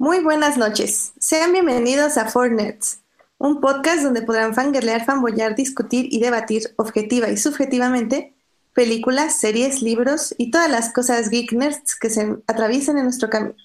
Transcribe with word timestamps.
Muy 0.00 0.20
buenas 0.20 0.56
noches. 0.56 1.12
Sean 1.18 1.52
bienvenidos 1.52 2.16
a 2.16 2.24
Four 2.24 2.52
Nerds, 2.52 3.00
un 3.36 3.60
podcast 3.60 4.02
donde 4.02 4.22
podrán 4.22 4.54
fangirlear, 4.54 5.04
fanboyar, 5.04 5.54
discutir 5.54 6.06
y 6.10 6.20
debatir 6.20 6.72
objetiva 6.76 7.28
y 7.28 7.36
subjetivamente 7.36 8.34
películas, 8.72 9.38
series, 9.38 9.82
libros 9.82 10.34
y 10.38 10.50
todas 10.50 10.70
las 10.70 10.90
cosas 10.94 11.28
geek 11.28 11.52
nerds 11.52 11.96
que 11.96 12.08
se 12.08 12.38
atraviesan 12.46 12.96
en 12.96 13.04
nuestro 13.04 13.28
camino. 13.28 13.56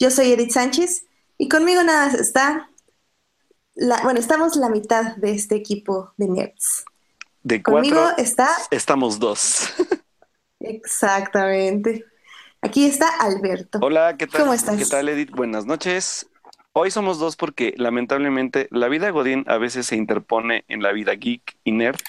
Yo 0.00 0.10
soy 0.10 0.32
Edith 0.32 0.50
Sánchez 0.50 1.04
y 1.38 1.48
conmigo 1.48 1.84
nada 1.84 2.06
más 2.06 2.14
está, 2.14 2.68
la, 3.76 4.02
bueno, 4.02 4.18
estamos 4.18 4.56
la 4.56 4.68
mitad 4.68 5.14
de 5.14 5.30
este 5.30 5.54
equipo 5.54 6.12
de 6.16 6.26
nerds. 6.26 6.84
De 7.44 7.62
Conmigo 7.62 8.00
cuatro 8.00 8.24
está, 8.24 8.48
estamos 8.72 9.20
dos. 9.20 9.62
exactamente, 10.58 12.04
aquí 12.62 12.86
está 12.86 13.08
Alberto. 13.18 13.80
Hola, 13.82 14.16
¿qué 14.16 14.26
tal? 14.26 14.40
¿Cómo 14.40 14.54
estás? 14.54 14.76
¿Qué 14.78 14.86
tal, 14.86 15.08
Edith? 15.08 15.30
Buenas 15.30 15.66
noches. 15.66 16.26
Hoy 16.72 16.90
somos 16.90 17.18
dos 17.18 17.36
porque 17.36 17.74
lamentablemente 17.76 18.68
la 18.70 18.88
vida 18.88 19.10
Godín 19.10 19.44
a 19.46 19.58
veces 19.58 19.84
se 19.86 19.96
interpone 19.96 20.64
en 20.68 20.82
la 20.82 20.92
vida 20.92 21.12
geek 21.12 21.56
y 21.64 21.72
nerd. 21.72 22.00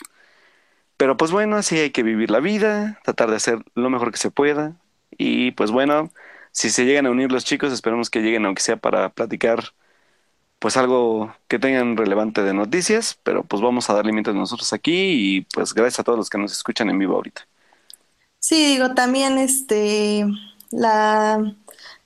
Pero 0.95 1.17
pues 1.17 1.31
bueno, 1.31 1.58
así 1.58 1.77
hay 1.77 1.89
que 1.89 2.03
vivir 2.03 2.31
la 2.31 2.39
vida, 2.39 2.99
tratar 3.03 3.30
de 3.30 3.35
hacer 3.35 3.59
lo 3.75 3.89
mejor 3.89 4.11
que 4.11 4.17
se 4.17 4.31
pueda. 4.31 4.77
Y 5.11 5.52
pues 5.52 5.71
bueno, 5.71 6.11
si 6.52 6.70
se 6.70 6.85
llegan 6.85 7.08
a 7.08 7.11
unir 7.11 7.31
los 7.31 7.44
chicos, 7.44 7.73
esperemos 7.73 8.09
que 8.09 8.22
lleguen 8.22 8.45
aunque 8.45 8.61
sea 8.61 8.77
para 8.77 9.09
platicar 9.09 9.73
pues 10.59 10.77
algo 10.77 11.35
que 11.49 11.59
tengan 11.59 11.97
relevante 11.97 12.41
de 12.41 12.53
noticias, 12.53 13.20
pero 13.23 13.44
pues 13.44 13.61
vamos 13.61 13.89
a 13.89 13.95
darle 13.95 14.13
mientras 14.13 14.33
nosotros 14.33 14.72
aquí 14.72 14.94
y 14.94 15.41
pues 15.53 15.73
gracias 15.73 15.99
a 15.99 16.03
todos 16.05 16.17
los 16.17 16.30
que 16.30 16.38
nos 16.38 16.53
escuchan 16.53 16.89
en 16.89 16.99
vivo 16.99 17.16
ahorita. 17.16 17.45
Sí, 18.43 18.65
digo, 18.65 18.93
también 18.93 19.38
este, 19.38 20.25
la, 20.70 21.55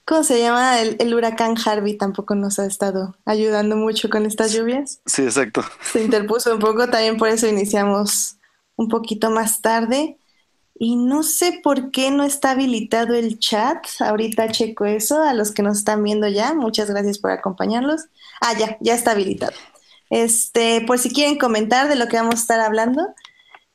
¿cómo 0.05 0.23
se 0.23 0.39
llama? 0.39 0.79
El, 0.79 0.95
el 0.99 1.15
huracán 1.15 1.55
Harvey 1.65 1.97
tampoco 1.97 2.35
nos 2.35 2.59
ha 2.59 2.67
estado 2.67 3.15
ayudando 3.25 3.75
mucho 3.75 4.07
con 4.07 4.23
estas 4.27 4.53
lluvias. 4.53 5.01
Sí, 5.07 5.23
exacto. 5.23 5.63
Se 5.91 6.03
interpuso 6.03 6.53
un 6.53 6.59
poco, 6.59 6.87
también 6.91 7.17
por 7.17 7.29
eso 7.29 7.47
iniciamos 7.47 8.35
un 8.75 8.87
poquito 8.87 9.31
más 9.31 9.61
tarde. 9.61 10.19
Y 10.75 10.95
no 10.95 11.23
sé 11.23 11.59
por 11.63 11.89
qué 11.89 12.11
no 12.11 12.23
está 12.23 12.51
habilitado 12.51 13.15
el 13.15 13.39
chat. 13.39 13.83
Ahorita 13.99 14.51
checo 14.51 14.85
eso. 14.85 15.23
A 15.23 15.33
los 15.33 15.51
que 15.51 15.63
nos 15.63 15.79
están 15.79 16.03
viendo 16.03 16.27
ya, 16.27 16.53
muchas 16.53 16.87
gracias 16.87 17.17
por 17.17 17.31
acompañarlos. 17.31 18.03
Ah, 18.41 18.53
ya, 18.55 18.77
ya 18.79 18.93
está 18.93 19.13
habilitado. 19.13 19.53
Este, 20.11 20.81
por 20.81 20.99
si 20.99 21.09
quieren 21.09 21.39
comentar 21.39 21.89
de 21.89 21.95
lo 21.95 22.07
que 22.07 22.17
vamos 22.17 22.35
a 22.35 22.41
estar 22.41 22.59
hablando, 22.59 23.01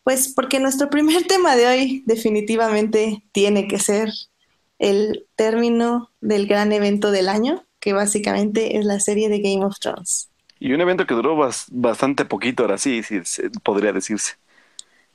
pues 0.05 0.33
porque 0.35 0.61
nuestro 0.61 0.91
primer 0.91 1.25
tema 1.29 1.57
de 1.57 1.67
hoy 1.67 2.03
definitivamente 2.07 3.25
tiene 3.33 3.69
que 3.69 3.79
ser 3.79 4.11
el 4.79 5.27
término 5.37 6.11
del 6.21 6.47
gran 6.47 6.73
evento 6.73 7.11
del 7.11 7.29
año, 7.29 7.67
que 7.81 7.93
básicamente 7.93 8.79
es 8.79 8.85
la 8.85 9.01
serie 9.01 9.29
de 9.29 9.41
Game 9.41 9.65
of 9.65 9.79
Thrones. 9.79 10.29
Y 10.59 10.73
un 10.73 10.81
evento 10.81 11.07
que 11.07 11.15
duró 11.15 11.37
bas- 11.37 11.67
bastante 11.71 12.25
poquito, 12.25 12.63
ahora 12.63 12.79
sí, 12.79 13.03
sí, 13.03 13.21
podría 13.63 13.93
decirse. 13.93 14.35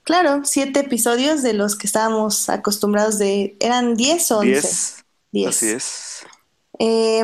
Claro, 0.04 0.42
siete 0.46 0.82
episodios 0.82 1.44
de 1.44 1.54
los 1.54 1.76
que 1.76 1.88
estábamos 1.88 2.50
acostumbrados 2.50 3.20
de... 3.20 3.58
¿Eran 3.60 3.96
diez 3.96 4.32
o 4.32 4.40
once? 4.40 4.52
Diez. 4.52 5.06
Diez. 5.32 5.50
Así 5.50 5.70
es. 5.70 6.26
Eh, 6.80 7.24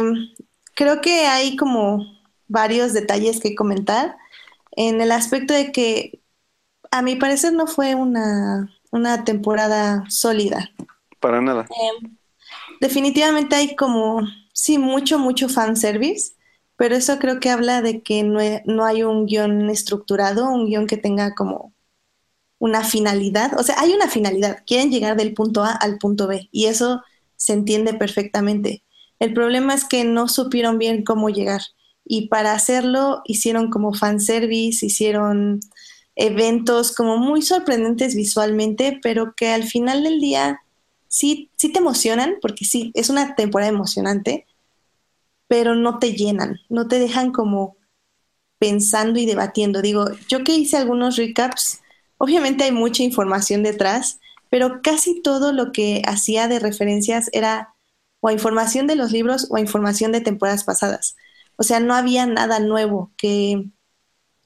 creo 0.76 1.02
que 1.02 1.26
hay 1.28 1.56
como 1.56 2.06
varios 2.48 2.94
detalles 2.94 3.40
que 3.40 3.56
comentar 3.56 4.18
en 4.76 5.02
el 5.02 5.12
aspecto 5.12 5.54
de 5.54 5.72
que 5.72 6.23
a 6.98 7.02
mi 7.02 7.16
parecer 7.16 7.54
no 7.54 7.68
fue 7.68 7.96
una, 7.96 8.70
una 8.92 9.24
temporada 9.24 10.04
sólida. 10.10 10.72
Para 11.20 11.42
nada. 11.42 11.66
Eh, 11.70 12.08
definitivamente 12.82 13.56
hay 13.56 13.76
como, 13.76 14.22
sí, 14.54 14.78
mucho, 14.78 15.20
mucho 15.20 15.50
fanservice, 15.50 16.34
pero 16.78 16.96
eso 16.96 17.20
creo 17.20 17.40
que 17.40 17.50
habla 17.50 17.82
de 17.82 18.02
que 18.04 18.24
no, 18.24 18.42
he- 18.42 18.64
no 18.66 18.86
hay 18.86 19.04
un 19.04 19.26
guion 19.26 19.70
estructurado, 19.70 20.50
un 20.50 20.68
guion 20.68 20.88
que 20.88 20.98
tenga 20.98 21.36
como 21.36 21.74
una 22.60 22.84
finalidad. 22.84 23.60
O 23.60 23.64
sea, 23.64 23.76
hay 23.80 23.94
una 23.94 24.08
finalidad, 24.10 24.60
quieren 24.66 24.92
llegar 24.92 25.18
del 25.18 25.34
punto 25.34 25.64
A 25.64 25.72
al 25.74 25.98
punto 25.98 26.28
B 26.28 26.50
y 26.52 26.66
eso 26.66 27.02
se 27.36 27.54
entiende 27.54 27.94
perfectamente. 27.94 28.84
El 29.20 29.34
problema 29.34 29.74
es 29.74 29.86
que 29.86 30.04
no 30.06 30.28
supieron 30.28 30.78
bien 30.78 31.04
cómo 31.04 31.30
llegar 31.30 31.62
y 32.06 32.28
para 32.28 32.54
hacerlo 32.54 33.22
hicieron 33.26 33.70
como 33.70 33.94
fanservice, 33.94 34.86
hicieron 34.86 35.60
eventos 36.16 36.94
como 36.94 37.18
muy 37.18 37.42
sorprendentes 37.42 38.16
visualmente, 38.16 39.00
pero 39.02 39.34
que 39.36 39.50
al 39.50 39.64
final 39.64 40.04
del 40.04 40.20
día 40.20 40.62
sí, 41.08 41.50
sí 41.56 41.72
te 41.72 41.80
emocionan, 41.80 42.36
porque 42.42 42.66
sí, 42.66 42.92
es 42.94 43.10
una 43.10 43.36
temporada 43.36 43.72
emocionante, 43.72 44.46
pero 45.48 45.76
no 45.76 46.00
te 46.00 46.14
llenan, 46.14 46.60
no 46.70 46.88
te 46.88 47.00
dejan 47.00 47.32
como 47.32 47.78
pensando 48.60 49.20
y 49.20 49.26
debatiendo. 49.26 49.82
Digo, 49.82 50.06
yo 50.28 50.44
que 50.44 50.56
hice 50.56 50.78
algunos 50.78 51.18
recaps, 51.18 51.82
obviamente 52.18 52.64
hay 52.64 52.72
mucha 52.72 53.04
información 53.04 53.62
detrás, 53.62 54.20
pero 54.50 54.82
casi 54.82 55.22
todo 55.22 55.52
lo 55.52 55.72
que 55.72 56.02
hacía 56.06 56.48
de 56.48 56.60
referencias 56.60 57.30
era 57.34 57.74
o 58.20 58.30
a 58.30 58.34
información 58.34 58.88
de 58.88 58.96
los 58.96 59.12
libros 59.12 59.48
o 59.50 59.58
a 59.58 59.60
información 59.60 60.14
de 60.14 60.22
temporadas 60.22 60.64
pasadas. 60.64 61.16
O 61.58 61.64
sea, 61.64 61.80
no 61.82 61.94
había 61.94 62.26
nada 62.26 62.60
nuevo 62.60 63.12
que, 63.18 63.66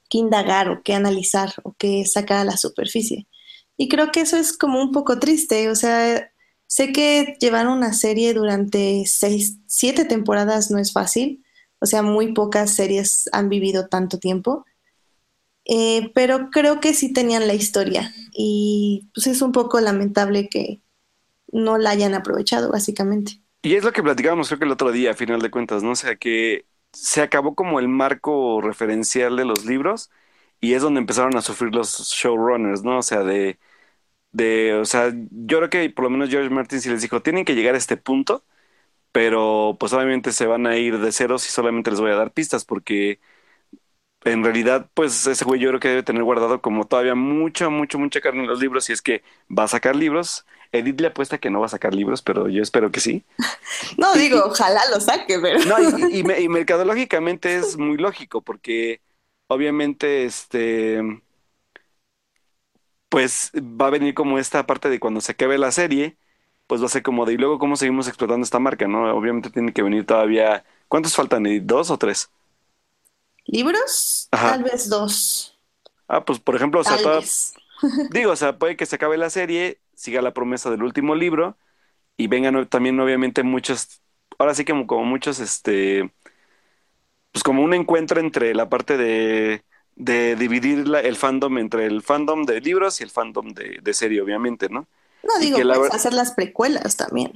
que 0.09 0.17
indagar 0.17 0.69
o 0.69 0.81
que 0.83 0.93
analizar 0.93 1.53
o 1.63 1.73
que 1.73 2.05
sacar 2.05 2.37
a 2.37 2.45
la 2.45 2.57
superficie. 2.57 3.27
Y 3.77 3.89
creo 3.89 4.11
que 4.11 4.21
eso 4.21 4.37
es 4.37 4.57
como 4.57 4.81
un 4.81 4.91
poco 4.91 5.19
triste. 5.19 5.69
O 5.69 5.75
sea, 5.75 6.31
sé 6.65 6.91
que 6.91 7.37
llevar 7.39 7.67
una 7.67 7.93
serie 7.93 8.33
durante 8.33 9.03
seis, 9.05 9.59
siete 9.67 10.05
temporadas 10.05 10.71
no 10.71 10.79
es 10.79 10.91
fácil. 10.91 11.43
O 11.79 11.85
sea, 11.85 12.01
muy 12.01 12.33
pocas 12.33 12.73
series 12.73 13.29
han 13.31 13.49
vivido 13.49 13.87
tanto 13.87 14.17
tiempo. 14.17 14.65
Eh, 15.65 16.11
pero 16.15 16.49
creo 16.49 16.79
que 16.79 16.93
sí 16.93 17.13
tenían 17.13 17.47
la 17.47 17.53
historia. 17.53 18.13
Y 18.31 19.09
pues 19.13 19.27
es 19.27 19.41
un 19.41 19.51
poco 19.51 19.79
lamentable 19.79 20.49
que 20.49 20.81
no 21.51 21.77
la 21.77 21.91
hayan 21.91 22.13
aprovechado, 22.13 22.71
básicamente. 22.71 23.41
Y 23.61 23.75
es 23.75 23.83
lo 23.83 23.91
que 23.91 24.03
platicábamos 24.03 24.47
creo 24.47 24.59
que 24.59 24.65
el 24.65 24.71
otro 24.71 24.91
día, 24.91 25.11
a 25.11 25.15
final 25.15 25.41
de 25.41 25.51
cuentas, 25.51 25.83
¿no? 25.83 25.91
O 25.91 25.95
sea, 25.95 26.15
que 26.15 26.65
se 27.03 27.21
acabó 27.21 27.55
como 27.55 27.79
el 27.79 27.87
marco 27.89 28.61
referencial 28.61 29.35
de 29.37 29.45
los 29.45 29.65
libros 29.65 30.09
y 30.61 30.73
es 30.73 30.81
donde 30.81 30.99
empezaron 31.01 31.35
a 31.37 31.41
sufrir 31.41 31.73
los 31.75 32.11
showrunners, 32.13 32.83
¿no? 32.83 32.99
O 32.99 33.03
sea, 33.03 33.23
de, 33.23 33.59
de, 34.31 34.75
o 34.75 34.85
sea, 34.85 35.13
yo 35.31 35.57
creo 35.59 35.69
que 35.71 35.89
por 35.91 36.05
lo 36.05 36.11
menos 36.11 36.29
George 36.29 36.49
Martin 36.51 36.81
sí 36.81 36.89
les 36.89 37.01
dijo, 37.03 37.21
tienen 37.21 37.45
que 37.45 37.55
llegar 37.55 37.75
a 37.75 37.77
este 37.79 37.97
punto, 37.97 38.45
pero 39.11 39.77
pues 39.79 39.93
obviamente 39.93 40.31
se 40.33 40.47
van 40.47 40.67
a 40.67 40.77
ir 40.77 40.99
de 40.99 41.11
ceros 41.13 41.47
y 41.47 41.51
solamente 41.51 41.91
les 41.91 42.01
voy 42.01 42.11
a 42.11 42.15
dar 42.15 42.33
pistas 42.33 42.65
porque 42.65 43.19
en 44.23 44.43
realidad, 44.43 44.89
pues 44.93 45.25
ese 45.27 45.45
güey 45.45 45.59
yo 45.61 45.69
creo 45.69 45.79
que 45.79 45.87
debe 45.89 46.03
tener 46.03 46.23
guardado 46.23 46.61
como 46.61 46.85
todavía 46.85 47.15
mucha, 47.15 47.69
mucho, 47.69 47.97
mucha 47.99 48.19
carne 48.21 48.41
en 48.41 48.47
los 48.47 48.59
libros 48.59 48.89
y 48.89 48.93
es 48.93 49.01
que 49.01 49.23
va 49.55 49.63
a 49.63 49.67
sacar 49.67 49.95
libros. 49.95 50.45
Edith 50.71 50.99
le 51.01 51.07
apuesta 51.07 51.37
que 51.37 51.49
no 51.49 51.59
va 51.59 51.67
a 51.67 51.69
sacar 51.69 51.93
libros, 51.93 52.21
pero 52.21 52.47
yo 52.49 52.61
espero 52.63 52.91
que 52.91 52.99
sí. 52.99 53.23
No, 53.97 54.13
digo, 54.13 54.43
ojalá 54.45 54.81
lo 54.91 54.99
saque, 54.99 55.39
pero... 55.39 55.59
No, 55.65 55.77
y, 56.09 56.19
y 56.19 56.23
me- 56.23 56.39
y 56.41 56.49
mercadológicamente 56.49 57.57
es 57.57 57.77
muy 57.77 57.97
lógico, 57.97 58.41
porque 58.41 59.01
obviamente, 59.47 60.25
este, 60.25 61.01
pues 63.09 63.51
va 63.55 63.87
a 63.87 63.89
venir 63.91 64.13
como 64.13 64.37
esta 64.39 64.65
parte 64.65 64.89
de 64.89 64.99
cuando 64.99 65.21
se 65.21 65.31
acabe 65.33 65.57
la 65.57 65.71
serie, 65.71 66.17
pues 66.67 66.81
va 66.81 66.87
a 66.87 66.89
ser 66.89 67.03
como 67.03 67.25
de, 67.25 67.33
y 67.33 67.37
luego 67.37 67.59
cómo 67.59 67.75
seguimos 67.77 68.07
explotando 68.07 68.43
esta 68.43 68.59
marca, 68.59 68.87
¿no? 68.87 69.15
Obviamente 69.15 69.49
tiene 69.49 69.73
que 69.73 69.83
venir 69.83 70.05
todavía, 70.05 70.65
¿cuántos 70.87 71.15
faltan? 71.15 71.45
Edith? 71.45 71.63
¿Dos 71.63 71.89
o 71.91 71.97
tres? 71.97 72.29
¿Libros? 73.45 74.27
Ajá. 74.31 74.51
Tal 74.51 74.63
vez 74.63 74.89
dos. 74.89 75.57
Ah, 76.07 76.23
pues 76.25 76.39
por 76.39 76.55
ejemplo, 76.55 76.81
o 76.81 76.83
sea, 76.83 76.97
toda- 76.97 77.21
digo, 78.11 78.31
o 78.31 78.35
sea, 78.35 78.57
puede 78.57 78.75
que 78.75 78.85
se 78.85 78.95
acabe 78.95 79.17
la 79.17 79.29
serie, 79.29 79.79
siga 79.97 80.21
la 80.23 80.33
promesa 80.33 80.71
del 80.71 80.83
último 80.83 81.15
libro 81.15 81.57
y 82.17 82.27
vengan 82.27 82.67
también 82.69 82.99
obviamente 82.99 83.43
muchos, 83.43 84.01
ahora 84.39 84.55
sí 84.55 84.65
como, 84.65 84.87
como 84.87 85.05
muchos, 85.05 85.39
este, 85.39 86.11
pues 87.31 87.43
como 87.43 87.63
un 87.63 87.73
encuentro 87.73 88.19
entre 88.19 88.53
la 88.55 88.69
parte 88.69 88.97
de, 88.97 89.63
de 89.95 90.35
dividir 90.35 90.87
la- 90.87 91.01
el 91.01 91.15
fandom 91.15 91.57
entre 91.57 91.85
el 91.85 92.01
fandom 92.01 92.43
de 92.45 92.61
libros 92.61 92.99
y 92.99 93.03
el 93.03 93.09
fandom 93.11 93.49
de, 93.53 93.79
de 93.81 93.93
serie, 93.93 94.21
obviamente, 94.21 94.69
¿no? 94.69 94.87
No, 95.23 95.39
digo, 95.39 95.59
que 95.59 95.65
la 95.65 95.75
puedes 95.75 95.93
ver- 95.93 95.93
hacer 95.93 96.13
las 96.13 96.31
precuelas 96.31 96.97
también. 96.97 97.31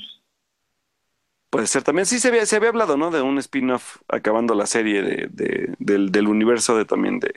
Puede 1.50 1.68
ser 1.68 1.84
también, 1.84 2.06
sí 2.06 2.20
se 2.20 2.30
había, 2.30 2.46
se 2.46 2.56
había 2.56 2.70
hablado, 2.70 2.96
¿no? 2.98 3.12
De 3.12 3.22
un 3.22 3.38
spin-off 3.38 3.98
acabando 4.08 4.56
la 4.56 4.66
serie 4.68 5.02
de, 5.02 5.28
de- 5.32 5.76
del, 5.80 6.12
del 6.12 6.28
universo 6.30 6.78
de 6.78 6.86
también 6.86 7.20
de, 7.20 7.34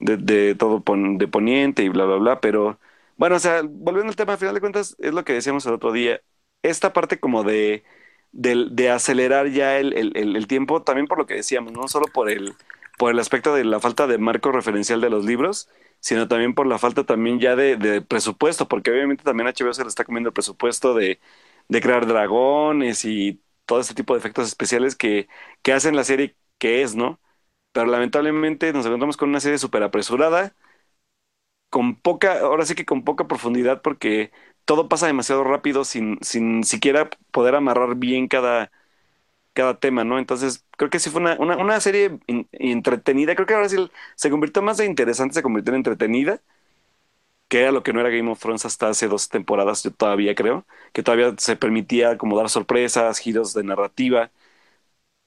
de, 0.00 0.16
de 0.18 0.54
todo 0.56 0.82
pon- 0.82 1.18
de 1.18 1.28
Poniente 1.28 1.84
y 1.84 1.88
bla, 1.90 2.04
bla, 2.06 2.16
bla, 2.16 2.40
pero 2.40 2.80
bueno, 3.18 3.36
o 3.36 3.40
sea, 3.40 3.62
volviendo 3.64 4.10
al 4.10 4.16
tema, 4.16 4.34
al 4.34 4.38
final 4.40 4.54
de 4.54 4.60
cuentas, 4.60 4.96
es 5.00 5.14
lo 5.14 5.24
que 5.24 5.34
decíamos 5.34 5.66
el 5.66 5.74
otro 5.74 5.92
día, 5.92 6.22
esta 6.62 6.94
parte 6.94 7.20
como 7.20 7.44
de, 7.44 7.84
de 8.32 8.90
acelerar 8.90 9.48
ya 9.50 9.78
el, 9.78 9.92
el- 9.96 10.16
el- 10.36 10.46
tiempo, 10.46 10.82
también 10.82 11.06
por 11.08 11.18
lo 11.18 11.26
que 11.26 11.34
decíamos, 11.34 11.72
no 11.72 11.88
solo 11.88 12.06
por 12.12 12.30
el, 12.30 12.54
por 12.98 13.10
el 13.12 13.18
aspecto 13.18 13.54
de 13.54 13.64
la 13.64 13.80
falta 13.80 14.06
de 14.06 14.18
marco 14.18 14.52
referencial 14.52 15.00
de 15.00 15.10
los 15.10 15.24
libros, 15.24 15.68
sino 16.00 16.28
también 16.28 16.54
por 16.54 16.66
la 16.66 16.78
falta 16.78 17.04
también 17.04 17.40
ya 17.40 17.56
de, 17.56 17.76
de 17.76 18.02
presupuesto, 18.02 18.68
porque 18.68 18.90
obviamente 18.92 19.24
también 19.24 19.48
HBO 19.48 19.74
se 19.74 19.82
le 19.82 19.88
está 19.88 20.04
comiendo 20.04 20.28
el 20.30 20.34
presupuesto 20.34 20.94
de, 20.94 21.20
de 21.68 21.80
crear 21.80 22.06
dragones 22.06 23.04
y 23.04 23.42
todo 23.66 23.80
este 23.80 23.94
tipo 23.94 24.14
de 24.14 24.20
efectos 24.20 24.46
especiales 24.48 24.96
que, 24.96 25.28
que 25.62 25.72
hacen 25.72 25.96
la 25.96 26.04
serie 26.04 26.36
que 26.58 26.82
es, 26.82 26.94
¿no? 26.96 27.20
Pero 27.72 27.86
lamentablemente 27.86 28.72
nos 28.72 28.86
encontramos 28.86 29.16
con 29.16 29.28
una 29.30 29.40
serie 29.40 29.58
súper 29.58 29.82
apresurada, 29.82 30.54
con 31.70 31.96
poca, 31.96 32.40
ahora 32.40 32.64
sí 32.66 32.74
que 32.74 32.84
con 32.86 33.04
poca 33.04 33.26
profundidad, 33.28 33.82
porque 33.82 34.32
todo 34.64 34.88
pasa 34.88 35.06
demasiado 35.06 35.44
rápido 35.44 35.84
sin, 35.84 36.18
sin 36.22 36.64
siquiera 36.64 37.10
poder 37.32 37.54
amarrar 37.54 37.96
bien 37.96 38.28
cada, 38.28 38.70
cada 39.54 39.78
tema, 39.80 40.04
¿no? 40.04 40.18
Entonces, 40.18 40.66
creo 40.76 40.90
que 40.90 41.00
sí 41.00 41.10
fue 41.10 41.20
una, 41.22 41.36
una, 41.40 41.56
una 41.58 41.80
serie 41.80 42.18
entretenida. 42.52 43.34
Creo 43.34 43.46
que 43.46 43.54
ahora 43.54 43.68
sí 43.68 43.76
se 44.16 44.30
convirtió 44.30 44.62
más 44.62 44.78
de 44.78 44.86
interesante, 44.86 45.34
se 45.34 45.42
convirtió 45.42 45.72
en 45.72 45.78
entretenida, 45.78 46.42
que 47.48 47.60
era 47.62 47.72
lo 47.72 47.82
que 47.82 47.92
no 47.92 48.00
era 48.00 48.10
Game 48.10 48.30
of 48.30 48.38
Thrones 48.40 48.64
hasta 48.66 48.88
hace 48.90 49.08
dos 49.08 49.28
temporadas, 49.28 49.82
yo 49.82 49.90
todavía 49.92 50.34
creo, 50.34 50.66
que 50.92 51.02
todavía 51.02 51.34
se 51.38 51.56
permitía 51.56 52.18
como 52.18 52.36
dar 52.36 52.50
sorpresas, 52.50 53.18
giros 53.18 53.54
de 53.54 53.64
narrativa. 53.64 54.30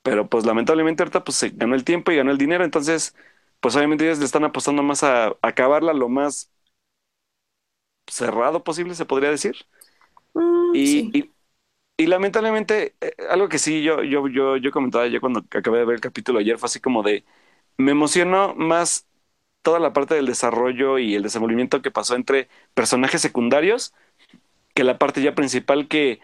Pero 0.03 0.27
pues 0.29 0.45
lamentablemente 0.45 1.03
ahorita 1.03 1.23
pues 1.23 1.37
se 1.37 1.49
ganó 1.49 1.75
el 1.75 1.83
tiempo 1.83 2.11
y 2.11 2.15
ganó 2.17 2.31
el 2.31 2.37
dinero, 2.37 2.63
entonces 2.63 3.15
pues 3.61 3.75
obviamente 3.77 4.05
ellos 4.05 4.19
le 4.19 4.25
están 4.25 4.45
apostando 4.45 4.83
más 4.83 5.03
a, 5.03 5.37
acabarla 5.43 5.93
lo 5.93 6.09
más 6.09 6.51
cerrado 8.07 8.63
posible, 8.63 8.95
se 8.95 9.05
podría 9.05 9.29
decir. 9.31 9.55
Mm, 10.33 10.73
y, 10.73 11.09
sí. 11.11 11.11
y, 11.17 11.33
y 11.97 12.07
lamentablemente, 12.07 12.95
eh, 13.01 13.15
algo 13.29 13.49
que 13.49 13.59
sí 13.59 13.83
yo, 13.83 14.03
yo, 14.03 14.27
yo, 14.29 14.57
yo 14.57 14.71
comentaba 14.71 15.07
ya 15.07 15.19
cuando 15.21 15.41
acabé 15.51 15.79
de 15.79 15.85
ver 15.85 15.95
el 15.97 16.01
capítulo 16.01 16.39
ayer 16.39 16.57
fue 16.59 16.67
así 16.67 16.79
como 16.81 17.03
de, 17.03 17.25
me 17.77 17.91
emocionó 17.93 18.55
más 18.55 19.07
toda 19.63 19.79
la 19.79 19.93
parte 19.93 20.15
del 20.15 20.27
desarrollo 20.27 20.99
y 20.99 21.15
el 21.15 21.23
desenvolvimiento 21.23 21.81
que 21.81 21.91
pasó 21.91 22.15
entre 22.15 22.49
personajes 22.75 23.21
secundarios 23.21 23.93
que 24.73 24.83
la 24.83 24.97
parte 24.97 25.21
ya 25.21 25.35
principal 25.35 25.87
que, 25.87 26.19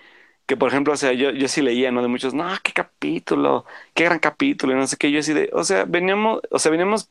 que 0.46 0.58
por 0.58 0.70
ejemplo, 0.70 0.94
o 0.94 0.98
sea, 0.98 1.14
yo, 1.14 1.32
yo 1.32 1.48
sí 1.48 1.62
leía, 1.62 1.92
¿no? 1.92 2.02
De 2.02 2.08
muchos, 2.08 2.34
no, 2.34 2.48
qué 2.64 2.74
capítulo, 2.74 3.66
qué 3.94 4.06
gran 4.06 4.20
capítulo, 4.20 4.74
y 4.74 4.76
no 4.78 4.88
sé 4.88 4.98
qué, 4.98 5.12
yo 5.12 5.20
así 5.20 5.34
de, 5.34 5.50
o 5.54 5.64
sea, 5.64 5.86
veníamos, 5.86 6.42
o 6.52 6.60
sea, 6.60 6.72
veníamos 6.72 7.10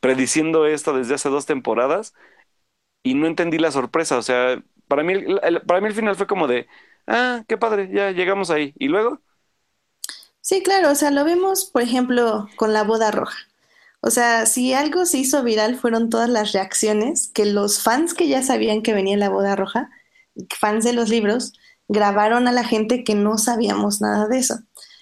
prediciendo 0.00 0.66
esto 0.66 0.92
desde 0.94 1.14
hace 1.14 1.28
dos 1.30 1.46
temporadas 1.46 2.14
y 3.02 3.14
no 3.14 3.26
entendí 3.26 3.58
la 3.58 3.72
sorpresa. 3.72 4.18
O 4.18 4.22
sea, 4.22 4.62
para 4.88 5.02
mí, 5.04 5.14
el, 5.14 5.62
para 5.66 5.80
mí 5.80 5.88
el 5.88 5.94
final 5.94 6.16
fue 6.16 6.26
como 6.26 6.48
de, 6.48 6.68
ah, 7.06 7.44
qué 7.48 7.58
padre, 7.58 7.90
ya 7.92 8.12
llegamos 8.12 8.50
ahí. 8.50 8.74
Y 8.78 8.88
luego, 8.88 9.22
Sí, 10.40 10.62
claro, 10.62 10.90
o 10.92 10.94
sea, 10.94 11.10
lo 11.10 11.24
vemos, 11.24 11.66
por 11.66 11.82
ejemplo, 11.82 12.48
con 12.56 12.72
la 12.72 12.84
boda 12.84 13.10
roja. 13.10 13.38
O 14.02 14.10
sea, 14.10 14.46
si 14.46 14.74
algo 14.74 15.06
se 15.06 15.18
hizo 15.18 15.42
viral 15.44 15.76
fueron 15.76 16.10
todas 16.10 16.30
las 16.30 16.52
reacciones 16.52 17.28
que 17.34 17.46
los 17.46 17.82
fans 17.82 18.14
que 18.14 18.28
ya 18.28 18.42
sabían 18.42 18.82
que 18.82 18.94
venía 18.94 19.16
la 19.16 19.30
boda 19.30 19.56
roja, 19.56 19.90
fans 20.58 20.84
de 20.84 20.92
los 20.94 21.08
libros, 21.10 21.54
grabaron 21.88 22.48
a 22.48 22.52
la 22.52 22.64
gente 22.64 23.04
que 23.04 23.14
no 23.14 23.38
sabíamos 23.38 24.00
nada 24.00 24.28
de 24.28 24.38
eso. 24.38 24.56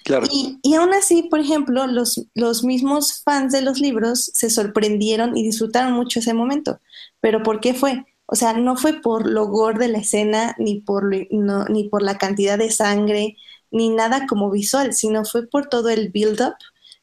Claro, 0.06 0.32
Y, 0.32 0.58
y 0.62 0.74
aún 0.74 0.92
así, 0.94 1.24
por 1.24 1.40
ejemplo, 1.40 1.86
los, 1.86 2.26
los 2.34 2.64
mismos 2.64 3.22
fans 3.24 3.52
de 3.52 3.62
los 3.62 3.78
libros 3.80 4.30
se 4.34 4.50
sorprendieron 4.50 5.36
y 5.36 5.42
disfrutaron 5.44 5.92
mucho 5.92 6.18
ese 6.20 6.34
momento. 6.34 6.80
Pero 7.20 7.42
¿por 7.42 7.60
qué 7.60 7.74
fue? 7.74 8.04
O 8.26 8.34
sea, 8.34 8.54
no 8.54 8.76
fue 8.76 9.00
por 9.00 9.28
lo 9.30 9.46
gore 9.46 9.78
de 9.78 9.88
la 9.88 9.98
escena, 9.98 10.54
ni 10.58 10.80
por, 10.80 11.04
no- 11.30 11.64
ni 11.66 11.88
por 11.88 12.02
la 12.02 12.18
cantidad 12.18 12.58
de 12.58 12.70
sangre, 12.70 13.36
ni 13.70 13.90
nada 13.90 14.26
como 14.26 14.50
visual, 14.50 14.94
sino 14.94 15.24
fue 15.24 15.46
por 15.48 15.68
todo 15.68 15.88
el 15.90 16.10
build-up 16.10 16.54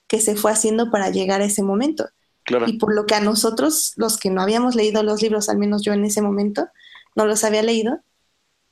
que 0.07 0.19
se 0.19 0.35
fue 0.35 0.51
haciendo 0.51 0.91
para 0.91 1.09
llegar 1.09 1.41
a 1.41 1.45
ese 1.45 1.63
momento. 1.63 2.09
claro, 2.43 2.65
Y 2.65 2.77
por 2.79 2.93
lo 2.95 3.05
que 3.05 3.15
a 3.15 3.19
nosotros, 3.21 3.93
los 3.97 4.17
que 4.17 4.29
no 4.29 4.41
habíamos 4.41 4.75
leído 4.75 5.03
los 5.03 5.21
libros, 5.21 5.49
al 5.49 5.57
menos 5.57 5.81
yo 5.83 5.93
en 5.93 6.05
ese 6.05 6.21
momento, 6.21 6.67
no 7.15 7.25
los 7.25 7.43
había 7.43 7.63
leído, 7.63 7.99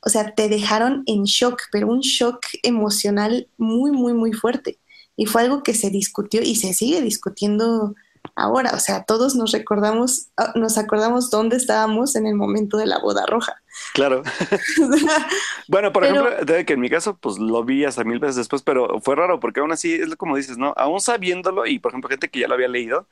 o 0.02 0.10
sea, 0.10 0.34
te 0.34 0.50
dejaron 0.50 1.04
en 1.06 1.24
shock, 1.24 1.62
pero 1.72 1.88
un 1.88 2.00
shock 2.02 2.40
emocional 2.64 3.48
muy, 3.58 3.92
muy, 3.92 4.14
muy 4.14 4.34
fuerte. 4.34 4.80
Y 5.16 5.26
fue 5.28 5.42
algo 5.44 5.62
que 5.64 5.74
se 5.74 5.90
discutió 5.90 6.42
y 6.42 6.56
se 6.56 6.74
sigue 6.74 7.02
discutiendo 7.02 7.94
ahora. 8.36 8.72
O 8.74 8.80
sea, 8.80 9.04
todos 9.04 9.36
nos 9.36 9.52
recordamos, 9.52 10.28
ah, 10.38 10.54
nos 10.56 10.78
acordamos 10.78 11.30
dónde 11.30 11.58
estábamos 11.58 12.16
en 12.16 12.26
el 12.26 12.36
momento 12.36 12.78
de 12.78 12.86
la 12.88 13.00
boda 13.00 13.26
roja. 13.28 13.62
claro. 13.94 14.24
Bueno, 15.68 15.92
por 15.94 16.04
Pero- 16.04 16.28
ejemplo, 16.28 16.54
de 16.54 16.66
que 16.66 16.74
en 16.74 16.80
mi 16.80 16.90
caso, 16.90 17.18
pues 17.18 17.38
lo 17.40 17.64
vi 17.64 17.86
hasta 17.86 18.04
mil 18.04 18.20
veces 18.20 18.36
después, 18.38 18.62
pero 18.62 19.00
fue 19.02 19.16
raro 19.16 19.40
porque 19.40 19.60
aún 19.60 19.72
así 19.72 19.94
es 19.94 20.16
como 20.16 20.36
dices, 20.36 20.58
¿no? 20.58 20.74
Aún 20.78 21.00
sabiéndolo 21.00 21.66
y, 21.66 21.80
por 21.80 21.92
ejemplo, 21.92 22.10
gente 22.10 22.30
que 22.30 22.40
ya 22.40 22.48
lo 22.48 22.56
había 22.56 22.68
leído, 22.68 23.08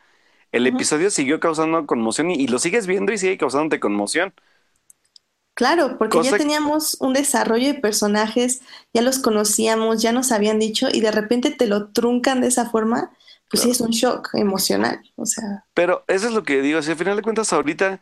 el 0.51 0.65
episodio 0.67 1.09
siguió 1.11 1.39
causando 1.39 1.85
conmoción 1.85 2.31
y, 2.31 2.35
y 2.35 2.47
lo 2.47 2.59
sigues 2.59 2.87
viendo 2.87 3.13
y 3.13 3.17
sigue 3.17 3.37
causándote 3.37 3.79
conmoción. 3.79 4.33
Claro, 5.59 5.97
porque 5.97 6.17
Cosa- 6.17 6.31
ya 6.31 6.37
teníamos 6.37 6.95
un 7.01 7.13
desarrollo 7.13 7.67
de 7.67 7.73
personajes, 7.75 8.61
ya 8.93 9.01
los 9.01 9.19
conocíamos, 9.19 10.01
ya 10.01 10.13
nos 10.13 10.31
habían 10.31 10.57
dicho 10.59 10.87
y 10.91 11.01
de 11.01 11.11
repente 11.11 11.51
te 11.51 11.67
lo 11.67 11.89
truncan 11.91 12.39
de 12.41 12.47
esa 12.47 12.69
forma, 12.69 13.11
pues 13.49 13.63
sí 13.63 13.69
es 13.71 13.81
un 13.81 13.89
shock 13.91 14.29
emocional. 14.35 15.01
O 15.17 15.25
sea, 15.25 15.65
Pero 15.73 16.03
eso 16.07 16.27
es 16.27 16.33
lo 16.33 16.43
que 16.43 16.61
digo, 16.61 16.81
si 16.81 16.91
al 16.91 16.97
final 16.97 17.15
de 17.15 17.21
cuentas 17.23 17.53
ahorita, 17.53 18.01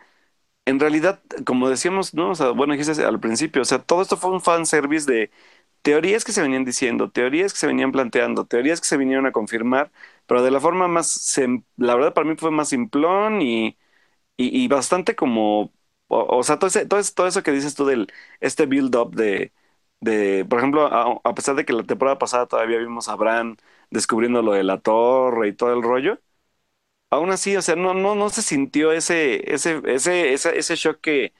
en 0.66 0.80
realidad, 0.80 1.22
como 1.46 1.70
decíamos, 1.70 2.14
¿no? 2.14 2.32
O 2.32 2.36
sea, 2.36 2.52
bueno, 2.52 2.74
dijiste 2.76 3.04
al 3.06 3.20
principio, 3.20 3.62
o 3.64 3.66
sea, 3.66 3.80
todo 3.84 4.02
esto 4.02 4.18
fue 4.18 4.32
un 4.32 4.42
fanservice 4.42 5.12
de 5.12 5.32
teorías 5.84 6.26
que 6.26 6.34
se 6.34 6.42
venían 6.44 6.66
diciendo, 6.66 7.12
teorías 7.12 7.54
que 7.54 7.60
se 7.60 7.68
venían 7.68 7.92
planteando, 7.94 8.46
teorías 8.48 8.82
que 8.82 8.88
se 8.88 8.98
vinieron 8.98 9.26
a 9.28 9.34
confirmar, 9.34 9.92
pero 10.28 10.44
de 10.44 10.52
la 10.52 10.60
forma 10.62 10.88
más, 10.90 11.36
la 11.78 11.96
verdad 11.96 12.14
para 12.14 12.28
mí 12.30 12.36
fue 12.38 12.52
más 12.52 12.70
simplón 12.70 13.42
y, 13.42 13.78
y, 14.38 14.64
y 14.66 14.68
bastante 14.68 15.16
como, 15.16 15.74
o, 16.08 16.44
sea, 16.44 16.58
todo, 16.60 16.68
ese- 16.70 16.86
todo, 16.86 17.00
eso, 17.28 17.44
que 17.44 17.52
dices 17.52 17.76
tú 17.76 17.86
del, 17.86 18.12
este 18.40 18.66
build-up 18.66 19.16
de, 19.16 19.54
de, 20.00 20.46
por 20.50 20.60
ejemplo, 20.60 20.88
a, 20.88 21.20
a 21.24 21.36
pesar 21.36 21.56
de 21.56 21.66
que 21.66 21.74
la 21.74 21.84
temporada 21.84 22.18
pasada 22.18 22.48
todavía 22.48 22.78
vimos 22.80 23.10
a 23.10 23.16
Bran 23.16 23.58
descubriendo 23.90 24.42
lo 24.42 24.54
de 24.54 24.64
la 24.64 24.80
torre 24.80 25.50
y 25.50 25.54
todo 25.54 25.74
el 25.74 25.84
rollo. 25.84 26.20
Aún 27.10 27.32
así, 27.32 27.56
o 27.56 27.62
sea, 27.62 27.76
no, 27.78 27.94
no, 27.94 28.16
no 28.16 28.30
se 28.30 28.42
sintió 28.42 28.92
ese, 28.92 29.54
ese, 29.54 29.82
ese, 29.86 30.34
ese, 30.34 30.58
ese 30.60 30.76
shock 30.76 31.00
que, 31.02 31.34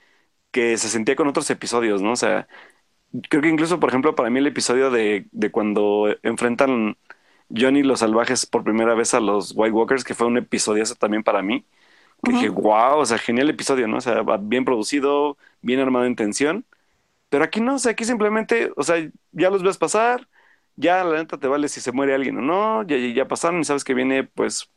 que 0.52 0.78
se 0.78 0.90
sentía 0.90 1.16
con 1.16 1.28
otros 1.28 1.50
episodios, 1.52 2.02
¿no? 2.02 2.14
O 2.14 2.16
sea, 2.18 2.48
creo 3.30 3.42
que 3.42 3.50
incluso, 3.50 3.80
por 3.80 3.90
ejemplo, 3.90 4.16
para 4.16 4.30
mí 4.30 4.40
el 4.40 4.48
episodio 4.48 4.92
de, 4.92 5.28
de 5.32 5.52
cuando 5.52 6.08
enfrentan 6.24 6.98
Johnny 7.56 7.80
y 7.80 7.84
los 7.84 8.00
salvajes 8.02 8.46
por 8.46 8.64
primera 8.64 8.96
vez 8.96 9.14
a 9.14 9.20
los 9.22 9.54
White 9.56 9.72
Walkers, 9.74 10.04
que 10.04 10.16
fue 10.16 10.28
un 10.28 10.38
episodio 10.38 10.84
también 11.00 11.24
para 11.24 11.42
mí, 11.42 11.66
que 12.24 12.32
dije, 12.34 12.50
wow, 12.50 13.00
o 13.00 13.06
sea, 13.06 13.18
genial 13.18 13.50
episodio, 13.50 13.88
¿no? 13.88 13.98
O 13.98 14.02
sea, 14.02 14.24
bien 14.42 14.66
producido, 14.66 15.38
bien 15.62 15.80
armado 15.80 16.06
en 16.06 16.16
tensión, 16.16 16.66
pero 17.30 17.44
aquí 17.46 17.62
no, 17.62 17.76
o 17.76 17.80
sea, 17.80 17.94
aquí 17.94 18.06
simplemente, 18.06 18.72
o 18.78 18.84
sea, 18.84 18.98
ya 19.34 19.50
los 19.50 19.64
ves 19.64 19.78
pasar, 19.78 20.30
ya 20.78 21.04
la 21.04 21.18
neta 21.18 21.40
te 21.40 21.48
vale 21.48 21.70
si 21.70 21.82
se 21.82 21.92
muere 21.94 22.16
alguien 22.16 22.38
o 22.40 22.42
no, 22.42 22.84
ya, 22.88 22.98
ya 22.98 23.28
pasaron 23.28 23.62
y 23.62 23.66
sabes 23.66 23.84
que 23.84 23.94
viene, 23.96 24.24
pues, 24.26 24.70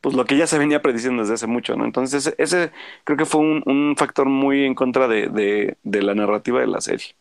pues 0.00 0.14
lo 0.14 0.24
que 0.24 0.36
ya 0.36 0.46
se 0.46 0.58
venía 0.58 0.82
prediciendo 0.82 1.22
desde 1.22 1.34
hace 1.34 1.46
mucho, 1.46 1.76
¿no? 1.76 1.84
Entonces, 1.84 2.26
ese, 2.26 2.34
ese 2.38 2.72
creo 3.04 3.16
que 3.18 3.26
fue 3.26 3.40
un, 3.40 3.62
un 3.66 3.96
factor 3.96 4.26
muy 4.28 4.64
en 4.64 4.74
contra 4.74 5.08
de, 5.08 5.28
de, 5.28 5.78
de 5.82 6.02
la 6.02 6.14
narrativa 6.14 6.60
de 6.60 6.66
la 6.68 6.80
serie. 6.80 7.16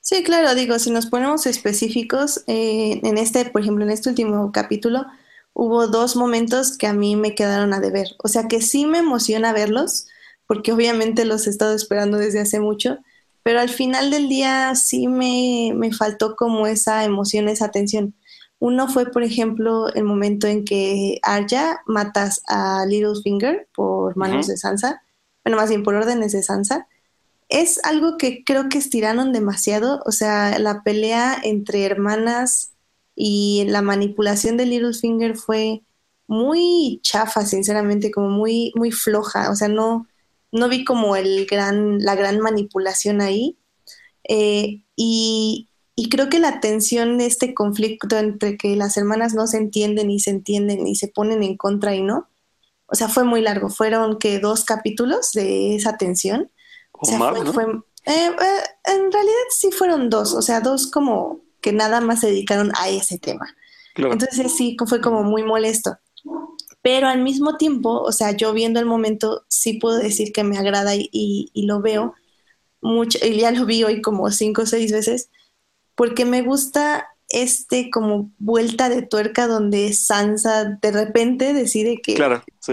Sí, 0.00 0.24
claro, 0.24 0.54
digo, 0.54 0.78
si 0.78 0.90
nos 0.90 1.06
ponemos 1.06 1.46
específicos, 1.46 2.42
eh, 2.48 3.00
en 3.04 3.18
este, 3.18 3.44
por 3.46 3.62
ejemplo, 3.62 3.84
en 3.84 3.90
este 3.90 4.08
último 4.08 4.50
capítulo, 4.52 5.06
hubo 5.54 5.86
dos 5.86 6.16
momentos 6.16 6.76
que 6.78 6.86
a 6.86 6.92
mí 6.92 7.16
me 7.16 7.34
quedaron 7.34 7.72
a 7.74 7.80
deber. 7.80 8.08
O 8.22 8.28
sea 8.28 8.48
que 8.48 8.62
sí 8.62 8.86
me 8.86 8.98
emociona 8.98 9.52
verlos, 9.52 10.06
porque 10.46 10.72
obviamente 10.72 11.24
los 11.24 11.46
he 11.46 11.50
estado 11.50 11.74
esperando 11.74 12.18
desde 12.18 12.40
hace 12.40 12.60
mucho, 12.60 12.98
pero 13.42 13.60
al 13.60 13.68
final 13.68 14.10
del 14.10 14.28
día 14.28 14.74
sí 14.74 15.08
me, 15.08 15.72
me 15.74 15.92
faltó 15.92 16.36
como 16.36 16.66
esa 16.66 17.04
emoción, 17.04 17.48
esa 17.48 17.70
tensión. 17.70 18.14
Uno 18.58 18.88
fue, 18.88 19.06
por 19.06 19.24
ejemplo, 19.24 19.92
el 19.92 20.04
momento 20.04 20.46
en 20.46 20.64
que 20.64 21.18
Arya 21.22 21.80
matas 21.86 22.42
a 22.46 22.86
Littlefinger 22.86 23.68
por 23.74 24.16
manos 24.16 24.46
de 24.46 24.56
Sansa, 24.56 25.02
bueno, 25.44 25.56
más 25.56 25.68
bien 25.68 25.82
por 25.82 25.96
órdenes 25.96 26.32
de 26.32 26.42
Sansa 26.42 26.86
es 27.52 27.84
algo 27.84 28.16
que 28.16 28.44
creo 28.44 28.70
que 28.70 28.78
estiraron 28.78 29.32
demasiado, 29.32 30.02
o 30.06 30.12
sea, 30.12 30.58
la 30.58 30.82
pelea 30.82 31.36
entre 31.42 31.84
hermanas 31.84 32.71
y 33.14 33.64
la 33.68 33.82
manipulación 33.82 34.56
de 34.56 34.66
Littlefinger 34.66 35.36
fue 35.36 35.82
muy 36.26 37.00
chafa, 37.02 37.44
sinceramente, 37.44 38.10
como 38.10 38.30
muy, 38.30 38.72
muy 38.74 38.90
floja, 38.92 39.50
o 39.50 39.54
sea, 39.54 39.68
no, 39.68 40.06
no 40.50 40.68
vi 40.68 40.84
como 40.84 41.16
el 41.16 41.46
gran, 41.46 41.98
la 41.98 42.14
gran 42.14 42.40
manipulación 42.40 43.20
ahí. 43.20 43.56
Eh, 44.28 44.82
y, 44.96 45.68
y 45.96 46.08
creo 46.08 46.28
que 46.28 46.38
la 46.38 46.60
tensión 46.60 47.18
de 47.18 47.26
este 47.26 47.54
conflicto 47.54 48.18
entre 48.18 48.56
que 48.56 48.76
las 48.76 48.96
hermanas 48.96 49.34
no 49.34 49.46
se 49.46 49.58
entienden 49.58 50.10
y 50.10 50.20
se 50.20 50.30
entienden 50.30 50.86
y 50.86 50.94
se 50.96 51.08
ponen 51.08 51.42
en 51.42 51.56
contra 51.56 51.94
y 51.94 52.02
no, 52.02 52.28
o 52.86 52.94
sea, 52.94 53.08
fue 53.08 53.24
muy 53.24 53.40
largo, 53.40 53.68
fueron 53.70 54.18
que 54.18 54.38
dos 54.38 54.64
capítulos 54.64 55.32
de 55.32 55.74
esa 55.76 55.96
tensión. 55.96 56.50
O 56.92 57.06
sea, 57.06 57.18
más, 57.18 57.30
fue, 57.30 57.44
¿no? 57.44 57.52
fue- 57.52 57.64
eh, 58.06 58.26
eh, 58.30 58.92
en 58.94 59.10
realidad 59.12 59.46
sí 59.50 59.70
fueron 59.72 60.08
dos, 60.10 60.34
o 60.34 60.42
sea, 60.42 60.60
dos 60.60 60.90
como 60.90 61.40
que 61.62 61.72
nada 61.72 62.02
más 62.02 62.20
se 62.20 62.26
dedicaron 62.26 62.72
a 62.78 62.90
ese 62.90 63.18
tema. 63.18 63.56
Claro. 63.94 64.12
Entonces 64.12 64.52
sí, 64.54 64.76
fue 64.86 65.00
como 65.00 65.22
muy 65.22 65.42
molesto. 65.42 65.96
Pero 66.82 67.06
al 67.08 67.22
mismo 67.22 67.56
tiempo, 67.56 68.00
o 68.02 68.12
sea, 68.12 68.32
yo 68.32 68.52
viendo 68.52 68.80
el 68.80 68.86
momento, 68.86 69.44
sí 69.48 69.74
puedo 69.74 69.98
decir 69.98 70.32
que 70.32 70.44
me 70.44 70.58
agrada 70.58 70.94
y, 70.96 71.08
y- 71.12 71.48
y 71.54 71.66
lo 71.66 71.80
veo 71.80 72.14
mucho, 72.80 73.18
y 73.24 73.36
ya 73.38 73.52
lo 73.52 73.64
vi 73.64 73.84
hoy 73.84 74.02
como 74.02 74.30
cinco 74.30 74.62
o 74.62 74.66
seis 74.66 74.90
veces, 74.92 75.30
porque 75.94 76.24
me 76.24 76.42
gusta 76.42 77.06
este 77.28 77.90
como 77.90 78.32
vuelta 78.38 78.88
de 78.88 79.02
tuerca 79.02 79.46
donde 79.46 79.92
Sansa 79.92 80.64
de 80.82 80.90
repente 80.90 81.54
decide 81.54 82.00
que 82.02 82.14
Claro, 82.14 82.44
sí. 82.60 82.72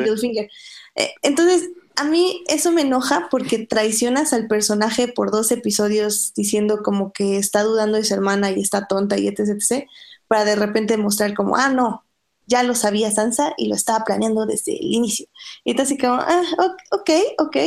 Eh, 0.95 1.11
entonces, 1.21 1.69
a 1.99 2.03
mí 2.05 2.43
eso 2.47 2.71
me 2.71 2.81
enoja 2.81 3.27
porque 3.29 3.59
traicionas 3.59 4.31
al 4.33 4.47
personaje 4.47 5.07
por 5.07 5.31
dos 5.31 5.51
episodios 5.51 6.33
diciendo 6.33 6.81
como 6.83 7.11
que 7.11 7.37
está 7.37 7.63
dudando 7.63 7.97
de 7.97 8.05
su 8.05 8.13
hermana 8.13 8.51
y 8.51 8.61
está 8.61 8.87
tonta 8.87 9.17
y 9.17 9.27
etc, 9.27 9.49
etc, 9.49 9.87
para 10.27 10.45
de 10.45 10.55
repente 10.55 10.97
mostrar 10.97 11.33
como, 11.33 11.57
ah, 11.57 11.69
no, 11.69 12.05
ya 12.47 12.63
lo 12.63 12.73
sabía 12.73 13.11
Sansa 13.11 13.53
y 13.57 13.67
lo 13.67 13.75
estaba 13.75 14.05
planeando 14.05 14.45
desde 14.45 14.77
el 14.79 14.93
inicio. 14.93 15.27
Y 15.63 15.71
entonces 15.71 15.97
como, 15.99 16.13
ah, 16.13 16.43
ok, 16.91 17.09
ok, 17.37 17.57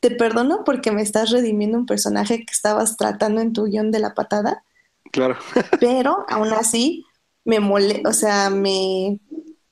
te 0.00 0.10
perdono 0.10 0.64
porque 0.64 0.90
me 0.90 1.02
estás 1.02 1.30
redimiendo 1.30 1.76
un 1.76 1.86
personaje 1.86 2.38
que 2.38 2.52
estabas 2.52 2.96
tratando 2.96 3.40
en 3.40 3.52
tu 3.52 3.64
guion 3.64 3.90
de 3.90 3.98
la 3.98 4.14
patada, 4.14 4.64
Claro. 5.12 5.36
pero 5.80 6.24
aún 6.28 6.52
así 6.52 7.04
me 7.44 7.60
mole, 7.60 8.02
o 8.06 8.12
sea, 8.12 8.50
me, 8.50 9.18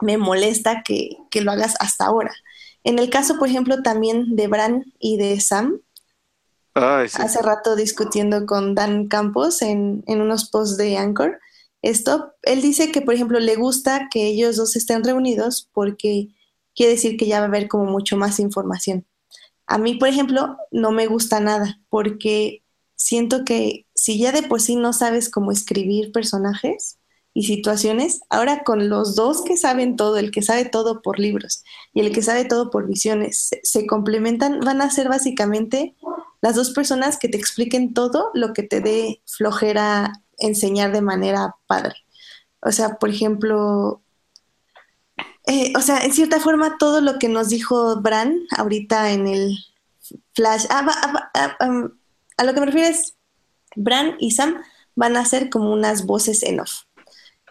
me 0.00 0.18
molesta 0.18 0.82
que, 0.82 1.16
que 1.30 1.40
lo 1.40 1.52
hagas 1.52 1.74
hasta 1.80 2.06
ahora. 2.06 2.34
En 2.88 2.98
el 2.98 3.10
caso, 3.10 3.38
por 3.38 3.48
ejemplo, 3.48 3.82
también 3.82 4.34
de 4.34 4.48
Bran 4.48 4.94
y 4.98 5.18
de 5.18 5.38
Sam, 5.40 5.82
Ay, 6.72 7.10
sí. 7.10 7.20
hace 7.20 7.42
rato 7.42 7.76
discutiendo 7.76 8.46
con 8.46 8.74
Dan 8.74 9.08
Campos 9.08 9.60
en, 9.60 10.02
en 10.06 10.22
unos 10.22 10.48
posts 10.48 10.78
de 10.78 10.96
Anchor, 10.96 11.38
esto, 11.82 12.32
él 12.40 12.62
dice 12.62 12.90
que, 12.90 13.02
por 13.02 13.12
ejemplo, 13.12 13.40
le 13.40 13.56
gusta 13.56 14.08
que 14.10 14.28
ellos 14.28 14.56
dos 14.56 14.74
estén 14.74 15.04
reunidos 15.04 15.68
porque 15.74 16.28
quiere 16.74 16.92
decir 16.92 17.18
que 17.18 17.26
ya 17.26 17.40
va 17.40 17.44
a 17.44 17.48
haber 17.48 17.68
como 17.68 17.84
mucho 17.84 18.16
más 18.16 18.40
información. 18.40 19.06
A 19.66 19.76
mí, 19.76 19.96
por 19.96 20.08
ejemplo, 20.08 20.56
no 20.70 20.90
me 20.90 21.08
gusta 21.08 21.40
nada 21.40 21.82
porque 21.90 22.64
siento 22.96 23.44
que 23.44 23.84
si 23.94 24.18
ya 24.18 24.32
de 24.32 24.44
por 24.44 24.62
sí 24.62 24.76
no 24.76 24.94
sabes 24.94 25.28
cómo 25.28 25.52
escribir 25.52 26.10
personajes 26.10 26.97
y 27.38 27.44
situaciones, 27.44 28.22
ahora 28.30 28.64
con 28.64 28.88
los 28.88 29.14
dos 29.14 29.44
que 29.44 29.56
saben 29.56 29.94
todo, 29.94 30.16
el 30.16 30.32
que 30.32 30.42
sabe 30.42 30.64
todo 30.64 31.02
por 31.02 31.20
libros 31.20 31.62
y 31.94 32.00
el 32.00 32.12
que 32.12 32.20
sabe 32.20 32.44
todo 32.44 32.68
por 32.68 32.88
visiones, 32.88 33.50
se, 33.62 33.86
complementan, 33.86 34.58
van 34.58 34.82
a 34.82 34.90
ser 34.90 35.08
básicamente 35.08 35.94
las 36.40 36.56
dos 36.56 36.70
personas 36.70 37.16
que 37.16 37.28
te 37.28 37.36
expliquen 37.36 37.94
todo 37.94 38.32
lo 38.34 38.52
que 38.52 38.64
te 38.64 38.80
dé 38.80 39.22
flojera 39.24 40.14
enseñar 40.38 40.90
de 40.90 41.00
manera 41.00 41.54
padre. 41.68 41.94
O 42.60 42.72
sea, 42.72 42.96
por 42.96 43.08
ejemplo, 43.08 44.02
eh, 45.46 45.72
o 45.76 45.80
sea, 45.80 46.00
en 46.04 46.12
cierta 46.12 46.40
forma 46.40 46.76
todo 46.76 47.00
lo 47.00 47.20
que 47.20 47.28
nos 47.28 47.50
dijo 47.50 48.00
Bran 48.00 48.36
ahorita 48.56 49.12
en 49.12 49.28
el 49.28 49.56
flash, 50.34 50.64
ah, 50.70 50.84
ah, 51.34 51.56
ah, 51.60 51.88
a 52.36 52.44
lo 52.44 52.52
que 52.52 52.58
me 52.58 52.66
refiero 52.66 52.88
es, 52.88 53.14
Bran 53.76 54.16
y 54.18 54.32
Sam 54.32 54.56
van 54.96 55.16
a 55.16 55.24
ser 55.24 55.50
como 55.50 55.72
unas 55.72 56.04
voces 56.04 56.42
en 56.42 56.58
off. 56.58 56.87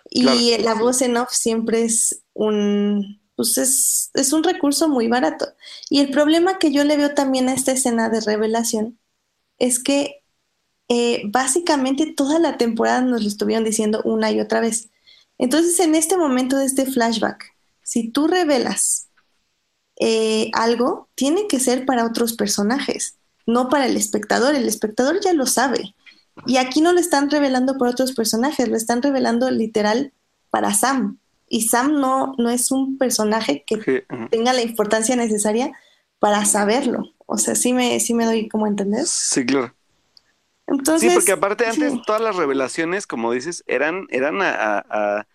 Y 0.09 0.57
la 0.59 0.73
voz 0.73 1.01
en 1.01 1.17
off 1.17 1.31
siempre 1.31 1.83
es 1.83 2.23
un, 2.33 3.21
pues 3.35 3.57
es, 3.57 4.09
es 4.13 4.33
un 4.33 4.43
recurso 4.43 4.89
muy 4.89 5.07
barato. 5.07 5.47
Y 5.89 5.99
el 5.99 6.11
problema 6.11 6.59
que 6.59 6.71
yo 6.71 6.83
le 6.83 6.97
veo 6.97 7.13
también 7.13 7.49
a 7.49 7.53
esta 7.53 7.71
escena 7.71 8.09
de 8.09 8.21
revelación 8.21 8.99
es 9.59 9.79
que 9.79 10.23
eh, 10.89 11.23
básicamente 11.25 12.13
toda 12.15 12.39
la 12.39 12.57
temporada 12.57 13.01
nos 13.01 13.21
lo 13.21 13.27
estuvieron 13.27 13.65
diciendo 13.65 14.01
una 14.05 14.31
y 14.31 14.39
otra 14.39 14.61
vez. 14.61 14.89
Entonces, 15.37 15.79
en 15.79 15.95
este 15.95 16.17
momento 16.17 16.57
de 16.57 16.65
este 16.65 16.85
flashback, 16.85 17.55
si 17.83 18.09
tú 18.09 18.27
revelas 18.27 19.09
eh, 19.99 20.49
algo, 20.53 21.09
tiene 21.15 21.47
que 21.47 21.59
ser 21.59 21.85
para 21.85 22.05
otros 22.05 22.33
personajes, 22.33 23.17
no 23.45 23.69
para 23.69 23.85
el 23.85 23.97
espectador. 23.97 24.55
El 24.55 24.67
espectador 24.67 25.19
ya 25.23 25.33
lo 25.33 25.45
sabe. 25.45 25.95
Y 26.45 26.57
aquí 26.57 26.81
no 26.81 26.93
lo 26.93 26.99
están 26.99 27.29
revelando 27.29 27.77
por 27.77 27.87
otros 27.87 28.13
personajes, 28.13 28.67
lo 28.69 28.77
están 28.77 29.01
revelando 29.01 29.49
literal 29.51 30.13
para 30.49 30.73
Sam. 30.73 31.19
Y 31.49 31.61
Sam 31.67 31.99
no, 31.99 32.33
no 32.37 32.49
es 32.49 32.71
un 32.71 32.97
personaje 32.97 33.63
que 33.65 33.85
Sí, 33.85 34.01
tenga 34.29 34.53
la 34.53 34.61
importancia 34.61 35.15
necesaria 35.15 35.71
para 36.19 36.45
saberlo. 36.45 37.13
O 37.25 37.37
sea, 37.37 37.55
sí 37.55 37.73
me, 37.73 37.99
sí 37.99 38.13
me 38.13 38.25
doy 38.25 38.47
como 38.49 38.65
a 38.65 38.69
entender. 38.69 39.07
Sí, 39.13 39.45
claro. 39.45 39.75
Entonces, 40.67 41.01
Sí, 41.01 41.11
porque 41.11 41.31
aparte 41.31 41.67
antes 41.67 41.99
sí. 41.99 42.01
todas 42.05 42.21
las 42.21 42.35
revelaciones, 42.35 43.05
como 43.05 43.31
dices, 43.31 43.63
eran, 43.67 44.07
eran 44.09 44.41
a, 44.41 44.49
a- 44.51 45.19
a- 45.19 45.27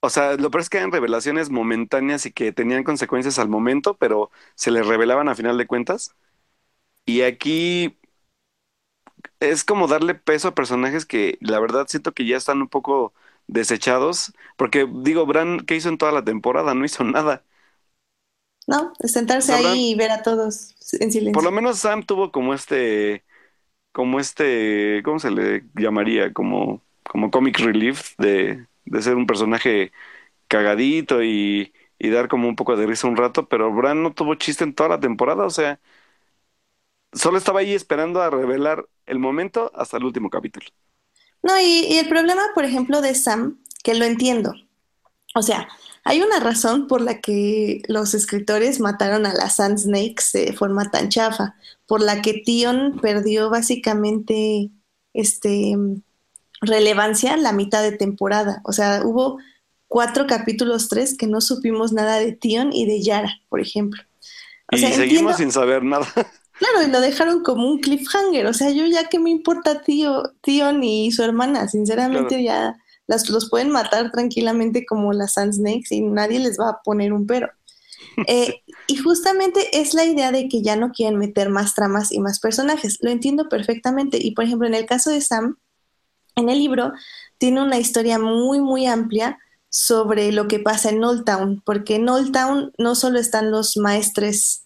o 0.00 0.10
sea, 0.10 0.34
lo 0.36 0.50
peor 0.50 0.62
es 0.62 0.70
que 0.70 0.78
eran 0.78 0.92
revelaciones 0.92 1.50
momentáneas 1.50 2.26
y 2.26 2.32
que 2.32 2.52
tenían 2.52 2.84
consecuencias 2.84 3.38
al 3.38 3.48
momento, 3.48 3.96
pero 3.98 4.30
se 4.56 4.70
les 4.72 4.86
revelaban 4.86 5.28
a 5.28 5.34
final 5.36 5.58
de 5.58 5.66
cuentas. 5.66 6.16
Y 7.06 7.22
aquí 7.22 7.98
es 9.40 9.64
como 9.64 9.88
darle 9.88 10.14
peso 10.14 10.48
a 10.48 10.54
personajes 10.54 11.06
que 11.06 11.38
la 11.40 11.60
verdad 11.60 11.86
siento 11.88 12.12
que 12.12 12.26
ya 12.26 12.36
están 12.36 12.62
un 12.62 12.68
poco 12.68 13.14
desechados, 13.46 14.32
porque 14.56 14.88
digo, 15.02 15.26
Bran, 15.26 15.60
¿qué 15.66 15.76
hizo 15.76 15.88
en 15.90 15.98
toda 15.98 16.12
la 16.12 16.24
temporada? 16.24 16.74
No 16.74 16.84
hizo 16.84 17.04
nada. 17.04 17.44
¿no? 18.66 18.92
Es 19.00 19.12
sentarse 19.12 19.52
ahí 19.52 19.90
y 19.90 19.94
ver 19.94 20.10
a 20.10 20.22
todos 20.22 20.74
en 21.00 21.12
silencio. 21.12 21.14
Por 21.30 21.42
lo 21.44 21.50
menos 21.50 21.78
Sam 21.80 22.04
tuvo 22.04 22.30
como 22.30 22.54
este, 22.54 23.24
como 23.92 24.20
este, 24.20 25.02
¿cómo 25.04 25.18
se 25.20 25.30
le 25.32 25.64
llamaría? 25.76 26.32
Como, 26.34 26.82
como 27.04 27.30
comic 27.30 27.58
relief 27.60 28.14
de, 28.18 28.66
de 28.86 29.02
ser 29.02 29.16
un 29.16 29.26
personaje 29.26 29.92
cagadito 30.48 31.22
y, 31.24 31.74
y 31.98 32.10
dar 32.10 32.28
como 32.28 32.48
un 32.48 32.56
poco 32.56 32.76
de 32.76 32.86
risa 32.86 33.08
un 33.08 33.16
rato, 33.16 33.48
pero 33.48 33.72
Bran 33.74 34.02
no 34.02 34.14
tuvo 34.14 34.36
chiste 34.36 34.64
en 34.64 34.74
toda 34.74 34.90
la 34.90 35.00
temporada, 35.00 35.46
o 35.46 35.50
sea, 35.50 35.80
solo 37.14 37.38
estaba 37.38 37.60
ahí 37.60 37.74
esperando 37.74 38.20
a 38.22 38.30
revelar 38.30 38.86
el 39.06 39.18
momento 39.18 39.70
hasta 39.74 39.96
el 39.96 40.04
último 40.04 40.30
capítulo. 40.30 40.66
No, 41.42 41.58
y, 41.58 41.86
y 41.88 41.98
el 41.98 42.08
problema, 42.08 42.42
por 42.54 42.64
ejemplo, 42.64 43.00
de 43.00 43.14
Sam, 43.14 43.58
que 43.82 43.94
lo 43.94 44.04
entiendo. 44.04 44.54
O 45.34 45.42
sea, 45.42 45.68
hay 46.04 46.20
una 46.20 46.38
razón 46.38 46.86
por 46.86 47.00
la 47.00 47.20
que 47.20 47.82
los 47.88 48.14
escritores 48.14 48.78
mataron 48.78 49.24
a 49.24 49.32
las 49.32 49.56
Sand 49.56 49.78
Snakes 49.78 50.24
de 50.32 50.52
forma 50.52 50.90
tan 50.90 51.08
chafa, 51.08 51.54
por 51.86 52.02
la 52.02 52.22
que 52.22 52.42
Tion 52.44 52.98
perdió 53.00 53.50
básicamente 53.50 54.70
este 55.14 55.76
relevancia 56.60 57.36
la 57.36 57.52
mitad 57.52 57.82
de 57.82 57.92
temporada. 57.92 58.60
O 58.64 58.72
sea, 58.72 59.02
hubo 59.04 59.38
cuatro 59.88 60.26
capítulos, 60.26 60.88
tres, 60.88 61.16
que 61.16 61.26
no 61.26 61.40
supimos 61.40 61.92
nada 61.92 62.18
de 62.18 62.32
Tion 62.32 62.72
y 62.72 62.86
de 62.86 63.02
Yara, 63.02 63.40
por 63.48 63.60
ejemplo. 63.60 64.02
O 64.72 64.76
y 64.76 64.80
sea, 64.80 64.90
seguimos 64.90 65.32
entiendo, 65.32 65.36
sin 65.36 65.52
saber 65.52 65.82
nada. 65.82 66.06
Claro, 66.58 66.86
y 66.86 66.90
lo 66.90 67.00
dejaron 67.00 67.42
como 67.42 67.68
un 67.68 67.80
cliffhanger. 67.80 68.46
O 68.46 68.54
sea, 68.54 68.70
yo 68.70 68.86
ya 68.86 69.08
que 69.08 69.18
me 69.18 69.30
importa 69.30 69.82
tío, 69.82 70.22
Tion 70.40 70.82
y 70.84 71.10
su 71.10 71.22
hermana, 71.22 71.68
sinceramente 71.68 72.42
ya 72.42 72.76
las, 73.06 73.28
los 73.28 73.50
pueden 73.50 73.70
matar 73.70 74.10
tranquilamente 74.10 74.86
como 74.86 75.12
las 75.12 75.34
Sand 75.34 75.52
Snakes 75.52 75.94
y 75.94 76.00
nadie 76.00 76.38
les 76.38 76.58
va 76.58 76.70
a 76.70 76.82
poner 76.82 77.12
un 77.12 77.26
pero. 77.26 77.48
Eh, 78.28 78.62
y 78.86 78.96
justamente 78.96 79.80
es 79.80 79.92
la 79.92 80.04
idea 80.04 80.30
de 80.30 80.48
que 80.48 80.62
ya 80.62 80.76
no 80.76 80.92
quieren 80.92 81.18
meter 81.18 81.48
más 81.48 81.74
tramas 81.74 82.12
y 82.12 82.20
más 82.20 82.38
personajes. 82.38 82.98
Lo 83.00 83.10
entiendo 83.10 83.48
perfectamente. 83.48 84.18
Y 84.20 84.32
por 84.32 84.44
ejemplo, 84.44 84.68
en 84.68 84.74
el 84.74 84.86
caso 84.86 85.10
de 85.10 85.20
Sam, 85.20 85.58
en 86.36 86.48
el 86.48 86.58
libro 86.58 86.92
tiene 87.38 87.60
una 87.62 87.78
historia 87.78 88.20
muy, 88.20 88.60
muy 88.60 88.86
amplia 88.86 89.38
sobre 89.68 90.30
lo 90.30 90.46
que 90.46 90.60
pasa 90.60 90.90
en 90.90 91.02
Old 91.02 91.24
Town, 91.24 91.60
porque 91.64 91.96
en 91.96 92.08
Old 92.08 92.30
Town 92.30 92.72
no 92.78 92.94
solo 92.94 93.18
están 93.18 93.50
los 93.50 93.76
maestres 93.76 94.63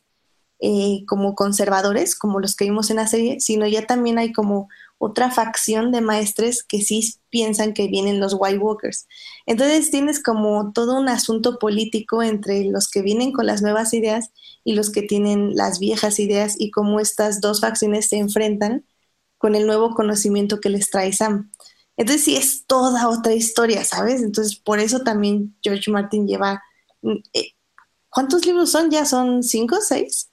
eh, 0.61 1.05
como 1.07 1.35
conservadores, 1.35 2.17
como 2.17 2.41
los 2.41 2.57
que 2.57 2.65
vimos 2.65 2.91
en 2.91 2.97
la 2.97 3.07
serie, 3.07 3.39
sino 3.41 3.67
ya 3.67 3.87
también 3.87 4.19
hay 4.19 4.33
como 4.33 4.69
otra 4.99 5.31
facción 5.31 5.93
de 5.93 6.01
maestres 6.01 6.65
que 6.65 6.83
sí 6.83 7.15
piensan 7.31 7.73
que 7.73 7.87
vienen 7.87 8.19
los 8.19 8.35
White 8.37 8.59
Walkers. 8.59 9.07
Entonces 9.47 9.93
tienes 9.93 10.21
como 10.21 10.73
todo 10.73 10.99
un 10.99 11.09
asunto 11.09 11.59
político 11.59 12.23
entre 12.23 12.65
los 12.65 12.91
que 12.91 13.03
vienen 13.03 13.33
con 13.33 13.47
las 13.47 13.63
nuevas 13.63 13.95
ideas 13.95 14.31
y 14.65 14.75
los 14.75 14.91
que 14.91 15.03
tienen 15.03 15.55
las 15.55 15.79
viejas 15.79 16.19
ideas 16.19 16.57
y 16.59 16.73
cómo 16.73 16.99
estas 16.99 17.41
dos 17.41 17.61
facciones 17.61 18.09
se 18.09 18.19
enfrentan 18.19 18.85
con 19.39 19.55
el 19.55 19.67
nuevo 19.67 19.95
conocimiento 19.95 20.61
que 20.61 20.71
les 20.71 20.91
trae 20.91 21.13
Sam. 21.13 21.53
Entonces 21.97 22.25
sí 22.25 22.37
es 22.37 22.67
toda 22.67 23.09
otra 23.09 23.33
historia, 23.33 23.85
¿sabes? 23.85 24.23
Entonces 24.23 24.57
por 24.57 24.81
eso 24.81 25.01
también 25.01 25.57
George 25.63 25.91
Martin 25.91 26.27
lleva... 26.27 26.63
Eh, 27.33 27.53
¿Cuántos 28.11 28.45
libros 28.47 28.71
son? 28.71 28.91
¿Ya 28.91 29.05
son 29.05 29.43
cinco, 29.43 29.77
seis? 29.81 30.31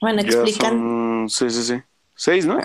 Bueno, 0.00 0.20
explican. 0.22 0.88
son- 0.88 1.28
sí, 1.28 1.50
sí, 1.50 1.62
sí. 1.62 1.82
Seis, 2.14 2.46
¿no? 2.46 2.58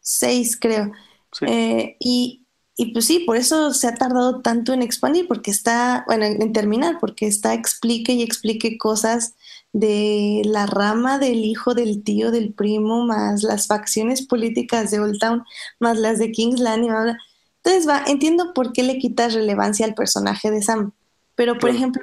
Seis, 0.00 0.56
creo. 0.58 0.92
Sí. 1.32 1.46
Eh, 1.46 1.96
y, 2.00 2.46
y 2.76 2.92
pues 2.92 3.06
sí, 3.06 3.20
por 3.20 3.36
eso 3.36 3.72
se 3.74 3.88
ha 3.88 3.94
tardado 3.94 4.40
tanto 4.42 4.72
en 4.72 4.82
expandir, 4.82 5.26
porque 5.28 5.50
está, 5.50 6.04
bueno, 6.06 6.24
en, 6.26 6.52
terminar, 6.52 6.98
porque 7.00 7.26
está 7.26 7.54
explique 7.54 8.12
y 8.12 8.22
explique 8.22 8.78
cosas 8.78 9.34
de 9.72 10.42
la 10.46 10.66
rama 10.66 11.18
del 11.18 11.44
hijo 11.44 11.74
del 11.74 12.02
tío 12.02 12.30
del 12.30 12.52
primo, 12.54 13.04
más 13.04 13.42
las 13.42 13.66
facciones 13.66 14.26
políticas 14.26 14.90
de 14.90 15.00
Old 15.00 15.18
Town, 15.18 15.44
más 15.78 15.98
las 15.98 16.18
de 16.18 16.32
King's 16.32 16.60
Landing. 16.60 16.90
bla, 16.90 17.02
bla. 17.02 17.18
Entonces 17.64 17.88
va, 17.88 18.04
entiendo 18.06 18.54
por 18.54 18.72
qué 18.72 18.82
le 18.82 18.98
quitas 18.98 19.34
relevancia 19.34 19.84
al 19.86 19.94
personaje 19.94 20.50
de 20.50 20.62
Sam, 20.62 20.92
pero 21.34 21.58
por 21.58 21.70
ejemplo, 21.70 22.02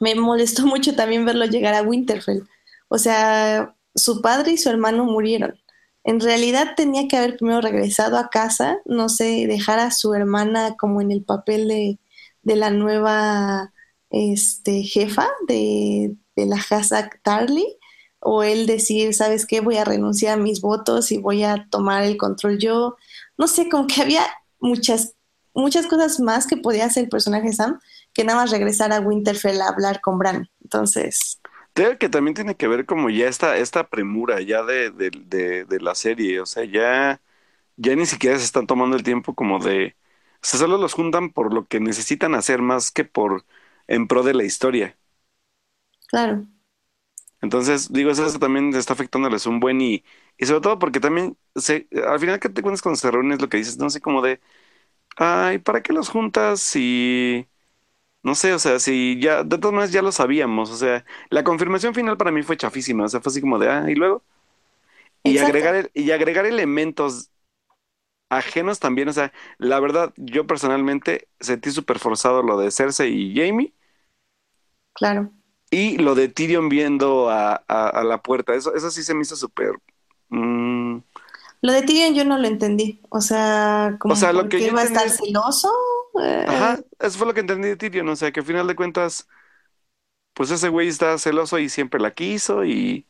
me 0.00 0.14
molestó 0.14 0.66
mucho 0.66 0.94
también 0.96 1.24
verlo 1.24 1.46
llegar 1.46 1.74
a 1.74 1.82
Winterfell. 1.82 2.42
O 2.88 2.98
sea, 2.98 3.75
su 3.96 4.22
padre 4.22 4.52
y 4.52 4.58
su 4.58 4.70
hermano 4.70 5.04
murieron. 5.04 5.58
en 6.04 6.20
realidad 6.20 6.74
tenía 6.76 7.08
que 7.08 7.16
haber 7.16 7.36
primero 7.36 7.60
regresado 7.60 8.16
a 8.18 8.28
casa, 8.30 8.78
no 8.84 9.08
sé, 9.08 9.46
dejar 9.48 9.80
a 9.80 9.90
su 9.90 10.14
hermana 10.14 10.76
como 10.76 11.00
en 11.00 11.10
el 11.10 11.24
papel 11.24 11.66
de, 11.68 11.98
de 12.42 12.56
la 12.56 12.70
nueva 12.70 13.72
este, 14.10 14.84
jefa 14.84 15.28
de, 15.48 16.16
de 16.36 16.46
la 16.46 16.62
casa 16.68 17.10
Tarly, 17.24 17.66
o 18.20 18.42
él 18.42 18.66
decir, 18.66 19.14
¿sabes 19.14 19.46
qué? 19.46 19.60
Voy 19.60 19.76
a 19.78 19.84
renunciar 19.84 20.38
a 20.38 20.42
mis 20.42 20.60
votos 20.60 21.12
y 21.12 21.18
voy 21.18 21.42
a 21.44 21.66
tomar 21.70 22.04
el 22.04 22.16
control 22.16 22.58
yo. 22.58 22.96
No 23.38 23.48
sé, 23.48 23.68
como 23.68 23.86
que 23.86 24.02
había 24.02 24.22
muchas, 24.60 25.14
muchas 25.54 25.86
cosas 25.86 26.20
más 26.20 26.46
que 26.46 26.56
podía 26.56 26.86
hacer 26.86 27.04
el 27.04 27.08
personaje 27.10 27.52
Sam 27.52 27.80
que 28.12 28.24
nada 28.24 28.40
más 28.40 28.50
regresar 28.50 28.92
a 28.92 29.00
Winterfell 29.00 29.60
a 29.60 29.68
hablar 29.68 30.00
con 30.00 30.18
Bran. 30.18 30.48
Entonces. 30.62 31.40
Creo 31.76 31.98
que 31.98 32.08
también 32.08 32.34
tiene 32.34 32.56
que 32.56 32.68
ver 32.68 32.86
como 32.86 33.10
ya 33.10 33.28
esta, 33.28 33.58
esta 33.58 33.88
premura 33.90 34.40
ya 34.40 34.62
de, 34.64 34.90
de, 34.92 35.80
la 35.80 35.94
serie. 35.94 36.40
O 36.40 36.46
sea, 36.46 36.64
ya, 36.64 37.20
ya 37.76 37.96
ni 37.96 38.06
siquiera 38.06 38.38
se 38.38 38.44
están 38.44 38.66
tomando 38.66 38.96
el 38.96 39.04
tiempo 39.04 39.34
como 39.34 39.60
de. 39.60 39.96
O 40.36 40.38
sea, 40.42 40.60
solo 40.60 40.78
los 40.78 40.94
juntan 40.94 41.32
por 41.32 41.54
lo 41.54 41.66
que 41.66 41.80
necesitan 41.80 42.34
hacer 42.34 42.62
más 42.62 42.90
que 42.92 43.04
por 43.04 43.46
en 43.88 44.08
pro 44.08 44.22
de 44.24 44.34
la 44.34 44.44
historia. 44.44 44.98
Claro. 46.08 46.46
Entonces, 47.42 47.92
digo, 47.92 48.10
eso, 48.10 48.38
también 48.38 48.74
está 48.74 48.94
afectándoles 48.94 49.46
un 49.46 49.60
buen 49.60 49.80
y, 49.80 50.04
y 50.38 50.46
sobre 50.46 50.60
todo 50.62 50.78
porque 50.78 51.00
también 51.00 51.36
se, 51.54 51.88
al 52.08 52.18
final 52.18 52.40
que 52.40 52.48
te 52.48 52.62
cuentas 52.62 52.82
con 52.82 52.96
se 52.96 53.10
reúnes 53.10 53.40
lo 53.40 53.48
que 53.48 53.58
dices, 53.58 53.78
no 53.78 53.90
sé, 53.90 54.00
como 54.00 54.22
de, 54.22 54.40
ay, 55.16 55.58
¿para 55.58 55.82
qué 55.82 55.92
los 55.92 56.08
juntas 56.10 56.60
si 56.60 57.48
no 58.26 58.34
sé, 58.34 58.52
o 58.52 58.58
sea, 58.58 58.80
si 58.80 59.20
ya, 59.20 59.44
de 59.44 59.56
todas 59.56 59.72
maneras 59.72 59.92
ya 59.92 60.02
lo 60.02 60.10
sabíamos, 60.10 60.68
o 60.72 60.76
sea, 60.76 61.04
la 61.30 61.44
confirmación 61.44 61.94
final 61.94 62.16
para 62.16 62.32
mí 62.32 62.42
fue 62.42 62.56
chafísima, 62.56 63.04
o 63.04 63.08
sea, 63.08 63.20
fue 63.20 63.30
así 63.30 63.40
como 63.40 63.56
de, 63.56 63.70
ah, 63.70 63.88
y 63.88 63.94
luego. 63.94 64.24
Y 65.22 65.38
agregar, 65.38 65.92
y 65.94 66.10
agregar 66.10 66.44
elementos 66.44 67.30
ajenos 68.28 68.80
también, 68.80 69.08
o 69.08 69.12
sea, 69.12 69.32
la 69.58 69.78
verdad, 69.78 70.12
yo 70.16 70.44
personalmente 70.44 71.28
sentí 71.38 71.70
súper 71.70 72.00
forzado 72.00 72.42
lo 72.42 72.58
de 72.58 72.72
Cersei 72.72 73.14
y 73.14 73.36
Jamie. 73.36 73.72
Claro. 74.92 75.30
Y 75.70 75.96
lo 75.98 76.16
de 76.16 76.26
Tyrion 76.26 76.68
viendo 76.68 77.30
a, 77.30 77.62
la 77.68 78.22
puerta, 78.22 78.54
eso, 78.54 78.74
eso 78.74 78.90
sí 78.90 79.04
se 79.04 79.14
me 79.14 79.22
hizo 79.22 79.36
súper... 79.36 79.70
Mm. 80.30 80.98
Lo 81.66 81.72
de 81.72 81.82
Tyrion 81.82 82.14
yo 82.14 82.24
no 82.24 82.38
lo 82.38 82.46
entendí, 82.46 83.00
o 83.08 83.20
sea, 83.20 83.96
como 83.98 84.14
o 84.14 84.32
lo 84.32 84.48
que 84.48 84.60
iba 84.60 84.82
a 84.82 84.84
estar 84.84 85.10
celoso 85.10 85.68
Ajá, 86.46 86.78
eso 87.00 87.18
fue 87.18 87.26
lo 87.26 87.34
que 87.34 87.40
entendí 87.40 87.66
de 87.66 87.74
Tyrion, 87.74 88.08
o 88.08 88.14
sea, 88.14 88.30
que 88.30 88.38
al 88.38 88.46
final 88.46 88.68
de 88.68 88.76
cuentas, 88.76 89.26
pues 90.32 90.52
ese 90.52 90.68
güey 90.68 90.86
está 90.86 91.18
celoso 91.18 91.58
y 91.58 91.68
siempre 91.68 92.00
la 92.00 92.12
quiso 92.12 92.64
y... 92.64 93.04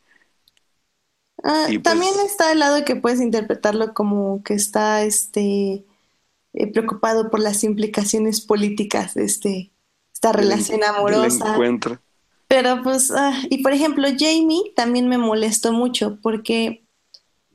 Ah, 1.44 1.64
pues 1.66 1.82
también 1.82 2.14
está 2.24 2.50
el 2.50 2.60
lado 2.60 2.76
de 2.76 2.84
que 2.86 2.96
puedes 2.96 3.20
interpretarlo 3.20 3.92
como 3.92 4.42
que 4.42 4.54
está 4.54 5.02
este 5.02 5.84
eh, 6.54 6.72
preocupado 6.72 7.30
por 7.30 7.40
las 7.40 7.62
implicaciones 7.62 8.40
políticas 8.40 9.12
de 9.12 9.24
este, 9.24 9.70
esta 10.14 10.32
relación 10.32 10.82
amorosa. 10.82 11.58
Pero 12.48 12.82
pues, 12.82 13.10
ah, 13.10 13.38
y 13.50 13.62
por 13.62 13.74
ejemplo, 13.74 14.08
Jamie 14.18 14.72
también 14.74 15.10
me 15.10 15.18
molestó 15.18 15.74
mucho 15.74 16.18
porque 16.22 16.85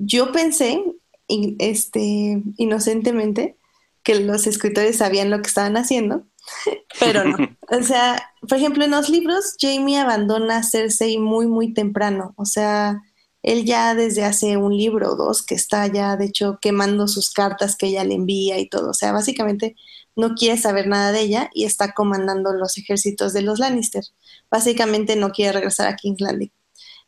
yo 0.04 0.32
pensé, 0.32 0.84
este, 1.28 2.42
inocentemente, 2.58 3.58
que 4.04 4.20
los 4.20 4.48
escritores 4.48 4.98
sabían 4.98 5.30
lo 5.30 5.42
que 5.42 5.48
estaban 5.48 5.78
haciendo, 5.78 6.26
pero 7.00 7.24
no. 7.24 7.38
O 7.72 7.84
sea, 7.84 8.22
por 8.50 8.58
ejemplo, 8.58 8.84
en 8.84 8.92
los 8.92 9.08
libros, 9.08 9.56
Jamie 9.58 9.98
abandona 9.98 10.58
a 10.58 10.64
Cersei 10.64 11.18
muy, 11.18 11.48
muy 11.48 11.74
temprano. 11.74 12.34
O 12.36 12.44
sea, 12.44 13.02
él 13.44 13.64
ya 13.64 13.96
desde 13.96 14.26
hace 14.26 14.58
un 14.58 14.76
libro 14.76 15.14
o 15.14 15.16
dos 15.16 15.42
que 15.42 15.56
está 15.56 15.88
ya, 15.88 16.18
de 16.18 16.26
hecho, 16.26 16.60
quemando 16.62 17.08
sus 17.08 17.32
cartas 17.32 17.78
que 17.78 17.88
ella 17.88 18.04
le 18.04 18.16
envía 18.16 18.60
y 18.60 18.68
todo. 18.68 18.90
O 18.90 18.94
sea, 18.94 19.14
básicamente 19.14 19.78
no 20.18 20.36
quiere 20.36 20.58
saber 20.58 20.88
nada 20.88 21.14
de 21.14 21.22
ella 21.22 21.50
y 21.54 21.64
está 21.64 21.94
comandando 21.94 22.52
los 22.52 22.78
ejércitos 22.78 23.32
de 23.32 23.44
los 23.44 23.60
Lannister. 23.60 24.04
Básicamente 24.50 25.16
no 25.16 25.32
quiere 25.32 25.54
regresar 25.54 25.88
a 25.88 25.96
King's 25.96 26.20
Landing. 26.20 26.52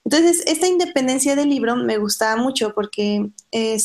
Entonces, 0.05 0.43
esta 0.47 0.67
independencia 0.67 1.35
del 1.35 1.49
libro 1.49 1.75
me 1.75 1.97
gustaba 1.97 2.41
mucho 2.41 2.73
porque 2.73 3.29
eh, 3.51 3.77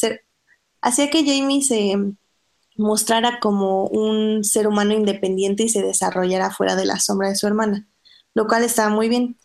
hacía 0.81 1.11
que 1.11 1.25
Jamie 1.25 1.63
se 1.63 1.97
mostrara 2.77 3.41
como 3.41 3.87
un 3.87 4.45
ser 4.45 4.69
humano 4.69 4.95
independiente 4.95 5.65
y 5.65 5.69
se 5.69 5.83
desarrollara 5.83 6.51
fuera 6.51 6.77
de 6.77 6.87
la 6.87 6.99
sombra 6.99 7.29
de 7.29 7.37
su 7.37 7.47
hermana, 7.47 7.87
lo 8.35 8.47
cual 8.47 8.65
estaba 8.65 8.89
muy 8.89 9.09
bien. 9.09 9.37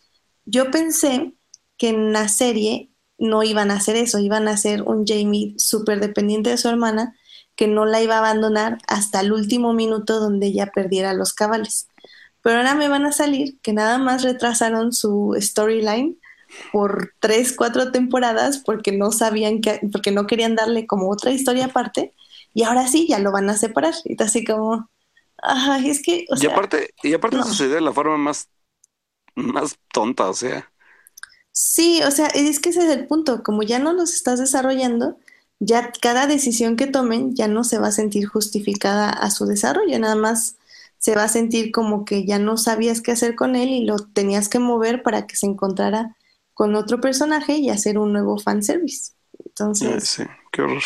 Yo 0.46 0.70
pensé 0.70 1.34
que 1.76 1.88
en 1.88 2.12
la 2.12 2.28
serie 2.28 2.90
no 3.18 3.42
iban 3.42 3.70
a 3.70 3.76
hacer 3.76 3.96
eso, 3.96 4.18
iban 4.18 4.48
a 4.48 4.52
hacer 4.52 4.82
un 4.82 5.06
Jamie 5.06 5.54
súper 5.58 6.00
dependiente 6.00 6.50
de 6.50 6.56
su 6.56 6.68
hermana 6.68 7.16
que 7.56 7.68
no 7.68 7.86
la 7.86 8.02
iba 8.02 8.16
a 8.16 8.18
abandonar 8.18 8.78
hasta 8.88 9.20
el 9.20 9.32
último 9.32 9.72
minuto 9.72 10.18
donde 10.18 10.46
ella 10.46 10.72
perdiera 10.74 11.14
los 11.14 11.32
cabales. 11.32 11.88
Pero 12.42 12.58
ahora 12.58 12.74
me 12.74 12.88
van 12.88 13.06
a 13.06 13.12
salir 13.12 13.58
que 13.60 13.72
nada 13.72 13.98
más 13.98 14.22
retrasaron 14.22 14.92
su 14.92 15.36
storyline 15.40 16.18
por 16.72 17.12
tres, 17.20 17.54
cuatro 17.56 17.92
temporadas 17.92 18.58
porque 18.58 18.92
no 18.92 19.12
sabían 19.12 19.60
que, 19.60 19.80
porque 19.92 20.10
no 20.10 20.26
querían 20.26 20.54
darle 20.54 20.86
como 20.86 21.10
otra 21.10 21.30
historia 21.30 21.66
aparte 21.66 22.12
y 22.54 22.62
ahora 22.62 22.86
sí, 22.86 23.06
ya 23.08 23.18
lo 23.18 23.32
van 23.32 23.50
a 23.50 23.56
separar. 23.56 23.94
Y 24.04 24.20
así 24.22 24.44
como, 24.44 24.88
ay, 25.42 25.90
es 25.90 26.00
que... 26.02 26.24
y 26.30 26.46
aparte, 26.46 26.94
y 27.02 27.12
aparte 27.12 27.42
sucedió 27.42 27.74
de 27.74 27.80
la 27.80 27.92
forma 27.92 28.16
más, 28.16 28.48
más 29.34 29.76
tonta, 29.92 30.30
o 30.30 30.34
sea. 30.34 30.70
Sí, 31.50 32.00
o 32.02 32.10
sea, 32.10 32.28
es 32.28 32.60
que 32.60 32.70
ese 32.70 32.84
es 32.86 32.90
el 32.90 33.06
punto. 33.06 33.42
Como 33.42 33.62
ya 33.64 33.80
no 33.80 33.92
los 33.92 34.14
estás 34.14 34.38
desarrollando, 34.38 35.18
ya 35.58 35.92
cada 36.00 36.26
decisión 36.26 36.76
que 36.76 36.86
tomen 36.86 37.34
ya 37.34 37.48
no 37.48 37.64
se 37.64 37.78
va 37.78 37.88
a 37.88 37.92
sentir 37.92 38.26
justificada 38.26 39.10
a 39.10 39.30
su 39.30 39.46
desarrollo, 39.46 39.98
nada 39.98 40.16
más 40.16 40.56
se 40.98 41.14
va 41.14 41.24
a 41.24 41.28
sentir 41.28 41.70
como 41.72 42.04
que 42.04 42.24
ya 42.24 42.38
no 42.38 42.56
sabías 42.56 43.00
qué 43.00 43.12
hacer 43.12 43.34
con 43.34 43.56
él 43.56 43.68
y 43.68 43.84
lo 43.84 43.98
tenías 43.98 44.48
que 44.48 44.58
mover 44.58 45.02
para 45.02 45.26
que 45.26 45.36
se 45.36 45.46
encontrara 45.46 46.16
con 46.54 46.74
otro 46.76 47.00
personaje 47.00 47.56
y 47.56 47.70
hacer 47.70 47.98
un 47.98 48.12
nuevo 48.12 48.38
fanservice. 48.38 49.12
Entonces. 49.44 50.08
Sí, 50.08 50.24
qué 50.52 50.62
horror. 50.62 50.82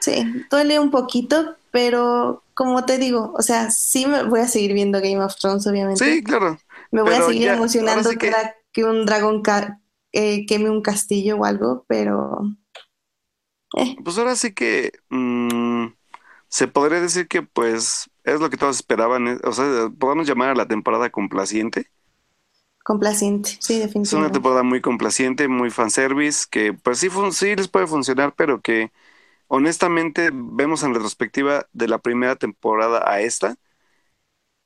Sí, 0.00 0.44
duele 0.50 0.78
un 0.78 0.90
poquito, 0.90 1.56
pero 1.70 2.42
como 2.54 2.84
te 2.84 2.98
digo, 2.98 3.34
o 3.36 3.42
sea, 3.42 3.70
sí 3.70 4.06
me 4.06 4.22
voy 4.22 4.40
a 4.40 4.48
seguir 4.48 4.72
viendo 4.72 5.00
Game 5.00 5.22
of 5.22 5.36
Thrones, 5.36 5.66
obviamente. 5.66 6.04
Sí, 6.04 6.22
claro. 6.22 6.58
Me 6.90 7.02
voy 7.02 7.14
a 7.14 7.22
seguir 7.22 7.48
emocionando 7.48 8.10
que... 8.10 8.32
que 8.72 8.84
un 8.84 9.04
dragón 9.04 9.42
eh, 10.12 10.46
queme 10.46 10.70
un 10.70 10.82
castillo 10.82 11.36
o 11.36 11.44
algo, 11.44 11.84
pero... 11.88 12.42
Eh. 13.76 13.96
Pues 14.02 14.18
ahora 14.18 14.34
sí 14.34 14.52
que 14.52 14.92
mm, 15.10 15.86
se 16.48 16.66
podría 16.66 17.00
decir 17.00 17.28
que 17.28 17.42
pues 17.42 18.10
es 18.24 18.40
lo 18.40 18.50
que 18.50 18.56
todos 18.56 18.76
esperaban, 18.76 19.28
eh, 19.28 19.38
o 19.44 19.52
sea, 19.52 19.90
podemos 19.96 20.26
llamar 20.26 20.50
a 20.50 20.54
la 20.54 20.66
temporada 20.66 21.10
complaciente. 21.10 21.90
Complaciente, 22.84 23.56
sí, 23.60 23.78
definitivamente. 23.78 24.02
Es 24.02 24.12
una 24.14 24.30
temporada 24.32 24.62
muy 24.62 24.80
complaciente, 24.80 25.46
muy 25.48 25.70
fanservice, 25.70 26.46
que 26.50 26.72
pues 26.72 26.98
sí, 26.98 27.08
sí 27.32 27.54
les 27.56 27.68
puede 27.68 27.86
funcionar, 27.86 28.34
pero 28.34 28.60
que 28.62 28.90
honestamente 29.48 30.30
vemos 30.34 30.82
en 30.84 30.94
retrospectiva 30.94 31.68
de 31.72 31.88
la 31.88 31.98
primera 32.00 32.36
temporada 32.36 33.02
a 33.10 33.20
esta 33.22 33.56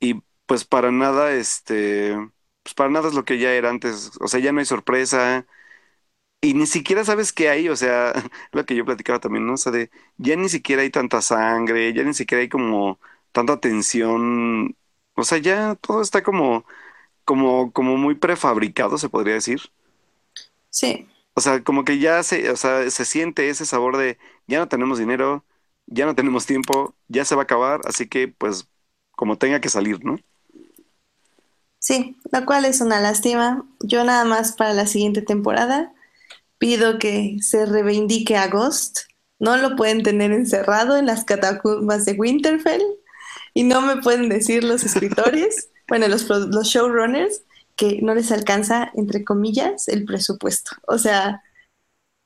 y 0.00 0.22
pues 0.46 0.64
para 0.64 0.90
nada 0.92 1.32
este 1.32 2.14
pues 2.62 2.74
para 2.74 2.90
nada 2.90 3.08
es 3.08 3.14
lo 3.14 3.24
que 3.24 3.38
ya 3.38 3.52
era 3.52 3.68
antes, 3.70 4.12
o 4.20 4.28
sea, 4.28 4.40
ya 4.40 4.52
no 4.52 4.60
hay 4.60 4.64
sorpresa 4.66 5.46
y 6.40 6.54
ni 6.54 6.66
siquiera 6.66 7.04
sabes 7.04 7.32
qué 7.32 7.48
hay, 7.50 7.68
o 7.70 7.76
sea, 7.76 8.12
lo 8.52 8.66
que 8.66 8.76
yo 8.76 8.84
platicaba 8.86 9.20
también, 9.20 9.46
¿no? 9.46 9.54
O 9.54 9.56
sea, 9.58 9.72
de 9.72 9.90
ya 10.18 10.36
ni 10.36 10.48
siquiera 10.50 10.82
hay 10.82 10.90
tanta 10.90 11.22
sangre, 11.22 11.92
ya 11.94 12.04
ni 12.04 12.14
siquiera 12.14 12.42
hay 12.42 12.48
como 12.50 13.00
tanta 13.32 13.60
tensión, 13.60 14.76
o 15.14 15.24
sea, 15.24 15.38
ya 15.38 15.76
todo 15.76 16.02
está 16.02 16.22
como 16.22 16.66
como 17.24 17.72
como 17.72 17.96
muy 17.96 18.14
prefabricado, 18.14 18.98
se 18.98 19.08
podría 19.08 19.34
decir. 19.34 19.60
Sí. 20.70 21.06
O 21.34 21.40
sea, 21.40 21.62
como 21.64 21.84
que 21.84 21.98
ya 21.98 22.22
se, 22.22 22.50
o 22.50 22.56
sea, 22.56 22.88
se 22.90 23.04
siente 23.04 23.48
ese 23.48 23.66
sabor 23.66 23.96
de 23.96 24.18
ya 24.46 24.58
no 24.58 24.68
tenemos 24.68 24.98
dinero, 24.98 25.44
ya 25.86 26.06
no 26.06 26.14
tenemos 26.14 26.46
tiempo, 26.46 26.94
ya 27.08 27.24
se 27.24 27.34
va 27.34 27.42
a 27.42 27.44
acabar, 27.44 27.80
así 27.84 28.08
que 28.08 28.28
pues 28.28 28.68
como 29.12 29.38
tenga 29.38 29.60
que 29.60 29.68
salir, 29.68 30.04
¿no? 30.04 30.18
Sí, 31.78 32.16
lo 32.32 32.46
cual 32.46 32.64
es 32.64 32.80
una 32.80 33.00
lástima. 33.00 33.66
Yo 33.80 34.04
nada 34.04 34.24
más 34.24 34.52
para 34.52 34.72
la 34.72 34.86
siguiente 34.86 35.22
temporada 35.22 35.92
pido 36.58 36.98
que 36.98 37.36
se 37.40 37.66
reivindique 37.66 38.36
a 38.36 38.48
Ghost. 38.48 39.00
No 39.38 39.56
lo 39.58 39.76
pueden 39.76 40.02
tener 40.02 40.32
encerrado 40.32 40.96
en 40.96 41.06
las 41.06 41.24
catacumbas 41.24 42.06
de 42.06 42.12
Winterfell 42.12 42.82
y 43.52 43.64
no 43.64 43.82
me 43.82 43.98
pueden 43.98 44.28
decir 44.30 44.64
los 44.64 44.82
escritores, 44.84 45.70
bueno, 45.88 46.08
los, 46.08 46.28
los 46.28 46.66
showrunners, 46.66 47.42
que 47.76 48.00
no 48.02 48.14
les 48.14 48.30
alcanza, 48.30 48.90
entre 48.94 49.24
comillas, 49.24 49.88
el 49.88 50.04
presupuesto. 50.04 50.72
O 50.86 50.98
sea, 50.98 51.42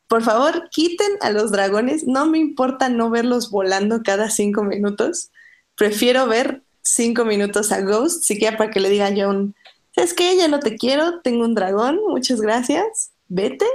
por 0.08 0.22
favor, 0.22 0.68
quiten 0.70 1.12
a 1.20 1.30
los 1.30 1.50
dragones. 1.50 2.06
No 2.06 2.26
me 2.26 2.38
importa 2.38 2.88
no 2.88 3.10
verlos 3.10 3.50
volando 3.50 4.02
cada 4.02 4.30
cinco 4.30 4.62
minutos. 4.62 5.30
Prefiero 5.74 6.26
ver 6.26 6.62
cinco 6.82 7.24
minutos 7.24 7.72
a 7.72 7.82
Ghost, 7.82 8.24
siquiera 8.24 8.56
para 8.56 8.70
que 8.70 8.80
le 8.80 8.90
diga 8.90 9.06
a 9.06 9.14
John, 9.14 9.54
¿sabes 9.94 10.14
qué? 10.14 10.36
Ya 10.36 10.48
no 10.48 10.58
te 10.58 10.76
quiero, 10.76 11.20
tengo 11.20 11.44
un 11.44 11.54
dragón, 11.54 12.00
muchas 12.08 12.40
gracias, 12.40 13.12
vete 13.28 13.66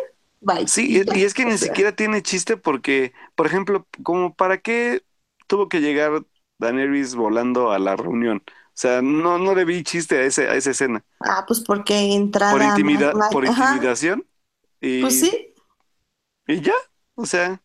bye. 0.42 0.68
Sí, 0.68 0.98
y 0.98 1.18
y 1.20 1.24
es 1.24 1.34
que 1.34 1.46
ni 1.46 1.58
siquiera 1.58 1.96
tiene 1.96 2.22
chiste 2.22 2.58
porque, 2.58 3.14
por 3.36 3.46
ejemplo, 3.46 3.88
como 4.04 4.34
para 4.34 4.60
qué 4.60 5.04
tuvo 5.48 5.70
que 5.70 5.82
llegar 5.82 6.24
Daenerys 6.60 7.16
volando 7.16 7.72
a 7.72 7.80
la 7.80 7.96
reunión. 7.96 8.44
O 8.76 8.78
sea, 8.82 9.02
no, 9.02 9.38
no 9.40 9.56
le 9.56 9.66
vi 9.66 9.84
chiste 9.84 10.18
a 10.20 10.24
ese, 10.26 10.48
a 10.50 10.56
esa 10.56 10.72
escena. 10.72 11.04
Ah, 11.20 11.44
pues 11.48 11.62
porque 11.62 12.14
entrada 12.14 12.54
Por 12.54 12.62
intimida, 12.62 13.14
más- 13.14 13.32
por 13.32 13.46
intimidación. 13.46 14.28
Y, 14.82 15.02
Pues 15.02 15.20
sí, 15.20 15.54
y 16.48 16.62
ya. 16.62 16.74
O 17.16 17.26
sea, 17.26 17.62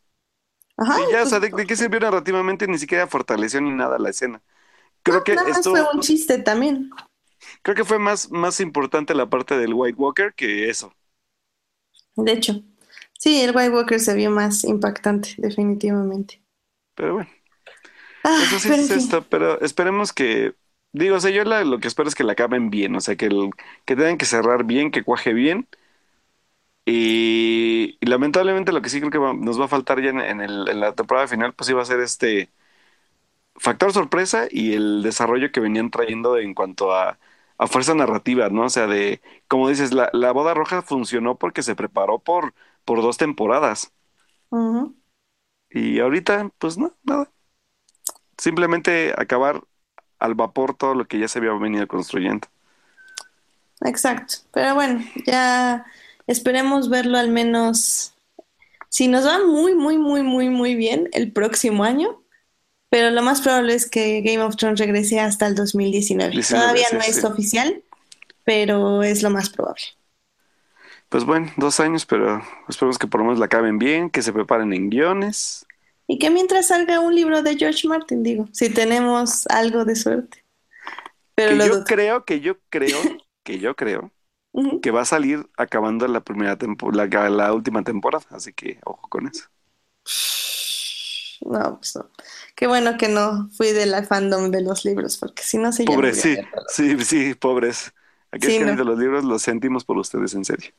ajá. 0.76 0.96
y 0.96 1.06
ya, 1.12 1.18
o 1.18 1.20
pues, 1.20 1.30
sea, 1.30 1.40
¿de, 1.40 1.50
de 1.50 1.66
qué 1.66 1.76
sirvió 1.76 2.00
narrativamente? 2.00 2.66
Ni 2.68 2.78
siquiera 2.78 3.06
fortaleció 3.06 3.60
ni 3.60 3.70
nada 3.72 3.98
la 3.98 4.10
escena. 4.10 4.42
Creo 5.02 5.24
que 5.24 5.34
nada 5.34 5.48
más 5.48 5.58
esto, 5.58 5.70
fue 5.70 5.82
un 5.94 6.00
chiste 6.00 6.38
también. 6.38 6.90
creo 7.62 7.74
que 7.76 7.84
fue 7.84 7.98
más, 7.98 8.30
más 8.30 8.60
importante 8.60 9.14
la 9.14 9.28
parte 9.30 9.56
del 9.58 9.74
White 9.74 9.96
Walker 9.98 10.34
que 10.34 10.68
eso. 10.70 10.92
De 12.16 12.32
hecho, 12.32 12.62
sí, 13.18 13.40
el 13.40 13.56
White 13.56 13.70
Walker 13.70 13.98
se 13.98 14.12
vio 14.14 14.30
más 14.30 14.62
impactante, 14.64 15.30
definitivamente. 15.38 16.42
Pero 16.94 17.14
bueno. 17.14 17.30
Ah, 18.24 18.42
Eso 18.42 18.58
sí 18.58 18.68
pero 18.68 18.82
es 18.82 18.90
esto, 18.90 19.28
pero 19.28 19.60
esperemos 19.60 20.12
que, 20.12 20.54
digo, 20.98 21.16
o 21.16 21.20
sea, 21.20 21.30
yo 21.30 21.44
la- 21.44 21.64
lo 21.64 21.80
que 21.80 21.88
espero 21.88 22.08
es 22.08 22.14
que 22.14 22.24
la 22.24 22.32
acaben 22.32 22.70
bien, 22.70 22.94
o 22.96 23.00
sea, 23.00 23.16
que, 23.16 23.26
el, 23.26 23.50
que 23.87 23.96
tengan 23.96 24.18
que 24.18 24.26
cerrar 24.26 24.64
bien, 24.64 24.90
que 24.90 25.04
cuaje 25.04 25.32
bien. 25.32 25.68
Y, 26.84 27.98
y 28.00 28.06
lamentablemente 28.06 28.72
lo 28.72 28.80
que 28.82 28.88
sí 28.88 28.98
creo 29.00 29.11
que 29.11 29.18
va- 29.18 29.34
nos 29.34 29.61
va 29.61 29.66
a 29.66 29.68
faltar 29.68 30.00
ya 30.02 30.11
en, 30.11 30.20
en 30.20 30.40
el- 30.40 30.68
en 30.68 30.80
la 30.80 30.94
temporada 30.94 31.28
final, 31.28 31.54
pues 31.54 31.68
iba 31.70 31.82
a 31.82 31.84
ser 31.84 32.00
este 32.00 32.50
factor 33.56 33.92
sorpresa 33.92 34.46
y 34.50 34.74
el 34.74 35.02
desarrollo 35.02 35.52
que 35.52 35.61
venían 35.61 35.90
trayendo 35.90 36.38
en 36.38 36.54
cuanto 36.54 36.94
a, 36.94 37.18
a 37.58 37.66
fuerza 37.66 37.94
narrativa, 37.94 38.48
¿no? 38.50 38.64
O 38.64 38.68
sea, 38.70 38.87
de, 38.87 39.20
como 39.48 39.68
dices, 39.68 39.92
la, 39.92 40.11
la 40.12 40.32
boda 40.32 40.54
roja 40.54 40.82
funcionó 40.82 41.38
porque 41.38 41.62
se 41.62 41.74
preparó 41.76 42.18
por, 42.20 42.54
por 42.84 43.02
dos 43.02 43.16
temporadas. 43.18 43.92
Ujú. 44.50 44.94
Y 45.70 45.98
ahorita, 46.00 46.50
pues 46.58 46.76
no, 46.78 46.94
nada. 47.04 47.32
Simplemente 48.37 49.12
acabar 49.16 49.62
al 50.18 50.35
vapor 50.35 50.74
todo 50.74 50.94
lo 50.94 51.07
que 51.07 51.18
ya 51.18 51.28
se 51.28 51.38
había 51.38 51.52
venido 51.52 51.87
construyendo. 51.87 52.48
Exacto. 53.83 54.35
Pero 54.52 54.74
bueno, 54.74 55.04
ya 55.26 55.87
esperemos 56.26 56.88
verlo 56.88 57.18
al 57.18 57.31
menos. 57.31 58.14
Si 58.88 59.09
nos 59.09 59.26
va 59.26 59.44
muy, 59.44 59.74
muy, 59.74 59.98
muy, 59.98 60.22
muy, 60.22 60.48
muy 60.48 60.74
bien 60.74 61.09
el 61.12 61.33
próximo 61.33 61.85
año. 61.85 62.22
Pero 62.90 63.11
lo 63.11 63.22
más 63.22 63.42
probable 63.42 63.74
es 63.74 63.88
que 63.88 64.22
Game 64.22 64.42
of 64.42 64.57
Thrones 64.57 64.81
regrese 64.81 65.20
hasta 65.20 65.46
el 65.46 65.54
2019. 65.54 66.33
19, 66.33 66.62
Todavía 66.62 66.88
sí, 66.88 66.96
no 66.96 67.02
es 67.02 67.16
sí. 67.16 67.26
oficial, 67.26 67.83
pero 68.44 69.02
es 69.02 69.22
lo 69.22 69.31
más 69.31 69.50
probable. 69.50 69.83
Pues 71.11 71.24
bueno, 71.24 71.50
dos 71.57 71.81
años, 71.81 72.07
pero 72.07 72.42
esperemos 72.68 72.98
que 72.98 73.07
por 73.07 73.20
lo 73.20 73.26
menos 73.26 73.38
la 73.38 73.46
acaben 73.46 73.78
bien, 73.78 74.11
que 74.11 74.22
se 74.22 74.33
preparen 74.33 74.72
en 74.72 74.88
guiones. 74.88 75.66
Y 76.08 76.18
que 76.18 76.30
mientras 76.30 76.68
salga 76.68 77.00
un 77.00 77.14
libro 77.14 77.42
de 77.42 77.56
George 77.56 77.88
Martin, 77.88 78.24
digo, 78.24 78.48
si 78.52 78.70
tenemos 78.70 79.46
algo 79.48 79.84
de 79.86 79.96
suerte. 79.96 80.44
Pero 81.34 81.52
Que 81.52 81.60
yo 81.60 81.84
creo, 81.86 82.24
que 82.24 82.40
yo 82.40 82.60
creo, 82.70 83.12
que 83.42 83.58
yo 83.58 83.74
creo 83.76 84.12
que 84.82 84.90
va 84.92 85.02
a 85.02 85.04
salir 85.06 85.48
acabando 85.58 86.08
la 86.08 86.22
primera 86.22 86.58
temporada, 86.58 87.06
la, 87.08 87.30
la 87.30 87.54
última 87.54 87.84
temporada. 87.84 88.24
Así 88.30 88.52
que 88.54 88.80
ojo 88.84 89.08
con 89.08 89.28
eso. 89.28 89.46
No, 91.40 91.76
pues 91.78 91.94
no. 91.96 92.10
Qué 92.56 92.66
bueno 92.66 92.96
que 92.98 93.08
no 93.08 93.48
fui 93.56 93.72
de 93.72 93.86
la 93.86 94.02
fandom 94.04 94.50
de 94.50 94.60
los 94.62 94.84
libros, 94.84 95.16
porque 95.18 95.42
si 95.44 95.56
no 95.58 95.72
se 95.72 95.84
Pobres, 95.84 96.20
sí, 96.20 96.36
sí, 96.66 97.04
sí, 97.04 97.34
pobres. 97.34 97.92
Aquellos 98.30 98.54
Sí, 98.54 98.58
que 98.58 98.64
no. 98.64 98.72
leído 98.72 98.84
los 98.84 98.98
libros 98.98 99.24
los 99.24 99.42
sentimos 99.42 99.84
por 99.84 99.96
ustedes, 99.98 100.34
en 100.34 100.44
serio. 100.44 100.70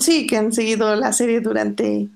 Sí, 0.00 0.26
que 0.26 0.36
han 0.36 0.52
seguido 0.52 0.94
la 0.96 1.12
serie 1.12 1.40
durante 1.40 2.08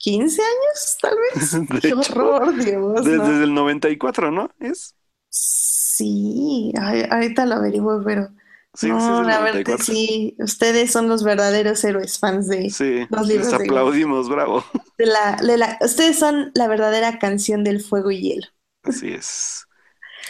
15 0.00 0.42
años, 0.42 0.98
tal 1.02 1.16
vez. 1.18 1.60
De 1.82 1.88
Qué 1.88 1.94
hecho, 1.94 2.14
horror, 2.14 2.56
Dios, 2.56 3.10
Desde, 3.10 3.12
¿no? 3.12 3.44
el 3.44 3.54
94, 3.54 4.30
¿no? 4.30 4.50
Es. 4.60 4.94
Sí, 5.28 6.72
ay, 6.80 7.04
ahorita 7.10 7.46
lo 7.46 7.56
averiguo, 7.56 8.02
pero 8.04 8.28
Sí, 8.74 9.00
sí, 9.00 9.12
no, 9.12 9.14
del 9.14 9.28
la 9.28 9.40
verdad 9.40 9.62
94. 9.70 9.78
sí, 9.78 10.36
ustedes 10.40 10.90
son 10.92 11.08
los 11.08 11.22
verdaderos 11.24 11.84
héroes 11.84 12.18
fans 12.18 12.48
de 12.48 12.76
Sí, 12.76 13.06
los 13.08 13.26
les 13.28 13.28
libros 13.28 13.56
de, 13.58 13.66
aplaudimos, 13.66 14.28
bravo. 14.28 14.64
de 14.98 15.06
la, 15.06 15.36
de 15.36 15.56
la- 15.58 15.78
ustedes 15.80 16.18
son 16.18 16.52
la 16.54 16.68
verdadera 16.68 17.18
canción 17.18 17.64
del 17.64 17.80
fuego 17.82 18.10
y 18.12 18.20
hielo. 18.22 18.46
Así 18.82 19.08
es. 19.12 19.66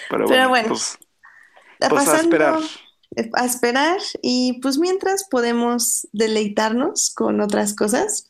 Pero 0.08 0.26
Pero 0.26 0.48
bueno, 0.48 0.48
bueno, 0.48 0.68
pues, 0.68 0.98
pues 1.88 2.08
a 2.08 2.14
pasando 2.14 2.16
esperar. 2.16 2.60
eh, 3.16 3.30
a 3.34 3.46
esperar 3.46 4.00
y 4.22 4.60
pues 4.62 4.78
mientras 4.78 5.24
podemos 5.30 6.08
deleitarnos 6.12 7.12
con 7.14 7.40
otras 7.42 7.74
cosas 7.74 8.29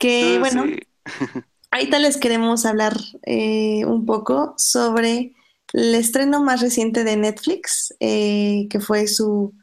que 0.00 0.38
Eh, 0.38 0.40
bueno, 0.40 0.74
sí. 0.74 0.80
ahorita 1.70 1.98
les 1.98 2.16
queremos 2.18 2.66
hablar 2.66 2.96
eh, 3.24 3.84
un 3.86 4.06
poco 4.06 4.54
sobre 4.58 5.34
el 5.72 5.94
estreno 5.94 6.42
más 6.42 6.60
reciente 6.60 7.04
de 7.04 7.16
Netflix, 7.16 7.94
eh, 8.00 8.66
que 8.70 8.80
fue 8.80 9.06
su 9.06 9.54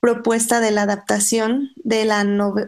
propuesta 0.00 0.60
de 0.60 0.70
la 0.72 0.82
adaptación 0.82 1.70
de 1.76 2.04
la 2.06 2.24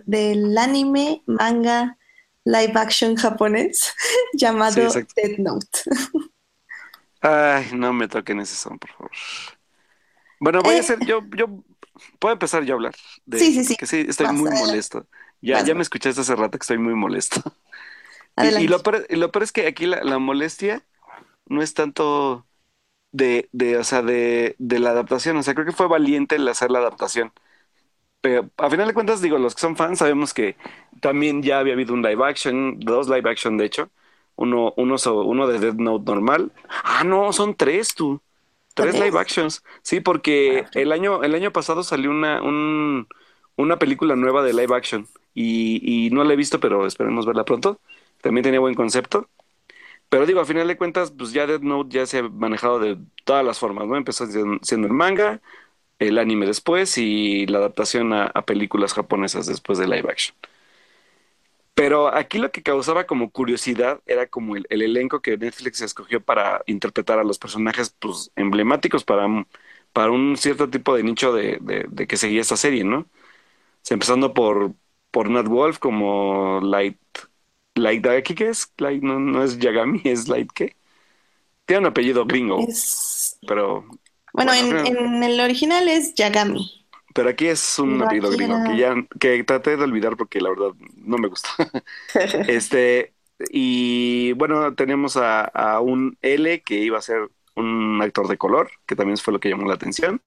del 0.07 0.59
anime 0.59 1.23
manga 1.27 1.99
live 2.45 2.73
action 2.77 3.17
japonés 3.17 3.95
llamado 4.35 4.77
Sí. 4.89 5.07
Death 5.17 5.39
Note. 5.39 5.69
Ay, 7.21 7.71
no 7.75 7.93
me 7.93 8.09
toquen 8.09 8.41
ese 8.41 8.57
son, 8.57 8.79
por 8.79 8.91
favor. 8.91 9.11
Bueno, 10.39 10.63
voy 10.63 10.77
a 10.77 10.81
Eh, 10.81 10.81
hacer, 10.81 11.01
yo, 11.05 11.21
yo, 11.37 11.63
puedo 12.19 12.33
empezar 12.33 12.65
yo 12.65 12.75
a 12.75 12.77
hablar 12.77 12.95
de 13.27 13.45
sí, 13.45 13.53
sí, 13.55 13.65
sí. 13.65 13.77
porque 13.77 13.87
sí, 13.87 14.05
estoy 14.09 14.29
muy 14.29 14.51
molesto. 14.51 15.09
Ya, 15.43 15.61
Vas, 15.61 15.63
ya 15.63 15.75
me 15.75 15.83
escuchaste 15.83 16.23
hace 16.23 16.37
rato 16.37 16.59
que 16.59 16.65
estoy 16.65 16.79
muy 16.79 16.95
molesto. 16.97 17.43
Y, 18.41 18.49
Adelante. 18.49 18.65
y 18.65 18.69
lo 18.69 18.83
peor, 18.83 19.07
y 19.11 19.17
lo 19.17 19.33
peor 19.33 19.45
es 19.45 19.53
que 19.53 19.67
aquí 19.69 19.87
la, 19.87 20.05
la 20.05 20.19
molestia 20.19 20.87
no 21.47 21.63
es 21.63 21.75
tanto 21.75 22.47
de, 23.13 23.49
de, 23.53 23.79
o 23.79 23.85
sea, 23.85 24.03
de, 24.03 24.57
de 24.59 24.79
la 24.81 24.91
adaptación. 24.91 25.37
O 25.39 25.43
sea, 25.45 25.55
creo 25.55 25.67
que 25.67 25.73
fue 25.73 25.89
valiente 25.89 26.37
el 26.37 26.49
hacer 26.49 26.71
la 26.71 26.81
adaptación. 26.81 27.33
Pero 28.21 28.51
a 28.59 28.71
final 28.71 28.89
de 28.89 28.95
cuentas, 28.95 29.23
digo, 29.23 29.39
los 29.39 29.55
que 29.55 29.61
son 29.63 29.77
fans 29.77 29.99
sabemos 30.01 30.35
que 30.35 30.57
también 31.01 31.43
ya 31.43 31.59
había 31.61 31.75
habido 31.75 31.95
un 31.95 32.03
live 32.03 32.25
action, 32.27 32.81
dos 32.81 33.09
live 33.09 33.31
action 33.31 33.59
de 33.59 33.67
hecho. 33.67 33.91
Uno, 34.37 34.75
uno, 34.77 34.97
uno 35.25 35.49
de 35.49 35.59
Death 35.61 35.77
Note 35.77 36.05
normal. 36.13 36.53
Ah, 36.85 37.05
no, 37.05 37.33
son 37.33 37.57
tres 37.57 37.95
tú. 37.95 38.23
Tres 38.75 38.99
¿Tres? 38.99 38.99
live 38.99 39.19
actions. 39.19 39.63
Sí, 39.83 40.01
porque 40.01 40.71
el 40.75 40.93
año, 40.93 41.23
el 41.23 41.35
año 41.35 41.53
pasado 41.53 41.83
salió 41.83 42.11
una, 42.11 42.43
un- 42.43 43.07
una 43.57 43.79
película 43.79 44.17
nueva 44.17 44.43
de 44.43 44.53
live 44.53 44.75
action. 44.75 45.09
Y, 45.35 46.07
y 46.07 46.11
no 46.11 46.25
la 46.25 46.35
he 46.35 46.37
visto, 46.37 46.61
pero 46.61 46.87
esperemos 46.87 47.27
verla 47.27 47.45
pronto. 47.45 47.81
También 48.23 48.45
tenía 48.45 48.61
buen 48.61 48.75
concepto. 48.75 49.29
Pero 50.09 50.27
digo, 50.27 50.41
a 50.41 50.45
final 50.45 50.69
de 50.69 50.77
cuentas, 50.77 51.11
pues 51.13 51.33
ya 51.33 51.47
Death 51.47 51.63
Note 51.63 51.91
ya 51.97 52.07
se 52.07 52.19
ha 52.19 52.23
manejado 52.25 52.79
de 52.79 52.99
todas 53.25 53.45
las 53.45 53.59
formas, 53.59 53.87
¿no? 53.89 53.97
Empezó 53.97 54.27
siendo 54.63 54.87
el 54.87 54.93
manga, 54.93 55.41
el 55.99 56.19
anime 56.19 56.47
después 56.47 56.99
y 56.99 57.47
la 57.47 57.59
adaptación 57.59 58.13
a, 58.15 58.29
películas 58.47 58.95
japonesas 58.95 59.47
después 59.47 59.79
de 59.79 59.89
live 59.89 60.11
action. 60.11 60.37
Pero 61.75 62.15
aquí 62.15 62.39
lo 62.39 62.53
que 62.53 62.63
causaba 62.63 63.07
como 63.07 63.31
curiosidad 63.31 64.01
era 64.07 64.27
como 64.27 64.57
el, 64.57 64.67
el 64.69 64.83
elenco 64.83 65.23
que 65.23 65.39
Netflix 65.39 65.81
escogió 65.81 66.21
para 66.23 66.63
interpretar 66.67 67.19
a 67.19 67.25
los 67.25 67.39
personajes 67.39 67.95
pues, 67.99 68.31
emblemáticos 68.37 69.05
para, 69.05 69.27
para 69.93 70.11
un 70.11 70.37
cierto 70.37 70.69
tipo 70.69 70.95
de 70.95 71.03
nicho 71.03 71.33
de, 71.33 71.59
de- 71.63 71.87
de 71.89 72.07
que 72.07 72.17
seguía 72.19 72.43
esta 72.43 72.57
serie, 72.59 72.85
¿no? 72.85 73.07
Empezando 73.91 74.33
por, 74.35 74.75
por 75.11 75.31
Nat 75.31 75.47
Wolf 75.49 75.79
como 75.79 76.61
Light, 76.63 76.99
Light 77.75 78.07
¿aquí 78.07 78.35
qué 78.35 78.49
es? 78.51 78.73
Light, 78.79 79.03
no, 79.03 79.19
no 79.21 79.43
es 79.45 79.59
Yagami, 79.59 80.01
es 80.07 80.29
Light 80.29 80.51
¿qué? 80.55 80.77
Tiene 81.67 81.81
un 81.83 81.87
apellido 81.89 82.27
gringo, 82.27 82.69
Es, 82.69 83.39
pero 83.47 83.87
bueno, 84.33 84.53
bueno, 84.55 84.55
en, 84.55 84.79
en 84.85 85.23
el 85.23 85.41
original 85.41 85.89
es 85.89 86.15
Yagami. 86.15 86.87
pero 87.15 87.29
aquí 87.31 87.47
es 87.49 87.79
un 87.79 88.01
apellido 88.03 88.31
gringo 88.31 88.63
era- 88.63 88.63
que 88.63 88.77
ya 88.77 88.95
que 89.21 89.45
traté 89.45 89.77
de 89.77 89.85
olvidar 89.85 90.17
porque 90.17 90.41
la 90.41 90.51
verdad 90.51 90.71
no 90.97 91.19
me 91.19 91.29
gusta. 91.29 91.49
Este, 92.47 93.15
y 93.51 94.33
bueno, 94.35 94.75
tenemos 94.75 95.17
a, 95.17 95.43
a 95.45 95.81
un 95.81 96.19
L 96.23 96.63
que 96.63 96.77
iba 96.77 96.99
a 96.99 97.03
ser 97.03 97.31
un 97.57 98.01
actor 98.03 98.29
de 98.29 98.39
color, 98.39 98.71
que 98.87 98.97
también 98.97 99.19
fue 99.19 99.33
lo 99.35 99.41
que 99.41 99.51
llamó 99.51 99.67
la 99.69 99.75
atención. 99.75 100.23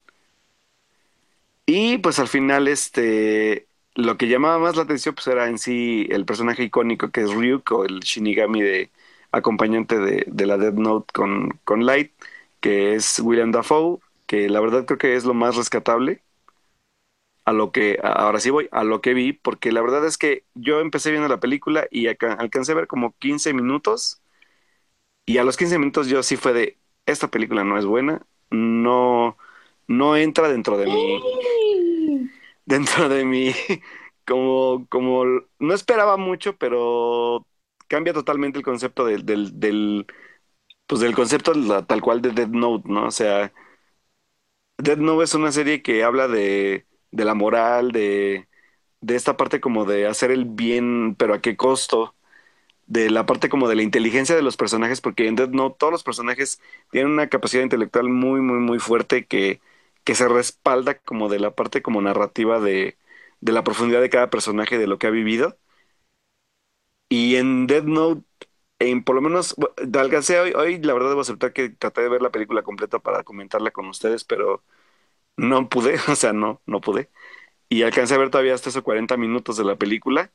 Y 1.65 1.97
pues 1.99 2.19
al 2.19 2.28
final, 2.28 2.67
este, 2.67 3.67
lo 3.95 4.17
que 4.17 4.28
llamaba 4.28 4.60
más 4.60 4.75
la 4.75 4.84
atención 4.84 5.15
pues 5.15 5.28
era 5.28 5.47
en 5.49 5.58
sí 5.58 6.08
el 6.12 6.25
personaje 6.25 6.63
icónico 6.63 7.12
que 7.12 7.21
es 7.21 7.32
Ryuk 7.34 7.71
o 7.71 7.86
el 7.86 8.01
Shinigami 8.01 8.62
de 8.62 8.91
acompañante 9.32 9.97
de, 9.99 10.25
de 10.28 10.45
la 10.45 10.58
Death 10.58 10.75
Note 10.75 11.12
con, 11.13 11.49
con 11.63 11.86
Light, 11.86 12.12
que 12.62 12.93
es 12.95 13.19
William 13.19 13.51
Dafoe, 13.51 13.99
que 14.28 14.47
la 14.49 14.60
verdad 14.62 14.86
creo 14.86 14.97
que 14.99 15.15
es 15.15 15.25
lo 15.25 15.34
más 15.34 15.56
rescatable 15.56 16.21
a 17.45 17.54
lo 17.54 17.71
que, 17.71 17.99
ahora 18.04 18.39
sí 18.39 18.49
voy, 18.49 18.67
a 18.71 18.84
lo 18.84 19.01
que 19.01 19.13
vi, 19.13 19.34
porque 19.34 19.71
la 19.71 19.82
verdad 19.82 20.06
es 20.06 20.17
que 20.17 20.45
yo 20.56 20.80
empecé 20.80 21.12
viendo 21.12 21.28
la 21.30 21.39
película 21.39 21.88
y 21.91 22.08
alcancé 22.08 22.71
a 22.71 22.75
ver 22.75 22.88
como 22.88 23.15
15 23.19 23.54
minutos 23.54 24.21
y 25.25 25.38
a 25.38 25.43
los 25.43 25.58
15 25.58 25.80
minutos 25.80 26.08
yo 26.08 26.23
sí 26.23 26.38
fue 26.38 26.54
de, 26.54 26.78
esta 27.06 27.30
película 27.30 27.63
no 27.63 27.78
es 27.78 27.86
buena, 27.86 28.25
no, 28.49 29.38
no 29.87 30.17
entra 30.17 30.49
dentro 30.49 30.77
de 30.77 30.87
mi, 30.87 31.21
dentro 32.65 33.09
de 33.09 33.25
mi 33.25 33.53
como, 34.25 34.85
como, 34.89 35.25
no 35.59 35.73
esperaba 35.73 36.17
mucho, 36.17 36.57
pero 36.57 37.45
cambia 37.87 38.13
totalmente 38.13 38.57
el 38.59 38.65
concepto 38.65 39.05
del, 39.05 39.25
del, 39.25 39.59
del 39.59 40.07
pues 40.87 41.01
del 41.01 41.15
concepto 41.15 41.53
tal 41.85 42.01
cual 42.01 42.21
de 42.21 42.31
Dead 42.31 42.49
Note, 42.49 42.89
¿no? 42.89 43.07
O 43.07 43.11
sea, 43.11 43.53
Dead 44.77 44.97
Note 44.97 45.23
es 45.23 45.33
una 45.33 45.51
serie 45.51 45.81
que 45.81 46.03
habla 46.03 46.27
de, 46.27 46.85
de 47.11 47.25
la 47.25 47.33
moral, 47.33 47.91
de, 47.91 48.47
de 49.01 49.15
esta 49.15 49.37
parte 49.37 49.61
como 49.61 49.85
de 49.85 50.07
hacer 50.07 50.31
el 50.31 50.45
bien, 50.45 51.15
pero 51.17 51.33
a 51.33 51.41
qué 51.41 51.57
costo, 51.57 52.15
de 52.87 53.09
la 53.11 53.25
parte 53.25 53.49
como 53.49 53.69
de 53.69 53.75
la 53.75 53.83
inteligencia 53.83 54.35
de 54.35 54.41
los 54.43 54.57
personajes, 54.57 55.01
porque 55.01 55.27
en 55.27 55.35
Dead 55.35 55.49
Note 55.49 55.77
todos 55.79 55.93
los 55.93 56.03
personajes 56.03 56.61
tienen 56.91 57.11
una 57.13 57.29
capacidad 57.29 57.63
intelectual 57.63 58.09
muy, 58.09 58.41
muy, 58.41 58.59
muy 58.59 58.79
fuerte 58.79 59.25
que, 59.25 59.61
que 60.05 60.15
se 60.15 60.29
respalda 60.29 60.99
como 60.99 61.29
de 61.29 61.39
la 61.41 61.55
parte 61.55 61.83
como 61.83 62.01
narrativa 62.03 62.61
de, 62.61 62.99
de 63.41 63.53
la 63.53 63.65
profundidad 63.65 64.01
de 64.01 64.11
cada 64.11 64.31
personaje, 64.31 64.79
de 64.79 64.87
lo 64.87 64.99
que 64.99 65.07
ha 65.07 65.11
vivido. 65.11 65.59
Y 67.09 67.35
en 67.35 67.67
Dead 67.67 67.83
Note, 67.83 68.23
en, 68.79 69.03
por 69.03 69.15
lo 69.15 69.21
menos, 69.21 69.55
alcancé 69.99 70.39
hoy, 70.39 70.53
hoy, 70.55 70.79
la 70.81 70.93
verdad 70.93 71.09
debo 71.09 71.21
aceptar 71.21 71.53
que 71.53 71.69
traté 71.69 72.01
de 72.01 72.09
ver 72.09 72.21
la 72.21 72.31
película 72.31 72.63
completa 72.63 72.99
para 72.99 73.23
comentarla 73.23 73.71
con 73.71 73.87
ustedes, 73.87 74.23
pero 74.25 74.63
no 75.37 75.69
pude, 75.69 75.97
o 76.09 76.15
sea, 76.15 76.33
no, 76.33 76.61
no 76.65 76.81
pude. 76.81 77.11
Y 77.69 77.83
alcancé 77.83 78.15
a 78.15 78.19
ver 78.19 78.31
todavía 78.31 78.55
hasta 78.55 78.69
esos 78.71 78.83
40 78.83 79.17
minutos 79.17 79.57
de 79.57 79.65
la 79.65 79.77
película. 79.77 80.31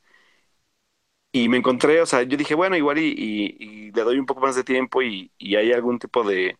Y 1.33 1.49
me 1.49 1.59
encontré, 1.59 2.01
o 2.03 2.07
sea, 2.07 2.23
yo 2.25 2.37
dije, 2.37 2.55
bueno, 2.57 2.77
igual 2.77 2.99
y, 2.99 3.05
y- 3.17 3.57
y 3.89 3.93
le 3.93 4.03
doy 4.03 4.19
un 4.19 4.27
poco 4.27 4.41
más 4.41 4.57
de 4.57 4.65
tiempo 4.65 5.01
y, 5.03 5.31
y 5.39 5.55
hay 5.57 5.73
algún 5.73 5.99
tipo 6.01 6.25
de, 6.25 6.59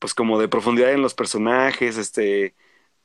pues 0.00 0.14
como 0.14 0.40
de 0.40 0.48
profundidad 0.48 0.92
en 0.92 1.02
los 1.02 1.14
personajes, 1.14 1.98
este, 1.98 2.56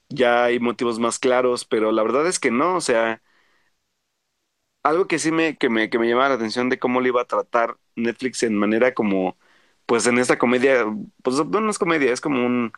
ya 0.10 0.45
hay 0.45 0.60
motivos 0.60 0.99
más 0.99 1.19
claros, 1.19 1.65
pero 1.65 1.91
la 1.93 2.03
verdad 2.03 2.27
es 2.27 2.39
que 2.39 2.51
no, 2.51 2.75
o 2.77 2.81
sea, 2.81 3.21
algo 4.84 5.08
que 5.08 5.19
sí 5.19 5.31
me, 5.31 5.58
que 5.58 5.69
me, 5.69 5.89
que 5.89 5.99
me 5.99 6.08
llamaba 6.08 6.29
la 6.29 6.36
atención 6.36 6.69
de 6.69 6.79
cómo 6.79 7.01
le 7.01 7.10
iba 7.10 7.21
a 7.21 7.25
tratar 7.25 7.77
Netflix 7.95 8.43
en 8.43 8.55
manera 8.58 8.93
como, 8.93 9.38
pues 9.86 10.05
en 10.08 10.17
esta 10.19 10.38
comedia, 10.38 10.86
pues 11.23 11.36
no 11.45 11.69
es 11.69 11.79
comedia, 11.79 12.12
es 12.13 12.21
como 12.21 12.45
un, 12.45 12.71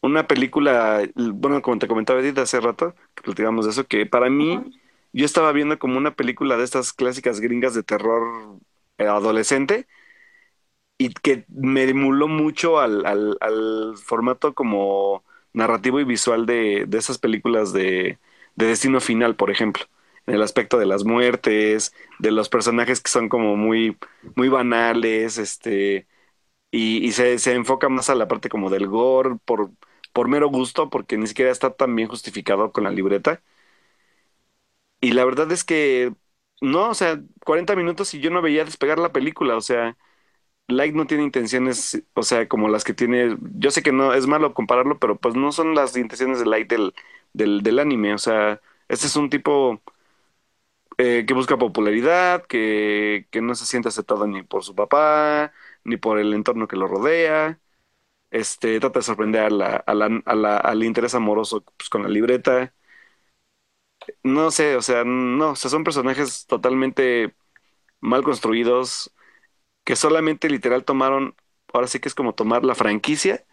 una 0.00 0.26
película, 0.26 1.02
bueno, 1.14 1.60
como 1.62 1.78
te 1.78 1.88
comentaba 1.88 2.20
Edith 2.20 2.38
hace 2.38 2.60
rato, 2.60 2.94
que 3.14 3.22
platicamos 3.22 3.66
de 3.66 3.72
eso, 3.72 3.86
que 3.86 4.06
para 4.06 4.30
mí 4.30 4.80
yo 5.12 5.24
estaba 5.26 5.52
viendo 5.52 5.78
como 5.78 5.98
una 5.98 6.14
película 6.14 6.56
de 6.56 6.64
estas 6.64 6.92
clásicas 6.92 7.40
gringas 7.40 7.74
de 7.74 7.82
terror 7.82 8.58
eh, 8.98 9.06
adolescente 9.06 9.86
y 11.00 11.14
que 11.14 11.46
me 11.48 11.84
emuló 11.84 12.28
mucho 12.28 12.80
al, 12.80 13.06
al, 13.06 13.38
al 13.40 13.94
formato 13.98 14.54
como 14.54 15.24
narrativo 15.54 16.00
y 16.00 16.04
visual 16.04 16.46
de, 16.46 16.84
de 16.88 16.98
esas 16.98 17.18
películas 17.18 17.72
de, 17.72 18.18
de 18.56 18.66
Destino 18.66 19.00
Final, 19.00 19.36
por 19.36 19.50
ejemplo, 19.50 19.84
en 20.26 20.34
el 20.36 20.42
aspecto 20.42 20.78
de 20.78 20.86
las 20.86 21.04
muertes, 21.04 21.94
de 22.20 22.32
los 22.32 22.50
personajes 22.50 23.00
que 23.00 23.10
son 23.10 23.30
como 23.30 23.56
muy, 23.56 23.98
muy 24.36 24.48
banales, 24.50 25.38
este 25.38 26.06
y, 26.72 27.06
y 27.06 27.12
se, 27.12 27.38
se 27.38 27.54
enfoca 27.54 27.88
más 27.88 28.10
a 28.10 28.14
la 28.14 28.28
parte 28.28 28.48
como 28.48 28.70
del 28.70 28.86
gore 28.88 29.36
por, 29.44 29.70
por 30.12 30.28
mero 30.28 30.48
gusto, 30.48 30.90
porque 30.90 31.16
ni 31.18 31.26
siquiera 31.26 31.50
está 31.52 31.72
tan 31.74 31.96
bien 31.96 32.08
justificado 32.08 32.72
con 32.72 32.84
la 32.84 32.90
libreta. 32.90 33.42
Y 35.00 35.12
la 35.12 35.24
verdad 35.24 35.50
es 35.52 35.64
que 35.64 36.12
no, 36.60 36.90
o 36.90 36.94
sea, 36.94 37.20
40 37.44 37.74
minutos 37.76 38.12
y 38.14 38.20
yo 38.20 38.30
no 38.30 38.42
veía 38.42 38.64
despegar 38.64 38.98
la 38.98 39.12
película, 39.12 39.56
o 39.56 39.60
sea, 39.62 39.96
Light 40.70 40.94
no 40.94 41.06
tiene 41.06 41.24
intenciones, 41.24 42.02
o 42.14 42.22
sea, 42.22 42.48
como 42.48 42.68
las 42.68 42.84
que 42.84 42.94
tiene, 42.94 43.36
yo 43.58 43.70
sé 43.70 43.82
que 43.82 43.92
no 43.92 44.14
es 44.14 44.26
malo 44.26 44.54
compararlo, 44.54 44.98
pero 44.98 45.16
pues 45.18 45.34
no 45.34 45.52
son 45.52 45.74
las 45.74 45.96
intenciones 45.96 46.38
de 46.40 46.46
Light 46.46 46.68
del, 46.70 46.94
del, 47.32 47.78
anime, 47.78 48.14
o 48.14 48.18
sea, 48.18 48.60
este 48.88 49.06
es 49.06 49.16
un 49.16 49.30
tipo 49.30 49.82
eh, 50.98 51.24
que 51.26 51.34
busca 51.34 51.56
popularidad, 51.58 52.44
que, 52.46 53.26
que 53.30 53.40
no 53.40 53.54
se 53.54 53.66
siente 53.66 53.88
aceptado 53.88 54.26
ni 54.26 54.42
por 54.42 54.64
su 54.64 54.74
papá, 54.74 55.52
ni 55.84 55.96
por 55.96 56.18
el 56.18 56.34
entorno 56.34 56.68
que 56.68 56.76
lo 56.76 56.86
rodea. 56.88 57.58
Este, 58.30 58.80
trata 58.80 59.00
de 59.00 59.04
sorprender 59.04 59.42
a 59.42 59.46
al 59.86 60.84
interés 60.84 61.14
amoroso 61.14 61.62
pues, 61.78 61.88
con 61.90 62.02
la 62.04 62.08
libreta. 62.10 62.74
No 64.22 64.50
sé, 64.50 64.76
o 64.76 64.82
sea, 64.82 65.04
no, 65.04 65.50
o 65.50 65.56
sea, 65.56 65.70
son 65.70 65.84
personajes 65.84 66.46
totalmente 66.46 67.34
mal 68.00 68.22
construidos 68.24 69.12
que 69.84 69.96
solamente 69.96 70.48
literal 70.48 70.84
tomaron, 70.84 71.34
ahora 71.72 71.86
sí 71.86 72.00
que 72.00 72.08
es 72.08 72.14
como 72.14 72.34
tomar 72.34 72.64
la 72.64 72.74
franquicia 72.74 73.44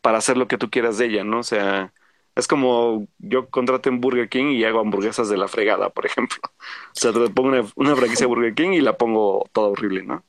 para 0.00 0.18
hacer 0.18 0.36
lo 0.36 0.48
que 0.48 0.58
tú 0.58 0.70
quieras 0.70 0.98
de 0.98 1.06
ella, 1.06 1.24
¿no? 1.24 1.40
O 1.40 1.42
sea, 1.42 1.92
es 2.36 2.46
como 2.46 3.08
yo 3.18 3.48
contrato 3.48 3.88
en 3.88 4.00
Burger 4.00 4.28
King 4.28 4.52
y 4.52 4.64
hago 4.64 4.80
hamburguesas 4.80 5.28
de 5.28 5.38
la 5.38 5.48
fregada, 5.48 5.90
por 5.90 6.06
ejemplo. 6.06 6.38
O 6.94 6.98
sea, 6.98 7.12
te 7.12 7.28
pongo 7.30 7.50
una, 7.76 7.96
franquicia 7.96 8.26
de 8.26 8.34
Burger 8.34 8.54
King 8.54 8.70
y 8.70 8.80
la 8.80 8.96
pongo 8.96 9.48
toda 9.52 9.68
horrible, 9.68 10.02
¿no? 10.02 10.24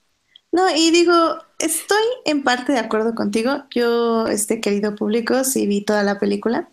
No, 0.52 0.70
y 0.76 0.92
digo, 0.92 1.14
estoy 1.60 2.04
en 2.26 2.44
parte 2.44 2.72
de 2.72 2.80
acuerdo 2.80 3.16
contigo. 3.16 3.64
Yo, 3.72 4.28
este 4.28 4.62
querido 4.62 4.96
público, 4.96 5.44
sí 5.44 5.68
vi 5.68 5.82
toda 5.84 6.04
la 6.04 6.20
película. 6.20 6.70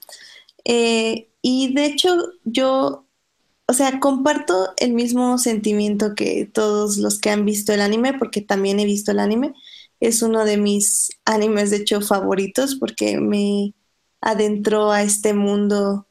Eh, 0.64 1.28
y 1.42 1.74
de 1.74 1.86
hecho, 1.86 2.16
yo, 2.44 3.06
o 3.66 3.72
sea, 3.72 4.00
comparto 4.00 4.74
el 4.78 4.92
mismo 4.92 5.38
sentimiento 5.38 6.14
que 6.14 6.46
todos 6.52 6.98
los 6.98 7.18
que 7.20 7.30
han 7.30 7.44
visto 7.44 7.72
el 7.72 7.80
anime, 7.80 8.14
porque 8.18 8.42
también 8.42 8.80
he 8.80 8.84
visto 8.84 9.12
el 9.12 9.20
anime. 9.20 9.54
Es 10.00 10.22
uno 10.22 10.44
de 10.44 10.58
mis 10.58 11.10
animes, 11.24 11.70
de 11.70 11.78
hecho, 11.78 12.00
favoritos, 12.02 12.76
porque 12.76 13.18
me 13.20 13.74
adentró 14.20 14.90
a 14.92 15.02
este 15.02 15.34
mundo, 15.34 16.06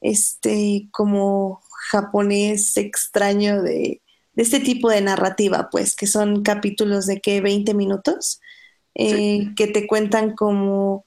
este, 0.00 0.88
como 0.92 1.62
japonés 1.90 2.76
extraño 2.76 3.62
de, 3.62 4.02
de 4.34 4.42
este 4.42 4.60
tipo 4.60 4.90
de 4.90 5.00
narrativa, 5.02 5.68
pues, 5.70 5.96
que 5.96 6.06
son 6.06 6.42
capítulos 6.42 7.06
de 7.06 7.20
que 7.20 7.40
20 7.40 7.74
minutos, 7.74 8.40
Sí, 9.06 9.16
eh, 9.16 9.54
que 9.56 9.66
te 9.68 9.86
cuentan 9.86 10.34
como 10.34 11.06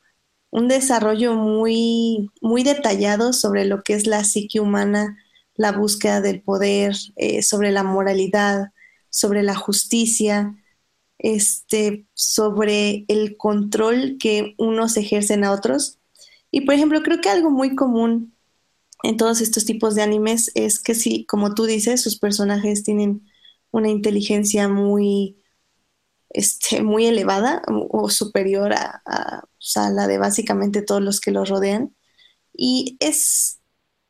un 0.51 0.67
desarrollo 0.67 1.35
muy, 1.35 2.29
muy 2.41 2.63
detallado 2.63 3.33
sobre 3.33 3.65
lo 3.65 3.83
que 3.83 3.93
es 3.93 4.07
la 4.07 4.23
psique 4.23 4.59
humana, 4.59 5.17
la 5.57 5.71
búsqueda 5.73 6.21
del 6.21 6.41
poder, 6.41 6.95
eh, 7.15 7.41
sobre 7.41 7.71
la 7.71 7.83
moralidad, 7.83 8.71
sobre 9.09 9.43
la 9.43 9.55
justicia, 9.55 10.55
este, 11.17 12.05
sobre 12.13 13.05
el 13.07 13.37
control 13.37 14.17
que 14.19 14.55
unos 14.57 14.97
ejercen 14.97 15.43
a 15.43 15.51
otros. 15.51 15.99
Y 16.51 16.61
por 16.61 16.75
ejemplo, 16.75 17.01
creo 17.03 17.19
que 17.21 17.29
algo 17.29 17.49
muy 17.49 17.75
común 17.75 18.35
en 19.03 19.17
todos 19.17 19.41
estos 19.41 19.65
tipos 19.65 19.95
de 19.95 20.03
animes 20.03 20.51
es 20.55 20.79
que 20.79 20.95
sí, 20.95 21.25
como 21.25 21.53
tú 21.53 21.65
dices, 21.65 22.01
sus 22.01 22.17
personajes 22.17 22.83
tienen 22.83 23.27
una 23.71 23.89
inteligencia 23.89 24.67
muy, 24.69 25.37
este, 26.29 26.81
muy 26.83 27.05
elevada 27.07 27.61
o 27.67 28.09
superior 28.09 28.73
a, 28.73 29.01
a, 29.05 29.43
o 29.45 29.61
sea, 29.61 29.89
la 29.89 30.07
de 30.07 30.17
básicamente 30.17 30.81
todos 30.81 31.01
los 31.01 31.19
que 31.21 31.31
los 31.31 31.49
rodean. 31.49 31.95
Y 32.53 32.97
es, 32.99 33.56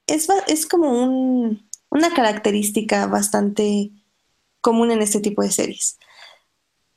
es, 0.08 0.28
es 0.48 0.66
como 0.66 0.90
un- 0.92 1.70
una 1.90 2.14
característica 2.14 3.08
bastante 3.08 3.92
común 4.62 4.92
en 4.92 5.02
este 5.02 5.20
tipo 5.22 5.42
de 5.44 5.52
series. 5.52 5.98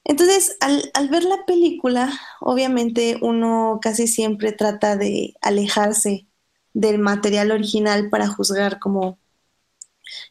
Entonces, 0.05 0.57
al, 0.61 0.90
al 0.94 1.09
ver 1.09 1.25
la 1.25 1.44
película, 1.46 2.12
obviamente 2.40 3.18
uno 3.23 3.79
casi 3.83 4.09
siempre 4.09 4.53
trata 4.53 4.96
de 4.96 5.35
alejarse 5.40 6.27
del 6.75 6.99
material 6.99 7.51
original 7.51 8.09
para 8.11 8.29
juzgar 8.29 8.79
como 8.79 9.18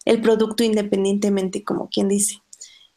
el 0.05 0.21
producto 0.21 0.63
independientemente, 0.63 1.63
como 1.63 1.89
quien 1.89 2.07
dice. 2.07 2.41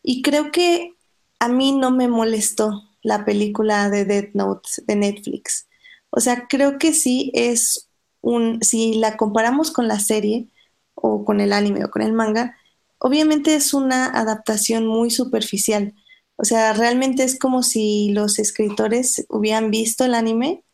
Y 0.03 0.23
creo 0.23 0.51
que 0.53 0.95
a 1.39 1.49
mí 1.49 1.73
no 1.73 1.91
me 1.91 2.09
molestó 2.09 2.83
la 3.03 3.25
película 3.25 3.91
de 3.91 4.05
Death 4.05 4.31
Note 4.35 4.71
de 4.87 4.97
Netflix. 4.97 5.69
O 6.11 6.21
sea, 6.21 6.47
creo 6.49 6.79
que 6.79 6.93
sí 6.93 7.31
es 7.35 7.89
un, 8.23 8.63
si 8.63 8.95
la 8.95 9.17
comparamos 9.19 9.71
con 9.71 9.89
la 9.89 10.01
serie 10.01 10.49
o 10.95 11.25
con 11.25 11.41
el 11.41 11.53
anime 11.53 11.85
o 11.85 11.91
con 11.91 12.03
el 12.03 12.13
manga, 12.13 12.57
obviamente 12.99 13.55
es 13.55 13.75
una 13.75 14.07
adaptación 14.07 14.87
muy 14.87 15.11
superficial. 15.11 15.95
O 16.37 16.45
sea, 16.45 16.73
realmente 16.73 17.25
es 17.25 17.39
como 17.39 17.63
si 17.63 18.11
los 18.11 18.39
escritores 18.39 19.27
hubieran 19.29 19.71
visto 19.71 20.05
el 20.05 20.15
anime, 20.15 20.65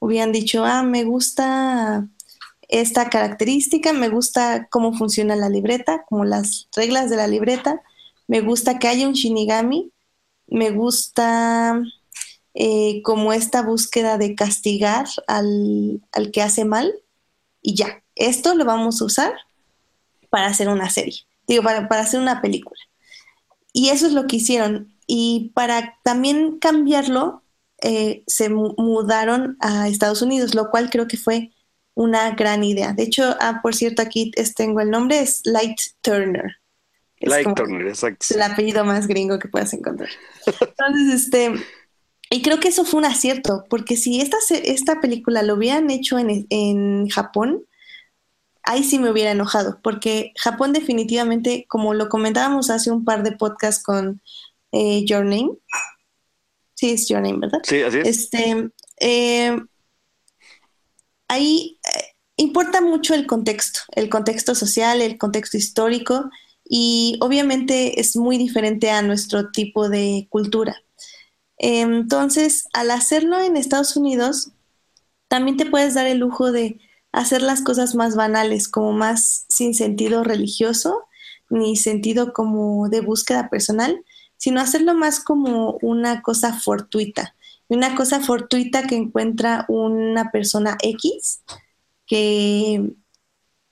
hubieran 0.00 0.32
dicho, 0.32 0.64
ah, 0.64 0.82
me 0.82 1.04
gusta 1.04 2.08
esta 2.68 3.08
característica, 3.10 3.92
me 3.92 4.08
gusta 4.08 4.68
cómo 4.70 4.94
funciona 4.94 5.36
la 5.36 5.48
libreta, 5.48 6.04
como 6.08 6.24
las 6.24 6.68
reglas 6.74 7.10
de 7.10 7.16
la 7.16 7.26
libreta, 7.26 7.82
me 8.26 8.40
gusta 8.40 8.78
que 8.78 8.88
haya 8.88 9.06
un 9.06 9.14
shinigami, 9.14 9.92
me 10.46 10.70
gusta 10.70 11.82
eh, 12.54 13.02
como 13.02 13.32
esta 13.32 13.62
búsqueda 13.62 14.18
de 14.18 14.34
castigar 14.34 15.06
al, 15.26 16.00
al 16.12 16.30
que 16.30 16.42
hace 16.42 16.64
mal 16.64 16.92
y 17.62 17.74
ya, 17.74 18.02
esto 18.14 18.54
lo 18.54 18.64
vamos 18.64 19.00
a 19.00 19.06
usar 19.06 19.32
para 20.30 20.46
hacer 20.46 20.68
una 20.68 20.90
serie, 20.90 21.20
digo, 21.46 21.62
para, 21.62 21.88
para 21.88 22.02
hacer 22.02 22.20
una 22.20 22.40
película. 22.40 22.80
Y 23.72 23.88
eso 23.88 24.06
es 24.06 24.12
lo 24.12 24.26
que 24.26 24.36
hicieron. 24.36 24.94
Y 25.06 25.50
para 25.54 25.98
también 26.04 26.58
cambiarlo, 26.58 27.42
eh, 27.82 28.22
se 28.26 28.48
mu- 28.48 28.74
mudaron 28.78 29.56
a 29.60 29.88
Estados 29.88 30.22
Unidos, 30.22 30.54
lo 30.54 30.70
cual 30.70 30.90
creo 30.90 31.08
que 31.08 31.16
fue 31.16 31.50
una 31.94 32.30
gran 32.32 32.64
idea. 32.64 32.92
De 32.92 33.02
hecho, 33.04 33.36
ah, 33.40 33.60
por 33.62 33.74
cierto, 33.74 34.02
aquí 34.02 34.32
tengo 34.56 34.80
el 34.80 34.90
nombre, 34.90 35.20
es 35.20 35.40
Light 35.44 35.78
Turner. 36.02 36.56
Light 37.20 37.54
Turner, 37.54 37.86
exacto. 37.88 38.18
Es 38.20 38.30
el 38.32 38.42
apellido 38.42 38.84
más 38.84 39.06
gringo 39.06 39.38
que 39.38 39.48
puedas 39.48 39.72
encontrar. 39.72 40.10
Entonces, 40.60 41.24
este, 41.24 41.54
y 42.30 42.42
creo 42.42 42.60
que 42.60 42.68
eso 42.68 42.84
fue 42.84 42.98
un 42.98 43.04
acierto, 43.04 43.64
porque 43.68 43.96
si 43.96 44.20
esta, 44.20 44.38
esta 44.50 45.00
película 45.00 45.42
lo 45.42 45.54
hubieran 45.54 45.90
hecho 45.90 46.18
en, 46.18 46.46
en 46.50 47.08
Japón, 47.08 47.64
ahí 48.64 48.82
sí 48.82 48.98
me 48.98 49.10
hubiera 49.10 49.30
enojado, 49.30 49.80
porque 49.82 50.32
Japón 50.36 50.72
definitivamente, 50.72 51.66
como 51.68 51.94
lo 51.94 52.08
comentábamos 52.08 52.70
hace 52.70 52.90
un 52.90 53.04
par 53.04 53.22
de 53.22 53.32
podcasts 53.32 53.82
con 53.82 54.20
eh, 54.72 55.04
Your 55.04 55.24
Name, 55.24 55.50
sí 56.74 56.90
es 56.90 57.08
Your 57.08 57.20
Name, 57.20 57.38
¿verdad? 57.38 57.60
Sí, 57.62 57.82
así 57.82 57.98
es. 57.98 58.08
Este, 58.08 58.70
eh, 59.00 59.56
ahí 61.28 61.78
eh, 61.84 62.04
importa 62.36 62.80
mucho 62.80 63.14
el 63.14 63.26
contexto, 63.26 63.80
el 63.94 64.08
contexto 64.08 64.54
social, 64.54 65.00
el 65.02 65.18
contexto 65.18 65.56
histórico, 65.56 66.30
y 66.66 67.18
obviamente 67.20 68.00
es 68.00 68.16
muy 68.16 68.38
diferente 68.38 68.90
a 68.90 69.02
nuestro 69.02 69.50
tipo 69.50 69.90
de 69.90 70.26
cultura. 70.30 70.82
Entonces, 71.58 72.68
al 72.72 72.90
hacerlo 72.90 73.40
en 73.40 73.56
Estados 73.56 73.96
Unidos, 73.96 74.50
también 75.28 75.56
te 75.56 75.66
puedes 75.66 75.94
dar 75.94 76.06
el 76.06 76.18
lujo 76.18 76.52
de 76.52 76.80
hacer 77.12 77.42
las 77.42 77.62
cosas 77.62 77.94
más 77.94 78.16
banales, 78.16 78.68
como 78.68 78.92
más 78.92 79.46
sin 79.48 79.74
sentido 79.74 80.24
religioso, 80.24 81.04
ni 81.48 81.76
sentido 81.76 82.32
como 82.32 82.88
de 82.88 83.00
búsqueda 83.00 83.48
personal, 83.48 84.04
sino 84.36 84.60
hacerlo 84.60 84.94
más 84.94 85.20
como 85.20 85.78
una 85.80 86.22
cosa 86.22 86.52
fortuita, 86.52 87.34
una 87.68 87.94
cosa 87.94 88.20
fortuita 88.20 88.86
que 88.86 88.96
encuentra 88.96 89.64
una 89.68 90.30
persona 90.32 90.76
X 90.82 91.42
que, 92.06 92.92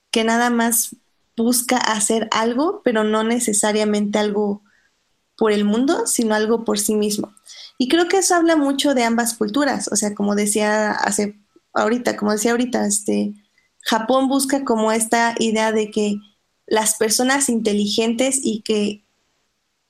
que 0.09 0.23
nada 0.23 0.49
más 0.49 0.95
busca 1.35 1.77
hacer 1.77 2.29
algo, 2.31 2.81
pero 2.83 3.03
no 3.03 3.23
necesariamente 3.23 4.19
algo 4.19 4.63
por 5.37 5.51
el 5.51 5.65
mundo, 5.65 6.05
sino 6.07 6.35
algo 6.35 6.63
por 6.63 6.79
sí 6.79 6.95
mismo. 6.95 7.33
Y 7.77 7.87
creo 7.87 8.07
que 8.07 8.17
eso 8.17 8.35
habla 8.35 8.55
mucho 8.55 8.93
de 8.93 9.03
ambas 9.03 9.33
culturas, 9.33 9.89
o 9.91 9.95
sea, 9.95 10.13
como 10.13 10.35
decía 10.35 10.91
hace 10.91 11.39
ahorita, 11.73 12.15
como 12.15 12.31
decía 12.31 12.51
ahorita, 12.51 12.85
este, 12.85 13.33
Japón 13.81 14.29
busca 14.29 14.63
como 14.63 14.91
esta 14.91 15.35
idea 15.39 15.71
de 15.71 15.91
que 15.91 16.17
las 16.65 16.95
personas 16.95 17.49
inteligentes 17.49 18.39
y 18.41 18.61
que 18.61 19.03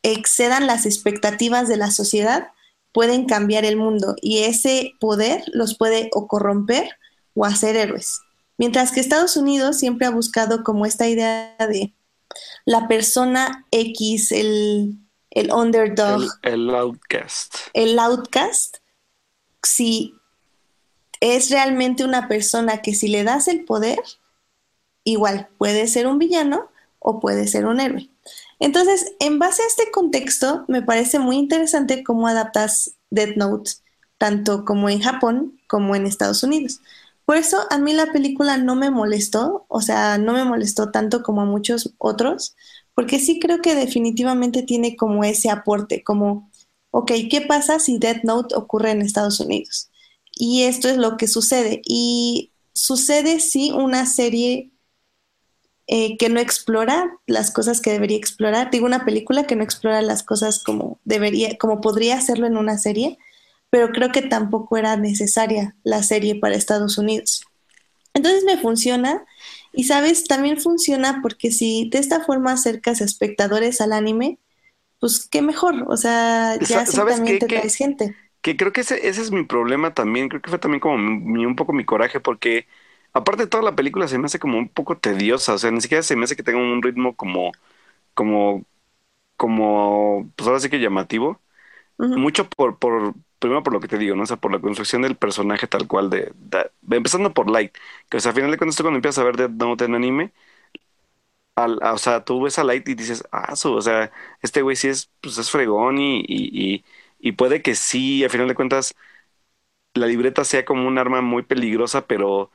excedan 0.01 0.67
las 0.67 0.85
expectativas 0.85 1.67
de 1.67 1.77
la 1.77 1.91
sociedad 1.91 2.47
pueden 2.91 3.25
cambiar 3.25 3.65
el 3.65 3.77
mundo 3.77 4.15
y 4.21 4.39
ese 4.39 4.93
poder 4.99 5.43
los 5.53 5.77
puede 5.77 6.09
o 6.13 6.27
corromper 6.27 6.89
o 7.33 7.45
hacer 7.45 7.75
héroes. 7.75 8.19
Mientras 8.57 8.91
que 8.91 8.99
Estados 8.99 9.35
Unidos 9.37 9.77
siempre 9.77 10.07
ha 10.07 10.11
buscado 10.11 10.63
como 10.63 10.85
esta 10.85 11.07
idea 11.07 11.55
de 11.59 11.93
la 12.65 12.87
persona 12.87 13.65
X, 13.71 14.31
el, 14.31 14.99
el 15.33 15.51
underdog. 15.51 16.21
El, 16.43 16.53
el 16.53 16.75
outcast. 16.75 17.55
El 17.73 17.99
outcast. 17.99 18.77
Si 19.61 20.15
es 21.19 21.49
realmente 21.49 22.03
una 22.03 22.27
persona 22.27 22.81
que 22.81 22.93
si 22.93 23.07
le 23.07 23.23
das 23.23 23.47
el 23.47 23.65
poder, 23.65 23.99
igual 25.03 25.49
puede 25.57 25.87
ser 25.87 26.07
un 26.07 26.19
villano 26.19 26.69
o 26.99 27.19
puede 27.19 27.47
ser 27.47 27.65
un 27.65 27.79
héroe. 27.79 28.09
Entonces, 28.59 29.13
en 29.19 29.39
base 29.39 29.63
a 29.63 29.67
este 29.67 29.91
contexto, 29.91 30.65
me 30.67 30.81
parece 30.81 31.19
muy 31.19 31.37
interesante 31.37 32.03
cómo 32.03 32.27
adaptas 32.27 32.95
Death 33.09 33.35
Note, 33.35 33.71
tanto 34.17 34.63
como 34.65 34.89
en 34.89 35.01
Japón 35.01 35.59
como 35.67 35.95
en 35.95 36.05
Estados 36.05 36.43
Unidos. 36.43 36.79
Por 37.25 37.37
eso 37.37 37.65
a 37.69 37.77
mí 37.77 37.93
la 37.93 38.11
película 38.11 38.57
no 38.57 38.75
me 38.75 38.89
molestó, 38.89 39.65
o 39.67 39.81
sea, 39.81 40.17
no 40.17 40.33
me 40.33 40.43
molestó 40.43 40.91
tanto 40.91 41.23
como 41.23 41.41
a 41.41 41.45
muchos 41.45 41.93
otros, 41.97 42.55
porque 42.95 43.19
sí 43.19 43.39
creo 43.39 43.61
que 43.61 43.75
definitivamente 43.75 44.63
tiene 44.63 44.95
como 44.95 45.23
ese 45.23 45.49
aporte, 45.49 46.03
como, 46.03 46.51
ok, 46.91 47.11
¿qué 47.29 47.41
pasa 47.41 47.79
si 47.79 47.97
Death 47.97 48.23
Note 48.23 48.55
ocurre 48.55 48.91
en 48.91 49.01
Estados 49.01 49.39
Unidos? 49.39 49.89
Y 50.35 50.63
esto 50.63 50.89
es 50.89 50.97
lo 50.97 51.17
que 51.17 51.27
sucede. 51.27 51.81
Y 51.85 52.51
sucede 52.73 53.39
sí 53.39 53.71
una 53.71 54.05
serie 54.05 54.71
eh, 55.87 56.17
que 56.17 56.29
no 56.29 56.39
explora 56.39 57.19
las 57.27 57.51
cosas 57.51 57.81
que 57.81 57.91
debería 57.91 58.17
explorar. 58.17 58.71
Digo, 58.71 58.85
una 58.85 59.05
película 59.05 59.45
que 59.45 59.55
no 59.55 59.63
explora 59.63 60.01
las 60.01 60.23
cosas 60.23 60.63
como 60.63 60.99
debería, 61.03 61.57
como 61.57 61.81
podría 61.81 62.17
hacerlo 62.17 62.47
en 62.47 62.57
una 62.57 62.77
serie, 62.77 63.17
pero 63.69 63.89
creo 63.89 64.11
que 64.11 64.21
tampoco 64.21 64.77
era 64.77 64.95
necesaria 64.97 65.75
la 65.83 66.03
serie 66.03 66.35
para 66.35 66.55
Estados 66.55 66.97
Unidos. 66.97 67.43
Entonces 68.13 68.43
me 68.45 68.57
funciona 68.57 69.25
y 69.73 69.85
sabes, 69.85 70.25
también 70.25 70.59
funciona 70.61 71.19
porque 71.21 71.51
si 71.51 71.89
de 71.91 71.99
esta 71.99 72.21
forma 72.23 72.53
acercas 72.53 73.01
a 73.01 73.05
espectadores 73.05 73.81
al 73.81 73.93
anime, 73.93 74.39
pues 74.99 75.27
qué 75.29 75.41
mejor, 75.43 75.85
o 75.89 75.97
sea, 75.97 76.57
ya 76.63 76.81
así 76.81 77.05
también 77.05 77.39
te 77.39 77.49
traes 77.49 77.75
gente. 77.75 78.17
que 78.41 78.57
creo 78.57 78.71
que 78.73 78.81
ese, 78.81 79.07
ese 79.07 79.21
es 79.21 79.31
mi 79.31 79.43
problema 79.45 79.93
también, 79.93 80.29
creo 80.29 80.41
que 80.41 80.49
fue 80.49 80.59
también 80.59 80.81
como 80.81 80.95
un 80.95 81.55
poco 81.55 81.73
mi 81.73 81.85
coraje, 81.85 82.19
porque 82.19 82.67
aparte 83.13 83.43
de 83.43 83.47
toda 83.49 83.63
la 83.63 83.75
película 83.75 84.07
se 84.07 84.17
me 84.17 84.25
hace 84.25 84.39
como 84.39 84.57
un 84.57 84.69
poco 84.69 84.97
tediosa, 84.97 85.53
o 85.53 85.57
sea, 85.57 85.71
ni 85.71 85.81
siquiera 85.81 86.03
se 86.03 86.15
me 86.15 86.25
hace 86.25 86.35
que 86.35 86.43
tenga 86.43 86.59
un 86.59 86.81
ritmo 86.83 87.15
como, 87.15 87.51
como, 88.15 88.65
como, 89.37 90.31
pues 90.37 90.47
ahora 90.47 90.59
sí 90.61 90.69
que 90.69 90.79
llamativo, 90.81 91.41
mucho 92.13 92.49
por, 92.49 92.79
por, 92.79 93.13
primero 93.39 93.63
por 93.63 93.73
lo 93.73 93.79
que 93.79 93.87
te 93.87 93.97
digo, 93.97 94.15
¿no? 94.15 94.23
O 94.23 94.25
sea, 94.25 94.37
por 94.37 94.51
la 94.51 94.59
construcción 94.61 95.01
del 95.03 95.15
personaje 95.17 95.67
tal 95.67 95.87
cual, 95.87 96.09
de, 96.09 96.33
empezando 96.91 97.33
por 97.33 97.49
Light, 97.49 97.73
que 98.09 98.17
o 98.17 98.19
sea, 98.19 98.31
al 98.31 98.35
final 98.35 98.51
de 98.51 98.57
cuentas 98.57 98.81
cuando 98.81 98.97
empiezas 98.97 99.19
a 99.19 99.25
ver 99.25 99.37
de 99.37 99.49
Note 99.49 99.85
en 99.85 99.95
anime, 99.95 100.33
al, 101.55 101.79
o 101.83 101.97
sea, 101.97 102.23
tú 102.25 102.41
ves 102.43 102.57
a 102.59 102.63
Light 102.63 102.87
y 102.89 102.95
dices, 102.95 103.23
ah, 103.31 103.55
su, 103.55 103.73
o 103.73 103.81
sea, 103.81 104.11
este 104.41 104.61
güey 104.61 104.75
sí 104.75 104.87
es, 104.87 105.11
pues 105.21 105.37
es 105.37 105.51
fregón 105.51 105.97
y, 105.99 106.23
y 106.27 106.83
y 107.25 107.31
puede 107.33 107.61
que 107.61 107.73
sí, 107.75 108.21
a 108.25 108.29
final 108.29 108.49
de 108.49 108.55
cuentas, 108.55 108.95
la 109.93 110.07
libreta 110.07 110.43
sea 110.43 110.65
como 110.65 110.87
un 110.87 110.97
arma 110.97 111.21
muy 111.21 111.43
peligrosa, 111.43 112.07
pero 112.07 112.51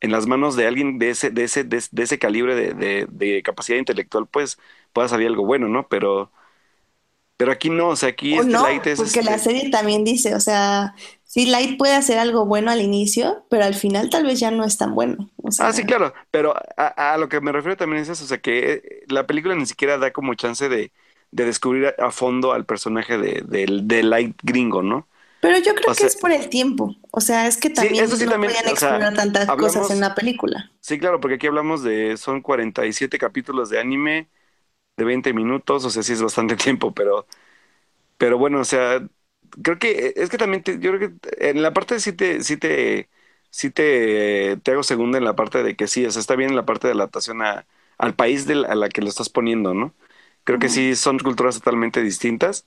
en 0.00 0.12
las 0.12 0.26
manos 0.26 0.56
de 0.56 0.66
alguien 0.68 0.98
de 0.98 1.10
ese, 1.10 1.30
de 1.30 1.44
ese, 1.44 1.64
de, 1.64 1.78
ese 1.78 2.18
calibre 2.18 2.54
de, 2.56 3.06
de, 3.10 3.42
capacidad 3.44 3.78
intelectual, 3.78 4.26
pues 4.28 4.58
pueda 4.92 5.08
salir 5.08 5.28
algo 5.28 5.46
bueno, 5.46 5.68
¿no? 5.68 5.88
Pero, 5.88 6.32
pero 7.40 7.52
aquí 7.52 7.70
no, 7.70 7.88
o 7.88 7.96
sea, 7.96 8.10
aquí 8.10 8.34
este 8.34 8.52
Light 8.52 8.86
es. 8.86 8.98
Porque 8.98 9.22
la 9.22 9.36
este 9.36 9.50
serie 9.50 9.70
también 9.70 10.04
dice, 10.04 10.34
o 10.34 10.40
sea, 10.40 10.94
sí, 11.24 11.46
Light 11.46 11.78
puede 11.78 11.94
hacer 11.94 12.18
algo 12.18 12.44
bueno 12.44 12.70
al 12.70 12.82
inicio, 12.82 13.46
pero 13.48 13.64
al 13.64 13.74
final 13.74 14.10
tal 14.10 14.26
vez 14.26 14.38
ya 14.38 14.50
no 14.50 14.62
es 14.62 14.76
tan 14.76 14.94
bueno. 14.94 15.30
ah, 15.58 15.72
sí, 15.72 15.84
claro, 15.84 16.12
pero 16.30 16.54
a, 16.76 17.14
a, 17.14 17.16
lo 17.16 17.30
que 17.30 17.40
me 17.40 17.50
refiero 17.50 17.78
también 17.78 18.02
es 18.02 18.10
eso, 18.10 18.24
o 18.24 18.26
sea, 18.26 18.42
que 18.42 18.72
eh, 18.72 19.04
la 19.08 19.26
película 19.26 19.54
ni 19.54 19.64
siquiera 19.64 19.96
da 19.96 20.10
como 20.10 20.34
chance 20.34 20.68
de 20.68 20.92
de 21.30 21.44
descubrir 21.44 21.94
a 21.98 22.10
fondo 22.10 22.52
al 22.52 22.64
personaje 22.64 23.16
de, 23.16 23.42
de, 23.46 24.02
Light 24.02 24.36
Gringo, 24.42 24.82
¿no? 24.82 25.06
Pero 25.40 25.58
yo 25.58 25.74
creo 25.74 25.94
que 25.94 26.04
es 26.04 26.16
por 26.16 26.32
el 26.32 26.48
tiempo. 26.50 26.94
O 27.12 27.20
sea, 27.20 27.46
es 27.46 27.56
que 27.56 27.70
también 27.70 28.04
no 28.04 28.10
podían 28.10 28.68
explorar 28.68 29.14
tantas 29.14 29.48
cosas 29.48 29.90
en 29.90 30.00
la 30.00 30.14
película. 30.14 30.70
Sí, 30.80 30.98
claro, 30.98 31.20
porque 31.20 31.36
aquí 31.36 31.46
hablamos 31.46 31.82
de. 31.82 32.16
Son 32.18 32.42
47 32.42 33.16
capítulos 33.18 33.70
de 33.70 33.80
anime 33.80 34.28
de 35.00 35.06
20 35.06 35.34
minutos. 35.34 35.84
O 35.86 35.90
sea, 35.90 36.04
sí 36.04 36.14
es 36.14 36.22
bastante 36.22 36.56
tiempo, 36.58 36.94
pero. 36.94 37.26
Pero 38.18 38.38
bueno, 38.38 38.60
o 38.60 38.64
sea. 38.64 39.00
Creo 39.62 39.78
que. 39.78 40.14
Es 40.16 40.30
que 40.30 40.38
también. 40.38 40.62
yo 40.64 40.92
creo 40.92 41.00
que 41.20 41.50
en 41.50 41.62
la 41.62 41.72
parte 41.72 42.00
sí 42.00 42.12
te. 42.12 42.42
Sí 42.42 42.56
te 42.56 43.10
sí 43.50 43.70
te, 43.70 44.58
te 44.62 44.72
hago 44.72 44.82
segunda 44.84 45.18
en 45.18 45.24
la 45.24 45.36
parte 45.36 45.62
de 45.64 45.76
que 45.76 45.88
sí, 45.88 46.06
o 46.06 46.10
sea, 46.12 46.20
está 46.20 46.36
bien 46.36 46.50
en 46.50 46.56
la 46.56 46.66
parte 46.66 46.86
de 46.88 46.94
adaptación 46.94 47.42
a, 47.42 47.66
al 47.98 48.14
país 48.14 48.46
de 48.46 48.54
a 48.66 48.74
la 48.76 48.88
que 48.88 49.02
lo 49.02 49.08
estás 49.08 49.28
poniendo, 49.30 49.74
¿no? 49.74 49.94
Creo 50.44 50.58
que 50.60 50.68
sí 50.68 50.96
son 50.96 51.18
culturas 51.18 51.56
totalmente 51.56 52.02
distintas. 52.02 52.66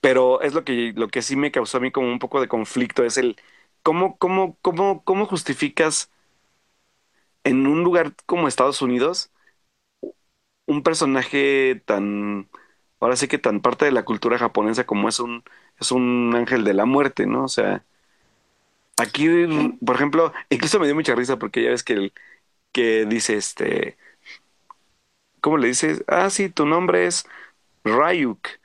Pero 0.00 0.40
es 0.42 0.54
lo 0.54 0.64
que, 0.64 0.92
lo 0.96 1.08
que 1.08 1.22
sí 1.22 1.36
me 1.36 1.52
causó 1.52 1.78
a 1.78 1.80
mí 1.80 1.92
como 1.92 2.08
un 2.10 2.18
poco 2.18 2.40
de 2.40 2.48
conflicto, 2.48 3.04
es 3.04 3.16
el 3.18 3.36
cómo, 3.82 4.18
cómo, 4.18 4.58
cómo, 4.62 5.04
cómo 5.04 5.26
justificas 5.26 6.10
en 7.44 7.66
un 7.66 7.82
lugar 7.84 8.14
como 8.26 8.48
Estados 8.48 8.82
Unidos 8.82 9.31
un 10.66 10.82
personaje 10.82 11.82
tan, 11.86 12.48
ahora 13.00 13.16
sí 13.16 13.28
que 13.28 13.38
tan 13.38 13.60
parte 13.60 13.84
de 13.84 13.92
la 13.92 14.04
cultura 14.04 14.38
japonesa 14.38 14.86
como 14.86 15.08
es 15.08 15.20
un, 15.20 15.44
es 15.80 15.92
un 15.92 16.32
ángel 16.36 16.64
de 16.64 16.74
la 16.74 16.86
muerte, 16.86 17.26
¿no? 17.26 17.44
O 17.44 17.48
sea, 17.48 17.84
aquí, 18.96 19.26
por 19.84 19.96
ejemplo, 19.96 20.32
incluso 20.50 20.78
me 20.80 20.86
dio 20.86 20.94
mucha 20.94 21.14
risa 21.14 21.38
porque 21.38 21.62
ya 21.62 21.70
ves 21.70 21.82
que, 21.84 21.92
el, 21.94 22.12
que 22.72 23.06
dice 23.06 23.36
este, 23.36 23.98
¿cómo 25.40 25.58
le 25.58 25.68
dices? 25.68 26.04
Ah, 26.06 26.30
sí, 26.30 26.48
tu 26.48 26.66
nombre 26.66 27.06
es 27.06 27.24
Ryuk. 27.84 28.48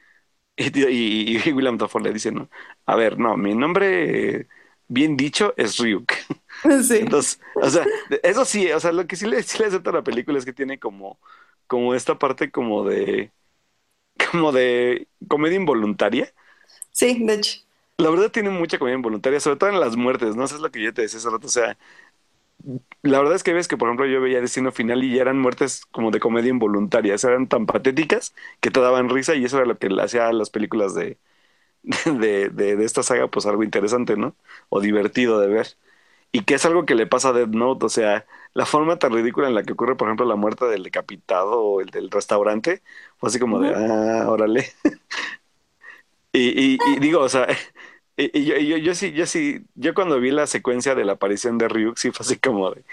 Y, 0.57 1.51
William 1.53 1.77
Dafoe 1.77 2.01
le 2.03 2.13
dice, 2.13 2.31
no, 2.31 2.49
a 2.87 2.95
ver, 2.95 3.19
no, 3.19 3.37
mi 3.37 3.55
nombre 3.55 4.47
bien 4.87 5.17
dicho 5.17 5.53
es 5.57 5.77
Ryuk. 5.79 6.13
Sí. 6.83 6.97
Entonces, 6.97 7.39
o 7.55 7.69
sea, 7.69 7.85
eso 8.23 8.43
sí, 8.45 8.71
o 8.71 8.79
sea, 8.79 8.91
lo 8.91 9.05
que 9.07 9.15
sí 9.15 9.27
le, 9.27 9.43
sí 9.43 9.59
le 9.59 9.67
acepto 9.67 9.91
a 9.91 9.93
la 9.93 10.03
película 10.03 10.39
es 10.39 10.45
que 10.45 10.53
tiene 10.53 10.79
como, 10.79 11.19
como 11.67 11.93
esta 11.95 12.19
parte 12.19 12.51
como 12.51 12.83
de, 12.85 13.31
como 14.31 14.51
de 14.51 15.07
comedia 15.29 15.57
involuntaria. 15.57 16.33
Sí, 16.91 17.23
de 17.25 17.33
hecho. 17.35 17.59
La 17.97 18.09
verdad 18.11 18.31
tiene 18.31 18.49
mucha 18.51 18.77
comedia 18.77 18.95
involuntaria, 18.97 19.39
sobre 19.39 19.57
todo 19.57 19.69
en 19.71 19.79
las 19.79 19.95
muertes, 19.95 20.35
¿no? 20.35 20.43
Eso 20.45 20.55
es 20.55 20.61
lo 20.61 20.71
que 20.71 20.81
yo 20.83 20.93
te 20.93 21.01
decía 21.03 21.17
hace 21.19 21.29
rato, 21.29 21.47
o 21.47 21.49
sea, 21.49 21.77
la 23.01 23.19
verdad 23.19 23.35
es 23.35 23.43
que 23.43 23.53
ves 23.53 23.67
que, 23.67 23.77
por 23.77 23.87
ejemplo, 23.89 24.05
yo 24.05 24.21
veía 24.21 24.41
Destino 24.41 24.71
Final 24.71 25.03
y 25.03 25.15
ya 25.15 25.21
eran 25.21 25.39
muertes 25.39 25.85
como 25.91 26.11
de 26.11 26.19
comedia 26.19 26.49
involuntarias, 26.49 27.23
eran 27.23 27.47
tan 27.47 27.65
patéticas 27.65 28.33
que 28.61 28.71
te 28.71 28.79
daban 28.79 29.09
risa 29.09 29.35
y 29.35 29.45
eso 29.45 29.57
era 29.57 29.65
lo 29.67 29.77
que 29.77 29.89
hacía 30.01 30.27
a 30.27 30.33
las 30.33 30.49
películas 30.49 30.93
de, 30.95 31.17
de, 32.05 32.49
de, 32.49 32.77
de 32.77 32.85
esta 32.85 33.03
saga, 33.03 33.29
pues 33.29 33.45
algo 33.47 33.63
interesante, 33.63 34.17
¿no? 34.17 34.35
O 34.69 34.81
divertido 34.81 35.39
de 35.41 35.47
ver. 35.49 35.67
Y 36.31 36.41
que 36.43 36.55
es 36.55 36.65
algo 36.65 36.85
que 36.85 36.95
le 36.95 37.07
pasa 37.07 37.29
a 37.29 37.33
Dead 37.33 37.47
Note, 37.47 37.85
o 37.85 37.89
sea, 37.89 38.25
la 38.53 38.65
forma 38.65 38.99
tan 38.99 39.13
ridícula 39.13 39.47
en 39.47 39.55
la 39.55 39.63
que 39.63 39.73
ocurre, 39.73 39.95
por 39.95 40.07
ejemplo, 40.07 40.25
la 40.25 40.35
muerte 40.35 40.65
del 40.65 40.83
decapitado 40.83 41.59
o 41.61 41.81
el 41.81 41.87
del 41.89 42.11
restaurante, 42.11 42.83
fue 43.17 43.29
así 43.29 43.39
como 43.39 43.59
de, 43.59 43.73
ah, 43.75 44.25
órale. 44.29 44.67
y, 46.33 46.75
y, 46.75 46.77
y 46.95 46.99
digo, 46.99 47.21
o 47.21 47.29
sea, 47.29 47.47
y, 48.17 48.45
yo, 48.45 48.57
yo, 48.57 48.77
yo, 48.77 48.95
sí, 48.95 49.13
yo 49.13 49.25
sí, 49.25 49.65
yo 49.75 49.93
cuando 49.93 50.19
vi 50.19 50.31
la 50.31 50.47
secuencia 50.47 50.95
de 50.95 51.05
la 51.05 51.13
aparición 51.13 51.57
de 51.57 51.67
Ryuk, 51.69 51.97
sí 51.97 52.11
fue 52.11 52.25
así 52.25 52.37
como 52.37 52.71
de, 52.71 52.83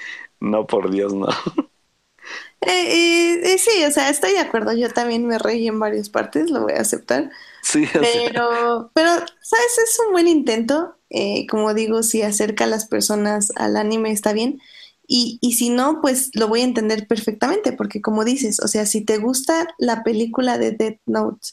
no, 0.40 0.66
por 0.66 0.90
Dios, 0.90 1.14
no. 1.14 1.28
Eh, 2.60 3.40
eh, 3.42 3.58
sí, 3.58 3.84
o 3.84 3.90
sea, 3.90 4.08
estoy 4.08 4.32
de 4.32 4.40
acuerdo. 4.40 4.72
Yo 4.72 4.90
también 4.90 5.26
me 5.26 5.38
reí 5.38 5.66
en 5.68 5.78
varias 5.78 6.08
partes, 6.08 6.50
lo 6.50 6.62
voy 6.62 6.72
a 6.72 6.80
aceptar. 6.80 7.30
Sí, 7.62 7.86
pero, 7.92 8.90
pero, 8.94 9.10
¿sabes? 9.10 9.78
Es 9.84 9.98
un 10.06 10.12
buen 10.12 10.28
intento. 10.28 10.96
Eh, 11.10 11.46
como 11.48 11.74
digo, 11.74 12.02
si 12.02 12.22
acerca 12.22 12.64
a 12.64 12.68
las 12.68 12.86
personas 12.86 13.52
al 13.56 13.76
anime 13.76 14.10
está 14.10 14.32
bien. 14.32 14.60
Y, 15.06 15.38
y 15.42 15.52
si 15.54 15.68
no, 15.68 16.00
pues 16.00 16.30
lo 16.34 16.48
voy 16.48 16.62
a 16.62 16.64
entender 16.64 17.06
perfectamente, 17.06 17.72
porque 17.72 18.00
como 18.00 18.24
dices, 18.24 18.60
o 18.60 18.68
sea, 18.68 18.86
si 18.86 19.02
te 19.02 19.18
gusta 19.18 19.68
la 19.78 20.02
película 20.02 20.56
de 20.56 20.72
Death 20.72 21.00
Note, 21.06 21.48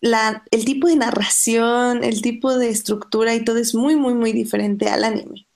la, 0.00 0.44
el 0.50 0.64
tipo 0.64 0.88
de 0.88 0.96
narración, 0.96 2.04
el 2.04 2.22
tipo 2.22 2.56
de 2.56 2.70
estructura 2.70 3.34
y 3.34 3.44
todo 3.44 3.58
es 3.58 3.74
muy, 3.74 3.96
muy, 3.96 4.14
muy 4.14 4.32
diferente 4.32 4.88
al 4.88 5.04
anime. 5.04 5.46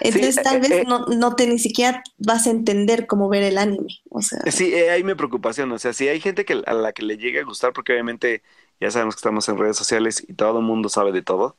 Entonces 0.00 0.42
Sí, 0.42 0.42
tal 0.42 0.60
eh, 0.60 0.60
vez 0.60 0.80
eh, 0.80 0.84
no, 0.86 1.06
no 1.06 1.34
te 1.36 1.46
ni 1.46 1.58
siquiera 1.58 2.02
vas 2.18 2.46
a 2.46 2.50
entender 2.50 3.06
cómo 3.06 3.28
ver 3.28 3.42
el 3.44 3.58
anime. 3.58 4.00
O 4.10 4.22
sea, 4.22 4.40
sí, 4.50 4.72
eh, 4.74 4.90
ahí 4.90 5.04
mi 5.04 5.14
preocupación, 5.14 5.70
o 5.72 5.78
sea, 5.78 5.92
si 5.92 6.08
hay 6.08 6.20
gente 6.20 6.44
que 6.44 6.62
a 6.66 6.72
la 6.74 6.92
que 6.92 7.02
le 7.02 7.16
llegue 7.18 7.40
a 7.40 7.44
gustar, 7.44 7.72
porque 7.72 7.92
obviamente 7.92 8.42
ya 8.80 8.90
sabemos 8.90 9.14
que 9.16 9.18
estamos 9.20 9.48
en 9.48 9.58
redes 9.58 9.76
sociales 9.76 10.24
y 10.28 10.34
todo 10.34 10.58
el 10.60 10.64
mundo 10.64 10.88
sabe 10.88 11.12
de 11.12 11.22
todo, 11.22 11.56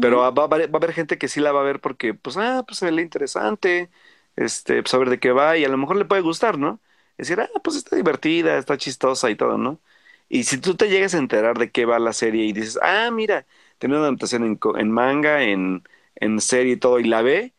pero 0.00 0.18
ujú, 0.18 0.20
va, 0.20 0.30
va 0.32 0.44
a 0.44 0.46
haber 0.46 0.70
va 0.74 0.74
a 0.76 0.78
haber 0.78 0.92
gente 0.94 1.18
que 1.18 1.28
sí 1.28 1.40
la 1.40 1.52
va 1.52 1.60
a 1.62 1.64
ver 1.64 1.80
porque, 1.82 2.14
pues, 2.14 2.38
ah, 2.38 2.64
pues 2.66 2.78
se 2.80 2.90
ve 2.92 3.02
interesante, 3.02 3.90
este, 4.36 4.82
pues 4.82 4.94
a 4.94 4.98
ver 4.98 5.10
de 5.10 5.20
qué 5.20 5.32
va 5.32 5.58
y 5.58 5.64
a 5.66 5.70
lo 5.70 5.78
mejor 5.78 5.96
le 5.96 6.06
puede 6.06 6.22
gustar, 6.22 6.58
¿no? 6.58 6.80
Decir, 7.18 7.40
ah, 7.40 7.50
pues 7.64 7.76
está 7.76 7.96
divertida, 7.96 8.58
está 8.58 8.78
chistosa 8.78 9.30
y 9.30 9.36
todo, 9.36 9.58
¿no? 9.58 9.80
Y 10.28 10.44
si 10.44 10.58
tú 10.60 10.76
te 10.76 10.88
llegas 10.90 11.14
a 11.14 11.18
enterar 11.18 11.58
de 11.58 11.70
qué 11.72 11.86
va 11.86 11.98
la 11.98 12.12
serie 12.12 12.44
y 12.46 12.52
dices, 12.52 12.78
ah, 12.82 13.10
mira, 13.12 13.46
tiene 13.78 13.96
una 13.96 14.06
adaptación 14.06 14.44
en, 14.44 14.60
en 14.78 14.92
manga, 14.92 15.42
en, 15.44 15.84
en 16.16 16.40
serie 16.40 16.74
y 16.74 16.76
todo, 16.78 17.00
y 17.00 17.04
la 17.04 17.22
ve, 17.22 17.54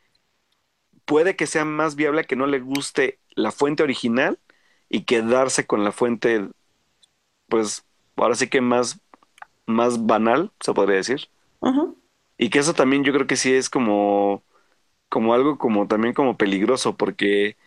puede 1.08 1.38
que 1.38 1.47
sea 1.47 1.66
más 1.66 1.97
viable 1.97 2.26
que 2.26 2.38
no 2.38 2.47
le 2.47 2.62
guste 2.62 3.22
la 3.36 3.51
fuente 3.53 3.84
original 3.84 4.39
y 4.89 5.05
quedarse 5.05 5.68
con 5.68 5.86
la 5.86 5.93
fuente, 5.93 6.49
pues, 7.47 7.86
ahora 8.16 8.36
sí 8.36 8.49
que 8.49 8.62
más, 8.62 8.99
más 9.68 10.05
banal, 10.08 10.53
se 10.62 10.74
podría 10.74 10.97
decir. 10.97 11.30
Y 12.38 12.49
que 12.49 12.60
eso 12.60 12.74
también 12.74 13.03
yo 13.03 13.14
creo 13.14 13.28
que 13.28 13.36
sí 13.36 13.53
es 13.53 13.70
como, 13.70 14.43
como 15.10 15.34
algo 15.34 15.58
como 15.60 15.88
también 15.88 16.14
como 16.16 16.38
peligroso, 16.38 16.97
porque 16.97 17.58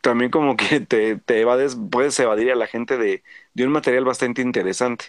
también 0.00 0.30
como 0.30 0.56
que 0.56 0.80
te, 0.86 1.16
te 1.16 1.40
evades, 1.40 1.76
puedes 1.90 2.18
evadir 2.20 2.52
a 2.52 2.56
la 2.56 2.66
gente 2.66 2.96
de, 2.98 3.22
de 3.54 3.64
un 3.66 3.72
material 3.72 4.04
bastante 4.04 4.42
interesante. 4.42 5.06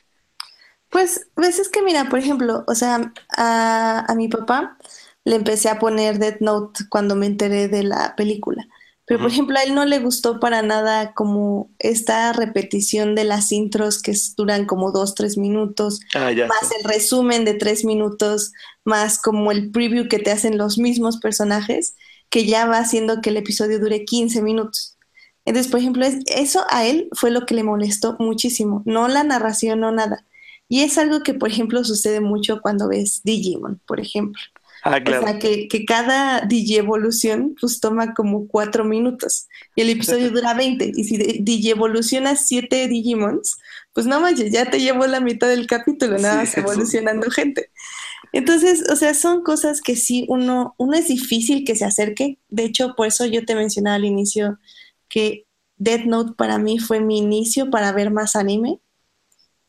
Pues, 0.89 1.30
pues 1.36 1.60
es 1.60 1.70
que 1.70 1.82
mira, 1.82 2.06
por 2.10 2.20
ejemplo, 2.20 2.64
o 2.68 2.76
sea, 2.76 3.12
a, 3.38 4.06
a 4.12 4.16
mi 4.16 4.30
papá 4.30 4.78
le 5.26 5.36
empecé 5.36 5.69
a 5.69 5.80
poner 5.80 6.19
Death 6.19 6.39
Note 6.39 6.86
cuando 6.89 7.15
me 7.15 7.26
enteré 7.26 7.67
de 7.67 7.84
la 7.84 8.15
película. 8.15 8.65
Pero, 9.07 9.19
por 9.19 9.30
ejemplo, 9.30 9.55
a 9.59 9.61
él 9.61 9.76
no 9.76 9.86
le 9.86 9.99
gustó 9.99 10.39
para 10.39 10.63
nada 10.63 11.13
como 11.13 11.69
esta 11.78 12.34
repetición 12.34 13.13
de 13.13 13.23
las 13.23 13.51
intros 13.51 14.01
que 14.01 14.15
duran 14.36 14.65
como 14.65 14.91
dos, 14.91 15.13
tres 15.13 15.38
minutos, 15.38 15.99
Ah, 16.15 16.32
más 16.47 16.69
sé. 16.69 16.76
el 16.80 16.84
resumen 16.86 17.45
de 17.45 17.53
tres 17.53 17.86
minutos, 17.86 18.51
más 18.84 19.19
como 19.21 19.51
el 19.51 19.69
preview 19.69 20.07
que 20.07 20.17
te 20.17 20.32
hacen 20.32 20.57
los 20.57 20.80
mismos 20.80 21.17
personajes, 21.17 21.95
que 22.30 22.45
ya 22.47 22.65
va 22.65 22.80
haciendo 22.80 23.21
que 23.21 23.30
el 23.30 23.38
episodio 23.38 23.80
dure 23.80 24.05
15 24.05 24.41
minutos. 24.41 24.97
Entonces, 25.45 25.71
por 25.71 25.80
ejemplo, 25.82 26.03
es- 26.03 26.23
eso 26.26 26.63
a 26.71 26.86
él 26.88 27.07
fue 27.13 27.30
lo 27.30 27.45
que 27.45 27.53
le 27.53 27.61
molestó 27.63 28.15
muchísimo, 28.17 28.82
no 28.88 29.07
la 29.07 29.23
narración, 29.23 29.82
no 29.82 29.91
nada. 29.91 30.26
Y 30.67 30.82
es 30.82 30.97
algo 30.97 31.21
que, 31.21 31.36
por 31.36 31.49
ejemplo, 31.49 31.84
sucede 31.84 32.21
mucho 32.21 32.59
cuando 32.59 32.88
ves 32.88 33.21
Digimon, 33.23 33.80
por 33.86 33.99
ejemplo. 33.99 34.41
Ah, 34.86 34.99
O 35.05 35.13
sea, 35.15 35.39
que, 35.39 35.67
que 35.67 35.86
cada 35.86 36.41
digievolución 36.41 37.55
pues 37.59 37.79
toma 37.79 38.13
como 38.13 38.47
cuatro 38.47 38.86
minutos 38.86 39.47
y 39.75 39.81
el 39.81 39.89
episodio 39.89 40.31
dura 40.31 40.53
20. 40.53 40.91
Y 40.95 41.03
si 41.05 41.17
de- 41.17 41.39
digievolucionas 41.41 42.47
siete 42.47 42.88
Digimons, 42.88 43.57
pues 43.93 44.05
no 44.07 44.21
manches, 44.21 44.51
ya 44.51 44.69
te 44.69 44.79
llevó 44.81 45.07
la 45.07 45.19
mitad 45.21 45.47
del 45.47 45.67
capítulo, 45.67 46.19
nada 46.19 46.38
más 46.38 46.57
evolucionando 46.57 47.31
gente. 47.31 47.71
Entonces, 48.31 48.83
o 48.91 48.95
sea, 48.95 49.13
son 49.13 49.43
cosas 49.43 49.81
que 49.81 49.95
sí, 49.95 50.25
uno, 50.29 50.75
uno 50.77 50.93
es 50.97 51.07
difícil 51.07 51.65
que 51.65 51.75
se 51.75 51.86
acerque. 51.86 52.39
De 52.49 52.65
hecho, 52.65 52.95
por 52.95 53.07
eso 53.07 53.25
yo 53.25 53.45
te 53.45 53.55
mencionaba 53.55 53.95
al 53.97 54.05
inicio 54.05 54.59
que 55.09 55.47
Death 55.77 56.05
Note 56.05 56.33
para 56.38 56.57
mí 56.57 56.79
fue 56.79 56.99
mi 57.01 57.17
inicio 57.19 57.69
para 57.69 57.91
ver 57.93 58.11
más 58.11 58.36
anime. 58.36 58.79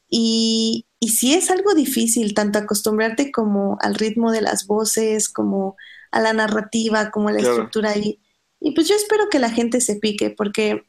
Y, 0.09 0.87
y 1.01 1.09
sí 1.11 1.35
es 1.35 1.51
algo 1.51 1.75
difícil, 1.75 2.35
tanto 2.35 2.59
acostumbrarte 2.59 3.33
como 3.33 3.79
al 3.81 3.95
ritmo 3.95 4.33
de 4.33 4.41
las 4.43 4.67
voces, 4.67 5.29
como 5.29 5.77
a 6.13 6.21
la 6.21 6.33
narrativa, 6.33 7.11
como 7.11 7.29
a 7.29 7.33
la 7.33 7.41
Claro. 7.41 7.43
estructura. 7.43 7.97
Y, 7.99 8.21
y 8.61 8.73
pues 8.75 8.89
yo 8.89 8.95
espero 8.97 9.29
que 9.31 9.39
la 9.41 9.51
gente 9.51 9.81
se 9.81 9.97
pique, 9.97 10.31
porque 10.31 10.85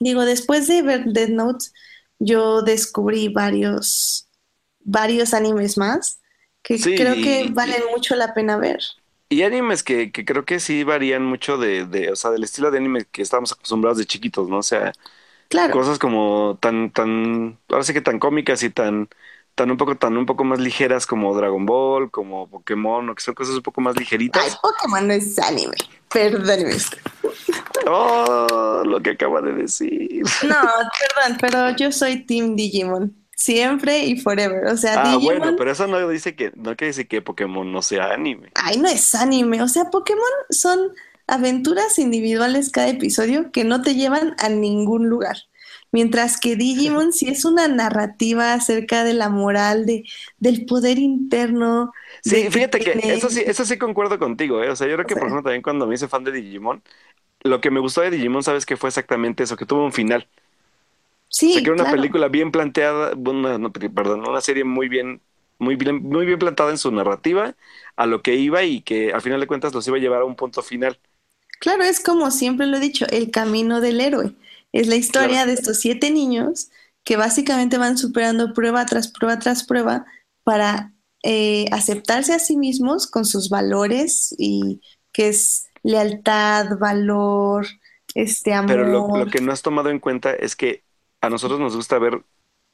digo, 0.00 0.24
después 0.24 0.66
de 0.68 0.82
ver 0.82 1.04
Death 1.06 1.30
Note, 1.30 1.66
yo 2.18 2.62
descubrí 2.62 3.28
varios, 3.28 4.28
varios 4.80 5.34
animes 5.34 5.78
más 5.78 6.20
que 6.62 6.78
Sí, 6.78 6.90
creo 6.94 7.20
que 7.20 7.48
y, 7.48 7.54
valen 7.54 7.82
mucho 7.92 8.16
la 8.16 8.34
pena 8.34 8.56
ver. 8.58 8.80
y 9.28 9.42
animes 9.42 9.82
que, 9.82 10.10
que 10.12 10.24
creo 10.24 10.44
que 10.44 10.58
sí 10.60 10.82
varían 10.84 11.24
mucho 11.24 11.56
de, 11.58 11.86
de, 11.86 12.10
o 12.12 12.16
sea, 12.16 12.30
del 12.30 12.42
estilo 12.44 12.70
de 12.70 12.78
anime 12.78 13.06
que 13.06 13.22
estábamos 13.22 13.52
acostumbrados 13.52 13.98
de 13.98 14.06
chiquitos, 14.06 14.48
¿no? 14.48 14.58
O 14.58 14.62
sea, 14.62 14.92
Claro, 15.50 15.72
cosas 15.74 15.98
como 15.98 16.58
tan, 16.60 16.92
tan, 16.92 17.58
ahora 17.68 17.82
sí 17.84 17.92
que 17.92 18.00
tan 18.00 18.18
cómicas 18.20 18.62
y 18.62 18.70
tan, 18.70 19.08
tan 19.56 19.70
un 19.70 19.76
poco, 19.76 19.96
tan 19.96 20.16
un 20.16 20.24
poco 20.26 20.44
más 20.44 20.60
ligeras 20.60 21.06
como 21.06 21.34
Dragon 21.36 21.66
Ball, 21.66 22.10
como 22.10 22.48
Pokémon, 22.48 23.08
o 23.10 23.14
que 23.16 23.22
son 23.22 23.34
cosas 23.34 23.56
un 23.56 23.62
poco 23.62 23.80
más 23.80 23.96
ay, 23.96 24.00
ligeritas. 24.00 24.56
Pokémon 24.62 25.08
no 25.08 25.12
es 25.14 25.38
anime, 25.40 25.76
perdóneme. 26.08 26.76
Oh, 27.86 28.82
lo 28.84 29.00
que 29.00 29.10
acaba 29.10 29.40
de 29.42 29.52
decir. 29.54 30.22
No, 30.42 30.56
perdón, 30.56 31.38
pero 31.40 31.76
yo 31.76 31.92
soy 31.92 32.24
Team 32.26 32.56
Digimon, 32.56 33.14
siempre 33.34 34.04
y 34.04 34.20
forever. 34.20 34.66
O 34.66 34.76
sea, 34.76 35.02
Ah, 35.02 35.16
bueno, 35.18 35.50
Digimon 35.50 35.56
pero 35.56 35.72
eso 35.72 35.86
no 35.86 36.08
dice 36.08 36.36
que, 36.36 36.52
no 36.54 36.76
quiere 36.76 36.88
decir 36.88 37.08
que 37.08 37.22
Pokémon 37.22 37.70
no 37.72 37.82
sea 37.82 38.12
anime. 38.12 38.50
Ay, 38.54 38.76
no 38.78 38.88
es 38.88 39.14
anime. 39.14 39.62
O 39.62 39.68
sea, 39.68 39.86
Pokémon 39.90 40.22
son 40.50 40.92
aventuras 41.34 41.98
individuales 41.98 42.70
cada 42.70 42.88
episodio 42.88 43.52
que 43.52 43.64
no 43.64 43.82
te 43.82 43.94
llevan 43.94 44.34
a 44.38 44.48
ningún 44.48 45.08
lugar. 45.08 45.36
Mientras 45.92 46.38
que 46.38 46.56
Digimon 46.56 47.12
sí 47.12 47.28
es 47.28 47.44
una 47.44 47.68
narrativa 47.68 48.54
acerca 48.54 49.04
de 49.04 49.14
la 49.14 49.28
moral, 49.28 49.86
de, 49.86 50.04
del 50.38 50.66
poder 50.66 50.98
interno, 50.98 51.92
Sí, 52.22 52.50
que 52.50 52.50
fíjate 52.50 52.82
que 52.82 53.00
eso 53.02 53.30
sí, 53.30 53.42
eso 53.46 53.64
sí 53.64 53.78
concuerdo 53.78 54.18
contigo, 54.18 54.62
¿eh? 54.62 54.70
O 54.70 54.76
sea, 54.76 54.86
yo 54.86 54.94
creo 54.94 55.06
O 55.06 55.06
que, 55.06 55.16
por 55.16 55.28
ejemplo, 55.28 55.42
también 55.42 55.62
cuando 55.62 55.86
me 55.86 55.94
hice 55.94 56.08
fan 56.08 56.24
de 56.24 56.32
Digimon, 56.32 56.82
lo 57.42 57.60
que 57.60 57.70
me 57.70 57.80
gustó 57.80 58.02
de 58.02 58.10
Digimon, 58.10 58.42
¿sabes 58.44 58.66
qué 58.66 58.76
fue 58.76 58.88
exactamente 58.90 59.44
eso? 59.44 59.56
Que 59.56 59.66
tuvo 59.66 59.84
un 59.84 59.92
final. 59.92 60.28
O 61.48 61.52
sea, 61.52 61.62
que 61.62 61.68
sí, 61.68 61.70
era 61.70 61.74
una 61.74 61.86
claro. 61.86 61.90
película 61.90 62.28
bien 62.28 62.52
planteada, 62.52 63.12
una, 63.16 63.58
no, 63.58 63.72
perdón, 63.72 64.26
una 64.28 64.40
serie 64.40 64.62
muy 64.64 64.88
bien, 64.88 65.20
muy 65.58 65.74
bien, 65.76 66.02
muy 66.02 66.24
bien 66.26 66.38
plantada 66.38 66.70
en 66.70 66.78
su 66.78 66.92
narrativa, 66.92 67.56
a 67.96 68.06
lo 68.06 68.22
que 68.22 68.34
iba 68.36 68.62
y 68.62 68.82
que 68.82 69.12
al 69.12 69.20
final 69.22 69.40
de 69.40 69.46
cuentas 69.48 69.74
los 69.74 69.86
iba 69.88 69.96
a 69.96 70.00
llevar 70.00 70.22
a 70.22 70.24
un 70.24 70.36
punto 70.36 70.62
final. 70.62 70.98
Claro, 71.60 71.84
es 71.84 72.00
como 72.00 72.32
siempre 72.32 72.66
lo 72.66 72.78
he 72.78 72.80
dicho, 72.80 73.06
el 73.10 73.32
camino 73.32 73.80
del 73.82 74.00
héroe. 74.00 74.34
Es 74.72 74.88
la 74.88 74.96
Claro. 75.10 75.36
historia 75.36 75.46
de 75.46 75.54
estos 75.54 75.78
siete 75.80 76.10
niños 76.12 76.70
que 77.04 77.16
básicamente 77.18 77.78
van 77.78 77.98
superando 77.98 78.54
prueba 78.54 78.86
tras 78.86 79.08
prueba 79.08 79.40
tras 79.40 79.64
prueba 79.64 80.06
para 80.44 80.94
eh, 81.24 81.66
aceptarse 81.72 82.34
a 82.34 82.40
sí 82.40 82.56
mismos 82.58 83.08
con 83.08 83.26
sus 83.26 83.50
valores 83.50 84.34
y 84.38 84.82
que 85.12 85.28
es 85.30 85.66
lealtad, 85.84 86.78
valor, 86.78 87.66
este 88.14 88.54
Pero 88.64 88.84
lo, 88.86 89.08
amor. 89.08 89.12
lo 89.12 89.28
que 89.28 89.40
no 89.40 89.52
has 89.52 89.62
tomado 89.62 89.90
en 89.90 89.98
cuenta 90.00 90.32
es 90.34 90.56
que 90.56 90.84
a 91.20 91.30
nosotros 91.30 91.60
nos 91.60 91.76
gusta 91.76 91.98
ver 91.98 92.24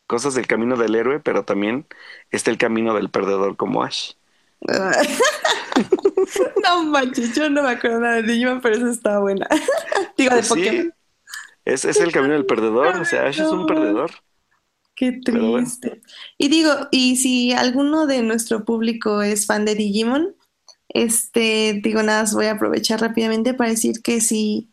cosas 0.09 0.35
del 0.35 0.49
camino 0.49 0.77
del 0.77 0.97
héroe, 0.97 1.21
pero 1.21 1.45
también 1.45 1.87
está 2.31 2.51
el 2.51 2.59
camino 2.59 2.95
del 2.95 3.11
perdedor 3.11 3.57
como 3.57 3.85
Ash. 3.85 4.13
No 6.65 6.85
manches, 6.85 7.35
yo 7.35 7.49
no 7.51 7.63
me 7.63 7.71
acuerdo 7.71 8.01
nada 8.01 8.17
de 8.17 8.23
Digimon, 8.25 8.61
pero 8.61 8.77
eso 8.77 8.89
estaba 8.89 9.21
buena. 9.21 9.47
Digo, 10.17 10.35
de 10.35 10.43
Pues 10.43 10.49
Pokémon. 10.49 10.85
sí, 10.85 10.95
es, 11.65 11.85
es 11.85 12.01
el 12.01 12.13
camino 12.13 12.35
del 12.35 12.47
perdedor, 12.47 12.97
o 12.99 13.05
sea, 13.05 13.27
Ash 13.27 13.41
es 13.41 13.53
un 13.53 13.67
Perdedor. 13.67 14.13
Qué 14.95 15.21
bueno. 15.31 15.73
triste. 15.81 16.03
Y 16.39 16.49
digo, 16.49 16.73
y 16.91 17.17
si 17.17 17.53
alguno 17.53 18.07
de 18.07 18.23
nuestro 18.23 18.65
público 18.65 19.23
es 19.23 19.47
fan 19.47 19.65
de 19.65 19.75
Digimon, 19.75 20.35
Este, 20.89 21.81
digo, 21.85 22.03
nada, 22.03 22.25
voy 22.35 22.47
a 22.47 22.53
aprovechar 22.53 23.01
rápidamente 23.01 23.55
para 23.55 23.71
decir 23.71 24.03
que 24.03 24.21
si 24.21 24.71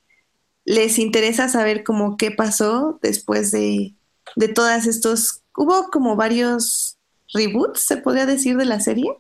les 0.66 1.00
interesa 1.00 1.50
saber 1.50 1.84
cómo 1.84 2.18
qué 2.18 2.32
pasó 2.32 3.00
después 3.02 3.52
de, 3.52 3.96
de 4.36 4.50
todas 4.50 4.88
estos, 4.88 5.44
hubo 5.58 5.89
como 5.91 6.16
varios 6.16 6.98
reboots, 7.34 7.82
se 7.82 7.98
podría 7.98 8.26
decir, 8.28 8.58
de 8.58 8.66
la 8.66 8.80
serie. 8.82 9.12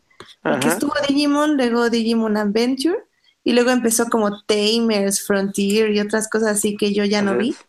Porque 0.47 0.67
Ajá. 0.67 0.69
estuvo 0.69 0.93
Digimon, 1.07 1.57
luego 1.57 1.89
Digimon 1.89 2.37
Adventure, 2.37 2.97
y 3.43 3.53
luego 3.53 3.71
empezó 3.71 4.07
como 4.09 4.43
Tamers, 4.45 5.25
Frontier 5.25 5.91
y 5.91 5.99
otras 5.99 6.29
cosas 6.29 6.49
así 6.57 6.77
que 6.77 6.93
yo 6.93 7.05
ya 7.05 7.21
no 7.21 7.35
vi. 7.37 7.61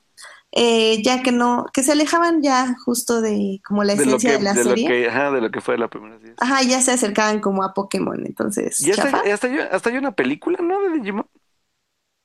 Eh, 0.52 1.02
ya 1.04 1.22
que 1.22 1.32
no, 1.32 1.66
que 1.74 1.82
se 1.82 1.92
alejaban 1.92 2.42
ya 2.42 2.76
justo 2.84 3.20
de 3.22 3.60
como 3.66 3.84
la 3.84 3.92
De 3.92 4.04
lo 4.06 4.22
esencia 4.22 4.22
que, 4.22 4.38
de 4.38 4.40
la 4.40 4.56
de 4.56 4.64
lo 4.64 4.82
serie. 4.82 4.84
que, 4.84 5.08
ajá, 5.08 5.30
de 5.30 5.40
lo 5.40 5.50
que 5.50 5.60
fue 5.62 5.78
la 5.78 5.88
primera 5.88 6.18
serie. 6.18 6.36
Ajá, 6.36 6.62
ya 6.62 6.80
se 6.80 6.92
acercaban 6.92 7.40
como 7.40 7.62
a 7.64 7.74
Pokémon, 7.74 8.24
entonces, 8.26 8.78
Y 8.78 8.90
hasta, 8.90 9.08
hasta, 9.08 9.46
hay, 9.46 9.58
hasta 9.58 9.90
hay 9.90 9.96
una 9.98 10.12
película, 10.14 10.58
¿no? 10.62 10.80
De 10.82 10.90
Digimon. 10.98 11.28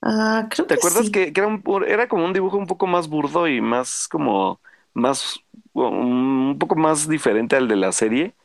Ah, 0.01 0.47
creo 0.51 0.67
¿Te 0.67 0.73
que 0.73 0.75
acuerdas 0.75 1.09
sí. 1.09 1.09
que, 1.09 1.33
que 1.33 1.39
era, 1.41 1.47
un, 1.47 1.63
era 1.87 2.07
como 2.07 2.25
un 2.25 2.33
dibujo 2.33 2.57
un 2.57 2.67
poco 2.67 2.85
más 2.87 3.07
burdo 3.09 3.47
y 3.47 3.59
más 3.61 4.07
como, 4.07 4.61
más, 4.93 5.39
un 5.73 6.57
poco 6.59 6.75
más 6.75 7.07
diferente 7.09 7.55
al 7.55 7.67
de 7.67 7.75
la 7.75 7.91
serie? 7.91 8.35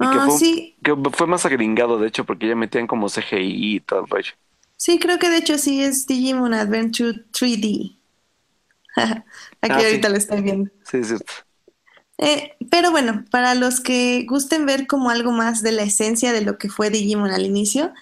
Y 0.00 0.08
que 0.08 0.20
Ah, 0.20 0.20
fue, 0.20 0.40
sí, 0.40 0.76
que 0.82 0.94
fue 1.12 1.26
más 1.28 1.46
agringado, 1.46 1.98
de 1.98 2.08
hecho, 2.08 2.24
porque 2.26 2.48
ya 2.48 2.56
metían 2.56 2.86
como 2.88 3.08
CGI 3.08 3.76
y 3.76 3.80
todo 3.80 4.00
el 4.00 4.08
rollo. 4.08 4.32
sí, 4.76 4.98
creo 4.98 5.18
que 5.18 5.30
de 5.30 5.36
hecho 5.38 5.58
sí 5.58 5.82
es 5.82 6.06
Digimon 6.06 6.54
Adventure 6.54 7.24
3D. 7.32 7.96
Aquí 9.62 9.80
Ah, 9.80 9.84
sí, 9.84 9.96
ahorita 9.96 10.08
lo 10.10 10.16
estoy 10.16 10.42
viendo. 10.42 10.70
sí, 10.84 10.98
es 10.98 11.08
cierto. 11.08 11.32
Eh, 12.18 12.52
pero 12.70 12.90
bueno, 12.90 13.24
para 13.30 13.54
los 13.54 13.80
que 13.80 14.24
gusten 14.28 14.66
ver 14.66 14.86
como 14.86 15.10
algo 15.10 15.32
más 15.32 15.62
de 15.62 15.72
la 15.72 15.82
esencia 15.82 16.32
de 16.32 16.42
lo 16.42 16.58
que 16.58 16.68
fue 16.68 16.90
Digimon 16.90 17.30
al 17.30 17.46
inicio, 17.46 17.92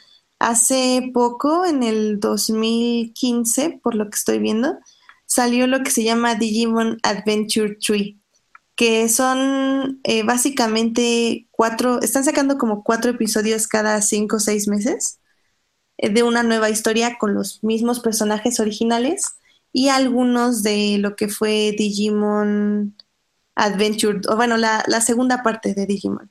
hace 0.40 1.10
poco, 1.14 1.64
en 1.66 1.82
el 1.84 2.18
2015, 2.20 3.78
por 3.82 3.94
lo 3.94 4.10
que 4.10 4.16
estoy 4.16 4.38
viendo, 4.40 4.78
salió 5.26 5.66
lo 5.68 5.82
que 5.82 5.90
se 5.90 6.02
llama 6.04 6.34
Digimon 6.34 6.98
Adventure 7.04 7.76
3, 7.84 8.16
que 8.78 9.10
son 9.10 10.00
eh, 10.04 10.24
básicamente 10.24 11.48
cuatro, 11.52 12.00
están 12.02 12.24
sacando 12.24 12.58
como 12.58 12.84
cuatro 12.84 13.12
episodios 13.12 13.68
cada 13.68 14.02
cinco 14.02 14.38
o 14.38 14.40
seis 14.40 14.68
meses 14.68 15.20
eh, 15.98 16.10
de 16.10 16.22
una 16.24 16.42
nueva 16.42 16.70
historia 16.70 17.18
con 17.18 17.34
los 17.34 17.62
mismos 17.64 18.00
personajes 18.00 18.60
originales 18.60 19.24
y 19.72 19.88
algunos 19.90 20.62
de 20.62 20.98
lo 20.98 21.16
que 21.16 21.28
fue 21.28 21.74
Digimon 21.78 22.96
Adventure, 23.56 24.20
o 24.28 24.36
bueno, 24.36 24.56
la, 24.58 24.84
la 24.88 25.00
segunda 25.02 25.42
parte 25.42 25.74
de 25.74 25.86
Digimon, 25.86 26.30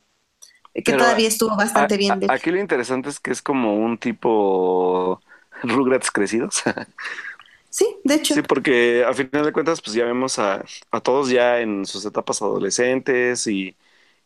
que 0.83 0.93
Pero 0.93 0.95
todavía 0.95 1.27
estuvo 1.29 1.55
a- 1.73 1.89
bastante 1.89 1.97
bien, 1.97 2.19
de 2.19 2.27
aquí 2.27 2.51
lo 2.51 2.59
interesante 2.59 3.09
es 3.09 3.19
que 3.19 3.31
es 3.31 3.41
como 3.41 3.75
un 3.77 3.97
tipo 3.97 5.21
Rugrats 5.63 6.11
crecidos. 6.11 6.63
Sí, 7.69 7.85
de 8.03 8.15
hecho. 8.15 8.33
Sí, 8.33 8.41
porque 8.41 9.03
a 9.05 9.13
final 9.13 9.45
de 9.45 9.53
cuentas, 9.53 9.81
pues 9.81 9.95
ya 9.95 10.05
vemos 10.05 10.37
a, 10.39 10.63
a 10.91 11.01
todos 11.01 11.29
ya 11.29 11.59
en 11.61 11.85
sus 11.85 12.05
etapas 12.05 12.41
adolescentes 12.41 13.47
y, 13.47 13.77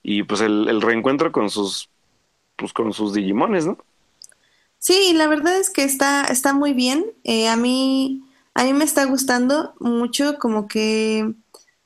y 0.02 0.24
pues 0.24 0.42
el, 0.42 0.68
el 0.68 0.82
reencuentro 0.82 1.32
con 1.32 1.50
sus, 1.50 1.90
pues 2.58 2.74
con 2.74 2.94
sus 2.94 3.14
Digimones, 3.14 3.68
¿no? 3.68 3.78
Sí, 4.80 5.14
la 5.14 5.28
verdad 5.28 5.58
es 5.60 5.70
que 5.70 5.84
está, 5.84 6.26
está 6.26 6.54
muy 6.54 6.74
bien. 6.74 7.06
Eh, 7.24 7.48
a 7.50 7.56
mí, 7.56 8.24
a 8.54 8.64
mí 8.64 8.74
me 8.74 8.84
está 8.84 9.06
gustando 9.06 9.76
mucho, 9.80 10.38
como 10.40 10.68
que 10.68 11.34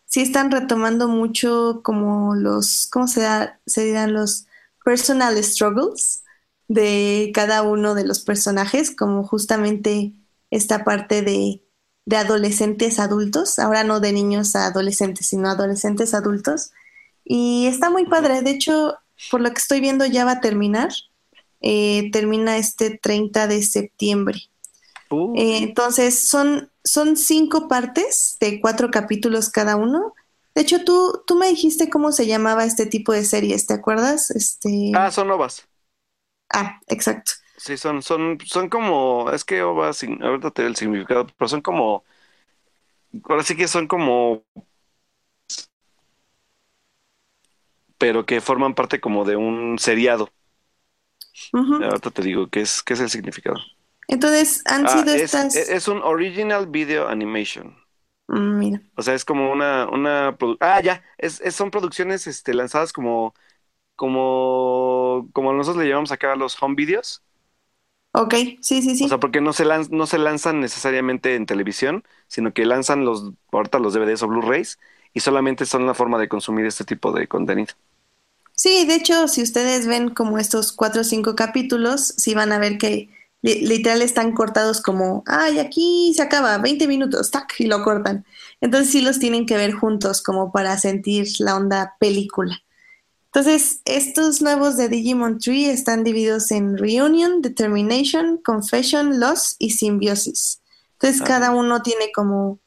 sí 0.06 0.22
están 0.22 0.52
retomando 0.52 1.08
mucho 1.10 1.82
como 1.84 2.36
los, 2.36 2.88
¿cómo 2.92 3.08
se, 3.08 3.22
da- 3.22 3.60
se 3.66 3.84
dirán? 3.86 4.14
Los 4.14 4.48
personal 4.86 5.42
struggles 5.44 6.24
de 6.68 7.32
cada 7.34 7.64
uno 7.64 7.96
de 7.96 8.06
los 8.06 8.22
personajes, 8.22 8.96
como 8.96 9.24
justamente 9.26 10.14
esta 10.52 10.84
parte 10.84 11.22
de, 11.22 11.62
de 12.06 12.18
adolescentes 12.18 13.00
adultos, 13.00 13.60
ahora 13.60 13.84
no 13.84 14.00
de 14.00 14.14
niños 14.14 14.56
a 14.56 14.68
adolescentes, 14.68 15.28
sino 15.28 15.50
adolescentes 15.50 16.14
adultos. 16.14 16.72
Y 17.24 17.66
está 17.68 17.90
muy 17.90 18.06
padre. 18.06 18.42
De 18.42 18.52
hecho, 18.52 18.98
por 19.32 19.42
lo 19.42 19.50
que 19.52 19.58
estoy 19.58 19.82
viendo, 19.82 20.06
ya 20.06 20.26
va 20.26 20.34
a 20.34 20.42
terminar. 20.42 20.90
Eh, 21.62 22.12
termina 22.12 22.58
este 22.58 22.98
30 22.98 23.48
de 23.48 23.64
septiembre. 23.64 24.40
Uh, 25.10 25.34
Eh, 25.36 25.58
entonces, 25.58 26.28
son, 26.28 26.70
son 26.84 27.18
cinco 27.18 27.68
partes 27.68 28.38
de 28.40 28.62
cuatro 28.62 28.92
capítulos 28.92 29.50
cada 29.50 29.76
uno. 29.76 30.14
De 30.54 30.62
hecho, 30.62 30.84
tú, 30.84 31.24
tú 31.26 31.36
me 31.36 31.50
dijiste 31.50 31.90
cómo 31.90 32.12
se 32.12 32.28
llamaba 32.28 32.66
este 32.66 32.86
tipo 32.86 33.14
de 33.14 33.26
series, 33.26 33.66
¿te 33.66 33.74
acuerdas? 33.74 34.32
Este... 34.32 34.92
ah, 34.96 35.12
son 35.12 35.30
ovas. 35.32 35.68
Ah, 36.50 36.80
exacto. 36.88 37.34
Sí, 37.58 37.78
son, 37.78 38.02
son, 38.02 38.38
son 38.46 38.68
como, 38.70 39.32
es 39.32 39.46
que 39.46 39.64
ovas, 39.64 39.98
sin- 39.98 40.22
ahorita 40.22 40.52
te 40.52 40.62
doy 40.64 40.72
el 40.72 40.76
significado, 40.76 41.26
pero 41.38 41.48
son 41.48 41.62
como, 41.62 42.04
ahora 43.30 43.44
sí 43.44 43.56
que 43.56 43.68
son 43.68 43.88
como, 43.88 44.44
pero 47.98 48.26
que 48.26 48.42
forman 48.42 48.76
parte 48.76 49.00
como 49.02 49.26
de 49.26 49.36
un 49.36 49.78
seriado. 49.80 50.30
Ujú. 51.54 51.76
Ahorita 51.80 52.12
te 52.12 52.22
digo 52.22 52.50
qué 52.50 52.62
es, 52.62 52.84
qué 52.84 52.94
es 52.96 53.00
el 53.00 53.10
significado. 53.10 53.58
Entonces, 54.08 54.64
han 54.66 54.88
Ah, 54.88 54.90
sido 54.90 55.14
es, 55.14 55.24
estas... 55.24 55.54
es 55.54 55.70
es 55.70 55.88
un 55.90 56.02
original 56.02 56.68
video 56.68 57.08
animation. 57.10 57.76
Mm, 58.28 58.60
mira, 58.60 58.82
O 58.98 59.02
sea, 59.02 59.14
es 59.14 59.26
como 59.26 59.52
una, 59.52 59.88
una 59.90 60.38
ah, 60.62 60.82
ya, 60.82 61.04
es, 61.18 61.42
es- 61.42 61.56
son 61.56 61.70
producciones 61.72 62.28
este, 62.28 62.54
lanzadas 62.54 62.94
como, 62.94 63.34
como, 63.98 65.30
como 65.34 65.54
nosotros 65.54 65.84
le 65.84 65.90
llamamos 65.92 66.14
acá 66.14 66.36
los 66.38 66.62
home 66.64 66.76
videos. 66.78 67.25
Ok, 68.24 68.34
sí, 68.62 68.82
sí, 68.82 68.96
O 69.00 69.08
sí. 69.08 69.08
sea, 69.08 69.20
porque 69.20 69.42
no 69.42 69.54
se 69.54 69.66
no 69.92 70.08
se 70.08 70.18
lanzan 70.18 70.60
necesariamente 70.62 71.36
en 71.36 71.46
televisión, 71.46 72.04
sino 72.28 72.54
que 72.54 72.66
lanzan 72.66 73.06
los, 73.06 73.34
ahorita 73.52 73.80
los 73.80 73.94
DVDs 73.94 74.24
o 74.24 74.28
Blu-rays 74.28 74.80
y 75.14 75.20
solamente 75.20 75.66
son 75.66 75.86
la 75.86 75.94
forma 75.94 76.18
de 76.20 76.28
consumir 76.30 76.66
este 76.66 76.86
tipo 76.86 77.12
de 77.12 77.28
contenido. 77.28 77.74
Sí, 78.54 78.86
de 78.86 78.96
hecho, 78.96 79.28
si 79.28 79.42
ustedes 79.44 79.86
ven 79.88 80.10
como 80.10 80.38
estos 80.40 80.72
cuatro 80.72 81.02
o 81.02 81.04
cinco 81.04 81.36
capítulos, 81.36 82.14
sí 82.18 82.34
van 82.34 82.52
a 82.52 82.60
ver 82.60 82.78
que 82.78 83.10
li- 83.42 83.62
literal 83.68 84.02
están 84.02 84.32
cortados 84.34 84.82
como, 84.82 85.24
ay, 85.28 85.60
aquí 85.60 86.14
se 86.16 86.22
acaba, 86.22 86.58
20 86.58 86.88
minutos, 86.88 87.32
tac, 87.32 87.54
y 87.60 87.68
lo 87.68 87.84
cortan. 87.84 88.26
Entonces 88.62 88.92
sí 88.92 89.02
los 89.02 89.20
tienen 89.20 89.46
que 89.46 89.58
ver 89.58 89.74
juntos 89.74 90.22
como 90.24 90.52
para 90.52 90.78
sentir 90.78 91.28
la 91.40 91.56
onda 91.58 91.96
película. 92.00 92.58
Entonces, 93.36 93.82
estos 93.84 94.42
nuevos 94.42 94.78
de 94.78 94.88
Digimon 94.88 95.40
Tree 95.40 95.66
están 95.66 96.06
divididos 96.06 96.52
en 96.52 96.78
Reunion, 96.78 97.42
Determination, 97.42 98.38
Confession, 98.38 99.20
Loss 99.20 99.58
y 99.60 99.72
Symbiosis. 99.72 100.62
Entonces, 100.94 101.22
Ah, 101.22 101.26
cada 101.26 101.52
uno 101.52 101.82
tiene 101.82 102.14
como, 102.16 102.62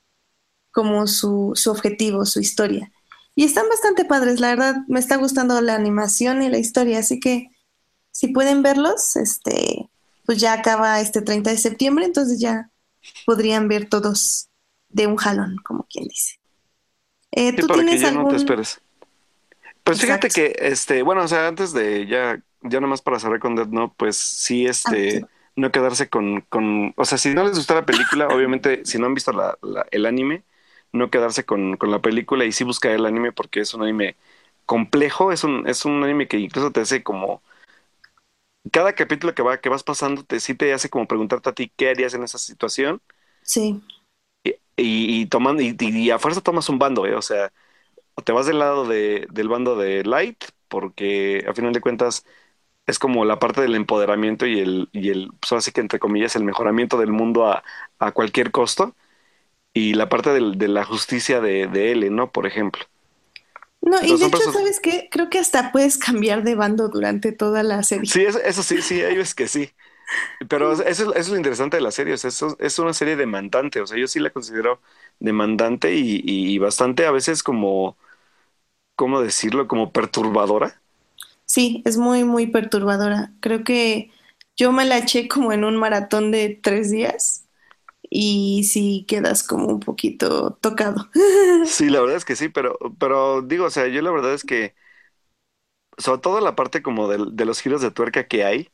como 0.71 1.07
su, 1.07 1.53
su 1.55 1.71
objetivo, 1.71 2.27
su 2.27 2.41
historia. 2.41 2.93
Y 3.35 3.45
están 3.45 3.67
bastante 3.71 4.05
padres, 4.05 4.41
la 4.41 4.49
verdad, 4.49 4.77
me 4.89 5.01
está 5.01 5.17
gustando 5.17 5.59
la 5.63 5.75
animación 5.75 6.43
y 6.43 6.51
la 6.51 6.59
historia, 6.59 6.99
así 6.99 7.19
que 7.19 7.49
si 8.11 8.29
pueden 8.29 8.63
verlos, 8.63 9.17
este, 9.17 9.89
pues 10.27 10.39
ya 10.39 10.53
acaba 10.53 11.01
este 11.01 11.23
30 11.23 11.49
de 11.51 11.57
septiembre, 11.57 12.05
entonces 12.05 12.41
ya 12.41 12.71
podrían 13.25 13.69
ver 13.69 13.89
todos 13.89 14.51
de 14.91 15.07
un 15.07 15.17
jalón, 15.17 15.57
como 15.65 15.87
quien 15.89 16.09
dice. 16.09 16.35
Eh, 17.31 17.55
Sí, 17.55 17.57
¿Tú 17.57 17.69
para 17.69 17.85
que 17.85 17.85
tienes 17.87 18.03
ya 18.03 18.11
no 18.11 18.27
te 18.27 18.35
algún...? 18.35 18.37
esperes. 18.37 18.83
Pues 19.89 20.01
fíjate 20.01 20.31
que, 20.33 20.55
este, 20.59 21.03
bueno, 21.03 21.23
o 21.25 21.29
sea, 21.29 21.49
antes 21.49 21.73
de 21.73 22.07
ya, 22.07 22.43
ya 22.63 22.81
nomás 22.81 23.01
para 23.03 23.19
cerrar 23.19 23.41
con 23.41 23.57
Death 23.57 23.69
Note, 23.69 23.95
pues 23.97 24.17
sí, 24.19 24.67
Ah, 24.85 24.97
este, 24.97 25.09
sí. 25.09 25.29
no 25.57 25.73
quedarse 25.73 26.11
con, 26.11 26.43
con, 26.43 26.93
o 26.97 27.05
sea, 27.07 27.17
si 27.19 27.33
no 27.35 27.43
les 27.45 27.57
gustó 27.57 27.75
la 27.75 27.87
película, 27.87 28.29
obviamente, 28.31 28.85
si 28.85 28.99
no 28.99 29.07
han 29.07 29.15
visto 29.15 29.33
la, 29.33 29.59
la- 29.63 29.87
el 29.91 30.05
anime, 30.07 30.45
no 30.93 31.11
quedarse 31.11 31.45
con, 31.47 31.77
con 31.79 31.91
la 31.91 32.03
película 32.03 32.45
y 32.45 32.53
sí 32.53 32.65
buscar 32.65 32.93
el 32.93 33.07
anime 33.07 33.33
porque 33.33 33.61
es 33.61 33.73
un 33.75 33.83
anime 33.83 34.17
complejo, 34.67 35.33
es 35.33 35.43
un, 35.45 35.67
es 35.67 35.85
un 35.87 36.03
anime 36.05 36.29
que 36.29 36.39
incluso 36.39 36.71
te 36.71 36.81
hace 36.81 37.03
como, 37.03 37.43
cada 38.73 38.95
capítulo 38.95 39.35
que 39.35 39.43
va, 39.43 39.61
que 39.61 39.69
vas 39.69 39.83
pasando, 39.85 40.25
te, 40.25 40.41
sí 40.41 40.55
te 40.55 40.73
hace 40.73 40.91
como 40.91 41.07
preguntarte 41.09 41.49
a 41.51 41.55
ti 41.55 41.73
qué 41.77 41.91
harías 41.91 42.15
en 42.15 42.23
esa 42.25 42.39
situación 42.39 43.01
Sí, 43.43 43.83
y, 44.45 44.51
y, 44.77 45.23
y 45.23 45.27
tomando, 45.27 45.63
y, 45.63 45.77
y 45.81 46.11
a 46.11 46.19
fuerza 46.19 46.41
tomas 46.41 46.69
un 46.69 46.79
bando, 46.79 47.07
¿eh? 47.07 47.15
O 47.15 47.23
sea, 47.23 47.53
o 48.19 48.23
te 48.23 48.33
vas 48.33 48.47
del 48.47 48.59
lado 48.59 48.85
de, 48.87 49.27
del 49.31 49.49
bando 49.49 49.77
de 49.77 50.05
Light, 50.05 50.45
porque 50.69 51.45
a 51.49 51.55
final 51.55 51.73
de 51.73 51.81
cuentas 51.81 52.25
es 52.87 52.99
como 52.99 53.25
la 53.27 53.39
parte 53.41 53.61
del 53.63 53.75
empoderamiento 53.77 54.47
y 54.47 54.61
el, 54.61 54.89
y 54.93 55.11
el 55.11 55.31
pues 55.41 55.53
así 55.53 55.73
que 55.73 55.81
entre 55.83 55.99
comillas, 56.01 56.37
el 56.37 56.45
mejoramiento 56.45 56.99
del 56.99 57.13
mundo 57.13 57.47
a, 57.49 57.65
a 57.99 58.13
cualquier 58.13 58.51
costo, 58.53 58.97
y 59.75 59.95
la 59.95 60.09
parte 60.09 60.31
del- 60.33 60.59
de 60.59 60.69
la 60.69 60.85
justicia 60.85 61.41
de, 61.41 61.67
de 61.69 61.93
L, 61.93 62.11
¿no? 62.11 62.33
Por 62.33 62.47
ejemplo. 62.47 62.85
No, 63.81 64.03
y 64.05 64.19
de 64.19 64.27
hecho. 64.27 64.45
¿sabes 64.53 64.81
qué? 64.81 65.09
Creo 65.11 65.31
que 65.31 65.39
hasta 65.39 65.73
puedes 65.73 65.99
cambiar 65.99 66.43
de 66.45 66.55
bando 66.55 66.89
durante 66.89 67.33
toda 67.33 67.63
la 67.63 67.83
serie. 67.83 68.05
Sí, 68.05 68.23
eso, 68.25 68.39
eso 68.41 68.63
sí, 68.63 68.81
sí, 68.83 69.03
veces 69.03 69.35
que 69.35 69.49
sí. 69.49 69.71
Pero 70.49 70.73
eso, 70.73 70.83
es- 70.85 71.01
eso 71.01 71.13
es 71.15 71.29
lo 71.31 71.37
interesante 71.37 71.77
de 71.79 71.83
la 71.83 71.93
serie, 71.93 72.15
o 72.15 72.19
sea, 72.19 72.29
eso 72.29 72.57
es 72.61 72.79
una 72.81 72.95
serie 72.95 73.17
demandante, 73.17 73.81
o 73.81 73.87
sea, 73.87 73.99
yo 73.99 74.09
sí 74.09 74.21
la 74.21 74.31
considero 74.31 74.81
demandante 75.21 75.95
y, 75.95 76.23
y 76.25 76.59
bastante 76.59 77.07
a 77.07 77.13
veces 77.13 77.43
como, 77.43 77.99
¿cómo 78.99 79.23
decirlo? 79.23 79.69
Como 79.69 79.93
perturbadora. 79.95 80.83
Sí, 81.47 81.83
es 81.87 81.97
muy, 81.97 82.25
muy 82.25 82.47
perturbadora. 82.49 83.33
Creo 83.41 83.65
que 83.65 84.11
yo 84.57 84.73
me 84.73 84.85
la 84.85 84.99
eché 84.99 85.29
como 85.29 85.53
en 85.53 85.65
un 85.65 85.77
maratón 85.77 86.31
de 86.31 86.59
tres 86.63 86.91
días 86.91 87.47
y 88.11 88.65
sí 88.65 89.07
quedas 89.09 89.43
como 89.45 89.67
un 89.69 89.81
poquito 89.81 90.55
tocado. 90.63 91.11
Sí, 91.61 91.91
la 91.91 92.01
verdad 92.01 92.17
es 92.17 92.25
que 92.25 92.37
sí, 92.37 92.49
pero, 92.49 92.79
pero 92.99 93.43
digo, 93.43 93.67
o 93.67 93.71
sea, 93.71 93.87
yo 93.89 94.01
la 94.03 94.11
verdad 94.11 94.33
es 94.35 94.45
que, 94.45 94.75
sobre 95.99 96.21
todo 96.21 96.41
la 96.41 96.57
parte 96.57 96.83
como 96.83 97.09
de, 97.09 97.27
de 97.33 97.45
los 97.45 97.61
giros 97.61 97.81
de 97.83 97.91
tuerca 97.91 98.27
que 98.29 98.45
hay, 98.45 98.71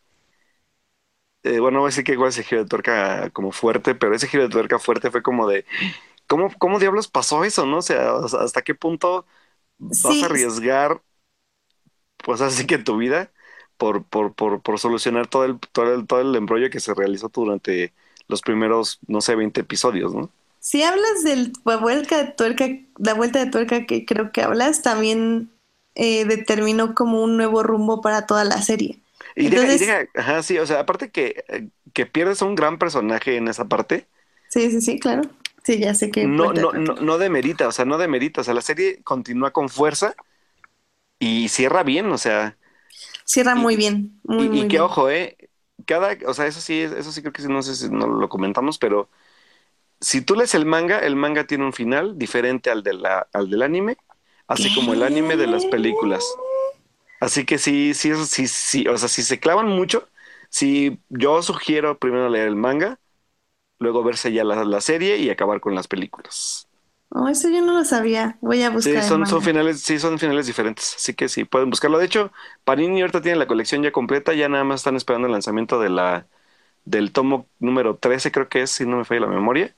eh, 1.43 1.59
bueno, 1.61 1.77
no 1.77 1.81
voy 1.81 1.89
a 1.89 1.91
decir 1.91 2.05
que 2.05 2.13
igual 2.13 2.31
ese 2.31 2.43
giro 2.45 2.63
de 2.63 2.69
tuerca 2.69 3.31
como 3.31 3.53
fuerte, 3.53 3.95
pero 3.95 4.15
ese 4.15 4.29
giro 4.29 4.45
de 4.45 4.49
tuerca 4.49 4.79
fuerte 4.79 5.11
fue 5.11 5.23
como 5.23 5.47
de, 5.47 5.65
¿cómo, 6.29 6.51
cómo 6.59 6.79
diablos 6.81 7.09
pasó 7.09 7.45
eso, 7.45 7.67
no? 7.67 7.79
O 7.79 7.83
sea, 7.83 8.17
¿hasta 8.41 8.63
qué 8.63 8.75
punto 8.77 9.27
vas 9.91 10.23
a 10.23 10.27
arriesgar, 10.27 11.03
pues 12.19 12.41
así 12.41 12.67
que 12.67 12.79
tu 12.79 12.97
vida 12.97 13.33
por, 13.77 14.05
por, 14.07 14.35
por, 14.35 14.63
por 14.63 14.79
solucionar 14.79 15.27
todo 15.29 15.45
el, 15.45 15.59
todo 15.61 15.95
el, 15.95 16.07
todo 16.07 16.21
el 16.21 16.35
embrollo 16.37 16.71
que 16.71 16.81
se 16.81 16.95
realizó 16.95 17.29
durante 17.29 17.95
los 18.29 18.41
primeros, 18.43 18.99
no 19.07 19.21
sé, 19.21 19.35
20 19.37 19.61
episodios, 19.63 20.15
¿no? 20.15 20.31
si 20.61 20.83
hablas 20.83 21.23
de 21.25 21.53
la 21.65 21.77
vuelta 21.77 22.17
de 22.23 22.33
tuerca, 22.33 22.67
la 22.99 23.15
vuelta 23.15 23.45
de 23.45 23.51
tuerca 23.51 23.87
que 23.87 24.07
creo 24.07 24.33
que 24.33 24.43
hablas, 24.43 24.83
también 24.83 25.51
eh, 25.95 26.25
determinó 26.25 26.95
como 26.95 27.23
un 27.23 27.37
nuevo 27.37 27.63
rumbo 27.63 28.01
para 28.01 28.27
toda 28.27 28.45
la 28.45 28.63
serie. 28.63 29.01
Y 29.37 29.49
deja, 29.49 29.71
y 29.71 29.77
Entonces, 29.77 29.79
deja, 29.79 30.05
ajá, 30.15 30.43
sí, 30.43 30.59
o 30.59 30.67
sea, 30.67 30.81
aparte 30.81 31.11
que, 31.11 31.45
eh, 31.49 31.69
que 31.93 32.07
pierdes 32.07 32.41
a 32.43 32.45
un 32.47 32.55
gran 32.55 32.79
personaje 32.79 33.37
en 33.37 33.49
esa 33.49 33.67
parte, 33.69 34.09
sí, 34.49 34.71
sí, 34.71 34.81
sí, 34.81 34.99
claro. 34.99 35.23
Sí, 35.65 35.79
ya 35.81 35.95
sé 35.95 36.11
qué 36.11 36.27
no, 36.27 36.53
no, 36.53 36.73
no, 36.73 36.95
no 36.97 37.19
demerita, 37.19 37.69
o 37.69 37.73
sea, 37.73 37.85
no 37.85 37.99
demerita, 37.99 38.41
o 38.41 38.45
sea, 38.45 38.55
la 38.55 38.61
serie 38.63 39.03
continúa 39.05 39.53
con 39.53 39.69
fuerza 39.69 40.15
y 41.19 41.49
cierra 41.49 41.83
bien, 41.83 42.11
o 42.13 42.19
sea, 42.19 42.57
Cierra 43.25 43.55
muy 43.55 43.77
bien, 43.77 44.21
muy, 44.25 44.49
y, 44.51 44.51
muy 44.51 44.69
que 44.69 44.81
bien. 44.81 44.81
ojo, 44.81 45.11
eh, 45.11 45.37
cada, 45.87 46.17
o 46.27 46.35
sea, 46.35 46.47
eso 46.47 46.61
sí, 46.61 46.81
eso 46.81 47.13
sí 47.13 47.21
creo 47.23 47.33
que 47.33 47.43
no 47.49 47.63
sé 47.63 47.75
si 47.77 47.89
no 47.91 48.07
lo 48.07 48.29
comentamos, 48.29 48.79
pero 48.79 49.11
si 50.01 50.23
tú 50.23 50.35
lees 50.37 50.55
el 50.55 50.67
manga, 50.67 51.01
el 51.01 51.17
manga 51.17 51.47
tiene 51.47 51.65
un 51.67 51.73
final 51.73 52.19
diferente 52.19 52.71
al 52.71 52.83
de 52.83 52.95
la, 52.95 53.29
al 53.33 53.51
del 53.51 53.63
anime, 53.63 53.99
así 54.49 54.73
como 54.73 54.95
el 54.95 55.03
anime 55.03 55.37
de 55.37 55.47
las 55.47 55.67
¿Qué? 55.67 55.71
películas. 55.71 56.25
Así 57.21 57.47
que 57.47 57.59
sí, 57.59 57.95
sí, 57.95 58.15
sí, 58.27 58.49
sí, 58.49 58.89
o 58.89 58.99
sea, 58.99 59.09
si 59.09 59.23
se 59.23 59.41
clavan 59.41 59.69
mucho, 59.69 60.09
sí, 60.51 61.01
yo 61.09 61.43
sugiero 61.43 61.99
primero 61.99 62.29
leer 62.29 62.49
el 62.49 62.57
manga, 62.57 63.01
luego 63.85 64.05
verse 64.05 64.33
ya 64.33 64.45
la, 64.45 64.65
la 64.67 64.83
serie 64.83 65.19
y 65.19 65.31
acabar 65.31 65.61
con 65.61 65.77
las 65.77 65.89
películas. 65.89 66.69
Oh, 67.11 67.29
eso 67.29 67.49
yo 67.49 67.63
no 67.63 67.73
lo 67.75 67.85
sabía. 67.85 68.39
Voy 68.43 68.63
a 68.63 68.71
Sí, 68.77 69.01
buscar 69.01 69.07
el 69.07 69.15
son, 69.15 69.27
son 69.27 69.41
finales, 69.43 69.81
sí, 69.83 69.99
son 69.99 70.19
finales 70.19 70.47
diferentes, 70.47 70.95
así 70.97 71.15
que 71.15 71.29
sí, 71.29 71.45
pueden 71.45 71.71
buscarlo. 71.71 71.99
De 71.99 72.05
hecho, 72.07 72.33
Panini 72.65 73.01
ahorita 73.01 73.23
tiene 73.23 73.39
la 73.39 73.47
colección 73.47 73.83
ya 73.83 73.93
completa, 73.93 74.35
ya 74.35 74.49
nada 74.49 74.65
más 74.65 74.81
están 74.81 74.97
esperando 74.97 75.27
el 75.27 75.33
lanzamiento 75.33 75.79
de 75.81 75.89
la, 75.91 76.27
del 76.85 77.13
tomo 77.13 77.49
número 77.61 77.97
13, 77.99 78.33
creo 78.33 78.49
que 78.49 78.63
es, 78.63 78.71
si 78.73 78.87
no 78.87 78.99
me 78.99 79.05
falla 79.07 79.23
la 79.23 79.27
memoria, 79.29 79.75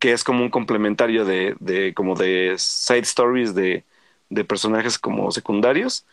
que 0.00 0.12
es 0.12 0.24
como 0.24 0.42
un 0.44 0.50
complementario 0.50 1.24
de, 1.24 1.56
de 1.60 1.94
como 1.94 2.16
de 2.16 2.54
side 2.58 3.00
stories 3.00 3.54
de, 3.54 3.84
de 4.30 4.44
personajes 4.44 4.98
como 4.98 5.30
secundarios. 5.32 6.06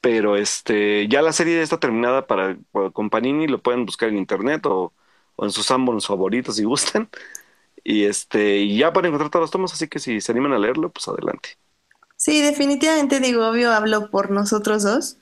Pero 0.00 0.36
este, 0.36 1.08
ya 1.08 1.22
la 1.22 1.32
serie 1.32 1.60
está 1.62 1.80
terminada 1.80 2.26
para, 2.26 2.56
con 2.92 3.10
Panini, 3.10 3.48
lo 3.48 3.60
pueden 3.62 3.84
buscar 3.86 4.08
en 4.10 4.18
internet 4.18 4.64
o, 4.66 4.94
o 5.38 5.46
en 5.46 5.52
sus 5.52 5.66
Sanborns 5.66 6.06
favoritos 6.08 6.56
si 6.58 6.64
gustan. 6.64 7.10
Y 7.84 8.04
este, 8.06 8.58
y 8.58 8.78
ya 8.78 8.92
pueden 8.92 9.08
encontrar 9.10 9.30
todos 9.30 9.44
los 9.44 9.50
tomos, 9.52 9.72
así 9.74 9.88
que 9.88 9.98
si 10.00 10.20
se 10.20 10.32
animan 10.32 10.52
a 10.54 10.58
leerlo, 10.60 10.90
pues 10.92 11.08
adelante. 11.08 11.50
Sí, 12.16 12.42
definitivamente 12.42 13.20
digo, 13.20 13.48
obvio, 13.48 13.72
hablo 13.72 14.10
por 14.10 14.30
nosotros 14.30 14.82
dos, 14.82 15.18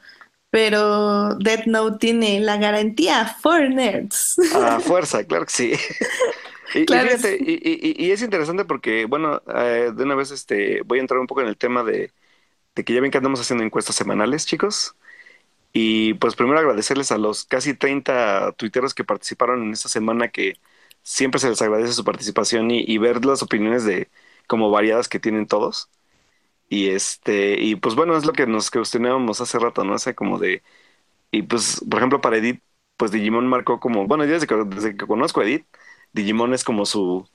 pero 0.51 1.35
Death 1.37 1.67
Note 1.67 1.99
tiene 1.99 2.41
la 2.41 2.57
garantía 2.59 3.27
for 3.43 3.69
nerds. 3.71 4.37
A 4.49 4.81
fuerza, 4.81 5.25
claro 5.25 5.45
que 5.47 5.53
sí. 5.53 5.73
Y, 6.75 6.95
y 6.95 6.99
Claro, 6.99 7.01
fíjate, 7.01 7.39
sí. 7.39 7.39
y, 7.41 7.55
y- 7.55 8.07
y 8.07 8.11
es 8.13 8.23
interesante 8.23 8.65
porque, 8.67 9.07
bueno, 9.07 9.41
eh, 9.47 9.93
de 9.95 10.03
una 10.05 10.15
vez 10.17 10.31
este, 10.33 10.83
voy 10.83 10.99
a 10.99 11.01
entrar 11.01 11.21
un 11.21 11.27
poco 11.27 11.41
en 11.41 11.47
el 11.49 11.57
tema 11.57 11.83
de, 11.85 12.13
de 12.75 12.85
que 12.85 12.95
ya 12.95 13.01
ven 13.01 13.11
que 13.11 13.19
andamos 13.19 13.41
haciendo 13.41 13.65
encuestas 13.65 13.97
semanales, 13.97 14.47
chicos. 14.47 14.97
Y 15.79 16.15
pues 16.15 16.35
primero 16.37 16.59
agradecerles 16.59 17.13
a 17.13 17.19
los 17.19 17.45
casi 17.45 17.75
30 17.75 18.53
tuiteros 18.53 18.95
que 18.95 19.05
participaron 19.05 19.63
en 19.63 19.73
esta 19.73 19.91
semana, 19.91 20.29
que 20.29 20.55
siempre 21.03 21.39
se 21.39 21.51
les 21.51 21.61
agradece 21.61 21.93
su 21.93 22.03
participación 22.05 22.71
y, 22.71 22.97
ver 22.99 23.25
las 23.27 23.43
opiniones 23.43 23.85
de 23.85 24.09
como 24.47 24.71
variadas 24.71 25.07
que 25.09 25.21
tienen 25.21 25.47
todos. 25.47 25.91
Y 26.69 26.89
este, 26.91 27.61
y 27.63 27.77
pues 27.77 27.95
bueno, 27.97 28.17
es 28.17 28.27
lo 28.27 28.33
que 28.35 28.47
nos 28.47 28.71
cuestionábamos 28.71 29.41
hace 29.43 29.59
rato, 29.59 29.85
¿no? 29.85 29.95
O 29.95 29.99
sea, 29.99 30.15
como 30.15 30.39
de, 30.39 30.63
y 31.33 31.43
pues, 31.43 31.85
por 31.91 31.99
ejemplo, 32.01 32.21
para 32.21 32.39
Edith, 32.39 32.63
pues 32.97 33.13
Digimon 33.13 33.47
marcó 33.49 33.81
como, 33.81 34.07
bueno, 34.07 34.25
yo 34.27 34.33
desde 34.35 34.47
que, 34.49 34.57
desde 34.67 34.97
que 34.97 35.07
conozco 35.07 35.41
a 35.41 35.45
Edith, 35.45 35.67
Digimon 36.13 36.55
es 36.55 36.65
como 36.65 36.87
su, 36.87 37.29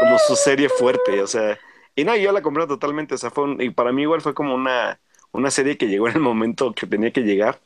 como 0.00 0.18
su 0.18 0.36
serie 0.36 0.68
fuerte, 0.68 1.22
o 1.22 1.26
sea, 1.26 1.58
y 1.96 2.04
no, 2.04 2.16
yo 2.16 2.32
la 2.32 2.42
compré 2.42 2.66
totalmente, 2.66 3.14
o 3.14 3.18
sea, 3.18 3.30
fue 3.30 3.44
un- 3.44 3.60
y 3.62 3.70
para 3.70 3.92
mí 3.92 4.02
igual 4.02 4.20
fue 4.20 4.34
como 4.34 4.54
una, 4.54 5.00
una 5.32 5.50
serie 5.50 5.76
que 5.78 5.88
llegó 5.88 6.08
en 6.08 6.16
el 6.16 6.22
momento 6.22 6.74
que 6.74 6.86
tenía 6.86 7.12
que 7.12 7.22
llegar, 7.22 7.60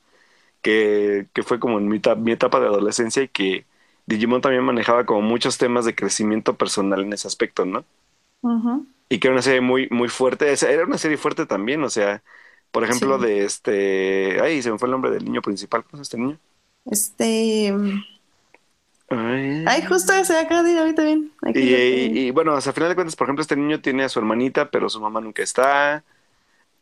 que, 0.62 1.28
que 1.34 1.42
fue 1.42 1.60
como 1.60 1.78
en 1.78 1.88
mi, 1.88 1.98
eta- 1.98 2.16
mi 2.16 2.32
etapa 2.32 2.60
de 2.60 2.66
adolescencia 2.68 3.22
y 3.22 3.28
que 3.28 3.66
Digimon 4.06 4.40
también 4.42 4.64
manejaba 4.64 5.06
como 5.06 5.22
muchos 5.22 5.58
temas 5.58 5.84
de 5.84 5.94
crecimiento 5.94 6.56
personal 6.56 7.02
en 7.02 7.12
ese 7.12 7.28
aspecto, 7.28 7.64
¿no? 7.66 7.84
Ujú, 8.42 8.86
Y 9.08 9.18
que 9.18 9.28
era 9.28 9.34
una 9.34 9.42
serie 9.42 9.60
muy, 9.60 9.88
muy 9.90 10.08
fuerte, 10.08 10.52
era 10.52 10.84
una 10.84 10.98
serie 10.98 11.18
fuerte 11.18 11.44
también, 11.46 11.82
o 11.84 11.90
sea, 11.90 12.22
por 12.70 12.82
ejemplo, 12.84 13.18
Sí. 13.18 13.26
de 13.26 13.44
este, 13.44 14.40
ay, 14.40 14.62
se 14.62 14.70
me 14.72 14.78
fue 14.78 14.86
el 14.88 14.92
nombre 14.92 15.10
del 15.10 15.24
niño 15.24 15.42
principal, 15.42 15.84
¿cómo 15.84 16.00
es 16.02 16.08
este 16.08 16.18
niño? 16.18 16.38
Este. 16.84 17.72
Ay. 19.08 19.64
Ay, 19.66 19.82
justo 19.82 20.12
se 20.24 20.38
acaba 20.38 20.62
de 20.62 20.72
ir 20.72 20.78
ahorita 20.78 21.04
bien. 21.04 21.32
Aquí 21.42 21.60
Y, 21.60 22.30
bueno, 22.30 22.54
o 22.54 22.60
sea, 22.60 22.70
a 22.70 22.74
final 22.74 22.88
de 22.88 22.94
cuentas, 22.94 23.14
por 23.16 23.26
ejemplo, 23.26 23.42
este 23.42 23.56
niño 23.56 23.80
tiene 23.80 24.04
a 24.04 24.08
su 24.08 24.18
hermanita, 24.18 24.70
pero 24.70 24.88
su 24.88 25.00
mamá 25.00 25.20
nunca 25.20 25.42
está. 25.42 26.02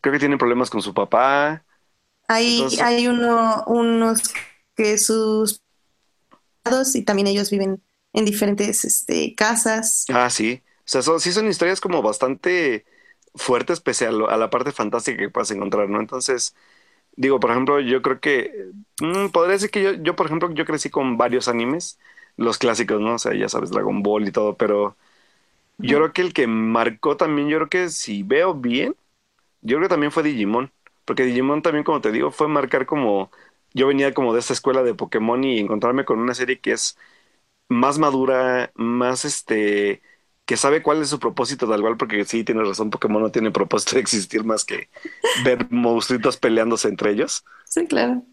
Creo 0.01 0.13
que 0.13 0.19
tiene 0.21 0.39
problemas 0.39 0.71
con 0.71 0.83
su 0.83 0.95
papá. 0.95 1.65
Hay, 2.31 2.77
Entonces, 2.77 2.81
hay 2.81 3.09
uno, 3.09 3.65
unos 3.67 4.23
que 4.77 4.99
sus 4.99 5.63
padres 6.63 6.95
y 6.97 7.05
también 7.05 7.27
ellos 7.29 7.51
viven 7.51 7.83
en 8.13 8.25
diferentes 8.25 8.85
este, 8.85 9.35
casas. 9.35 10.07
ah, 10.13 10.31
sí. 10.31 10.63
O 10.81 10.83
sea, 10.85 11.03
son, 11.03 11.21
sí 11.21 11.33
son 11.33 11.49
historias 11.49 11.81
como 11.81 12.03
bastante 12.03 12.85
fuertes 13.35 13.81
pese 13.81 14.07
a, 14.07 14.13
lo- 14.13 14.29
a 14.31 14.37
la 14.37 14.51
parte 14.51 14.73
fantástica 14.73 15.19
que 15.19 15.31
puedas 15.31 15.51
encontrar, 15.51 15.89
¿no? 15.89 16.01
Entonces, 16.01 16.55
digo, 17.17 17.41
por 17.41 17.51
ejemplo, 17.51 17.81
yo 17.81 18.03
creo 18.03 18.21
que 18.21 18.53
mm, 19.03 19.29
podría 19.31 19.55
decir 19.55 19.71
que 19.71 19.83
yo, 19.83 19.93
yo, 19.95 20.17
por 20.17 20.27
ejemplo, 20.27 20.53
yo 20.55 20.67
crecí 20.67 20.91
con 20.91 21.19
varios 21.19 21.49
animes, 21.49 21.99
los 22.37 22.59
clásicos, 22.59 23.01
¿no? 23.01 23.15
O 23.17 23.19
sea, 23.21 23.35
ya 23.35 23.49
sabes, 23.49 23.71
Dragon 23.71 24.03
Ball 24.03 24.29
y 24.29 24.33
todo, 24.33 24.57
pero 24.57 24.97
yo 25.79 25.99
creo 25.99 26.13
que 26.13 26.23
el 26.23 26.33
que 26.35 26.47
marcó 26.47 27.17
también, 27.17 27.49
yo 27.49 27.59
creo 27.59 27.69
que 27.71 27.89
si 27.91 28.23
veo 28.23 28.55
bien, 28.55 28.97
yo 29.63 29.77
creo 29.79 29.89
que 29.89 29.95
también 29.95 30.13
fue 30.13 30.23
Digimon, 30.25 30.73
porque 31.05 31.25
Digimon 31.25 31.63
también, 31.63 31.85
como 31.85 32.01
te 32.01 32.13
digo, 32.13 32.31
fue 32.31 32.49
marcar 32.49 32.87
como, 32.87 33.31
yo 33.75 33.87
venía 33.87 34.15
como 34.15 34.33
de 34.35 34.41
esta 34.41 34.53
escuela 34.53 34.83
de 34.83 34.95
Pokémon 34.95 35.43
y 35.45 35.59
encontrarme 35.61 36.05
con 36.05 36.19
una 36.21 36.35
serie 36.35 36.61
que 36.61 36.73
es 36.73 36.97
más 37.69 37.99
madura, 37.99 38.73
más 38.75 39.25
este, 39.25 40.03
que 40.47 40.57
sabe 40.57 40.83
cuál 40.83 41.03
es 41.03 41.09
su 41.11 41.19
propósito 41.21 41.69
tal 41.69 41.81
cual, 41.83 41.97
porque 41.97 42.25
sí, 42.25 42.45
tienes 42.45 42.67
razón, 42.69 42.91
Pokémon 42.91 43.23
no 43.23 43.31
tiene 43.33 43.51
propósito 43.53 43.95
de 43.97 44.01
existir 44.03 44.45
más 44.45 44.65
que 44.65 44.91
ver 45.35 45.67
monstruitos 45.71 46.37
peleándose 46.37 46.89
entre 46.89 47.13
ellos. 47.13 47.45
Sí, 47.65 47.87
claro. 47.87 48.25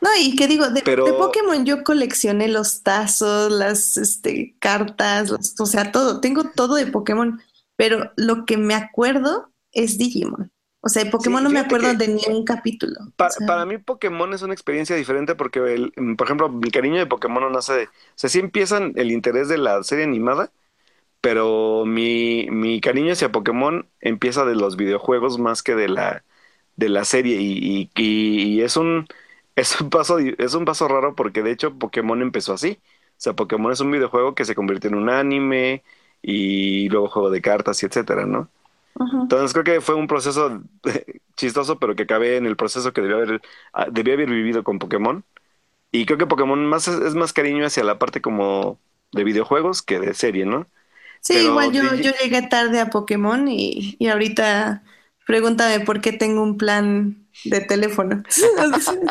No, 0.00 0.10
y 0.20 0.36
qué 0.36 0.48
digo, 0.48 0.68
de, 0.70 0.82
Pokémon 1.16 1.64
yo 1.64 1.84
coleccioné 1.84 2.48
los 2.48 2.82
tazos, 2.82 3.52
las 3.52 3.96
este, 3.96 4.56
cartas, 4.60 5.30
los- 5.30 5.54
o 5.60 5.66
sea, 5.66 5.92
todo. 5.92 6.20
Tengo 6.20 6.44
todo 6.52 6.74
de 6.76 6.86
Pokémon, 6.86 7.40
pero 7.76 8.12
lo 8.16 8.44
que 8.46 8.56
me 8.58 8.74
acuerdo 8.74 9.52
es 9.72 9.98
Digimon. 9.98 10.52
O 10.86 10.88
sea, 10.88 11.04
sí, 11.04 11.10
Pokémon 11.10 11.42
no 11.44 11.50
me 11.50 11.60
acuerdo 11.60 11.78
que 11.78 11.96
de 11.98 12.08
ni 12.08 12.22
un 12.28 12.44
capítulo. 12.44 12.96
O 13.26 13.30
sea, 13.30 13.44
para 13.44 13.64
mí 13.66 13.78
Pokémon 13.78 14.32
es 14.34 14.42
una 14.42 14.52
experiencia 14.54 14.94
diferente 14.96 15.34
porque, 15.34 15.58
el- 15.60 15.92
por 16.16 16.26
ejemplo, 16.26 16.48
mi 16.48 16.70
cariño 16.70 16.98
de 16.98 17.06
Pokémon 17.06 17.42
no 17.42 17.50
nace 17.50 17.72
de... 17.74 17.84
O 17.86 17.88
sea, 18.14 18.30
sí 18.30 18.38
empiezan 18.38 18.92
el 18.96 19.10
interés 19.10 19.48
de 19.48 19.58
la 19.58 19.82
serie 19.82 20.04
animada, 20.04 20.52
pero 21.20 21.84
mi, 21.86 22.48
mi 22.50 22.80
cariño 22.80 23.12
hacia 23.14 23.32
Pokémon 23.32 23.88
empieza 24.00 24.44
de 24.46 24.56
los 24.56 24.76
videojuegos 24.76 25.38
más 25.38 25.62
que 25.62 25.74
de 25.76 25.88
la, 25.88 26.24
de 26.76 26.88
la 26.90 27.04
serie 27.04 27.36
y, 27.40 27.90
y- 27.96 28.56
y 28.58 28.62
es 28.62 28.76
un, 28.78 29.06
es 29.56 29.80
un 29.80 29.90
paso, 29.90 30.18
es 30.20 30.54
un 30.54 30.64
paso 30.66 30.88
raro 30.88 31.14
porque 31.16 31.42
de 31.42 31.52
hecho 31.52 31.78
Pokémon 31.78 32.22
empezó 32.22 32.54
así. 32.54 32.80
O 33.12 33.20
sea, 33.22 33.34
Pokémon 33.34 33.72
es 33.72 33.80
un 33.80 33.90
videojuego 33.92 34.34
que 34.34 34.44
se 34.46 34.54
convirtió 34.56 34.90
en 34.90 34.96
un 34.96 35.10
anime 35.10 35.84
y 36.22 36.88
luego 36.90 37.08
juego 37.08 37.30
de 37.30 37.42
cartas 37.42 37.82
y 37.82 37.86
etcétera, 37.86 38.26
¿no? 38.26 38.50
Entonces 39.22 39.52
creo 39.52 39.64
que 39.64 39.80
fue 39.80 39.94
un 39.94 40.06
proceso 40.06 40.62
chistoso, 41.36 41.78
pero 41.78 41.94
que 41.96 42.04
acabé 42.04 42.36
en 42.36 42.46
el 42.46 42.56
proceso 42.56 42.92
que 42.92 43.00
debía 43.00 43.16
haber, 43.16 43.40
ah, 43.72 43.86
debía 43.90 44.14
haber 44.14 44.28
vivido 44.30 44.62
con 44.64 44.78
Pokémon. 44.78 45.24
Y 45.92 46.06
creo 46.06 46.18
que 46.18 46.26
Pokémon 46.26 46.64
más 46.66 46.88
es, 46.88 46.96
es 47.00 47.14
más 47.14 47.32
cariño 47.32 47.66
hacia 47.66 47.84
la 47.84 47.98
parte 47.98 48.20
como 48.22 48.80
de 49.12 49.24
videojuegos 49.24 49.82
que 49.82 49.98
de 50.00 50.14
serie, 50.14 50.46
¿no? 50.46 50.66
Sí, 51.20 51.32
Pero 51.32 51.44
igual 51.48 51.72
yo, 51.72 51.94
yo 51.96 52.12
llegué 52.22 52.42
tarde 52.42 52.80
a 52.80 52.90
Pokémon 52.90 53.48
y, 53.48 53.96
y 53.98 54.08
ahorita 54.08 54.84
pregúntame 55.26 55.80
por 55.80 56.00
qué 56.00 56.12
tengo 56.12 56.42
un 56.42 56.56
plan 56.56 57.26
de 57.44 57.60
teléfono. 57.60 58.22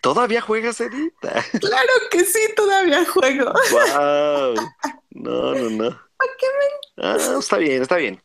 ¿Todavía 0.00 0.40
juegas, 0.40 0.80
Edita? 0.80 1.44
Claro 1.58 1.92
que 2.10 2.24
sí, 2.24 2.38
todavía 2.56 3.04
juego. 3.06 3.52
¡Wow! 3.68 4.70
No, 5.10 5.54
no, 5.54 5.70
no. 5.70 6.03
Qué 6.38 6.46
me... 6.46 7.04
Ah, 7.04 7.16
está 7.38 7.56
bien, 7.58 7.82
está 7.82 7.96
bien. 7.96 8.20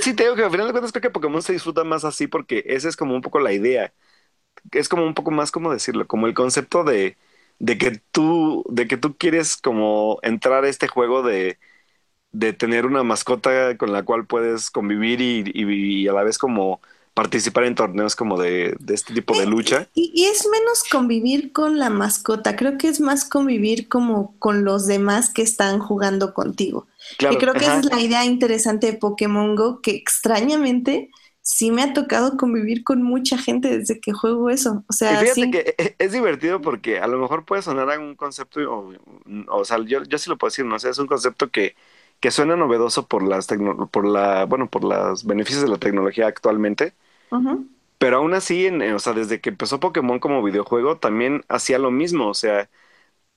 sí, 0.00 0.14
te 0.14 0.24
digo 0.24 0.36
que 0.36 0.44
al 0.44 0.50
final 0.50 0.66
de 0.66 0.72
cuentas 0.72 0.92
creo 0.92 1.02
que 1.02 1.10
Pokémon 1.10 1.42
se 1.42 1.52
disfruta 1.52 1.84
más 1.84 2.04
así 2.04 2.26
porque 2.26 2.64
esa 2.66 2.88
es 2.88 2.96
como 2.96 3.14
un 3.14 3.22
poco 3.22 3.40
la 3.40 3.52
idea. 3.52 3.92
Es 4.72 4.88
como 4.88 5.04
un 5.06 5.14
poco 5.14 5.30
más, 5.32 5.50
como 5.52 5.72
decirlo? 5.72 6.06
Como 6.08 6.26
el 6.28 6.34
concepto 6.34 6.84
de, 6.84 7.16
de 7.60 7.78
que 7.78 7.92
tú, 8.12 8.64
de 8.70 8.88
que 8.88 8.98
tú 8.98 9.16
quieres 9.18 9.56
como 9.58 10.18
entrar 10.22 10.64
a 10.64 10.68
este 10.68 10.88
juego 10.88 11.22
de, 11.22 11.58
de 12.32 12.52
tener 12.52 12.86
una 12.86 13.02
mascota 13.04 13.76
con 13.78 13.92
la 13.92 14.04
cual 14.04 14.26
puedes 14.26 14.70
convivir 14.70 15.20
y, 15.22 15.44
y 16.04 16.08
a 16.08 16.12
la 16.14 16.24
vez 16.24 16.38
como 16.38 16.80
participar 17.14 17.64
en 17.64 17.76
torneos 17.76 18.16
como 18.16 18.40
de, 18.40 18.76
este 18.88 19.14
tipo 19.14 19.38
de 19.38 19.46
lucha. 19.46 19.88
Y, 19.94 20.24
es 20.24 20.46
menos 20.50 20.82
convivir 20.90 21.52
con 21.52 21.78
la 21.78 21.88
mascota, 21.88 22.56
creo 22.56 22.76
que 22.76 22.88
es 22.88 23.00
más 23.00 23.24
convivir 23.24 23.88
como 23.88 24.34
con 24.40 24.64
los 24.64 24.86
demás 24.86 25.32
que 25.32 25.42
están 25.42 25.78
jugando 25.78 26.34
contigo. 26.34 26.86
y 27.18 27.36
creo 27.36 27.54
que 27.54 27.64
esa 27.64 27.78
es 27.78 27.84
la 27.86 28.00
idea 28.00 28.24
interesante 28.24 28.88
de 28.88 28.98
Pokémon 28.98 29.54
Go, 29.54 29.80
que 29.80 29.92
extrañamente 29.92 31.10
sí 31.40 31.70
me 31.70 31.82
ha 31.82 31.92
tocado 31.92 32.36
convivir 32.36 32.82
con 32.82 33.02
mucha 33.02 33.38
gente 33.38 33.78
desde 33.78 34.00
que 34.00 34.12
juego 34.12 34.50
eso. 34.50 34.82
O 34.88 34.92
sea, 34.92 35.18
fíjate 35.20 35.50
que 35.50 35.58
e, 35.58 35.74
e, 35.78 35.96
es 35.98 36.12
divertido 36.12 36.60
porque 36.60 36.98
a 36.98 37.06
lo 37.06 37.18
mejor 37.18 37.44
puede 37.44 37.62
sonar 37.62 37.90
a 37.92 37.98
un 37.98 38.16
concepto, 38.16 38.90
o, 39.48 39.64
sea, 39.64 39.78
yo, 39.84 40.02
yo 40.02 40.18
sí 40.18 40.28
lo 40.28 40.36
puedo 40.36 40.50
decir, 40.50 40.64
no 40.64 40.78
sé, 40.80 40.90
es 40.90 40.98
un 40.98 41.06
concepto 41.06 41.48
que 41.50 41.76
que 42.20 42.30
suena 42.30 42.56
novedoso 42.56 43.06
por 43.06 43.22
las 43.22 43.46
por 43.90 44.06
la 44.06 44.46
bueno 44.46 44.70
por 44.70 44.82
los 44.82 45.26
beneficios 45.26 45.62
de 45.62 45.68
la 45.68 45.76
tecnología 45.76 46.26
actualmente 46.26 46.94
pero 47.98 48.18
aún 48.18 48.34
así, 48.34 48.66
en, 48.66 48.82
o 48.94 48.98
sea, 48.98 49.12
desde 49.14 49.40
que 49.40 49.50
empezó 49.50 49.80
Pokémon 49.80 50.18
como 50.20 50.42
videojuego, 50.42 50.98
también 50.98 51.44
hacía 51.48 51.78
lo 51.78 51.90
mismo. 51.90 52.28
O 52.28 52.34
sea, 52.34 52.68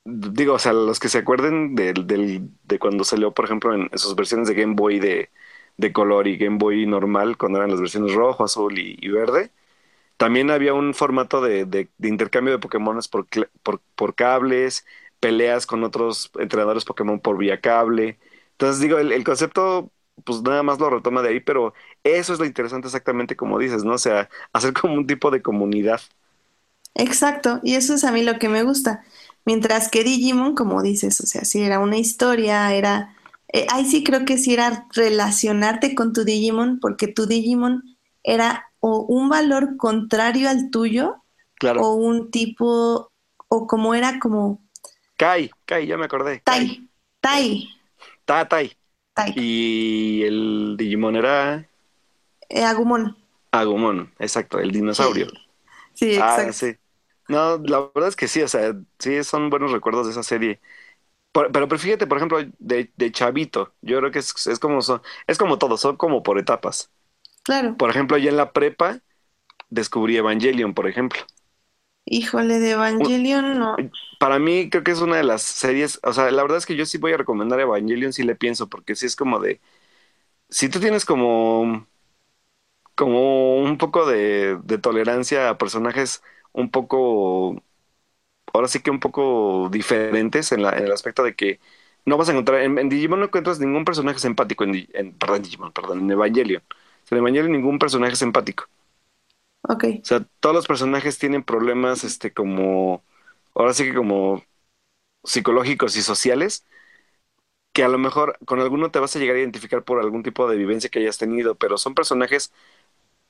digo, 0.05 0.55
o 0.55 0.59
sea, 0.59 0.73
los 0.73 0.99
que 0.99 1.09
se 1.09 1.19
acuerden 1.19 1.75
del, 1.75 2.07
de 2.63 2.79
cuando 2.79 3.03
salió, 3.03 3.33
por 3.33 3.45
ejemplo, 3.45 3.73
en 3.73 3.89
sus 3.97 4.15
versiones 4.15 4.47
de 4.47 4.55
Game 4.55 4.75
Boy 4.75 4.99
de, 4.99 5.31
de 5.77 5.93
color 5.93 6.27
y 6.27 6.37
Game 6.37 6.57
Boy 6.59 6.85
normal, 6.87 7.37
cuando 7.37 7.59
eran 7.59 7.71
las 7.71 7.81
versiones 7.81 8.13
rojo, 8.13 8.43
azul 8.43 8.77
y, 8.79 9.07
verde, 9.09 9.51
también 10.17 10.51
había 10.51 10.73
un 10.73 10.93
formato 10.93 11.41
de, 11.41 11.65
de, 11.65 11.89
intercambio 12.03 12.53
de 12.53 12.59
Pokémon 12.59 12.99
por, 13.11 13.81
por, 13.95 14.15
cables, 14.15 14.85
peleas 15.19 15.65
con 15.67 15.83
otros 15.83 16.31
entrenadores 16.39 16.85
Pokémon 16.85 17.19
por 17.19 17.37
vía 17.37 17.61
cable. 17.61 18.19
Entonces, 18.53 18.81
digo, 18.81 18.99
el 18.99 19.23
concepto 19.23 19.91
pues 20.23 20.41
nada 20.41 20.63
más 20.63 20.79
lo 20.79 20.89
retoma 20.89 21.21
de 21.21 21.29
ahí, 21.29 21.39
pero 21.39 21.73
eso 22.15 22.33
es 22.33 22.39
lo 22.39 22.45
interesante 22.45 22.87
exactamente 22.87 23.35
como 23.35 23.59
dices, 23.59 23.83
¿no? 23.83 23.93
O 23.93 23.97
sea, 23.97 24.29
hacer 24.53 24.73
como 24.73 24.95
un 24.95 25.07
tipo 25.07 25.31
de 25.31 25.41
comunidad. 25.41 26.01
Exacto, 26.95 27.59
y 27.63 27.75
eso 27.75 27.93
es 27.95 28.03
a 28.03 28.11
mí 28.11 28.23
lo 28.23 28.39
que 28.39 28.49
me 28.49 28.63
gusta. 28.63 29.03
Mientras 29.45 29.89
que 29.89 30.03
Digimon, 30.03 30.55
como 30.55 30.81
dices, 30.81 31.21
o 31.21 31.25
sea, 31.25 31.45
si 31.45 31.61
era 31.61 31.79
una 31.79 31.97
historia, 31.97 32.73
era... 32.73 33.15
Eh, 33.53 33.65
ahí 33.71 33.85
sí 33.85 34.03
creo 34.03 34.25
que 34.25 34.37
sí 34.37 34.53
era 34.53 34.87
relacionarte 34.93 35.95
con 35.95 36.11
tu 36.11 36.25
Digimon, 36.25 36.79
porque 36.79 37.07
tu 37.07 37.27
Digimon 37.27 37.83
era 38.23 38.65
o 38.79 39.05
un 39.07 39.29
valor 39.29 39.77
contrario 39.77 40.49
al 40.49 40.69
tuyo, 40.69 41.23
claro. 41.55 41.81
o 41.81 41.95
un 41.95 42.29
tipo, 42.31 43.11
o 43.47 43.67
como 43.67 43.93
era 43.93 44.19
como... 44.19 44.61
Kai, 45.15 45.49
Kai, 45.65 45.87
ya 45.87 45.97
me 45.97 46.05
acordé. 46.05 46.41
Tai, 46.43 46.87
Tai. 47.19 47.67
Ta, 48.25 48.47
tai. 48.47 48.71
Y 49.35 50.23
el 50.23 50.75
Digimon 50.77 51.15
era. 51.15 51.66
Eh, 52.49 52.63
Agumon. 52.63 53.17
Agumon, 53.51 54.13
exacto, 54.19 54.59
el 54.59 54.71
dinosaurio. 54.71 55.27
Sí, 55.93 56.17
ah, 56.21 56.45
exacto. 56.45 56.53
sí. 56.53 56.75
No, 57.27 57.57
la 57.57 57.89
verdad 57.93 58.09
es 58.09 58.15
que 58.15 58.27
sí, 58.27 58.41
o 58.41 58.47
sea, 58.47 58.73
sí 58.99 59.23
son 59.23 59.49
buenos 59.49 59.71
recuerdos 59.71 60.05
de 60.05 60.11
esa 60.13 60.23
serie. 60.23 60.61
pero, 61.31 61.51
pero 61.51 61.79
fíjate, 61.79 62.07
por 62.07 62.17
ejemplo, 62.17 62.39
de, 62.59 62.91
de 62.95 63.11
Chavito, 63.11 63.73
yo 63.81 63.99
creo 63.99 64.11
que 64.11 64.19
es, 64.19 64.59
como 64.59 64.81
son, 64.81 65.01
es 65.27 65.37
como 65.37 65.57
todo, 65.57 65.77
son 65.77 65.97
como 65.97 66.23
por 66.23 66.39
etapas. 66.39 66.91
Claro. 67.43 67.75
Por 67.77 67.89
ejemplo, 67.89 68.17
ya 68.17 68.29
en 68.29 68.37
la 68.37 68.51
prepa 68.51 68.99
descubrí 69.69 70.17
Evangelion, 70.17 70.73
por 70.73 70.87
ejemplo. 70.87 71.21
Híjole, 72.05 72.59
de 72.59 72.71
Evangelion 72.71 73.59
no. 73.59 73.75
Para 74.19 74.39
mí 74.39 74.69
creo 74.69 74.83
que 74.83 74.91
es 74.91 75.01
una 75.01 75.17
de 75.17 75.23
las 75.23 75.41
series, 75.41 75.99
o 76.03 76.13
sea, 76.13 76.31
la 76.31 76.41
verdad 76.41 76.57
es 76.57 76.65
que 76.65 76.75
yo 76.75 76.85
sí 76.85 76.97
voy 76.97 77.11
a 77.13 77.17
recomendar 77.17 77.59
Evangelion 77.59 78.13
si 78.13 78.23
le 78.23 78.35
pienso, 78.35 78.67
porque 78.67 78.95
sí 78.95 79.05
es 79.05 79.15
como 79.15 79.39
de, 79.39 79.59
si 80.49 80.69
tú 80.69 80.79
tienes 80.79 81.05
como, 81.05 81.87
como 82.97 83.57
un 83.57 83.77
poco 83.77 84.07
de, 84.07 84.59
tolerancia 84.81 85.49
a 85.49 85.57
personajes 85.59 86.23
un 86.51 86.71
poco, 86.71 87.63
ahora 88.53 88.67
sí 88.67 88.81
que 88.81 88.91
un 88.91 88.99
poco 88.99 89.69
diferentes 89.71 90.51
en, 90.51 90.61
el 90.61 90.91
aspecto 90.91 91.23
de 91.23 91.35
que 91.35 91.59
no 92.05 92.17
vas 92.17 92.29
a 92.29 92.31
encontrar, 92.31 92.61
en, 92.61 92.89
Digimon 92.89 93.19
no 93.19 93.27
encuentras 93.27 93.59
ningún 93.59 93.85
personaje 93.85 94.19
simpático, 94.19 94.63
en, 94.63 94.89
en, 94.93 95.13
perdón, 95.13 95.43
Digimon, 95.43 95.71
perdón, 95.73 95.99
en 96.01 96.11
Evangelion. 96.11 96.63
En 97.11 97.17
Evangelion 97.19 97.51
ningún 97.51 97.79
personaje 97.79 98.15
simpático. 98.15 98.65
Ok. 99.61 99.83
O 100.01 100.05
sea, 100.05 100.25
todos 100.39 100.55
los 100.55 100.67
personajes 100.67 101.19
tienen 101.19 101.43
problemas, 101.43 102.03
este, 102.03 102.33
como, 102.33 103.03
ahora 103.53 103.73
sí 103.73 103.83
que 103.85 103.93
como 103.93 104.43
psicológicos 105.23 105.97
y 105.97 106.01
sociales, 106.01 106.65
que 107.73 107.83
a 107.83 107.89
lo 107.89 107.99
mejor 107.99 108.39
con 108.45 108.59
alguno 108.59 108.89
te 108.89 108.99
vas 108.99 109.15
a 109.15 109.19
llegar 109.19 109.35
a 109.35 109.39
identificar 109.39 109.83
por 109.83 109.99
algún 109.99 110.23
tipo 110.23 110.49
de 110.49 110.57
vivencia 110.57 110.89
que 110.89 110.99
hayas 110.99 111.19
tenido, 111.19 111.55
pero 111.55 111.77
son 111.77 111.93
personajes 111.93 112.51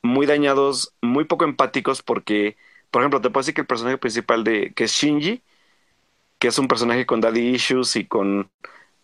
muy 0.03 0.25
dañados, 0.25 0.93
muy 1.01 1.25
poco 1.25 1.45
empáticos, 1.45 2.01
porque, 2.03 2.57
por 2.91 3.01
ejemplo, 3.01 3.21
te 3.21 3.29
puedo 3.29 3.41
decir 3.43 3.53
que 3.55 3.61
el 3.61 3.67
personaje 3.67 3.97
principal 3.97 4.43
de, 4.43 4.73
que 4.73 4.85
es 4.85 4.91
Shinji, 4.93 5.43
que 6.39 6.47
es 6.49 6.59
un 6.59 6.67
personaje 6.67 7.05
con 7.05 7.21
daddy 7.21 7.55
issues 7.55 7.95
y 7.95 8.05
con, 8.07 8.51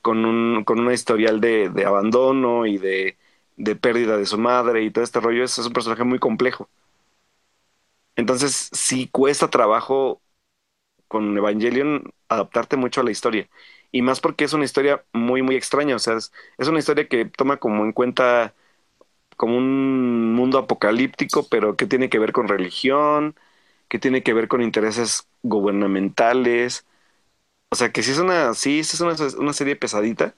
con, 0.02 0.26
un, 0.26 0.64
con 0.66 0.80
una 0.80 0.94
historial 0.94 1.42
de, 1.42 1.70
de 1.70 1.86
abandono 1.86 2.66
y 2.66 2.78
de, 2.78 3.18
de 3.58 3.76
pérdida 3.76 4.18
de 4.18 4.26
su 4.26 4.38
madre 4.38 4.84
y 4.84 4.92
todo 4.92 5.04
este 5.04 5.20
rollo, 5.20 5.44
es 5.44 5.58
un 5.60 5.74
personaje 5.74 6.04
muy 6.04 6.20
complejo. 6.20 6.70
Entonces, 8.16 8.70
sí 8.74 9.08
cuesta 9.12 9.50
trabajo 9.50 10.22
con 11.08 11.38
Evangelion 11.38 12.14
adaptarte 12.30 12.78
mucho 12.78 13.02
a 13.02 13.04
la 13.06 13.12
historia. 13.12 13.50
Y 13.92 14.02
más 14.02 14.22
porque 14.22 14.46
es 14.46 14.54
una 14.54 14.66
historia 14.66 15.06
muy, 15.14 15.42
muy 15.44 15.56
extraña. 15.56 15.96
O 15.98 16.00
sea, 16.00 16.18
es, 16.18 16.32
una 16.68 16.80
historia 16.80 17.08
que 17.08 17.26
toma 17.26 17.58
como 17.58 17.86
en 17.86 17.94
cuenta 17.94 18.56
como 19.38 19.58
un 19.58 20.34
mundo 20.34 20.58
apocalíptico, 20.60 21.48
pero 21.50 21.76
que 21.76 21.86
tiene 21.88 22.10
que 22.10 22.20
ver 22.20 22.32
con 22.34 22.48
religión, 22.48 23.36
que 23.90 24.00
tiene 24.00 24.24
que 24.24 24.34
ver 24.34 24.48
con 24.48 24.62
intereses 24.62 25.28
gubernamentales. 25.44 26.86
O 27.70 27.76
sea, 27.76 27.92
que 27.92 28.04
sí 28.04 28.12
es 28.12 28.20
una, 28.20 28.54
sí, 28.54 28.80
es 28.80 29.02
una, 29.02 29.16
una 29.40 29.54
serie 29.54 29.76
pesadita, 29.76 30.36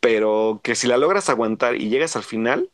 pero 0.00 0.60
que 0.64 0.74
si 0.74 0.86
la 0.88 0.98
logras 0.98 1.30
aguantar 1.30 1.76
y 1.76 1.88
llegas 1.90 2.16
al 2.16 2.24
final, 2.24 2.70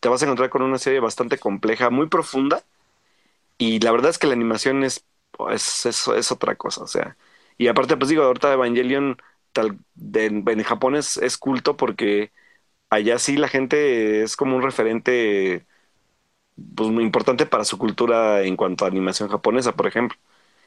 te 0.00 0.08
vas 0.08 0.22
a 0.22 0.26
encontrar 0.26 0.50
con 0.50 0.62
una 0.62 0.78
serie 0.78 1.00
bastante 1.00 1.38
compleja, 1.38 1.90
muy 1.90 2.08
profunda, 2.08 2.64
y 3.58 3.80
la 3.80 3.92
verdad 3.92 4.10
es 4.10 4.18
que 4.18 4.26
la 4.26 4.34
animación 4.34 4.84
es, 4.84 5.04
es, 5.50 5.86
es, 5.86 6.32
otra 6.32 6.56
cosa, 6.56 6.82
o 6.82 6.86
sea. 6.88 7.16
Y 7.58 7.68
aparte, 7.68 7.96
pues 7.96 8.08
digo, 8.10 8.24
ahorita 8.24 8.52
Evangelion 8.52 9.18
tal, 9.52 9.78
en 10.14 10.62
Japón 10.64 10.96
es, 10.96 11.16
es 11.18 11.38
culto 11.38 11.76
porque 11.76 12.32
allá 12.92 13.18
sí 13.18 13.36
la 13.36 13.48
gente 13.48 14.22
es 14.22 14.36
como 14.36 14.56
un 14.56 14.62
referente 14.62 15.66
pues, 16.76 16.90
muy 16.90 17.04
importante 17.04 17.46
para 17.46 17.64
su 17.64 17.78
cultura 17.78 18.42
en 18.42 18.56
cuanto 18.56 18.84
a 18.84 18.88
animación 18.88 19.28
japonesa, 19.30 19.74
por 19.74 19.86
ejemplo. 19.86 20.18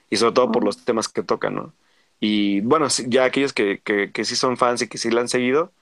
Y 0.09 0.17
sobre 0.17 0.33
todo 0.33 0.51
por 0.51 0.63
los 0.65 0.85
temas 0.85 1.09
que 1.09 1.23
tocan, 1.23 1.55
¿no? 1.55 1.73
Y 2.19 2.61
bueno, 2.61 2.87
ya 3.07 3.25
aquellos 3.25 3.53
que, 3.53 3.81
que, 3.81 4.11
que, 4.11 4.25
sí 4.25 4.35
son 4.35 4.57
fans 4.57 4.81
y 4.81 4.87
que 4.89 4.97
sí 4.97 5.11
la 5.11 5.21
han 5.21 5.29
seguido, 5.29 5.73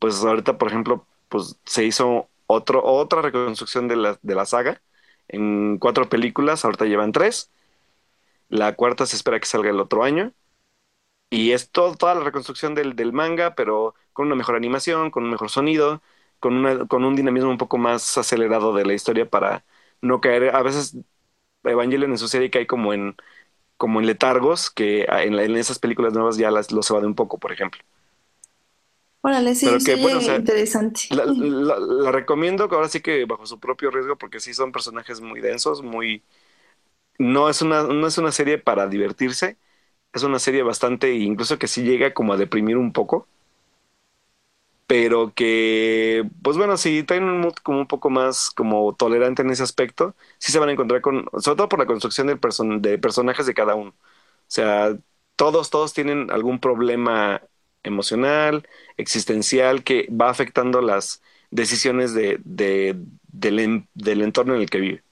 pues 0.00 0.22
ahorita, 0.24 0.58
por 0.58 0.68
ejemplo, 0.68 1.06
pues 1.28 1.58
se 1.66 1.84
hizo 1.86 2.28
otro, 2.46 2.84
otra 2.84 3.22
reconstrucción 3.22 3.88
de 3.88 3.96
la, 3.96 4.18
de 4.22 4.34
la 4.34 4.46
saga 4.46 4.82
en 5.28 5.78
cuatro 5.78 6.08
películas, 6.08 6.64
ahorita 6.64 6.86
llevan 6.86 7.12
tres. 7.12 7.50
La 8.48 8.74
cuarta 8.76 9.06
se 9.06 9.16
espera 9.16 9.40
que 9.40 9.46
salga 9.46 9.70
el 9.70 9.80
otro 9.80 10.04
año. 10.04 10.32
Y 11.30 11.52
es 11.52 11.70
toda 11.70 12.14
la 12.14 12.22
reconstrucción 12.22 12.74
del, 12.74 12.96
del, 12.96 13.12
manga, 13.12 13.54
pero 13.54 13.94
con 14.18 14.26
una 14.28 14.36
mejor 14.36 14.56
animación, 14.56 15.10
con 15.12 15.24
un 15.24 15.30
mejor 15.30 15.48
sonido, 15.50 16.02
con, 16.40 16.54
una, 16.56 16.86
con 16.88 17.04
un 17.04 17.14
dinamismo 17.16 17.50
un 17.50 17.58
poco 17.58 17.78
más 17.78 18.18
acelerado 18.18 18.74
de 18.74 18.84
la 18.84 18.94
historia 18.94 19.30
para 19.30 19.64
no 20.02 20.20
caer. 20.20 20.54
A 20.56 20.62
veces 20.62 20.96
Evangelion 21.64 22.12
en 22.12 22.18
su 22.18 22.28
serie 22.28 22.50
cae 22.50 22.66
como 22.66 22.92
en, 22.94 23.16
como 23.78 24.00
en 24.00 24.06
letargos, 24.06 24.70
que 24.70 25.04
en, 25.04 25.34
en 25.38 25.56
esas 25.56 25.78
películas 25.80 26.14
nuevas 26.14 26.38
ya 26.38 26.50
las, 26.50 26.72
los 26.72 26.90
evade 26.90 27.06
un 27.06 27.14
poco, 27.16 27.38
por 27.38 27.52
ejemplo. 27.52 27.82
Órale, 29.22 29.54
sí, 29.54 29.80
sí 29.80 29.92
interesante. 30.34 31.02
La, 31.10 32.10
recomiendo 32.12 32.68
que 32.68 32.74
ahora 32.74 32.88
sí 32.88 33.00
que 33.00 33.24
bajo 33.24 33.46
su 33.46 33.58
propio 33.60 33.90
riesgo, 33.90 34.16
porque 34.18 34.40
sí 34.40 34.54
son 34.54 34.72
personajes 34.72 35.20
muy 35.20 35.40
densos, 35.40 35.82
muy... 35.82 36.22
No 37.18 37.48
es 37.50 37.62
una, 37.62 37.82
no 37.84 38.06
es 38.06 38.18
una 38.18 38.32
serie 38.32 38.58
para 38.58 38.86
divertirse, 38.88 39.58
es 40.12 40.22
una 40.24 40.38
serie 40.40 40.62
bastante, 40.64 41.14
incluso 41.14 41.58
que 41.58 41.68
sí 41.68 41.82
llega 41.84 42.14
como 42.14 42.32
a 42.34 42.38
deprimir 42.38 42.76
un 42.78 42.92
poco. 42.92 43.28
Pero 44.88 45.34
que, 45.34 46.28
pues 46.42 46.58
bueno, 46.58 46.78
si 46.78 47.04
traen 47.04 47.24
un 47.26 47.40
mood 47.42 47.54
como 47.64 47.80
un 47.80 47.88
poco 47.88 48.10
más 48.10 48.50
como 48.52 48.94
tolerante 48.96 49.42
en 49.42 49.50
ese 49.52 49.64
aspecto, 49.64 50.16
sí 50.40 50.52
se 50.52 50.60
van 50.60 50.70
a 50.70 50.72
encontrar 50.72 51.02
con, 51.02 51.26
sobre 51.40 51.56
todo 51.58 51.70
por 51.70 51.80
la 51.80 51.86
construcción 51.86 52.28
del 52.28 52.40
person 52.40 52.82
de 52.82 52.98
personajes 52.98 53.46
de 53.46 53.54
cada 53.54 53.76
uno. 53.76 53.92
O 53.92 53.94
sea, 54.48 54.98
todos, 55.36 55.70
todos 55.70 55.94
tienen 55.94 56.30
algún 56.32 56.60
problema 56.60 57.42
emocional, 57.84 58.68
existencial, 58.98 59.84
que 59.84 60.08
va 60.12 60.30
afectando 60.30 60.82
las 60.82 61.22
decisiones 61.52 62.14
de, 62.14 62.40
de 62.44 62.96
del, 63.28 63.88
del 63.94 64.22
entorno 64.22 64.56
en 64.56 64.62
el 64.62 64.70
que 64.70 64.80
vive. 64.80 65.04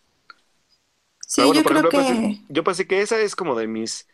Sí, 1.27 1.53
yo 1.53 1.65
creo 1.65 1.89
que... 1.89 2.41
yo 2.49 2.65
pensé 2.65 2.87
que 2.87 3.01
esa 3.03 3.19
es 3.21 3.35
como 3.37 3.57
de 3.57 3.67
mis, 3.67 4.09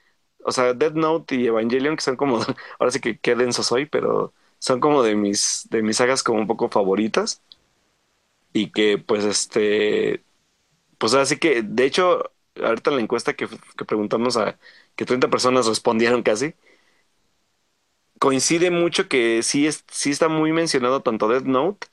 o 0.44 0.52
sea, 0.52 0.72
Dead 0.74 0.94
Note 0.94 1.34
y 1.36 1.46
Evangelion, 1.46 1.96
que 1.96 2.02
son 2.02 2.16
como, 2.16 2.38
ahora 2.78 2.90
sí 2.92 3.00
que 3.00 3.18
qué 3.18 3.34
denso 3.34 3.62
soy, 3.62 3.86
pero 3.86 4.34
son 4.62 4.80
como 4.80 5.02
de 5.02 5.16
mis, 5.16 5.66
de 5.70 5.82
mis 5.82 5.96
sagas 5.98 6.22
como 6.22 6.38
un 6.40 6.46
poco 6.46 6.68
favoritas. 6.70 7.42
Y 8.52 8.70
que 8.72 8.98
pues 8.98 9.24
este, 9.24 10.24
pues 10.98 11.14
así 11.14 11.38
que, 11.38 11.62
de 11.62 11.84
hecho, 11.86 12.32
ahorita 12.62 12.90
en 12.90 12.96
la 12.98 13.02
encuesta 13.02 13.34
que, 13.34 13.48
que 13.76 13.84
preguntamos 13.86 14.36
a, 14.38 14.58
que 14.96 15.06
30 15.06 15.30
personas 15.30 15.66
respondieron 15.66 16.22
casi, 16.22 16.54
coincide 18.18 18.70
mucho 18.70 19.08
que 19.08 19.42
sí, 19.42 19.66
es, 19.66 19.84
sí 19.90 20.10
está 20.10 20.28
muy 20.28 20.52
mencionado 20.52 21.02
tanto 21.02 21.28
Death 21.28 21.44
Note 21.44 21.88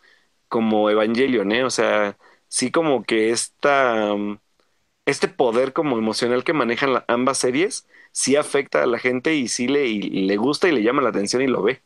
como 0.50 0.90
Evangelion, 0.90 1.52
¿eh? 1.52 1.64
O 1.66 1.70
sea, 1.70 2.18
sí 2.50 2.72
como 2.72 3.04
que 3.06 3.32
esta, 3.32 4.16
este 5.06 5.28
poder 5.28 5.74
como 5.74 5.98
emocional 5.98 6.44
que 6.44 6.54
manejan 6.54 7.04
ambas 7.08 7.38
series, 7.40 7.88
sí 8.12 8.36
afecta 8.36 8.84
a 8.84 8.88
la 8.88 9.00
gente 9.00 9.36
y 9.36 9.48
sí 9.48 9.68
le, 9.68 9.88
y 9.88 10.02
le 10.28 10.38
gusta 10.38 10.70
y 10.70 10.72
le 10.74 10.84
llama 10.84 11.02
la 11.02 11.10
atención 11.10 11.42
y 11.42 11.48
lo 11.48 11.64
ve. 11.64 11.82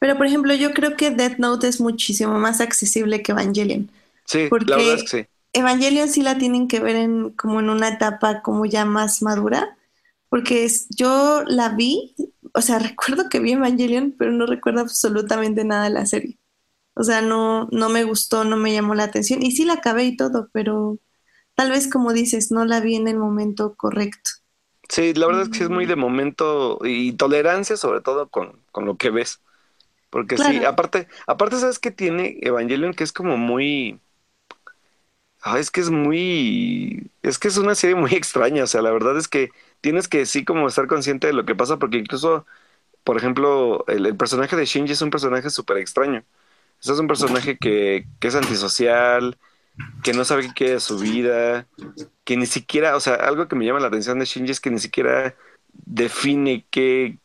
Pero, 0.00 0.16
por 0.16 0.26
ejemplo, 0.26 0.54
yo 0.54 0.72
creo 0.72 0.96
que 0.96 1.10
Death 1.10 1.38
Note 1.38 1.68
es 1.68 1.80
muchísimo 1.80 2.38
más 2.38 2.60
accesible 2.60 3.22
que 3.22 3.32
Evangelion. 3.32 3.90
Sí, 4.24 4.48
la 4.66 4.76
verdad 4.76 4.94
es 4.94 5.02
que 5.04 5.22
sí. 5.22 5.28
Evangelion 5.52 6.08
sí 6.08 6.22
la 6.22 6.38
tienen 6.38 6.68
que 6.68 6.80
ver 6.80 6.96
en, 6.96 7.30
como 7.30 7.60
en 7.60 7.70
una 7.70 7.88
etapa 7.88 8.42
como 8.42 8.66
ya 8.66 8.84
más 8.84 9.22
madura, 9.22 9.76
porque 10.28 10.64
es, 10.64 10.88
yo 10.90 11.44
la 11.46 11.70
vi, 11.70 12.14
o 12.54 12.62
sea, 12.62 12.78
recuerdo 12.80 13.28
que 13.28 13.40
vi 13.40 13.52
Evangelion, 13.52 14.14
pero 14.18 14.32
no 14.32 14.46
recuerdo 14.46 14.80
absolutamente 14.80 15.64
nada 15.64 15.84
de 15.84 15.90
la 15.90 16.06
serie. 16.06 16.38
O 16.94 17.04
sea, 17.04 17.22
no, 17.22 17.68
no 17.70 17.88
me 17.88 18.04
gustó, 18.04 18.44
no 18.44 18.56
me 18.56 18.72
llamó 18.72 18.94
la 18.94 19.04
atención. 19.04 19.42
Y 19.42 19.52
sí 19.52 19.64
la 19.64 19.74
acabé 19.74 20.04
y 20.04 20.16
todo, 20.16 20.48
pero 20.52 20.98
tal 21.54 21.70
vez 21.70 21.88
como 21.88 22.12
dices, 22.12 22.50
no 22.50 22.64
la 22.64 22.80
vi 22.80 22.96
en 22.96 23.08
el 23.08 23.18
momento 23.18 23.74
correcto. 23.74 24.30
Sí, 24.88 25.14
la 25.14 25.26
verdad 25.26 25.42
es 25.42 25.48
que 25.50 25.58
sí 25.58 25.64
es 25.64 25.70
muy 25.70 25.86
de 25.86 25.96
momento 25.96 26.78
y 26.82 27.12
tolerancia 27.12 27.76
sobre 27.76 28.00
todo 28.00 28.28
con, 28.28 28.60
con 28.72 28.86
lo 28.86 28.96
que 28.96 29.10
ves. 29.10 29.40
Porque 30.10 30.36
sí, 30.36 30.64
aparte, 30.64 31.08
aparte, 31.26 31.56
¿sabes 31.56 31.78
qué 31.78 31.92
tiene 31.92 32.38
Evangelion? 32.42 32.94
Que 32.94 33.04
es 33.04 33.12
como 33.12 33.36
muy. 33.36 34.00
Ah, 35.40 35.58
es 35.58 35.70
que 35.70 35.80
es 35.80 35.90
muy. 35.90 37.10
Es 37.22 37.38
que 37.38 37.48
es 37.48 37.56
una 37.56 37.76
serie 37.76 37.96
muy 37.96 38.10
extraña. 38.14 38.64
O 38.64 38.66
sea, 38.66 38.82
la 38.82 38.90
verdad 38.90 39.16
es 39.16 39.28
que 39.28 39.50
tienes 39.80 40.08
que 40.08 40.26
sí 40.26 40.44
como 40.44 40.66
estar 40.68 40.88
consciente 40.88 41.28
de 41.28 41.32
lo 41.32 41.46
que 41.46 41.54
pasa, 41.54 41.78
porque 41.78 41.98
incluso, 41.98 42.44
por 43.04 43.16
ejemplo, 43.16 43.84
el, 43.88 44.16
personaje 44.16 44.56
de 44.56 44.66
Shinji 44.66 44.92
es 44.92 45.02
un 45.02 45.10
personaje 45.10 45.48
súper 45.50 45.78
extraño. 45.78 46.24
es 46.82 46.88
un 46.90 47.06
personaje 47.08 47.56
que, 47.56 48.06
que 48.18 48.28
es 48.28 48.34
antisocial, 48.34 49.38
que 50.02 50.12
no 50.12 50.24
sabe 50.24 50.42
qué 50.42 50.54
quiere 50.54 50.72
de 50.74 50.80
su 50.80 50.98
vida, 50.98 51.68
que 52.24 52.36
ni 52.36 52.46
siquiera, 52.46 52.96
o 52.96 53.00
sea, 53.00 53.14
algo 53.14 53.48
que 53.48 53.56
me 53.56 53.64
llama 53.64 53.80
la 53.80 53.88
atención 53.88 54.18
de 54.18 54.24
Shinji 54.26 54.52
es 54.52 54.60
que 54.60 54.70
ni 54.70 54.80
siquiera 54.80 55.36
define 55.72 56.66
qué, 56.70 57.18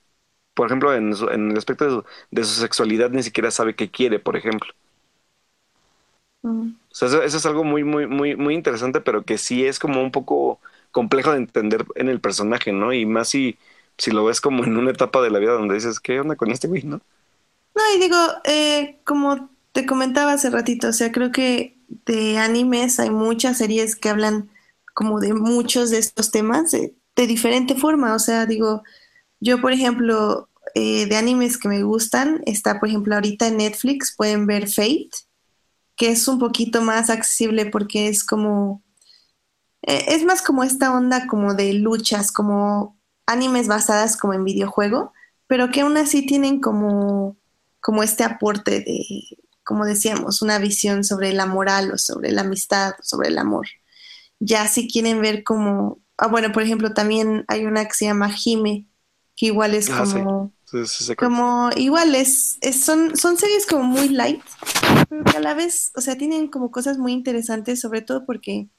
por 0.56 0.68
ejemplo, 0.68 0.94
en, 0.96 1.12
el 1.12 1.58
aspecto 1.58 2.06
de 2.32 2.44
su, 2.44 2.62
sexualidad 2.62 3.12
ni 3.12 3.22
siquiera 3.22 3.52
sabe 3.52 3.76
qué 3.76 3.92
quiere, 3.92 4.20
por 4.20 4.38
ejemplo. 4.38 4.74
Mm. 6.42 6.70
O 6.70 6.96
sea, 6.96 7.10
eso, 7.10 7.22
es 7.24 7.46
algo 7.46 7.64
muy, 7.64 7.84
muy, 7.84 8.08
muy, 8.08 8.36
muy 8.36 8.56
interesante, 8.56 9.02
pero 9.02 9.24
que 9.24 9.38
sí 9.38 9.66
es 9.66 9.80
como 9.80 10.02
un 10.02 10.12
poco 10.12 10.60
complejo 10.92 11.32
de 11.32 11.38
entender 11.38 11.86
en 11.96 12.08
el 12.08 12.22
personaje, 12.22 12.72
¿no? 12.72 12.94
Y 12.94 13.06
más 13.06 13.28
si, 13.30 13.58
si 13.98 14.12
lo 14.12 14.24
ves 14.24 14.40
como 14.40 14.64
en 14.64 14.78
una 14.78 14.92
etapa 14.92 15.22
de 15.22 15.30
la 15.30 15.40
vida 15.40 15.52
donde 15.52 15.76
dices, 15.76 16.00
¿qué 16.00 16.20
onda 16.22 16.38
con 16.38 16.50
este 16.52 16.70
güey, 16.70 16.84
no? 16.84 17.02
No, 17.76 17.82
y 17.96 18.00
digo, 18.00 18.18
eh, 18.46 19.00
como 19.04 19.50
te 19.74 19.86
comentaba 19.86 20.32
hace 20.32 20.50
ratito, 20.50 20.88
o 20.88 20.94
sea, 20.94 21.12
creo 21.12 21.34
que 21.34 21.78
de 22.06 22.38
animes 22.38 23.00
hay 23.02 23.10
muchas 23.10 23.58
series 23.58 23.98
que 23.98 24.08
hablan 24.08 24.50
como 24.94 25.20
de 25.20 25.34
muchos 25.34 25.90
de 25.90 25.98
estos 25.98 26.32
temas 26.32 26.72
de 26.72 27.28
diferente 27.28 27.76
forma, 27.76 28.16
o 28.16 28.20
sea, 28.20 28.46
digo, 28.46 28.84
yo, 29.40 29.62
por 29.62 29.72
ejemplo, 29.72 30.50
eh, 30.74 31.06
de 31.06 31.16
animes 31.16 31.58
que 31.58 31.70
me 31.70 31.84
gustan, 31.84 32.42
está, 32.46 32.80
por 32.80 32.90
ejemplo, 32.90 33.16
ahorita 33.16 33.48
en 33.48 33.58
Netflix, 33.58 34.16
pueden 34.16 34.46
ver 34.48 34.68
Fate, 34.68 35.12
que 35.96 36.10
es 36.10 36.28
un 36.28 36.40
poquito 36.40 36.82
más 36.82 37.10
accesible 37.10 37.66
porque 37.68 38.08
es 38.08 38.24
como, 38.24 38.84
eh, 39.84 40.06
es 40.10 40.26
más 40.26 40.42
como 40.42 40.64
esta 40.64 40.94
onda 40.94 41.28
como 41.28 41.54
de 41.54 41.74
luchas, 41.74 42.32
como 42.32 42.98
animes 43.26 43.68
basadas 43.68 44.18
como 44.18 44.34
en 44.34 44.44
videojuego, 44.44 45.14
pero 45.48 45.72
que 45.72 45.82
aún 45.82 45.98
así 45.98 46.26
tienen 46.26 46.60
como, 46.60 47.38
como 47.80 48.04
este 48.04 48.24
aporte 48.24 48.82
de, 48.82 49.06
como 49.64 49.86
decíamos, 49.86 50.42
una 50.42 50.60
visión 50.60 51.04
sobre 51.04 51.34
la 51.34 51.46
moral 51.46 51.92
o 51.92 51.98
sobre 51.98 52.32
la 52.32 52.42
amistad, 52.42 52.94
sobre 53.02 53.30
el 53.30 53.38
amor. 53.38 53.68
Ya 54.40 54.68
si 54.68 54.88
quieren 54.88 55.22
ver 55.22 55.44
como, 55.44 56.00
ah, 56.18 56.28
bueno, 56.28 56.52
por 56.52 56.64
ejemplo, 56.64 56.94
también 56.94 57.46
hay 57.48 57.66
una 57.66 57.86
que 57.86 57.94
se 57.94 58.06
llama 58.06 58.34
Hime, 58.44 58.86
que 59.36 59.48
igual 59.48 59.76
es 59.76 59.90
ah, 59.90 60.04
como... 60.04 60.54
como 61.18 61.70
igual 61.76 62.16
es, 62.16 62.58
son, 62.74 63.16
son 63.18 63.38
series 63.38 63.66
como 63.66 63.84
muy 63.84 64.10
light, 64.10 64.42
pero 65.10 65.24
que 65.24 65.38
a 65.38 65.42
la 65.42 65.54
vez, 65.54 65.92
o 65.96 66.02
sea, 66.02 66.18
tienen 66.18 66.48
como 66.48 66.72
cosas 66.72 66.98
muy 66.98 67.12
interesantes, 67.12 67.82
sobre 67.82 68.02
todo 68.02 68.26
porque 68.26 68.70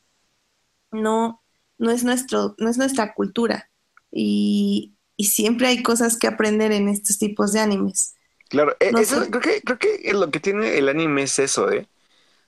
no, 0.92 1.42
no 1.78 1.90
es 1.90 2.04
nuestro, 2.04 2.54
no 2.58 2.70
es 2.70 2.78
nuestra 2.78 3.14
cultura. 3.14 3.70
Y, 4.10 4.92
siempre 5.18 5.68
hay 5.68 5.82
cosas 5.82 6.18
que 6.18 6.26
aprender 6.26 6.72
en 6.72 6.88
estos 6.88 7.18
tipos 7.18 7.52
de 7.52 7.60
animes. 7.60 8.14
Claro, 8.48 8.76
eh, 8.80 8.92
creo 8.92 9.40
que, 9.40 9.62
creo 9.62 9.78
que 9.78 10.12
lo 10.12 10.30
que 10.30 10.40
tiene 10.40 10.76
el 10.76 10.88
anime 10.88 11.22
es 11.22 11.38
eso, 11.38 11.70
¿eh? 11.70 11.88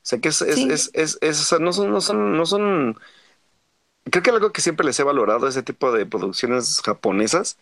O 0.02 0.08
sea 0.08 0.20
que 0.20 0.28
es, 0.28 0.42
es, 0.42 0.90
es, 0.92 1.18
es, 1.20 1.60
no 1.60 1.72
son, 1.72 1.90
no 1.90 2.00
son, 2.00 2.36
no 2.36 2.46
son, 2.46 2.98
creo 4.04 4.22
que 4.22 4.30
algo 4.30 4.52
que 4.52 4.60
siempre 4.60 4.86
les 4.86 4.98
he 5.00 5.02
valorado 5.02 5.48
ese 5.48 5.62
tipo 5.62 5.90
de 5.92 6.06
producciones 6.06 6.80
japonesas 6.84 7.58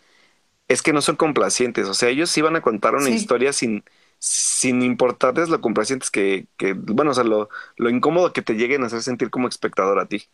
es 0.67 0.81
que 0.81 0.93
no 0.93 1.01
son 1.01 1.15
complacientes. 1.15 1.87
O 1.87 1.93
sea, 1.93 2.09
ellos 2.09 2.29
sí 2.29 2.41
van 2.41 2.55
a 2.55 2.61
contar 2.61 2.95
una 2.95 3.09
historia 3.09 3.53
sin, 3.53 3.83
sin 4.19 4.81
importarles 4.81 5.49
lo 5.49 5.61
complacientes 5.61 6.11
que, 6.11 6.47
que 6.57 6.73
bueno, 6.73 7.11
o 7.11 7.13
sea, 7.13 7.23
lo, 7.23 7.49
lo, 7.77 7.89
incómodo 7.89 8.33
que 8.33 8.41
te 8.41 8.53
lleguen 8.53 8.83
a 8.83 8.87
hacer 8.87 9.01
sentir 9.01 9.29
como 9.29 9.47
espectador 9.47 9.99
a 9.99 10.07
ti. 10.07 10.27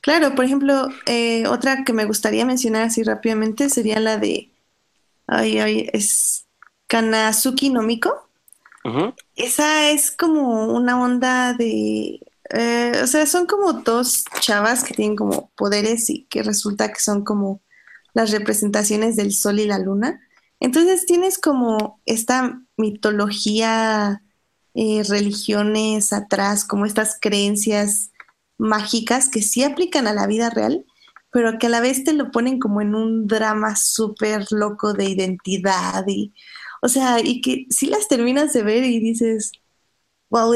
Claro, 0.00 0.34
por 0.34 0.44
ejemplo, 0.44 0.88
eh, 1.06 1.46
otra 1.46 1.84
que 1.84 1.92
me 1.92 2.06
gustaría 2.06 2.46
mencionar 2.46 2.84
así 2.84 3.02
rápidamente 3.02 3.68
sería 3.68 4.00
la 4.00 4.16
de, 4.16 4.50
ay, 5.26 5.58
ay, 5.58 5.90
es 5.92 6.46
Kanazuki 6.86 7.70
no 7.70 7.82
Miko. 7.82 8.26
Esa 9.36 9.90
es 9.90 10.10
como 10.10 10.68
una 10.68 10.98
onda 10.98 11.52
de, 11.52 12.20
eh, 12.48 13.00
o 13.02 13.06
sea, 13.06 13.26
son 13.26 13.44
como 13.44 13.74
dos 13.74 14.24
chavas 14.40 14.82
que 14.82 14.94
tienen 14.94 15.16
como 15.16 15.50
poderes 15.50 16.08
y 16.08 16.24
que 16.30 16.42
resulta 16.42 16.90
que 16.90 16.98
son 16.98 17.22
como 17.22 17.60
las 18.14 18.30
representaciones 18.30 19.16
del 19.16 19.32
sol 19.32 19.60
y 19.60 19.66
la 19.66 19.78
luna. 19.78 20.20
Entonces 20.60 21.06
tienes 21.06 21.38
como 21.38 22.00
esta 22.04 22.62
mitología, 22.76 24.22
eh, 24.74 25.02
religiones 25.08 26.12
atrás, 26.12 26.64
como 26.64 26.86
estas 26.86 27.16
creencias 27.20 28.10
mágicas 28.58 29.28
que 29.28 29.42
sí 29.42 29.64
aplican 29.64 30.06
a 30.06 30.14
la 30.14 30.26
vida 30.26 30.50
real, 30.50 30.84
pero 31.30 31.58
que 31.58 31.66
a 31.66 31.70
la 31.70 31.80
vez 31.80 32.04
te 32.04 32.12
lo 32.12 32.30
ponen 32.30 32.58
como 32.58 32.80
en 32.80 32.94
un 32.94 33.26
drama 33.26 33.76
súper 33.76 34.46
loco 34.50 34.92
de 34.92 35.06
identidad 35.06 36.04
y, 36.06 36.34
o 36.82 36.88
sea, 36.88 37.20
y 37.20 37.40
que 37.40 37.66
si 37.70 37.86
las 37.86 38.08
terminas 38.08 38.52
de 38.52 38.62
ver 38.62 38.84
y 38.84 39.00
dices, 39.00 39.52
wow, 40.28 40.54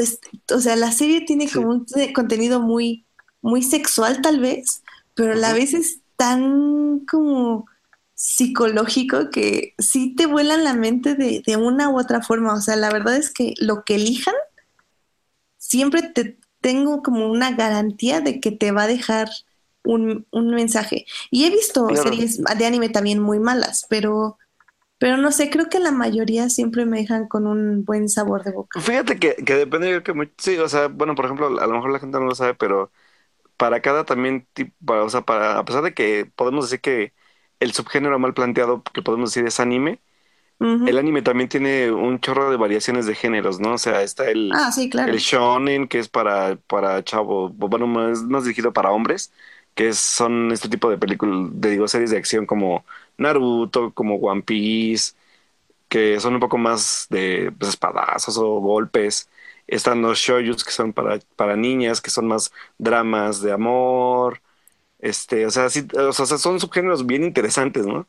o 0.53 0.59
sea, 0.59 0.75
la 0.75 0.91
serie 0.91 1.21
tiene 1.21 1.49
como 1.49 1.69
un 1.69 1.85
contenido 2.13 2.61
muy, 2.61 3.05
muy 3.41 3.63
sexual 3.63 4.21
tal 4.21 4.39
vez, 4.39 4.81
pero 5.13 5.33
a 5.33 5.35
la 5.35 5.53
vez 5.53 5.73
es 5.73 6.01
tan 6.17 7.05
como 7.05 7.65
psicológico 8.15 9.29
que 9.29 9.75
sí 9.77 10.15
te 10.15 10.25
vuelan 10.25 10.63
la 10.63 10.73
mente 10.73 11.15
de, 11.15 11.57
una 11.57 11.89
u 11.89 11.99
otra 11.99 12.21
forma. 12.21 12.53
O 12.53 12.61
sea, 12.61 12.75
la 12.75 12.89
verdad 12.89 13.17
es 13.17 13.31
que 13.31 13.53
lo 13.59 13.83
que 13.83 13.95
elijan, 13.95 14.33
siempre 15.57 16.01
te 16.01 16.39
tengo 16.61 17.03
como 17.03 17.29
una 17.29 17.51
garantía 17.51 18.21
de 18.21 18.39
que 18.39 18.51
te 18.51 18.71
va 18.71 18.83
a 18.83 18.87
dejar 18.87 19.29
un, 19.83 20.25
mensaje. 20.33 21.05
Y 21.29 21.45
he 21.45 21.51
visto 21.51 21.87
series 21.95 22.41
de 22.41 22.65
anime 22.65 22.89
también 22.89 23.19
muy 23.19 23.39
malas, 23.39 23.85
pero, 23.89 24.37
pero 24.97 25.17
no 25.17 25.31
sé, 25.31 25.49
creo 25.49 25.69
que 25.69 25.79
la 25.79 25.91
mayoría 25.91 26.49
siempre 26.49 26.85
me 26.85 26.99
dejan 26.99 27.27
con 27.27 27.45
un 27.45 27.85
buen 27.85 28.09
sabor 28.09 28.43
de 28.43 28.53
boca. 28.53 28.79
Fíjate 28.79 29.19
que, 29.19 29.35
que 29.35 29.55
depende, 29.55 29.91
yo 29.91 30.03
que 30.03 30.31
sí, 30.37 30.57
o 30.57 30.69
sea, 30.69 30.87
bueno, 30.87 31.13
por 31.13 31.25
ejemplo, 31.25 31.47
a 31.47 31.67
lo 31.67 31.73
mejor 31.73 31.91
la 31.91 31.99
gente 31.99 32.17
no 32.17 32.25
lo 32.25 32.33
sabe, 32.33 32.55
pero 32.55 32.91
para 33.57 33.81
cada 33.81 34.05
también 34.05 34.47
tipo, 34.53 34.93
o 34.95 35.09
sea, 35.09 35.21
para, 35.21 35.59
a 35.59 35.65
pesar 35.65 35.83
de 35.83 35.93
que 35.93 36.25
podemos 36.35 36.65
decir 36.65 36.81
que 36.81 37.13
el 37.59 37.73
subgénero 37.73 38.19
mal 38.19 38.33
planteado 38.33 38.83
que 38.83 39.01
podemos 39.01 39.31
decir 39.33 39.47
es 39.47 39.59
anime, 39.59 40.01
el 40.85 40.97
anime 40.97 41.21
también 41.21 41.49
tiene 41.49 41.91
un 41.91 42.19
chorro 42.19 42.51
de 42.51 42.57
variaciones 42.57 43.05
de 43.07 43.15
géneros, 43.15 43.59
¿no? 43.59 43.73
O 43.73 43.77
sea, 43.77 44.01
está 44.03 44.29
el, 44.29 44.51
Ah, 44.55 44.71
sí, 44.71 44.89
claro. 44.89 45.13
el 45.13 45.19
shonen, 45.19 45.87
que 45.87 45.99
es 45.99 46.09
para, 46.09 46.57
para 46.57 47.03
chavo, 47.03 47.49
bueno, 47.49 47.87
más, 47.87 48.23
más 48.23 48.43
dirigido 48.43 48.73
para 48.73 48.91
hombres, 48.91 49.33
que 49.73 49.93
son 49.93 50.51
este 50.51 50.69
tipo 50.69 50.89
de 50.89 50.97
películas, 50.97 51.49
de, 51.59 51.71
digo, 51.71 51.87
series 51.87 52.11
de 52.11 52.17
acción 52.17 52.45
como 52.45 52.85
Naruto, 53.17 53.93
como 53.93 54.15
One 54.17 54.43
Piece, 54.43 55.13
que 55.87 56.19
son 56.19 56.35
un 56.35 56.39
poco 56.39 56.57
más 56.57 57.07
de 57.09 57.51
pues, 57.57 57.69
espadazos 57.71 58.37
o 58.37 58.59
golpes. 58.59 59.29
Están 59.67 60.01
los 60.01 60.19
shoujus 60.19 60.63
que 60.63 60.71
son 60.71 60.93
para, 60.93 61.19
para 61.35 61.55
niñas, 61.55 62.01
que 62.01 62.09
son 62.11 62.27
más 62.27 62.51
dramas 62.77 63.41
de 63.41 63.51
amor. 63.53 64.41
Este, 64.99 65.45
o 65.47 65.51
sea, 65.51 65.69
sí, 65.69 65.87
o 65.97 66.13
sea, 66.13 66.25
son 66.27 66.59
subgéneros 66.59 67.05
bien 67.07 67.23
interesantes, 67.23 67.85
¿no? 67.87 68.07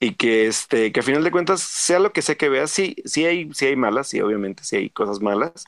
Y 0.00 0.14
que 0.14 0.46
este, 0.46 0.92
que 0.92 1.00
a 1.00 1.02
final 1.02 1.24
de 1.24 1.30
cuentas, 1.32 1.60
sea 1.62 1.98
lo 1.98 2.12
que 2.12 2.22
sea 2.22 2.36
que 2.36 2.48
veas, 2.48 2.70
sí, 2.70 2.96
sí 3.04 3.24
hay, 3.26 3.52
sí 3.54 3.66
hay 3.66 3.74
malas, 3.76 4.08
sí, 4.08 4.20
obviamente, 4.20 4.62
sí 4.64 4.76
hay 4.76 4.90
cosas 4.90 5.20
malas, 5.20 5.64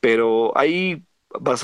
pero 0.00 0.56
hay 0.58 1.04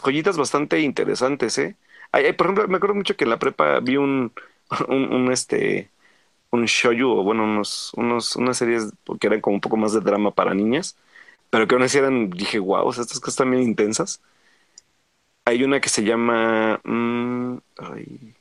joyitas 0.02 0.36
bastante 0.36 0.80
interesantes, 0.80 1.58
¿eh? 1.58 1.76
Hay, 2.12 2.32
por 2.34 2.46
ejemplo, 2.48 2.68
me 2.68 2.76
acuerdo 2.78 2.94
mucho 2.96 3.16
que 3.16 3.24
en 3.24 3.30
la 3.30 3.38
prepa 3.38 3.80
vi 3.80 3.96
un, 3.98 4.32
un, 4.88 5.32
este, 5.32 5.90
un 6.50 6.66
shoujo, 6.66 7.20
o 7.20 7.24
bueno, 7.24 7.44
unos, 7.44 7.92
unos, 7.96 8.36
unas 8.36 8.58
series 8.58 8.92
que 9.20 9.26
eran 9.28 9.40
como 9.42 9.56
un 9.56 9.60
poco 9.62 9.76
más 9.78 9.92
de 9.94 10.00
drama 10.00 10.32
para 10.32 10.54
niñas, 10.54 10.96
pero 11.50 11.66
que 11.68 11.74
aún 11.74 11.84
así 11.84 11.98
eran, 11.98 12.30
dije, 12.30 12.58
wow, 12.58 12.90
estas 12.90 13.20
cosas 13.20 13.36
también 13.36 13.62
intensas. 13.62 14.20
Hay 15.44 15.64
una 15.64 15.80
que 15.80 15.88
se 15.88 16.04
llama, 16.04 16.80
mm, 16.84 17.58
ay, 17.78 18.34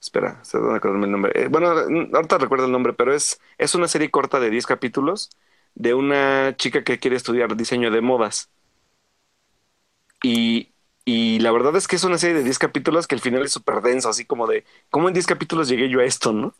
espera, 0.00 0.40
estoy 0.42 0.60
tratando 0.60 0.72
de 0.72 0.76
acordarme 0.78 1.06
el 1.06 1.12
nombre. 1.12 1.32
Eh, 1.34 1.48
bueno, 1.48 1.74
mm, 1.88 2.14
ahorita 2.14 2.38
recuerdo 2.38 2.66
el 2.66 2.72
nombre, 2.72 2.92
pero 2.92 3.14
es, 3.14 3.40
es 3.58 3.74
una 3.74 3.88
serie 3.88 4.10
corta 4.10 4.40
de 4.40 4.50
10 4.50 4.66
capítulos 4.66 5.30
de 5.74 5.94
una 5.94 6.54
chica 6.56 6.84
que 6.84 6.98
quiere 6.98 7.16
estudiar 7.16 7.56
diseño 7.56 7.90
de 7.90 8.00
modas. 8.00 8.50
Y, 10.22 10.74
y 11.04 11.38
la 11.40 11.52
verdad 11.52 11.76
es 11.76 11.86
que 11.88 11.96
es 11.96 12.04
una 12.04 12.18
serie 12.18 12.36
de 12.36 12.44
10 12.44 12.58
capítulos 12.58 13.06
que 13.06 13.14
el 13.14 13.20
final 13.20 13.42
es 13.44 13.52
súper 13.52 13.80
denso, 13.82 14.08
así 14.08 14.24
como 14.24 14.46
de, 14.46 14.64
¿cómo 14.90 15.08
en 15.08 15.14
10 15.14 15.26
capítulos 15.26 15.68
llegué 15.68 15.88
yo 15.88 16.00
a 16.00 16.04
esto, 16.04 16.32
no? 16.32 16.54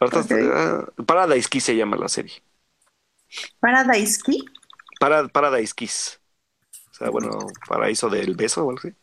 Ahorita, 0.00 0.20
Ok. 0.20 0.32
ah, 0.54 0.86
Paradise 1.06 1.60
se 1.60 1.76
llama 1.76 1.96
la 1.96 2.08
serie. 2.08 2.42
Paradise 3.60 4.22
Key. 4.22 4.44
Para, 4.98 5.28
Paradise 5.28 5.74
Kiss. 5.74 6.20
O 6.90 6.94
sea, 6.94 7.10
bueno, 7.10 7.38
paraíso 7.68 8.08
del 8.08 8.34
beso 8.34 8.64
o 8.64 8.70
algo 8.70 8.80
así. 8.80 8.94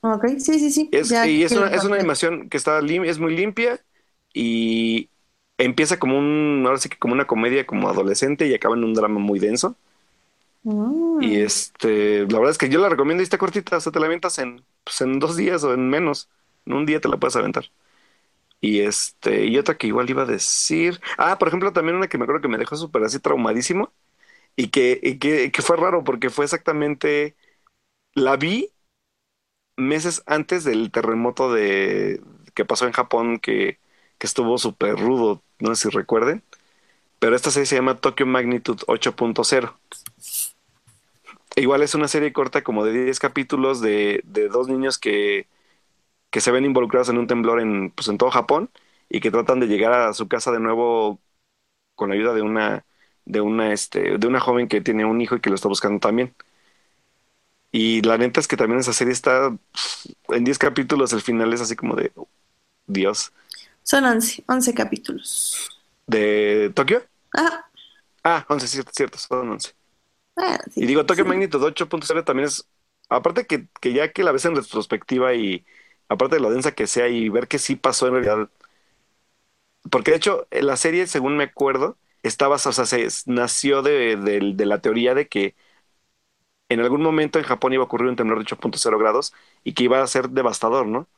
Ok, 0.00 0.26
sí, 0.38 0.58
sí, 0.58 0.70
sí. 0.70 0.88
Es, 0.92 1.08
ya 1.08 1.26
y 1.26 1.42
es 1.42 1.52
una, 1.52 1.68
es 1.68 1.84
una 1.84 1.96
animación 1.96 2.48
que 2.48 2.56
está 2.56 2.80
lim- 2.80 3.06
es 3.06 3.18
muy 3.18 3.34
limpia 3.34 3.80
y 4.32 5.08
empieza 5.56 5.98
como 5.98 6.18
un, 6.18 6.62
ahora 6.66 6.78
sí 6.78 6.88
que 6.88 6.98
como 6.98 7.14
una 7.14 7.26
comedia 7.26 7.66
como 7.66 7.88
adolescente 7.88 8.46
y 8.46 8.54
acaba 8.54 8.76
en 8.76 8.84
un 8.84 8.94
drama 8.94 9.18
muy 9.18 9.38
denso. 9.38 9.76
Mm. 10.62 11.22
Y 11.22 11.40
este, 11.40 12.20
la 12.26 12.38
verdad 12.38 12.50
es 12.50 12.58
que 12.58 12.68
yo 12.68 12.80
la 12.80 12.88
recomiendo 12.88 13.22
y 13.22 13.24
está 13.24 13.38
cortita, 13.38 13.78
o 13.78 13.80
sea, 13.80 13.92
te 13.92 13.98
la 14.00 14.06
avientas 14.06 14.38
en, 14.38 14.62
pues, 14.84 15.00
en 15.00 15.18
dos 15.18 15.36
días 15.36 15.64
o 15.64 15.74
en 15.74 15.88
menos. 15.88 16.28
En 16.66 16.74
un 16.74 16.86
día 16.86 17.00
te 17.00 17.08
la 17.08 17.16
puedes 17.16 17.36
aventar. 17.36 17.64
Y 18.60 18.80
este, 18.80 19.46
y 19.46 19.56
otra 19.58 19.76
que 19.78 19.86
igual 19.86 20.10
iba 20.10 20.22
a 20.22 20.26
decir. 20.26 21.00
Ah, 21.18 21.38
por 21.38 21.48
ejemplo, 21.48 21.72
también 21.72 21.96
una 21.96 22.08
que 22.08 22.18
me 22.18 22.24
acuerdo 22.24 22.42
que 22.42 22.48
me 22.48 22.58
dejó 22.58 22.76
súper 22.76 23.04
así 23.04 23.20
traumadísimo. 23.20 23.92
Y 24.56 24.68
que, 24.70 25.00
y 25.02 25.18
que, 25.18 25.52
que 25.52 25.62
fue 25.62 25.76
raro 25.78 26.04
porque 26.04 26.30
fue 26.30 26.44
exactamente. 26.46 27.36
La 28.14 28.36
vi 28.36 28.70
meses 29.76 30.22
antes 30.26 30.64
del 30.64 30.90
terremoto 30.90 31.52
de 31.52 32.20
que 32.54 32.64
pasó 32.64 32.86
en 32.86 32.92
Japón, 32.92 33.38
que, 33.38 33.78
que 34.18 34.26
estuvo 34.26 34.58
súper 34.58 34.96
rudo, 34.98 35.42
no 35.60 35.74
sé 35.74 35.90
si 35.90 35.96
recuerden. 35.96 36.42
Pero 37.20 37.36
esta 37.36 37.50
serie 37.52 37.66
se 37.66 37.76
llama 37.76 37.96
Tokyo 38.00 38.26
Magnitude 38.26 38.84
8.0. 38.88 39.78
Igual 41.56 41.82
es 41.82 41.94
una 41.94 42.08
serie 42.08 42.32
corta 42.32 42.62
como 42.62 42.84
de 42.84 43.04
10 43.04 43.18
capítulos 43.20 43.80
de, 43.80 44.20
de 44.24 44.48
dos 44.48 44.68
niños 44.68 44.98
que, 44.98 45.46
que 46.30 46.40
se 46.40 46.50
ven 46.50 46.64
involucrados 46.64 47.08
en 47.08 47.18
un 47.18 47.26
temblor 47.26 47.60
en, 47.60 47.90
pues, 47.92 48.08
en 48.08 48.18
todo 48.18 48.30
Japón 48.30 48.70
y 49.08 49.20
que 49.20 49.30
tratan 49.30 49.60
de 49.60 49.66
llegar 49.68 49.92
a 49.94 50.12
su 50.14 50.28
casa 50.28 50.52
de 50.52 50.60
nuevo 50.60 51.20
con 51.96 52.10
la 52.10 52.16
ayuda 52.16 52.34
de 52.34 52.42
una, 52.42 52.86
de 53.26 53.40
una, 53.42 53.72
este, 53.72 54.18
de 54.18 54.26
una 54.28 54.40
joven 54.40 54.68
que 54.68 54.80
tiene 54.82 55.04
un 55.06 55.20
hijo 55.20 55.36
y 55.36 55.40
que 55.40 55.50
lo 55.50 55.56
está 55.56 55.68
buscando 55.68 56.00
también. 56.00 56.34
Y 57.70 58.00
la 58.02 58.16
neta 58.18 58.40
es 58.40 58.48
que 58.48 58.56
también 58.56 58.80
esa 58.80 58.92
serie 58.92 59.12
está 59.12 59.56
en 60.28 60.44
10 60.44 60.58
capítulos, 60.58 61.12
el 61.12 61.20
final 61.22 61.52
es 61.54 61.60
así 61.62 61.76
como 61.76 61.96
de 61.96 62.12
Dios. 62.86 63.32
Son 63.82 64.04
11, 64.04 64.44
11 64.46 64.72
capítulos. 64.72 65.68
¿De 66.06 66.70
Tokio? 66.74 67.02
Ah, 67.36 67.70
Ah, 68.24 68.44
11, 68.48 68.66
cierto, 68.68 68.92
cierto, 68.94 69.18
son 69.18 69.48
11. 69.50 69.72
bueno, 70.34 70.58
sí. 70.72 70.80
Y 70.80 70.86
digo, 70.86 71.06
Tokyo 71.06 71.24
Sí. 71.24 71.24
Magnitude 71.24 71.66
8.0 71.66 72.24
también 72.24 72.46
es, 72.48 72.68
aparte 73.08 73.46
que, 73.46 73.68
que 73.80 73.92
ya 73.92 74.12
que 74.12 74.22
la 74.24 74.32
ves 74.32 74.44
en 74.44 74.56
retrospectiva 74.56 75.34
y 75.34 75.66
aparte 76.08 76.36
de 76.36 76.40
lo 76.42 76.50
densa 76.50 76.72
que 76.74 76.86
sea 76.86 77.08
y 77.08 77.28
ver 77.28 77.48
que 77.48 77.58
sí 77.58 77.76
pasó 77.76 78.06
en 78.08 78.14
realidad, 78.14 78.50
porque 79.90 80.10
de 80.10 80.16
hecho 80.18 80.46
la 80.50 80.76
serie, 80.76 81.06
según 81.06 81.36
me 81.36 81.44
acuerdo, 81.44 81.98
estaba, 82.22 82.56
o 82.56 82.58
sea, 82.58 82.72
se 82.86 83.08
nació 83.26 83.82
de, 83.82 84.16
de- 84.16 84.52
de 84.54 84.66
la 84.66 84.80
teoría 84.80 85.14
de 85.14 85.28
que 85.28 85.56
en 86.68 86.80
algún 86.80 87.02
momento 87.02 87.38
en 87.38 87.44
Japón 87.44 87.72
iba 87.72 87.82
a 87.82 87.86
ocurrir 87.86 88.08
un 88.08 88.16
temblor 88.16 88.38
de 88.38 88.42
8.0 88.42 88.98
grados 88.98 89.32
y 89.64 89.72
que 89.74 89.84
iba 89.84 90.02
a 90.02 90.06
ser 90.06 90.28
devastador, 90.30 90.86
¿no? 90.86 91.08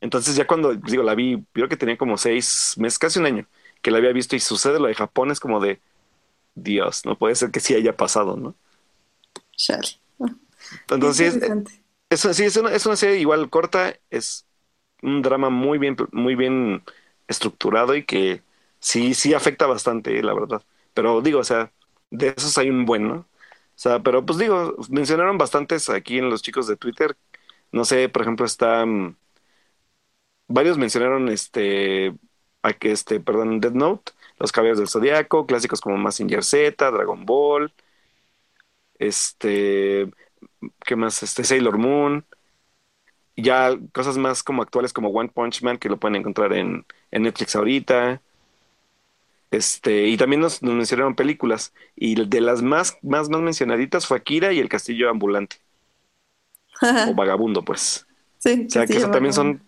Entonces 0.00 0.36
ya 0.36 0.46
cuando, 0.46 0.74
digo, 0.74 1.02
la 1.04 1.14
vi, 1.16 1.44
creo 1.52 1.68
que 1.68 1.76
tenía 1.76 1.98
como 1.98 2.18
seis 2.18 2.74
meses, 2.78 2.98
casi 2.98 3.18
un 3.20 3.26
año, 3.26 3.48
que 3.82 3.90
la 3.90 3.98
había 3.98 4.12
visto 4.12 4.36
y 4.36 4.40
sucede 4.40 4.80
lo 4.80 4.88
de 4.88 4.94
Japón, 4.94 5.30
es 5.30 5.40
como 5.40 5.60
de, 5.60 5.80
Dios, 6.54 7.04
no 7.06 7.18
puede 7.18 7.34
ser 7.36 7.50
que 7.52 7.60
sí 7.60 7.74
haya 7.74 7.96
pasado, 7.96 8.36
¿no? 8.36 8.56
Chale. 9.56 10.00
Entonces, 10.90 11.40
Eso 12.10 12.32
sí, 12.34 12.44
es 12.44 12.56
una, 12.56 12.72
es 12.72 12.86
una 12.86 12.96
serie 12.96 13.18
igual 13.18 13.50
corta, 13.50 13.94
es 14.10 14.46
un 15.02 15.22
drama 15.22 15.50
muy 15.50 15.78
bien, 15.78 15.96
muy 16.12 16.34
bien 16.36 16.82
estructurado 17.28 17.96
y 17.96 18.04
que 18.06 18.42
sí, 18.80 19.14
sí 19.14 19.34
afecta 19.34 19.66
bastante, 19.66 20.22
la 20.22 20.34
verdad. 20.34 20.62
Pero 20.94 21.20
digo, 21.22 21.40
o 21.40 21.44
sea, 21.44 21.72
de 22.10 22.34
esos 22.36 22.58
hay 22.58 22.70
un 22.70 22.86
buen, 22.86 23.08
¿no? 23.08 23.14
O 23.16 23.26
sea, 23.76 24.00
pero 24.02 24.24
pues 24.26 24.38
digo, 24.38 24.76
mencionaron 24.90 25.38
bastantes 25.38 25.90
aquí 25.90 26.18
en 26.18 26.30
los 26.30 26.42
chicos 26.42 26.66
de 26.68 26.76
Twitter. 26.76 27.16
No 27.72 27.84
sé, 27.84 28.08
por 28.08 28.22
ejemplo, 28.22 28.46
está. 28.46 28.86
mm, 28.86 29.16
varios 30.48 30.78
mencionaron 30.78 31.28
este. 31.28 32.14
A 32.62 32.72
que 32.72 32.90
este, 32.92 33.20
perdón, 33.20 33.60
Death 33.60 33.72
Note, 33.74 34.12
Los 34.38 34.50
Caballeros 34.52 34.78
del 34.78 34.88
Zodiaco, 34.88 35.46
clásicos 35.46 35.80
como 35.80 35.96
Mazinger 35.96 36.42
Z, 36.44 36.90
Dragon 36.90 37.24
Ball, 37.24 37.72
este. 38.98 40.10
¿Qué 40.84 40.96
más? 40.96 41.22
Este, 41.22 41.44
Sailor 41.44 41.78
Moon. 41.78 42.26
Ya 43.36 43.78
cosas 43.92 44.18
más 44.18 44.42
como 44.42 44.62
actuales 44.62 44.92
como 44.92 45.10
One 45.10 45.28
Punch 45.30 45.62
Man, 45.62 45.78
que 45.78 45.88
lo 45.88 45.98
pueden 45.98 46.16
encontrar 46.16 46.52
en, 46.54 46.84
en 47.12 47.22
Netflix 47.22 47.54
ahorita. 47.56 48.20
Este, 49.50 50.06
y 50.08 50.16
también 50.16 50.40
nos, 50.40 50.62
nos 50.62 50.74
mencionaron 50.74 51.14
películas. 51.14 51.74
Y 51.96 52.14
de 52.26 52.40
las 52.40 52.62
más, 52.62 52.98
más, 53.02 53.28
más 53.30 53.40
mencionaditas 53.40 54.06
fue 54.06 54.18
Akira 54.18 54.52
y 54.52 54.58
El 54.60 54.68
Castillo 54.68 55.10
Ambulante. 55.10 55.56
O 57.02 57.14
Vagabundo, 57.14 57.64
pues. 57.64 58.06
sí, 58.38 58.68
O 58.68 58.72
sea, 58.72 58.88
que 58.88 58.98
eso 58.98 59.10
también 59.10 59.34
son, 59.34 59.62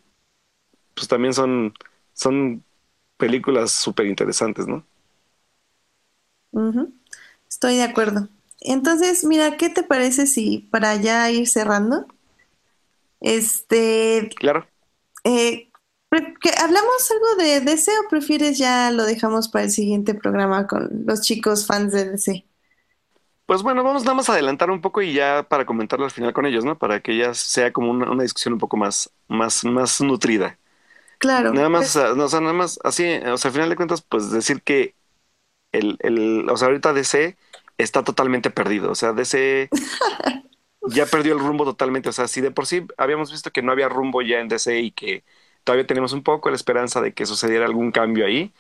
pues 0.94 1.08
también 1.08 1.34
son, 1.34 1.74
son 2.14 2.64
películas 3.16 3.72
súper 3.72 4.06
interesantes, 4.06 4.66
¿no? 4.66 4.86
Estoy 7.48 7.76
de 7.76 7.82
acuerdo. 7.82 8.28
Entonces, 8.60 9.24
mira, 9.24 9.56
¿qué 9.56 9.70
te 9.70 9.82
parece 9.82 10.26
si 10.26 10.58
para 10.70 10.96
ya 10.96 11.30
ir 11.30 11.48
cerrando, 11.48 12.06
este, 13.20 14.30
Claro. 14.34 14.66
eh, 15.24 15.70
hablamos 16.62 17.10
algo 17.10 17.42
de 17.42 17.60
DC 17.60 17.90
o 18.06 18.08
prefieres 18.10 18.58
ya 18.58 18.90
lo 18.90 19.04
dejamos 19.04 19.48
para 19.48 19.64
el 19.66 19.70
siguiente 19.70 20.14
programa 20.14 20.66
con 20.66 21.04
los 21.06 21.22
chicos 21.22 21.66
fans 21.66 21.92
de 21.92 22.10
DC? 22.12 22.46
Pues 23.46 23.62
bueno, 23.64 23.82
vamos 23.82 24.04
nada 24.04 24.14
más 24.14 24.28
a 24.28 24.34
adelantar 24.34 24.70
un 24.70 24.80
poco 24.80 25.02
y 25.02 25.12
ya 25.12 25.44
para 25.48 25.66
comentarlo 25.66 26.04
al 26.04 26.12
final 26.12 26.32
con 26.32 26.46
ellos, 26.46 26.64
¿no? 26.64 26.78
Para 26.78 27.00
que 27.00 27.16
ya 27.16 27.34
sea 27.34 27.72
como 27.72 27.90
una, 27.90 28.08
una 28.10 28.22
discusión 28.22 28.52
un 28.54 28.60
poco 28.60 28.76
más, 28.76 29.10
más, 29.28 29.64
más 29.64 30.00
nutrida. 30.00 30.56
Claro, 31.18 31.52
Nada 31.52 31.68
más, 31.70 31.96
pues, 31.96 31.96
o 31.96 32.28
sea, 32.28 32.40
nada 32.40 32.52
más 32.54 32.78
así, 32.84 33.04
o 33.26 33.38
sea, 33.38 33.50
al 33.50 33.54
final 33.54 33.70
de 33.70 33.76
cuentas, 33.76 34.02
pues 34.02 34.30
decir 34.32 34.62
que 34.62 34.94
el, 35.72 35.96
el, 36.00 36.48
o 36.50 36.56
sea, 36.56 36.68
ahorita 36.68 36.92
DC 36.94 37.36
está 37.82 38.04
totalmente 38.04 38.50
perdido. 38.50 38.90
O 38.90 38.94
sea, 38.94 39.12
DC 39.12 39.72
ya 40.84 41.06
perdió 41.06 41.34
el 41.34 41.40
rumbo 41.40 41.64
totalmente. 41.64 42.08
O 42.08 42.12
sea, 42.12 42.28
si 42.28 42.40
de 42.40 42.50
por 42.50 42.66
sí 42.66 42.86
habíamos 42.96 43.30
visto 43.32 43.50
que 43.52 43.62
no 43.62 43.72
había 43.72 43.88
rumbo 43.88 44.22
ya 44.22 44.40
en 44.40 44.48
DC 44.48 44.80
y 44.80 44.92
que 44.92 45.24
todavía 45.64 45.86
tenemos 45.86 46.12
un 46.12 46.22
poco 46.22 46.50
la 46.50 46.56
esperanza 46.56 47.00
de 47.00 47.14
que 47.14 47.26
sucediera 47.26 47.66
algún 47.66 47.92
cambio 47.92 48.26
ahí, 48.26 48.52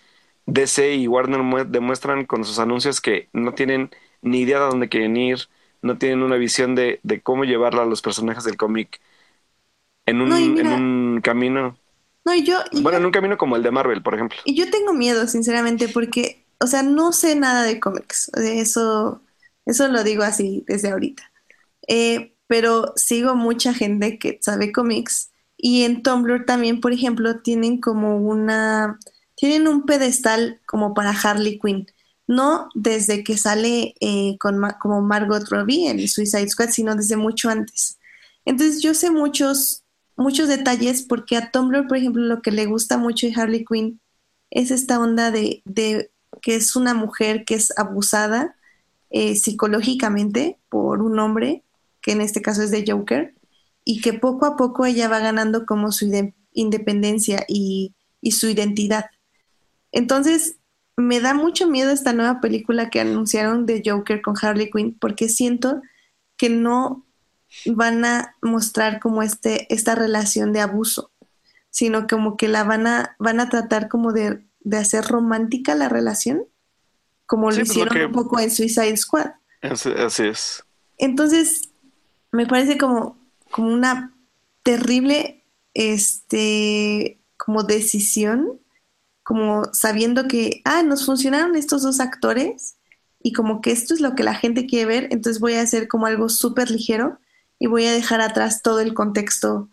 DC 0.46 0.94
y 0.96 1.08
Warner 1.08 1.40
mue- 1.42 1.66
demuestran 1.66 2.26
con 2.26 2.44
sus 2.44 2.58
anuncios 2.58 3.00
que 3.00 3.28
no 3.32 3.54
tienen 3.54 3.90
ni 4.22 4.40
idea 4.40 4.60
de 4.60 4.66
dónde 4.66 4.88
quieren 4.88 5.16
ir, 5.16 5.38
no 5.82 5.98
tienen 5.98 6.22
una 6.22 6.36
visión 6.36 6.74
de, 6.74 7.00
de 7.02 7.22
cómo 7.22 7.44
llevarla 7.44 7.82
a 7.82 7.86
los 7.86 8.02
personajes 8.02 8.44
del 8.44 8.56
cómic 8.56 9.00
en 10.06 10.20
un, 10.20 10.30
No, 10.30 10.38
y 10.38 10.48
en 10.58 10.66
mira- 10.66 10.70
un 10.72 11.20
camino. 11.22 11.76
No, 12.24 12.34
y 12.34 12.44
yo... 12.44 12.58
y 12.72 12.82
Bueno, 12.82 12.98
yo- 12.98 12.98
en 12.98 13.06
un 13.06 13.12
camino 13.12 13.38
como 13.38 13.56
el 13.56 13.62
de 13.62 13.70
Marvel, 13.70 14.02
por 14.02 14.14
ejemplo. 14.14 14.38
Y 14.44 14.54
yo 14.56 14.70
tengo 14.70 14.92
miedo, 14.92 15.26
sinceramente, 15.26 15.88
porque, 15.88 16.39
o 16.60 16.66
sea, 16.66 16.82
no 16.82 17.12
sé 17.12 17.34
nada 17.36 17.64
de 17.64 17.80
cómics. 17.80 18.30
Eso, 18.34 19.22
eso 19.66 19.88
lo 19.88 20.04
digo 20.04 20.22
así 20.22 20.64
desde 20.68 20.90
ahorita. 20.90 21.30
Eh, 21.88 22.36
pero 22.46 22.92
sigo 22.96 23.34
mucha 23.34 23.72
gente 23.74 24.18
que 24.18 24.38
sabe 24.42 24.72
cómics. 24.72 25.30
Y 25.56 25.84
en 25.84 26.02
Tumblr 26.02 26.44
también, 26.46 26.80
por 26.80 26.92
ejemplo, 26.92 27.40
tienen 27.40 27.80
como 27.80 28.16
una, 28.18 28.98
tienen 29.36 29.68
un 29.68 29.84
pedestal 29.86 30.60
como 30.66 30.94
para 30.94 31.10
Harley 31.10 31.58
Quinn. 31.58 31.86
No 32.26 32.68
desde 32.74 33.24
que 33.24 33.36
sale 33.36 33.94
eh, 34.00 34.36
con 34.38 34.60
como 34.80 35.02
Margot 35.02 35.48
Robbie 35.48 35.88
en 35.88 36.06
Suicide 36.08 36.48
Squad, 36.48 36.70
sino 36.70 36.94
desde 36.94 37.16
mucho 37.16 37.48
antes. 37.50 37.98
Entonces 38.44 38.82
yo 38.82 38.94
sé 38.94 39.10
muchos, 39.10 39.84
muchos 40.16 40.48
detalles 40.48 41.02
porque 41.02 41.36
a 41.36 41.50
Tumblr, 41.50 41.88
por 41.88 41.96
ejemplo, 41.96 42.22
lo 42.22 42.42
que 42.42 42.52
le 42.52 42.66
gusta 42.66 42.98
mucho 42.98 43.26
de 43.26 43.34
Harley 43.34 43.64
Quinn 43.64 44.00
es 44.50 44.70
esta 44.70 44.98
onda 45.00 45.30
de, 45.30 45.62
de 45.64 46.09
que 46.40 46.56
es 46.56 46.76
una 46.76 46.94
mujer 46.94 47.44
que 47.44 47.54
es 47.54 47.76
abusada 47.78 48.56
eh, 49.10 49.34
psicológicamente 49.36 50.58
por 50.68 51.02
un 51.02 51.18
hombre, 51.18 51.64
que 52.00 52.12
en 52.12 52.20
este 52.20 52.42
caso 52.42 52.62
es 52.62 52.70
de 52.70 52.84
Joker, 52.86 53.34
y 53.84 54.00
que 54.00 54.12
poco 54.12 54.46
a 54.46 54.56
poco 54.56 54.86
ella 54.86 55.08
va 55.08 55.18
ganando 55.18 55.66
como 55.66 55.90
su 55.90 56.10
independencia 56.52 57.44
y, 57.48 57.94
y 58.20 58.32
su 58.32 58.48
identidad. 58.48 59.06
Entonces, 59.92 60.56
me 60.96 61.20
da 61.20 61.34
mucho 61.34 61.66
miedo 61.66 61.90
esta 61.90 62.12
nueva 62.12 62.40
película 62.40 62.90
que 62.90 63.00
anunciaron 63.00 63.66
de 63.66 63.82
Joker 63.84 64.22
con 64.22 64.36
Harley 64.40 64.70
Quinn, 64.70 64.96
porque 65.00 65.28
siento 65.28 65.82
que 66.36 66.50
no 66.50 67.06
van 67.66 68.04
a 68.04 68.36
mostrar 68.42 69.00
como 69.00 69.22
este, 69.22 69.72
esta 69.74 69.94
relación 69.94 70.52
de 70.52 70.60
abuso, 70.60 71.10
sino 71.70 72.06
como 72.06 72.36
que 72.36 72.48
la 72.48 72.64
van 72.64 72.86
a, 72.86 73.16
van 73.18 73.40
a 73.40 73.48
tratar 73.48 73.88
como 73.88 74.12
de, 74.12 74.46
de 74.60 74.76
hacer 74.76 75.04
romántica 75.04 75.74
la 75.74 75.88
relación, 75.88 76.44
como 77.26 77.50
Sí, 77.50 77.58
lo 77.58 77.64
pues, 77.64 77.70
hicieron 77.70 78.06
un 78.06 78.12
poco 78.12 78.40
en 78.40 78.50
Suicide 78.50 78.96
Squad. 78.96 79.30
Así, 79.62 80.22
es. 80.22 80.64
Entonces, 80.98 81.70
me 82.32 82.46
parece 82.46 82.78
como, 82.78 83.16
como 83.50 83.72
una 83.72 84.14
terrible, 84.62 85.44
este, 85.74 87.20
como 87.36 87.62
decisión, 87.62 88.60
como 89.22 89.64
sabiendo 89.72 90.28
que, 90.28 90.60
ah, 90.64 90.82
nos 90.82 91.06
funcionaron 91.06 91.56
estos 91.56 91.82
dos 91.82 92.00
actores 92.00 92.76
y 93.22 93.32
como 93.32 93.60
que 93.60 93.70
esto 93.70 93.94
es 93.94 94.00
lo 94.00 94.14
que 94.14 94.22
la 94.24 94.34
gente 94.34 94.66
quiere 94.66 94.86
ver, 94.86 95.08
entonces 95.10 95.40
voy 95.40 95.54
a 95.54 95.62
hacer 95.62 95.88
como 95.88 96.06
algo 96.06 96.28
súper 96.28 96.70
ligero 96.70 97.18
y 97.58 97.66
voy 97.66 97.84
a 97.86 97.92
dejar 97.92 98.20
atrás 98.20 98.62
todo 98.62 98.80
el 98.80 98.94
contexto 98.94 99.68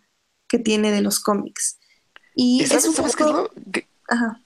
que 0.48 0.60
tiene 0.60 0.92
de 0.92 1.02
los 1.02 1.20
cómics. 1.20 1.80
Y, 2.36 2.60
¿Y 2.60 2.64
es 2.64 2.70
sabes, 2.70 2.88
un 2.88 2.94
sabes 2.96 3.16
qué 3.16 3.24
es 3.24 3.30
poco... 3.30 3.50
lo, 3.56 3.72
que- 3.72 3.88
Ajá. 4.10 4.42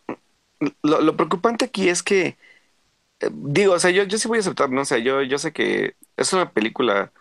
Lo, 0.84 1.16
preocupante 1.18 1.66
aquí 1.66 1.90
es 1.90 2.04
que, 2.04 2.38
eh, 3.22 3.30
digo, 3.34 3.74
o 3.76 3.80
sea, 3.80 3.92
yo, 3.92 4.04
yo 4.06 4.18
sí 4.18 4.28
voy 4.28 4.38
a 4.40 4.42
aceptar, 4.42 4.70
¿no? 4.72 4.82
O 4.82 4.86
sea, 4.86 5.00
yo, 5.00 5.22
yo 5.24 5.38
sé 5.40 5.54
que 5.54 5.98
es 6.18 6.34
una 6.34 6.52
película, 6.54 7.14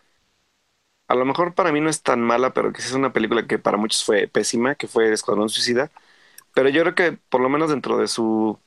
a 1.08 1.14
lo 1.14 1.24
mejor 1.24 1.54
para 1.54 1.72
mí 1.72 1.80
no 1.80 1.90
es 1.90 2.02
tan 2.02 2.20
mala, 2.22 2.52
pero 2.54 2.72
que 2.72 2.80
sí 2.82 2.88
es 2.88 2.94
una 2.94 3.12
película 3.12 3.46
que 3.46 3.58
para 3.58 3.76
muchos 3.76 4.04
fue 4.04 4.28
pésima, 4.28 4.74
que 4.76 4.86
fue 4.88 5.12
Escuadrón 5.12 5.48
Suicida. 5.48 5.90
Pero 6.54 6.68
yo 6.70 6.82
creo 6.82 6.94
que 6.96 7.12
por 7.30 7.40
lo 7.42 7.48
menos 7.50 7.70
dentro 7.70 7.98
de 7.98 8.08
su 8.08 8.58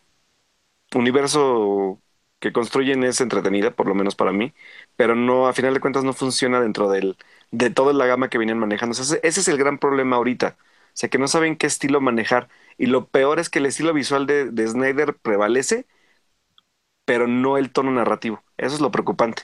universo 0.96 2.02
que 2.40 2.52
construyen 2.54 3.04
es 3.04 3.22
entretenida, 3.22 3.72
por 3.72 3.88
lo 3.88 3.96
menos 3.96 4.16
para 4.16 4.32
mí, 4.34 4.54
pero 4.96 5.16
no, 5.16 5.48
a 5.48 5.54
final 5.54 5.74
de 5.74 5.80
cuentas 5.80 6.04
no 6.04 6.14
funciona 6.14 6.60
dentro 6.62 6.90
del, 6.90 7.18
de 7.52 7.70
toda 7.70 7.94
la 7.94 8.06
gama 8.06 8.30
que 8.30 8.38
venían 8.38 8.60
manejando. 8.60 8.94
Ese 9.02 9.20
es 9.24 9.48
el 9.48 9.58
gran 9.58 9.80
problema 9.80 10.18
ahorita. 10.18 10.58
O 10.60 10.92
sea, 10.96 11.10
que 11.10 11.18
no 11.18 11.28
saben 11.28 11.56
qué 11.58 11.68
estilo 11.68 12.02
manejar. 12.02 12.50
Y 12.78 12.88
lo 12.88 13.08
peor 13.08 13.40
es 13.40 13.50
que 13.50 13.60
el 13.60 13.66
estilo 13.68 13.94
visual 13.94 14.26
de, 14.28 14.52
de 14.52 14.68
Snyder 14.68 15.16
prevalece, 15.16 15.86
pero 17.06 17.28
no 17.28 17.58
el 17.58 17.72
tono 17.72 17.92
narrativo. 17.92 18.44
Eso 18.58 18.76
es 18.76 18.82
lo 18.82 18.92
preocupante. 18.92 19.44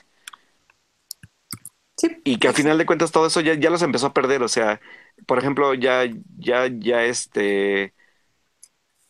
Sí. 1.96 2.08
Y 2.24 2.38
que 2.38 2.48
a 2.48 2.52
final 2.54 2.78
de 2.78 2.86
cuentas 2.86 3.12
todo 3.12 3.26
eso 3.26 3.40
ya, 3.40 3.54
ya 3.54 3.70
los 3.70 3.82
empezó 3.82 4.06
a 4.06 4.14
perder. 4.14 4.42
O 4.42 4.48
sea, 4.48 4.80
por 5.26 5.38
ejemplo, 5.38 5.74
ya, 5.74 6.04
ya, 6.38 6.66
ya 6.66 7.04
este 7.04 7.94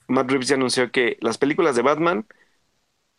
Matt 0.09 0.31
Reeves 0.31 0.49
ya 0.49 0.57
anunció 0.57 0.91
que 0.91 1.17
las 1.21 1.39
películas 1.39 1.77
de 1.77 1.83
Batman 1.83 2.27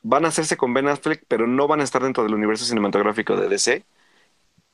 van 0.04 0.26
a 0.26 0.30
hacerse 0.30 0.58
con 0.58 0.74
Ben 0.74 0.88
Affleck, 0.88 1.26
pero 1.28 1.48
no 1.48 1.68
van 1.68 1.82
a 1.82 1.84
estar 1.84 2.04
dentro 2.04 2.24
del 2.24 2.36
universo 2.36 2.66
cinematográfico 2.66 3.36
de 3.38 3.50
DC. 3.50 3.86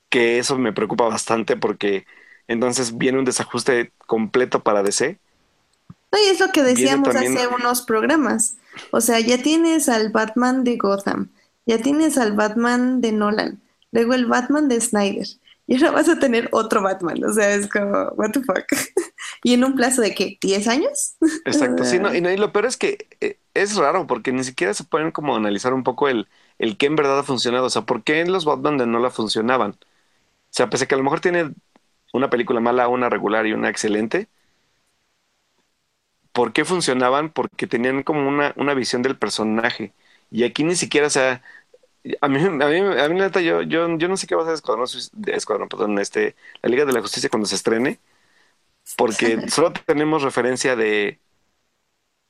Que 0.10 0.40
eso 0.40 0.58
me 0.58 0.74
preocupa 0.74 1.06
bastante 1.08 1.58
porque 1.58 2.06
entonces 2.48 2.98
viene 2.98 3.20
un 3.20 3.26
desajuste 3.26 3.92
completo 4.08 4.64
para 4.64 4.84
DC. 4.84 5.20
No, 6.12 6.20
y 6.20 6.28
es 6.30 6.39
lo 6.39 6.47
que 6.51 6.64
decíamos 6.64 7.10
también- 7.10 7.38
hace 7.38 7.47
unos 7.47 7.82
programas. 7.82 8.58
O 8.91 9.01
sea, 9.01 9.20
ya 9.20 9.41
tienes 9.41 9.89
al 9.89 10.12
Batman 10.12 10.64
de 10.64 10.78
Gotham, 10.78 11.30
ya 11.66 11.80
tienes 11.80 12.18
al 12.18 12.34
Batman 12.34 13.01
de 13.01 13.12
Nolan, 13.12 13.62
luego 13.91 14.14
el 14.14 14.26
Batman 14.26 14.68
de 14.68 14.80
Snyder. 14.80 15.28
Y 15.70 15.76
ahora 15.76 15.91
vas 15.91 16.08
a 16.08 16.18
tener 16.18 16.47
otro 16.53 16.82
Batman. 16.82 17.22
O 17.26 17.34
sea, 17.34 17.53
es 17.53 17.68
como, 17.68 18.10
what 18.16 18.32
the 18.32 18.41
fuck. 18.41 18.66
y 19.43 19.53
en 19.53 19.66
un 19.66 19.76
plazo 19.76 20.01
de 20.01 20.16
qué, 20.16 20.38
¿10 20.41 20.68
años? 20.68 21.16
Exacto, 21.45 21.84
sí, 21.84 21.99
no, 21.99 22.16
y, 22.16 22.22
no, 22.22 22.32
y 22.32 22.38
lo 22.38 22.53
peor 22.53 22.66
es 22.66 22.78
que 22.78 23.08
eh, 23.20 23.38
es 23.53 23.76
raro 23.76 24.08
porque 24.08 24.32
ni 24.32 24.45
siquiera 24.45 24.74
se 24.74 24.86
pueden 24.86 25.12
como 25.12 25.36
analizar 25.36 25.74
un 25.74 25.84
poco 25.84 26.08
el, 26.08 26.30
el 26.58 26.78
qué 26.78 26.86
en 26.86 26.95
verdad 26.95 27.20
ha 27.20 27.24
funcionado, 27.24 27.66
o 27.66 27.70
sea, 27.70 27.82
por 27.82 28.03
qué 28.03 28.26
los 28.26 28.45
Batman 28.45 28.78
de 28.78 28.88
Nolan 28.88 29.12
funcionaban. 29.12 29.72
O 29.72 29.78
sea, 30.51 30.70
pese 30.70 30.86
a 30.86 30.88
que 30.88 30.95
a 30.95 30.97
lo 30.97 31.03
mejor 31.03 31.20
tiene 31.20 31.53
una 32.14 32.30
película 32.30 32.62
mala, 32.62 32.88
una 32.88 33.10
regular 33.10 33.45
y 33.45 33.51
una 33.53 33.70
excelente, 33.70 34.30
¿por 36.38 36.54
qué 36.54 36.66
funcionaban? 36.66 37.32
Porque 37.32 37.68
tenían 37.68 38.04
como 38.04 38.30
una, 38.30 38.54
una 38.58 38.76
visión 38.76 39.02
del 39.04 39.18
personaje. 39.18 39.94
Y 40.32 40.46
aquí 40.46 40.64
ni 40.64 40.76
siquiera, 40.76 41.08
o 41.08 41.12
sea, 41.12 41.44
a 42.22 42.30
mí, 42.30 42.40
a 42.40 42.50
mí, 42.52 42.60
a 42.60 43.10
mí 43.10 43.20
la 43.20 43.26
neta, 43.28 43.42
yo, 43.42 43.64
yo, 43.64 43.98
yo 43.98 44.08
no 44.10 44.18
sé 44.18 44.28
qué 44.28 44.36
va 44.36 44.42
a 44.44 44.46
hacer 44.46 44.56
Escuadrón, 44.56 44.88
Escuadrón, 45.28 45.70
perdón, 45.70 46.00
este, 46.00 46.36
la 46.64 46.70
Liga 46.70 46.86
de 46.86 46.94
la 46.94 47.02
Justicia 47.02 47.30
cuando 47.30 47.48
se 47.48 47.56
estrene, 47.56 48.00
porque 48.98 49.40
solo 49.50 49.74
tenemos 49.74 50.24
referencia 50.24 50.76
de 50.76 51.20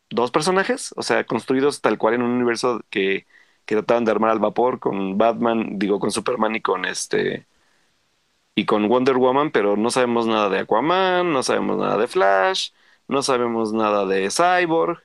dos 0.10 0.32
personajes, 0.32 0.94
o 0.98 1.04
sea, 1.04 1.26
construidos 1.26 1.82
tal 1.82 1.98
cual 1.98 2.16
en 2.16 2.22
un 2.24 2.32
universo 2.32 2.82
que, 2.90 3.26
que 3.66 3.76
trataban 3.76 4.06
de 4.06 4.12
armar 4.12 4.32
al 4.32 4.40
vapor 4.40 4.80
con 4.80 5.18
Batman, 5.18 5.78
digo, 5.80 6.00
con 6.00 6.12
Superman 6.12 6.56
y 6.56 6.62
con 6.62 6.86
este 6.86 7.46
y 8.56 8.66
con 8.66 8.88
Wonder 8.90 9.18
Woman, 9.18 9.52
pero 9.52 9.78
no 9.78 9.90
sabemos 9.92 10.26
nada 10.28 10.50
de 10.50 10.60
Aquaman, 10.60 11.32
no 11.32 11.44
sabemos 11.44 11.78
nada 11.78 11.98
de 11.98 12.08
Flash, 12.08 12.72
no 13.08 13.24
sabemos 13.24 13.74
nada 13.74 14.06
de 14.06 14.30
Cyborg. 14.32 15.04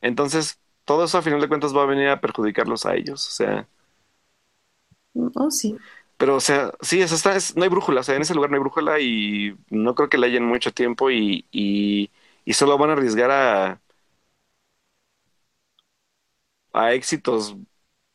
Entonces, 0.00 0.60
todo 0.84 1.04
eso 1.04 1.18
a 1.18 1.22
final 1.22 1.40
de 1.40 1.48
cuentas 1.48 1.76
va 1.76 1.82
a 1.84 1.86
venir 1.86 2.08
a 2.08 2.20
perjudicarlos 2.20 2.86
a 2.86 2.94
ellos, 2.96 3.26
o 3.28 3.30
sea, 3.32 3.68
Oh, 5.36 5.50
sí. 5.50 5.80
pero 6.16 6.36
o 6.36 6.40
sea, 6.40 6.72
sí, 6.82 7.00
eso 7.02 7.14
está, 7.14 7.34
es- 7.36 7.56
no 7.56 7.64
hay 7.64 7.68
brújula, 7.68 8.00
o 8.00 8.04
sea, 8.04 8.14
en 8.16 8.22
ese 8.22 8.34
lugar 8.34 8.50
no 8.50 8.56
hay 8.56 8.60
brújula 8.60 9.00
y 9.00 9.56
no 9.70 9.94
creo 9.94 10.08
que 10.08 10.18
le 10.18 10.26
hayan 10.28 10.44
mucho 10.44 10.72
tiempo 10.72 11.10
y, 11.10 11.46
y, 11.50 12.10
y 12.44 12.52
solo 12.54 12.78
van 12.78 12.90
a 12.90 12.92
arriesgar 12.94 13.30
a, 13.30 13.80
a 16.72 16.92
éxitos 16.94 17.56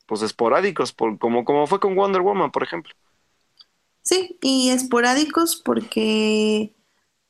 pues 0.08 0.22
esporádicos, 0.24 0.94
por, 0.94 1.18
como, 1.20 1.46
como 1.46 1.68
fue 1.68 1.80
con 1.82 1.96
Wonder 1.96 2.22
Woman, 2.24 2.52
por 2.52 2.64
ejemplo. 2.64 2.94
Sí, 4.02 4.38
y 4.42 4.70
esporádicos 4.70 5.58
porque 5.64 6.74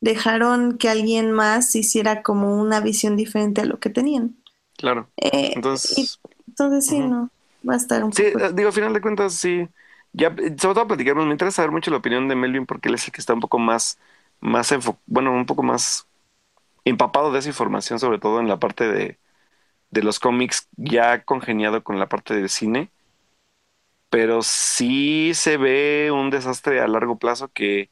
dejaron 0.02 0.78
que 0.78 0.90
alguien 0.90 1.32
más 1.32 1.76
hiciera 1.76 2.24
como 2.24 2.62
una 2.62 2.80
visión 2.82 3.16
diferente 3.18 3.62
a 3.62 3.66
lo 3.66 3.80
que 3.80 3.90
tenían. 3.90 4.38
Claro. 4.78 5.12
Eh, 5.18 5.70
y 5.96 6.04
Entonces, 6.04 6.20
entonces 6.48 6.88
sí, 6.88 7.00
no, 7.02 7.32
va 7.68 7.76
a 7.76 7.78
estar 7.78 8.04
un 8.04 8.12
sí, 8.12 8.24
poco... 8.24 8.40
eh, 8.40 8.52
digo, 8.54 8.70
a 8.70 8.72
final 8.72 8.94
de 8.94 9.02
cuentas, 9.02 9.34
sí. 9.36 9.68
Ya, 10.14 10.28
eh, 10.30 10.56
sobre 10.60 10.76
todo 10.76 10.88
platicar, 10.88 11.16
me 11.16 11.24
interesa 11.32 11.58
saber 11.58 11.72
mucho 11.72 11.92
la 11.92 11.98
opinión 11.98 12.28
de 12.28 12.36
Melvin 12.36 12.66
porque 12.66 12.90
él 12.90 12.96
es 12.96 13.06
el 13.06 13.12
que 13.14 13.22
está 13.22 13.34
un 13.34 13.40
poco 13.42 13.60
más, 13.60 14.00
más 14.40 14.74
bueno, 15.06 15.32
un 15.34 15.46
poco 15.46 15.64
más 15.64 16.08
empapado 16.86 17.32
de 17.34 17.40
esa 17.40 17.50
información, 17.50 18.00
sobre 18.00 18.20
todo 18.20 18.40
en 18.42 18.48
la 18.50 18.60
parte 18.60 18.86
de, 18.88 19.20
de 19.92 20.04
los 20.04 20.20
cómics, 20.20 20.70
ya 20.78 21.24
congeniado 21.26 21.84
con 21.84 22.00
la 22.00 22.10
parte 22.10 22.36
del 22.36 22.50
cine. 22.50 22.92
Pero 24.10 24.42
sí 24.42 25.34
se 25.34 25.58
ve 25.58 26.12
un 26.14 26.30
desastre 26.30 26.80
a 26.82 26.88
largo 26.88 27.18
plazo 27.20 27.50
que, 27.52 27.92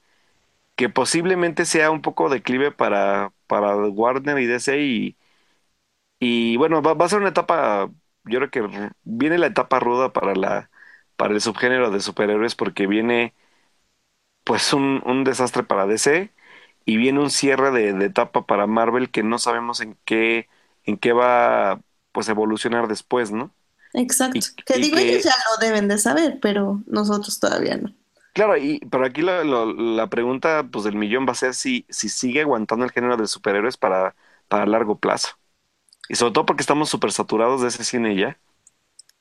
que 0.75 0.89
posiblemente 0.89 1.65
sea 1.65 1.91
un 1.91 2.01
poco 2.01 2.29
declive 2.29 2.71
para, 2.71 3.33
para 3.47 3.75
Warner 3.77 4.39
y 4.39 4.45
DC 4.47 4.81
y, 4.81 5.17
y 6.19 6.57
bueno, 6.57 6.81
va, 6.81 6.93
va 6.93 7.05
a 7.05 7.09
ser 7.09 7.19
una 7.19 7.29
etapa, 7.29 7.89
yo 8.25 8.39
creo 8.39 8.51
que 8.51 8.91
viene 9.03 9.37
la 9.37 9.47
etapa 9.47 9.79
ruda 9.79 10.13
para 10.13 10.35
la, 10.35 10.71
para 11.15 11.33
el 11.33 11.41
subgénero 11.41 11.91
de 11.91 11.99
superhéroes 12.01 12.55
porque 12.55 12.87
viene 12.87 13.33
pues 14.43 14.73
un, 14.73 15.01
un 15.05 15.23
desastre 15.23 15.63
para 15.63 15.85
DC 15.87 16.33
y 16.85 16.97
viene 16.97 17.19
un 17.19 17.29
cierre 17.31 17.71
de, 17.71 17.93
de 17.93 18.05
etapa 18.05 18.45
para 18.45 18.67
Marvel 18.67 19.09
que 19.11 19.23
no 19.23 19.39
sabemos 19.39 19.81
en 19.81 19.97
qué, 20.05 20.47
en 20.85 20.97
qué 20.97 21.13
va 21.13 21.81
pues 22.11 22.29
evolucionar 22.29 22.87
después, 22.87 23.31
¿no? 23.31 23.53
Exacto. 23.93 24.45
y- 24.45 24.55
que 24.65 24.77
y 24.79 24.79
digo, 24.79 24.97
que- 24.97 24.99
ellos 24.99 25.23
ya 25.23 25.33
lo 25.49 25.57
deben 25.65 25.87
de 25.87 25.97
saber, 25.97 26.39
pero 26.41 26.83
nosotros 26.87 27.39
todavía 27.39 27.77
no. 27.77 27.95
Claro, 28.35 28.57
y 28.57 28.79
pero 28.91 29.05
aquí 29.07 29.23
la, 29.23 29.43
lo- 29.45 29.73
la 29.73 30.09
pregunta 30.09 30.67
pues 30.71 30.85
del 30.85 30.95
millón 30.97 31.27
va 31.27 31.33
a 31.33 31.35
ser 31.35 31.55
si, 31.55 31.87
si 31.89 32.09
sigue 32.09 32.41
aguantando 32.43 32.85
el 32.85 32.91
género 32.91 33.17
de 33.17 33.27
superhéroes 33.27 33.77
para 33.77 34.15
para 34.49 34.67
largo 34.67 34.99
plazo. 34.99 35.29
Y 36.09 36.15
sobre 36.15 36.33
todo 36.33 36.45
porque 36.45 36.61
estamos 36.63 36.89
súper 36.89 37.11
saturados 37.13 37.61
de 37.61 37.69
ese 37.69 37.83
cine 37.85 38.15
ya. 38.17 38.39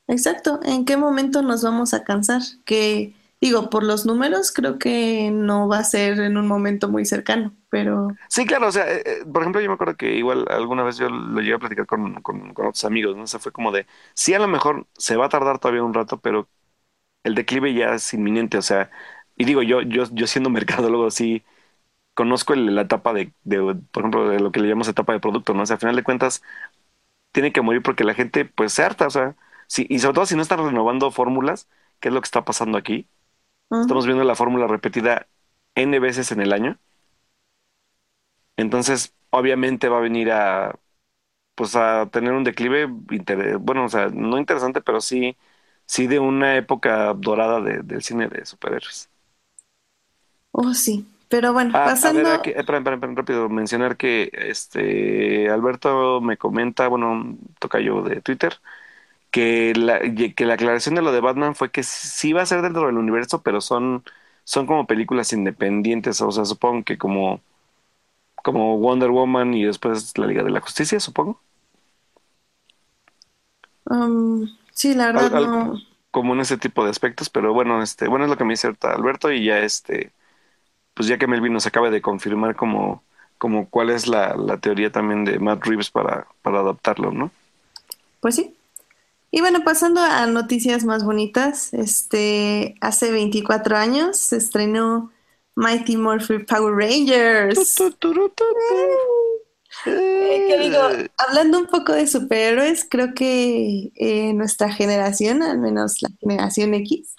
Exacto. 0.07 0.61
¿En 0.65 0.85
qué 0.85 0.97
momento 0.97 1.43
nos 1.43 1.63
vamos 1.63 1.95
a 1.95 2.05
cansar? 2.05 2.43
Que 2.65 3.15
digo, 3.41 3.71
por 3.71 3.83
los 3.85 4.07
números 4.07 4.53
creo 4.53 4.79
que 4.79 5.31
no 5.31 5.69
va 5.69 5.79
a 5.79 5.85
ser 5.85 6.21
en 6.21 6.37
un 6.37 6.47
momento 6.49 6.89
muy 6.89 7.05
cercano, 7.07 7.55
pero... 7.71 8.19
Sí, 8.29 8.47
claro, 8.47 8.69
o 8.69 8.73
sea, 8.73 8.91
eh, 8.93 9.03
eh, 9.07 9.25
por 9.33 9.43
ejemplo, 9.43 9.61
yo 9.61 9.69
me 9.69 9.75
acuerdo 9.75 9.97
que 9.97 10.15
igual 10.17 10.45
alguna 10.51 10.83
vez 10.83 10.97
yo 10.97 11.09
lo 11.09 11.41
llegué 11.41 11.55
a 11.55 11.59
platicar 11.59 11.87
con, 11.87 12.21
con, 12.23 12.53
con 12.55 12.67
otros 12.67 12.85
amigos, 12.85 13.17
¿no? 13.17 13.23
O 13.25 13.27
sea, 13.27 13.39
fue 13.41 13.53
como 13.53 13.71
de, 13.71 13.87
sí, 14.15 14.35
a 14.35 14.39
lo 14.41 14.49
mejor 14.49 14.87
se 14.99 15.17
va 15.17 15.27
a 15.27 15.29
tardar 15.29 15.59
todavía 15.61 15.85
un 15.85 15.95
rato, 15.95 16.21
pero 16.21 16.49
el 17.25 17.35
declive 17.37 17.75
ya 17.75 17.95
es 17.95 18.15
inminente, 18.15 18.59
o 18.59 18.63
sea, 18.63 18.91
y 19.37 19.45
digo, 19.47 19.63
yo, 19.63 19.83
yo, 19.83 20.05
yo 20.13 20.27
siendo 20.29 20.51
mercadólogo, 20.51 21.11
sí 21.13 21.45
conozco 22.15 22.55
el- 22.55 22.75
la 22.77 22.83
etapa 22.83 23.13
de, 23.15 23.33
de, 23.45 23.59
por 23.93 24.03
ejemplo, 24.03 24.29
de 24.29 24.41
lo 24.41 24.53
que 24.53 24.61
le 24.61 24.69
llamamos 24.69 24.89
etapa 24.89 25.13
de 25.15 25.21
producto, 25.21 25.55
¿no? 25.55 25.63
O 25.65 25.67
sea, 25.67 25.75
al 25.77 25.81
final 25.81 25.97
de 25.97 26.05
cuentas, 26.05 26.43
tiene 27.33 27.53
que 27.53 27.63
morir 27.63 27.83
porque 27.83 28.05
la 28.05 28.15
gente, 28.15 28.45
pues, 28.45 28.73
se 28.73 28.83
harta, 28.85 29.07
o 29.07 29.11
sea, 29.11 29.37
sí, 29.69 29.87
y 29.91 29.99
sobre 30.01 30.15
todo 30.15 30.27
si 30.27 30.37
no 30.37 30.43
están 30.43 30.65
renovando 30.65 31.11
fórmulas, 31.11 31.69
¿qué 32.01 32.09
es 32.09 32.15
lo 32.15 32.21
que 32.21 32.27
está 32.27 32.45
pasando 32.45 32.79
aquí? 32.79 33.09
Estamos 33.81 34.07
viendo 34.07 34.25
la 34.25 34.37
fórmula 34.37 34.67
repetida 34.69 35.29
N 35.77 35.99
veces 36.01 36.33
en 36.33 36.41
el 36.43 36.53
año, 36.53 36.79
entonces, 38.57 39.15
obviamente 39.31 39.89
va 39.89 39.99
a 39.99 40.01
venir 40.01 40.31
a, 40.33 40.79
pues, 41.55 41.77
a 41.77 42.09
tener 42.13 42.33
un 42.35 42.45
declive, 42.45 42.87
bueno, 43.61 43.87
o 43.87 43.91
sea, 43.91 44.09
no 44.09 44.39
interesante, 44.39 44.83
pero 44.83 45.01
sí, 45.01 45.37
sí 45.87 46.07
de 46.07 46.19
una 46.21 46.57
época 46.57 47.15
dorada 47.15 47.61
de- 47.61 47.83
del 47.83 48.03
cine 48.03 48.29
de 48.29 48.45
superhéroes. 48.47 49.11
Oh, 50.53 50.73
sí. 50.75 51.07
Pero 51.29 51.53
bueno, 51.53 51.77
Ah, 51.77 51.99
a 52.03 52.11
ver, 52.13 52.27
pasando... 52.27 52.29
aquí, 52.29 52.51
eh, 52.51 52.55
espera, 52.57 52.79
espera, 52.79 52.95
espera, 52.97 53.15
rápido, 53.15 53.49
mencionar 53.49 53.97
que 53.97 54.31
este 54.33 55.51
Alberto 55.51 56.21
me 56.21 56.37
comenta, 56.37 56.87
bueno, 56.87 57.37
toca 57.59 57.81
yo 57.81 58.03
de 58.03 58.21
Twitter, 58.21 58.55
que 59.31 59.75
la, 59.77 60.01
que 60.01 60.47
la 60.47 60.55
aclaración 60.55 60.95
de 60.97 61.03
lo 61.03 61.13
de 61.13 61.21
Batman 61.21 61.55
fue 61.57 61.71
que 61.73 61.83
sí 61.85 62.33
va 62.33 62.43
a 62.43 62.47
ser 62.47 62.63
dentro 62.63 62.87
del 62.87 62.99
universo, 62.99 63.43
pero 63.43 63.61
son, 63.61 64.05
son 64.45 64.67
como 64.67 64.87
películas 64.87 65.33
independientes, 65.33 66.21
o 66.23 66.33
sea, 66.33 66.45
supongo 66.47 66.85
que 66.85 66.99
como, 66.99 67.43
como 68.45 68.79
Wonder 68.79 69.11
Woman 69.11 69.55
y 69.55 69.65
después 69.65 70.17
la 70.19 70.27
Liga 70.29 70.45
de 70.45 70.51
la 70.51 70.61
Justicia, 70.61 71.01
supongo. 71.01 71.41
um, 73.91 74.49
sí, 74.75 74.95
la 74.95 75.07
verdad 75.07 75.31
Al- 75.33 75.33
no... 75.33 75.81
como 76.11 76.35
en 76.35 76.41
ese 76.41 76.59
tipo 76.59 76.85
de 76.85 76.91
aspectos, 76.91 77.31
pero 77.31 77.53
bueno, 77.53 77.83
este, 77.83 78.09
bueno, 78.09 78.25
es 78.25 78.31
lo 78.31 78.37
que 78.37 78.45
me 78.45 78.53
dice 78.55 78.67
ahorita 78.69 78.93
Alberto 78.95 79.33
y 79.33 79.45
ya 79.45 79.59
este, 79.61 80.13
pues 80.95 81.09
ya 81.09 81.19
que 81.19 81.27
Melvin 81.29 81.53
nos 81.55 81.67
acaba 81.67 81.91
de 81.91 82.03
confirmar 82.03 82.57
como, 82.57 83.05
como 83.39 83.69
cuál 83.71 83.91
es 83.91 84.09
la, 84.09 84.37
la 84.37 84.59
teoría 84.61 84.93
también 84.93 85.25
de 85.25 85.39
Matt 85.41 85.67
Reeves 85.67 85.91
para, 85.91 86.29
para 86.43 86.61
adaptarlo, 86.61 87.13
¿no? 87.13 87.33
Pues 88.21 88.37
sí. 88.37 88.57
Y 89.31 89.41
bueno, 89.41 89.65
pasando 89.65 90.01
a 90.01 90.27
noticias 90.27 90.85
más 90.85 91.05
bonitas, 91.05 91.75
este, 91.75 92.77
hace 92.81 93.11
24 93.13 93.77
años 93.77 94.19
se 94.19 94.37
estrenó 94.37 95.13
Mighty 95.57 95.97
Morphin 95.97 96.47
Power 96.47 96.75
Rangers. 96.75 97.77
Eh, 100.27 100.45
que 100.47 100.59
digo, 100.59 100.79
hablando 101.19 101.59
un 101.59 101.67
poco 101.67 101.93
de 101.93 102.07
superhéroes, 102.07 102.87
creo 102.91 103.15
que 103.15 103.93
eh, 103.97 104.33
nuestra 104.35 104.73
generación, 104.73 105.43
al 105.43 105.59
menos 105.59 106.03
la 106.03 106.11
generación 106.21 106.75
X, 106.75 107.15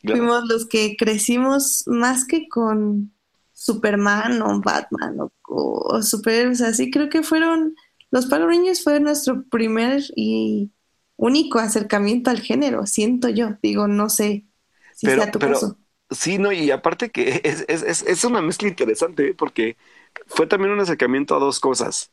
Claro. 0.00 0.22
fuimos 0.22 0.44
los 0.48 0.66
que 0.68 0.96
crecimos 0.98 1.84
más 1.86 2.26
que 2.26 2.48
con 2.48 3.14
Superman 3.54 4.42
o 4.42 4.60
Batman 4.62 5.20
o, 5.20 5.32
o 5.48 6.02
superhéroes 6.02 6.62
así. 6.62 6.90
Creo 6.90 7.08
que 7.10 7.22
fueron, 7.22 7.74
los 8.10 8.26
Power 8.26 8.46
Rangers 8.48 8.82
fue 8.84 9.00
nuestro 9.00 9.44
primer 9.48 10.02
y 10.16 10.72
único 11.16 11.58
acercamiento 11.60 12.30
al 12.30 12.40
género, 12.40 12.86
siento 12.86 13.28
yo. 13.30 13.56
Digo, 13.62 13.88
no 13.88 14.08
sé 14.10 14.46
si 14.92 15.08
Pero, 15.08 15.10
sea 15.10 15.30
tu 15.32 15.38
pero, 15.38 15.38
caso. 15.40 15.78
sí, 16.10 16.38
no, 16.38 16.52
y 16.52 16.70
aparte 16.70 17.10
que 17.10 17.40
es, 17.44 17.64
es, 17.68 17.82
es, 17.82 18.02
es 18.02 18.24
una 18.24 18.42
mezcla 18.42 18.68
interesante, 18.68 19.28
¿eh? 19.30 19.34
porque 19.34 19.76
fue 20.26 20.46
también 20.46 20.72
un 20.72 20.80
acercamiento 20.80 21.36
a 21.36 21.38
dos 21.40 21.60
cosas. 21.60 22.10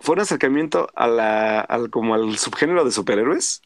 Fue 0.00 0.14
un 0.14 0.20
acercamiento 0.20 0.88
a 0.94 1.08
la, 1.08 1.60
al, 1.60 1.90
como 1.90 2.14
al 2.14 2.38
subgénero 2.38 2.84
de 2.84 2.92
superhéroes, 2.92 3.62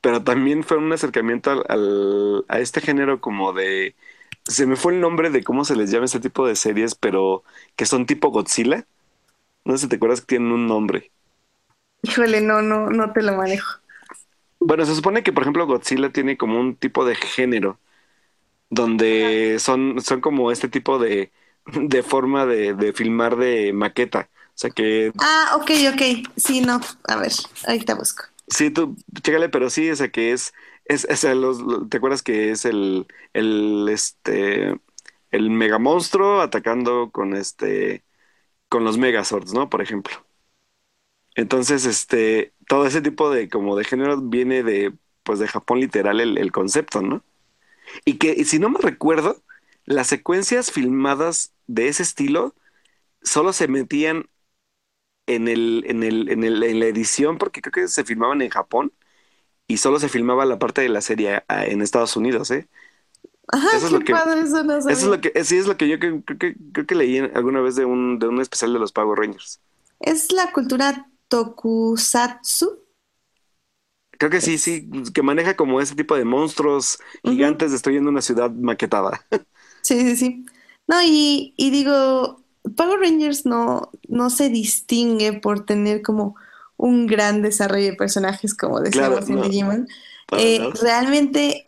pero 0.00 0.24
también 0.24 0.64
fue 0.64 0.78
un 0.78 0.92
acercamiento 0.92 1.50
al, 1.52 1.64
al- 1.68 2.44
a 2.48 2.60
este 2.60 2.80
género 2.80 3.20
como 3.20 3.52
de, 3.52 3.96
se 4.44 4.66
me 4.66 4.76
fue 4.76 4.94
el 4.94 5.00
nombre 5.00 5.30
de 5.30 5.44
cómo 5.44 5.64
se 5.64 5.76
les 5.76 5.90
llama 5.90 6.06
este 6.06 6.20
tipo 6.20 6.46
de 6.46 6.56
series, 6.56 6.94
pero 6.96 7.44
que 7.76 7.86
son 7.86 8.06
tipo 8.06 8.30
Godzilla. 8.30 8.86
No 9.64 9.74
sé 9.76 9.84
si 9.84 9.88
te 9.88 9.96
acuerdas 9.96 10.20
que 10.22 10.28
tienen 10.28 10.52
un 10.52 10.66
nombre. 10.68 11.12
Híjole, 12.02 12.42
no, 12.42 12.60
no, 12.60 12.90
no 12.90 13.12
te 13.14 13.22
lo 13.22 13.32
manejo. 13.32 13.80
Bueno, 14.58 14.84
se 14.84 14.94
supone 14.94 15.22
que, 15.22 15.32
por 15.32 15.42
ejemplo, 15.42 15.66
Godzilla 15.66 16.10
tiene 16.12 16.36
como 16.36 16.60
un 16.60 16.76
tipo 16.76 17.04
de 17.04 17.14
género 17.14 17.78
donde 18.70 19.58
son, 19.60 20.00
son 20.02 20.20
como 20.20 20.52
este 20.52 20.68
tipo 20.68 20.98
de, 20.98 21.32
de 21.74 22.02
forma 22.02 22.46
de, 22.46 22.74
de 22.74 22.92
filmar 22.92 23.36
de 23.36 23.72
maqueta. 23.72 24.30
O 24.48 24.52
sea 24.60 24.70
que 24.70 25.12
Ah, 25.18 25.56
ok, 25.56 25.70
ok. 25.92 26.02
Sí, 26.36 26.60
no. 26.60 26.80
A 27.08 27.16
ver, 27.16 27.32
ahorita 27.66 27.94
busco. 27.94 28.24
sí, 28.48 28.70
tú, 28.70 28.96
chécale, 29.22 29.48
pero 29.48 29.70
sí, 29.70 29.90
o 29.90 29.96
sea 29.96 30.10
que 30.10 30.32
es, 30.32 30.52
es, 30.84 31.06
sea, 31.20 31.34
los, 31.34 31.60
lo- 31.60 31.88
¿te 31.88 31.98
acuerdas 31.98 32.22
que 32.22 32.50
es 32.50 32.64
el, 32.64 33.06
el, 33.32 33.88
este, 33.90 34.80
el 35.30 35.50
mega 35.50 35.78
monstruo 35.78 36.40
atacando 36.40 37.10
con 37.12 37.34
este, 37.36 38.04
con 38.68 38.84
los 38.84 38.98
Megazords, 38.98 39.54
¿no? 39.54 39.70
Por 39.70 39.82
ejemplo. 39.82 40.14
Entonces, 41.34 41.84
este, 41.86 42.52
todo 42.68 42.86
ese 42.86 43.00
tipo 43.02 43.30
de, 43.30 43.48
como 43.48 43.76
de 43.76 43.84
género 43.84 44.20
viene 44.20 44.62
de, 44.62 44.92
pues 45.22 45.38
de 45.38 45.48
Japón 45.48 45.80
literal 45.80 46.20
el, 46.20 46.38
el 46.38 46.52
concepto, 46.52 47.02
¿no? 47.02 47.24
Y 48.04 48.18
que, 48.18 48.34
y 48.36 48.44
si 48.44 48.58
no 48.58 48.70
me 48.70 48.80
recuerdo, 48.80 49.42
las 49.90 50.08
secuencias 50.08 50.72
filmadas 50.72 51.54
de 51.68 51.88
ese 51.88 52.04
estilo 52.04 52.56
solo 53.22 53.52
se 53.54 53.68
metían 53.68 54.30
en 55.26 55.48
el, 55.48 55.84
en 55.86 56.02
el, 56.02 56.28
en 56.30 56.44
el, 56.44 56.62
en 56.62 56.80
la 56.80 56.86
edición, 56.86 57.38
porque 57.38 57.62
creo 57.62 57.72
que 57.72 57.88
se 57.88 58.04
filmaban 58.04 58.42
en 58.42 58.50
Japón 58.50 58.92
y 59.68 59.78
solo 59.78 60.00
se 60.00 60.08
filmaba 60.10 60.46
la 60.46 60.58
parte 60.60 60.82
de 60.82 60.90
la 60.90 61.00
serie 61.02 61.44
ah, 61.48 61.66
en 61.66 61.82
Estados 61.82 62.16
Unidos, 62.16 62.50
¿eh? 62.52 62.68
Ajá, 63.48 63.68
Eso 63.70 63.86
es 63.86 63.92
qué 63.92 63.98
lo 63.98 64.04
que- 64.04 64.12
padre, 64.12 64.40
eso 64.42 64.62
no 64.64 64.80
Eso 64.86 65.04
es 65.04 65.04
sabía. 65.04 65.10
lo 65.10 65.20
que, 65.20 65.44
sí 65.44 65.56
es 65.58 65.66
lo 65.66 65.76
que 65.76 65.88
yo 65.88 65.98
creo, 65.98 66.22
creo 66.24 66.38
que, 66.38 66.56
creo 66.72 66.86
que 66.86 66.94
leí 66.96 67.18
alguna 67.18 67.60
vez 67.60 67.76
de 67.76 67.84
un, 67.84 68.18
de 68.18 68.28
un 68.28 68.40
especial 68.40 68.72
de 68.72 68.78
los 68.80 68.92
Power 68.92 69.18
Rangers. 69.18 69.60
Es 70.00 70.30
la 70.32 70.52
cultura 70.52 71.08
tokusatsu. 71.28 72.84
Creo 74.18 74.30
que 74.30 74.40
sí, 74.42 74.58
sí, 74.58 74.88
que 75.14 75.22
maneja 75.22 75.56
como 75.56 75.80
ese 75.80 75.94
tipo 75.94 76.14
de 76.16 76.24
monstruos 76.26 76.98
gigantes 77.24 77.72
destruyendo 77.72 78.10
una 78.10 78.20
ciudad 78.22 78.50
maquetada. 78.50 79.24
Sí, 79.90 80.00
sí, 80.02 80.16
sí. 80.16 80.46
No, 80.86 81.02
y, 81.02 81.52
y 81.56 81.70
digo, 81.70 82.44
Power 82.76 83.00
Rangers 83.00 83.44
no, 83.44 83.90
no 84.08 84.30
se 84.30 84.48
distingue 84.48 85.32
por 85.32 85.66
tener 85.66 86.00
como 86.00 86.36
un 86.76 87.08
gran 87.08 87.42
desarrollo 87.42 87.86
de 87.86 87.94
personajes, 87.94 88.54
como 88.54 88.80
Claro, 88.84 89.16
decíamos 89.16 89.28
en 89.28 89.34
no. 89.34 89.42
Digimon. 89.42 89.88
Eh, 90.38 90.60
realmente, 90.80 91.64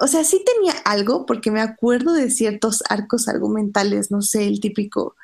o 0.00 0.08
sea, 0.08 0.24
sí 0.24 0.44
tenía 0.44 0.72
algo, 0.84 1.26
porque 1.26 1.52
me 1.52 1.60
acuerdo 1.60 2.12
de 2.12 2.28
ciertos 2.28 2.82
arcos 2.88 3.28
argumentales, 3.28 4.10
no 4.10 4.20
sé, 4.20 4.48
el 4.48 4.58
típico 4.58 5.14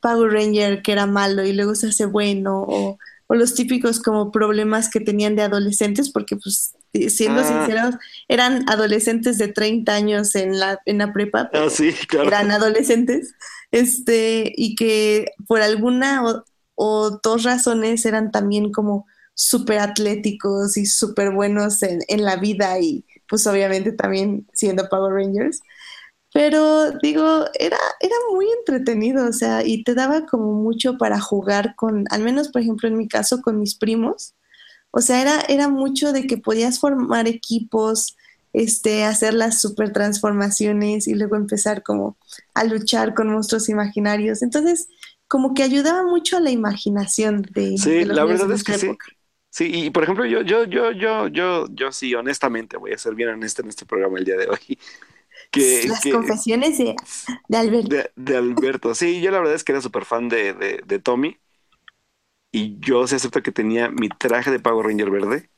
Power 0.00 0.32
Ranger 0.32 0.82
que 0.82 0.90
era 0.90 1.06
malo 1.06 1.44
y 1.44 1.52
luego 1.52 1.76
se 1.76 1.86
hace 1.86 2.06
bueno, 2.06 2.64
o, 2.66 2.98
o 3.28 3.34
los 3.36 3.54
típicos 3.54 4.00
como 4.00 4.32
problemas 4.32 4.90
que 4.90 4.98
tenían 4.98 5.36
de 5.36 5.42
adolescentes, 5.42 6.10
porque 6.10 6.34
pues, 6.34 6.74
siendo 7.10 7.42
Ah. 7.42 7.44
sinceros, 7.44 7.94
eran 8.28 8.68
adolescentes 8.68 9.38
de 9.38 9.48
30 9.48 9.94
años 9.94 10.34
en 10.34 10.58
la, 10.58 10.80
en 10.86 10.98
la 10.98 11.12
prepa, 11.12 11.50
Ah, 11.52 11.68
sí, 11.70 11.92
claro. 12.08 12.28
eran 12.28 12.50
adolescentes, 12.50 13.34
este, 13.70 14.52
y 14.56 14.74
que 14.76 15.26
por 15.46 15.60
alguna 15.62 16.24
o, 16.24 16.44
o 16.74 17.20
dos 17.22 17.42
razones 17.44 18.04
eran 18.06 18.30
también 18.30 18.72
como 18.72 19.06
súper 19.34 19.78
atléticos 19.78 20.76
y 20.76 20.86
súper 20.86 21.30
buenos 21.32 21.82
en, 21.82 22.00
en 22.08 22.24
la 22.24 22.36
vida 22.36 22.78
y 22.80 23.04
pues 23.28 23.46
obviamente 23.46 23.92
también 23.92 24.46
siendo 24.52 24.88
Power 24.90 25.14
Rangers. 25.14 25.60
Pero 26.34 26.92
digo, 27.02 27.44
era, 27.58 27.78
era 28.00 28.14
muy 28.32 28.46
entretenido, 28.58 29.28
o 29.28 29.32
sea, 29.34 29.64
y 29.64 29.84
te 29.84 29.94
daba 29.94 30.24
como 30.26 30.52
mucho 30.54 30.96
para 30.98 31.20
jugar 31.20 31.74
con, 31.76 32.04
al 32.10 32.22
menos 32.22 32.48
por 32.48 32.62
ejemplo 32.62 32.88
en 32.88 32.96
mi 32.96 33.06
caso, 33.08 33.42
con 33.42 33.58
mis 33.58 33.74
primos. 33.76 34.34
O 34.92 35.00
sea, 35.00 35.22
era, 35.22 35.40
era 35.48 35.68
mucho 35.68 36.12
de 36.12 36.26
que 36.28 36.38
podías 36.38 36.78
formar 36.80 37.28
equipos, 37.28 38.16
este, 38.52 39.04
hacer 39.04 39.34
las 39.34 39.60
super 39.60 39.92
transformaciones 39.92 41.08
y 41.08 41.14
luego 41.14 41.36
empezar 41.36 41.82
como 41.82 42.16
a 42.54 42.64
luchar 42.64 43.14
con 43.14 43.28
monstruos 43.32 43.68
imaginarios. 43.68 44.42
Entonces, 44.42 44.88
como 45.28 45.54
que 45.54 45.64
ayudaba 45.64 46.04
mucho 46.04 46.36
a 46.36 46.40
la 46.40 46.50
imaginación 46.50 47.42
de, 47.54 47.78
Sí, 47.78 47.90
de 47.90 48.06
los 48.06 48.16
la 48.16 48.24
verdad 48.24 48.52
es 48.52 48.64
que 48.64 48.74
sí. 48.74 48.96
Sí, 49.50 49.70
y 49.86 49.90
por 49.90 50.02
ejemplo, 50.04 50.24
yo, 50.24 50.42
yo, 50.42 50.64
yo, 50.64 50.92
yo, 50.92 51.28
yo, 51.28 51.66
yo 51.70 51.92
sí, 51.92 52.14
honestamente, 52.14 52.78
voy 52.78 52.92
a 52.92 52.98
ser 52.98 53.14
bien 53.14 53.30
honesto 53.30 53.62
en 53.62 53.68
este 53.68 53.84
programa 53.84 54.18
el 54.18 54.24
día 54.24 54.36
de 54.36 54.48
hoy. 54.48 54.78
Que, 55.50 55.86
Las 55.86 56.00
que 56.00 56.10
confesiones 56.10 56.78
de, 56.78 56.96
de 57.48 57.56
Alberto. 57.58 57.90
de, 57.90 58.10
de 58.16 58.36
Alberto. 58.36 58.94
Sí, 58.94 59.20
yo 59.20 59.30
la 59.30 59.38
verdad 59.38 59.54
es 59.54 59.64
que 59.64 59.72
era 59.72 59.80
súper 59.82 60.04
fan 60.04 60.28
de, 60.28 60.54
de, 60.54 60.82
de 60.86 60.98
Tommy. 60.98 61.38
Y 62.52 62.78
yo 62.80 63.06
se 63.06 63.16
acepto 63.16 63.42
que 63.42 63.52
tenía 63.52 63.90
mi 63.90 64.08
traje 64.10 64.50
de 64.50 64.60
Power 64.60 64.86
Ranger 64.86 65.10
verde 65.10 65.50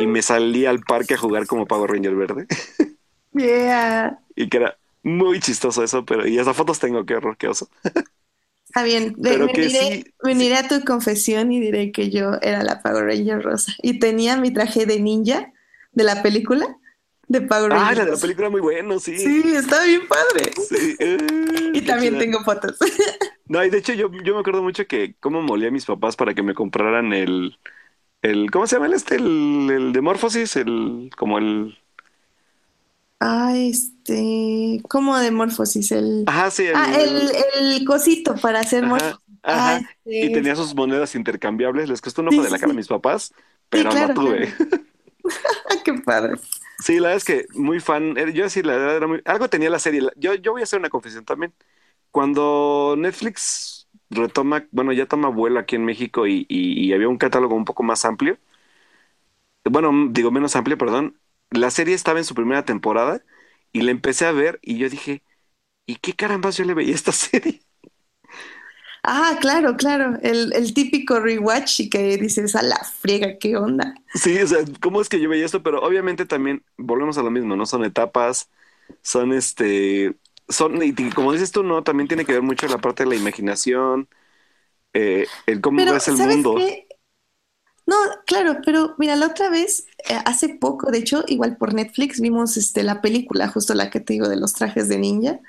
y 0.00 0.06
me 0.06 0.22
salí 0.22 0.66
al 0.66 0.80
parque 0.80 1.14
a 1.14 1.18
jugar 1.18 1.46
como 1.46 1.66
Power 1.66 1.90
Ranger 1.90 2.14
verde. 2.14 2.46
Yeah. 3.34 4.18
y 4.36 4.48
que 4.48 4.58
era 4.58 4.76
muy 5.02 5.40
chistoso 5.40 5.82
eso, 5.82 6.04
pero 6.04 6.26
y 6.26 6.38
esas 6.38 6.56
fotos 6.56 6.78
tengo, 6.78 7.04
qué 7.06 7.16
horror, 7.16 7.36
qué 7.38 7.48
oso. 7.48 7.68
Está 8.66 8.82
bien, 8.84 9.16
Pero 9.22 9.46
que 9.48 9.62
veniré, 9.62 9.78
sí- 10.02 10.04
veniré 10.22 10.56
a 10.56 10.68
tu 10.68 10.82
confesión 10.84 11.52
y 11.52 11.60
diré 11.60 11.92
que 11.92 12.10
yo 12.10 12.38
era 12.40 12.62
la 12.62 12.82
Power 12.82 13.04
Ranger 13.04 13.42
rosa. 13.42 13.72
Y 13.82 13.98
tenía 13.98 14.36
mi 14.36 14.50
traje 14.52 14.86
de 14.86 14.98
ninja 15.00 15.52
de 15.92 16.04
la 16.04 16.22
película 16.22 16.78
de 17.32 17.42
Power 17.42 17.72
Ranger. 17.72 17.88
Ah, 17.88 17.94
la 17.94 18.04
de 18.04 18.10
la 18.12 18.18
película 18.18 18.50
muy 18.50 18.60
bueno, 18.60 18.98
sí. 19.00 19.16
Sí, 19.16 19.54
está 19.56 19.84
bien 19.84 20.06
padre. 20.08 20.52
Sí, 20.54 20.96
eh, 20.98 21.18
Y 21.72 21.82
también 21.82 22.16
chida. 22.16 22.18
tengo 22.18 22.42
fotos. 22.44 22.76
No, 23.46 23.64
y 23.64 23.70
de 23.70 23.78
hecho 23.78 23.92
yo, 23.92 24.10
yo 24.22 24.34
me 24.34 24.40
acuerdo 24.40 24.62
mucho 24.62 24.86
que 24.86 25.16
cómo 25.20 25.42
molía 25.42 25.68
a 25.68 25.70
mis 25.70 25.84
papás 25.84 26.16
para 26.16 26.34
que 26.34 26.42
me 26.42 26.54
compraran 26.54 27.12
el, 27.12 27.58
el 28.22 28.50
¿cómo 28.50 28.66
se 28.66 28.76
llama 28.76 28.86
el 28.86 28.94
este? 28.94 29.16
El, 29.16 29.70
el 29.70 29.92
de 29.92 30.00
Morphosis, 30.02 30.56
el, 30.56 31.10
como 31.16 31.38
el, 31.38 31.78
Ah, 33.20 33.54
este, 33.56 34.80
¿cómo 34.88 35.16
de 35.18 35.30
morfosis? 35.30 35.92
El, 35.92 36.26
ajá, 36.26 36.50
sí, 36.50 36.66
el, 36.66 36.74
ah, 36.74 36.92
el, 37.00 37.30
el 37.60 37.84
cosito 37.84 38.34
para 38.36 38.60
hacer 38.60 38.82
ajá, 38.82 38.84
morfosis. 38.84 39.20
ajá. 39.46 39.76
Ah, 39.76 39.80
Y 40.20 40.30
este, 40.30 40.30
tenía 40.30 40.56
sus 40.56 40.74
monedas 40.74 41.14
intercambiables, 41.14 41.88
les 41.88 42.00
costó 42.00 42.22
un 42.22 42.28
ojo 42.28 42.42
Sí, 42.42 42.44
de 42.44 42.50
la 42.50 42.58
sí, 42.58 42.58
cara 42.58 42.72
a 42.72 42.74
sí. 42.74 42.76
mis 42.76 42.88
papás, 42.88 43.34
pero 43.68 43.90
claro, 43.90 43.98
la 43.98 44.12
tuve. 44.14 44.48
ah, 44.48 44.52
qué 45.84 45.94
padre. 46.04 46.36
Sí, 46.82 46.94
la 46.98 47.08
verdad 47.10 47.16
es 47.18 47.24
que 47.24 47.46
muy 47.58 47.80
fan, 47.80 48.16
era- 48.18 48.30
yo 48.30 48.48
sí, 48.48 48.62
la 48.62 48.72
verdad 48.76 48.96
era 48.96 49.06
muy, 49.06 49.20
algo 49.24 49.48
tenía 49.48 49.70
la 49.70 49.78
serie, 49.78 50.02
yo, 50.16 50.34
yo 50.34 50.52
voy 50.52 50.62
a 50.62 50.64
hacer 50.64 50.78
una 50.80 50.90
confesión 50.90 51.24
también. 51.24 51.54
Cuando 52.10 52.94
Netflix 52.98 53.88
retoma, 54.10 54.66
bueno, 54.72 54.92
ya 54.92 55.06
toma 55.06 55.28
vuelo 55.30 55.60
aquí 55.60 55.76
en 55.76 55.84
México 55.84 56.26
y, 56.26 56.46
y- 56.48 56.88
y 56.88 56.92
había 56.94 57.08
un 57.08 57.18
catálogo 57.18 57.54
un 57.56 57.64
poco 57.66 57.82
más 57.84 58.04
amplio, 58.06 58.38
bueno, 59.64 59.90
digo 60.10 60.30
menos 60.30 60.56
amplio, 60.56 60.78
perdón, 60.78 61.20
la 61.50 61.70
serie 61.70 61.94
estaba 61.94 62.18
en 62.18 62.24
su 62.24 62.34
primera 62.34 62.64
temporada 62.64 63.24
y 63.72 63.82
la 63.82 63.90
empecé 63.90 64.26
a 64.26 64.32
ver 64.32 64.58
y 64.62 64.78
yo 64.78 64.88
dije, 64.88 65.22
¿y 65.86 65.96
qué 65.98 66.14
carambas 66.14 66.56
yo 66.58 66.64
le 66.64 66.74
veía 66.74 66.94
esta 66.96 67.12
serie? 67.14 67.62
Ah, 69.04 69.38
claro, 69.40 69.76
claro. 69.76 70.18
El, 70.22 70.52
el 70.54 70.74
típico 70.74 71.18
rewatch 71.20 71.80
y 71.80 71.90
que 71.90 72.16
dices, 72.18 72.54
a 72.56 72.62
la 72.62 72.76
friega, 72.78 73.38
¿qué 73.38 73.56
onda? 73.56 73.94
Sí, 74.14 74.38
o 74.40 74.46
sea, 74.46 74.58
¿cómo 74.80 75.00
es 75.00 75.08
que 75.08 75.20
yo 75.20 75.28
veía 75.30 75.46
esto? 75.46 75.62
Pero 75.62 75.80
obviamente 75.82 76.26
también 76.26 76.64
volvemos 76.76 77.16
a 77.16 77.22
lo 77.22 77.30
mismo, 77.30 77.56
¿no? 77.56 77.64
Son 77.64 77.82
etapas, 77.84 78.50
son 79.02 79.32
este, 79.32 80.16
son, 80.48 80.82
y 80.82 80.94
como 81.12 81.32
dices 81.32 81.52
tú, 81.52 81.62
¿no? 81.62 81.82
También 81.84 82.08
tiene 82.08 82.26
que 82.26 82.32
ver 82.34 82.42
mucho 82.42 82.68
la 82.68 82.78
parte 82.80 83.04
de 83.04 83.10
la 83.10 83.16
imaginación, 83.16 84.08
eh, 84.94 85.32
el 85.46 85.60
cómo 85.62 85.84
Pero, 85.84 85.92
ves 85.92 86.08
el 86.08 86.16
¿sabes 86.16 86.18
mundo. 86.18 86.54
qué? 86.54 86.86
No, 87.86 87.96
claro, 88.26 88.58
pero 88.64 88.94
mira, 88.98 89.16
la 89.16 89.26
otra 89.28 89.50
vez, 89.50 89.86
eh, 90.08 90.14
hace 90.24 90.50
poco, 90.50 90.90
de 90.90 90.98
hecho, 90.98 91.24
igual 91.26 91.56
por 91.56 91.74
Netflix, 91.74 92.20
vimos 92.20 92.56
este, 92.56 92.82
la 92.84 93.00
película, 93.00 93.48
justo 93.48 93.74
la 93.74 93.90
que 93.90 94.00
te 94.00 94.12
digo 94.14 94.28
de 94.28 94.36
los 94.36 94.52
trajes 94.54 94.88
de 94.88 94.98
ninja. 94.98 95.40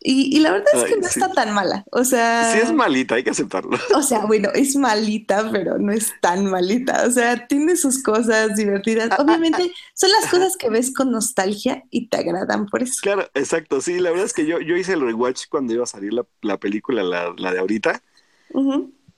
Y, 0.00 0.36
y 0.36 0.40
la 0.40 0.52
verdad 0.52 0.68
es 0.76 0.84
que 0.84 0.94
Ay, 0.94 1.00
no 1.00 1.08
sí. 1.08 1.20
está 1.20 1.32
tan 1.32 1.52
mala. 1.54 1.84
O 1.90 2.04
sea, 2.04 2.52
Sí 2.52 2.58
es 2.58 2.72
malita, 2.72 3.16
hay 3.16 3.24
que 3.24 3.30
aceptarlo. 3.30 3.76
o 3.94 4.02
sea, 4.02 4.26
bueno, 4.26 4.50
es 4.54 4.76
malita, 4.76 5.50
pero 5.50 5.78
no 5.78 5.92
es 5.92 6.12
tan 6.20 6.46
malita. 6.46 7.04
O 7.06 7.10
sea, 7.10 7.46
tiene 7.48 7.76
sus 7.76 8.02
cosas 8.02 8.56
divertidas. 8.56 9.10
Obviamente, 9.18 9.72
son 9.94 10.10
las 10.10 10.28
cosas 10.30 10.56
que 10.56 10.70
ves 10.70 10.94
con 10.94 11.10
nostalgia 11.10 11.84
y 11.90 12.08
te 12.08 12.18
agradan 12.18 12.66
por 12.66 12.82
eso. 12.82 12.94
Claro, 13.02 13.28
exacto, 13.34 13.80
sí, 13.80 13.98
la 14.00 14.10
verdad 14.10 14.26
es 14.26 14.32
que 14.34 14.44
yo, 14.46 14.60
yo 14.60 14.76
hice 14.76 14.92
el 14.94 15.00
rewatch 15.00 15.46
cuando 15.48 15.72
iba 15.72 15.84
a 15.84 15.86
salir 15.86 16.12
la, 16.12 16.26
la 16.42 16.58
película, 16.58 17.02
la, 17.02 17.32
la 17.36 17.52
de 17.52 17.60
ahorita, 17.60 18.02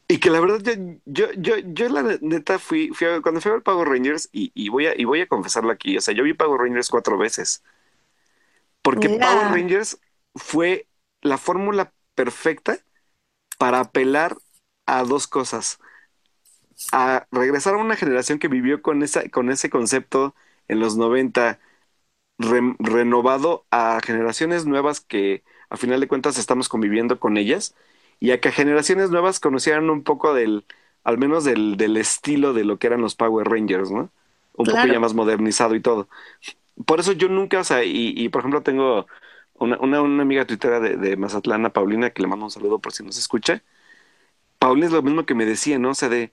y 0.08 0.18
que 0.18 0.30
la 0.30 0.40
verdad 0.40 0.60
yo, 0.64 0.72
yo, 1.06 1.32
yo, 1.38 1.56
yo 1.58 1.88
la 1.88 2.18
neta 2.20 2.58
fui, 2.58 2.90
fui 2.92 3.06
a- 3.06 3.20
cuando 3.20 3.40
fui 3.40 3.50
a 3.50 3.54
ver 3.54 3.62
Power 3.62 3.88
Rangers, 3.88 4.28
y, 4.32 4.50
y 4.54 4.68
voy 4.68 4.86
a, 4.86 4.98
y 5.00 5.04
voy 5.04 5.20
a 5.20 5.28
confesarlo 5.28 5.70
aquí, 5.70 5.96
o 5.96 6.00
sea, 6.00 6.14
yo 6.14 6.24
vi 6.24 6.34
Power 6.34 6.60
Rangers 6.60 6.90
cuatro 6.90 7.16
veces, 7.18 7.62
porque 8.82 9.10
Mira. 9.10 9.26
Power 9.26 9.48
Rangers 9.48 9.98
fue 10.34 10.88
la 11.22 11.38
fórmula 11.38 11.92
perfecta 12.14 12.78
para 13.58 13.80
apelar 13.80 14.36
a 14.86 15.04
dos 15.04 15.26
cosas, 15.28 15.80
a 16.92 17.26
regresar 17.30 17.74
a 17.74 17.78
una 17.78 17.96
generación 17.96 18.38
que 18.38 18.48
vivió 18.48 18.82
con 18.82 19.02
esa, 19.02 19.28
con 19.28 19.50
ese 19.50 19.70
concepto 19.70 20.34
en 20.68 20.80
los 20.80 20.96
90 20.96 21.60
re- 22.38 22.76
renovado 22.78 23.66
a 23.70 24.00
generaciones 24.04 24.66
nuevas 24.66 25.00
que 25.00 25.44
a 25.70 25.76
final 25.76 26.00
de 26.00 26.08
cuentas 26.08 26.38
estamos 26.38 26.68
conviviendo 26.68 27.20
con 27.20 27.36
ellas 27.38 27.74
y 28.20 28.32
a 28.32 28.40
que 28.40 28.52
generaciones 28.52 29.10
nuevas 29.10 29.40
conocieran 29.40 29.90
un 29.90 30.04
poco 30.04 30.34
del, 30.34 30.66
al 31.04 31.18
menos 31.18 31.44
del, 31.44 31.76
del 31.76 31.96
estilo 31.96 32.52
de 32.54 32.64
lo 32.64 32.78
que 32.78 32.88
eran 32.88 33.02
los 33.02 33.16
Power 33.16 33.48
Rangers, 33.48 33.90
¿no? 33.90 34.10
Un 34.56 34.68
poco 34.68 34.88
ya 34.88 35.00
más 35.00 35.14
modernizado 35.14 35.74
y 35.76 35.80
todo. 35.82 36.08
Por 36.86 37.00
eso 37.00 37.12
yo 37.12 37.28
nunca, 37.28 37.60
o 37.60 37.64
sea, 37.64 37.84
y, 37.84 38.14
y 38.16 38.28
por 38.30 38.40
ejemplo 38.40 38.62
tengo 38.62 39.06
una, 39.60 39.78
una, 39.80 40.02
una 40.02 40.22
amiga 40.22 40.46
tuitera 40.46 40.80
de, 40.80 40.96
de 40.96 41.16
Mazatlán, 41.16 41.66
a 41.66 41.72
Paulina, 41.72 42.10
que 42.10 42.22
le 42.22 42.28
mando 42.28 42.46
un 42.46 42.50
saludo 42.50 42.80
por 42.80 42.92
si 42.92 43.04
nos 43.04 43.18
escucha. 43.18 43.62
Paulina 44.58 44.86
es 44.88 44.92
lo 44.92 45.02
mismo 45.02 45.26
que 45.26 45.34
me 45.34 45.46
decía, 45.46 45.78
¿no? 45.78 45.90
O 45.90 45.94
sea, 45.94 46.08
de 46.10 46.32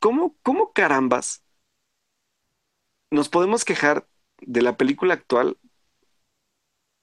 ¿cómo, 0.00 0.36
cómo 0.42 0.72
carambas 0.72 1.44
nos 3.10 3.28
podemos 3.28 3.64
quejar 3.64 4.08
de 4.40 4.62
la 4.62 4.76
película 4.76 5.14
actual 5.14 5.58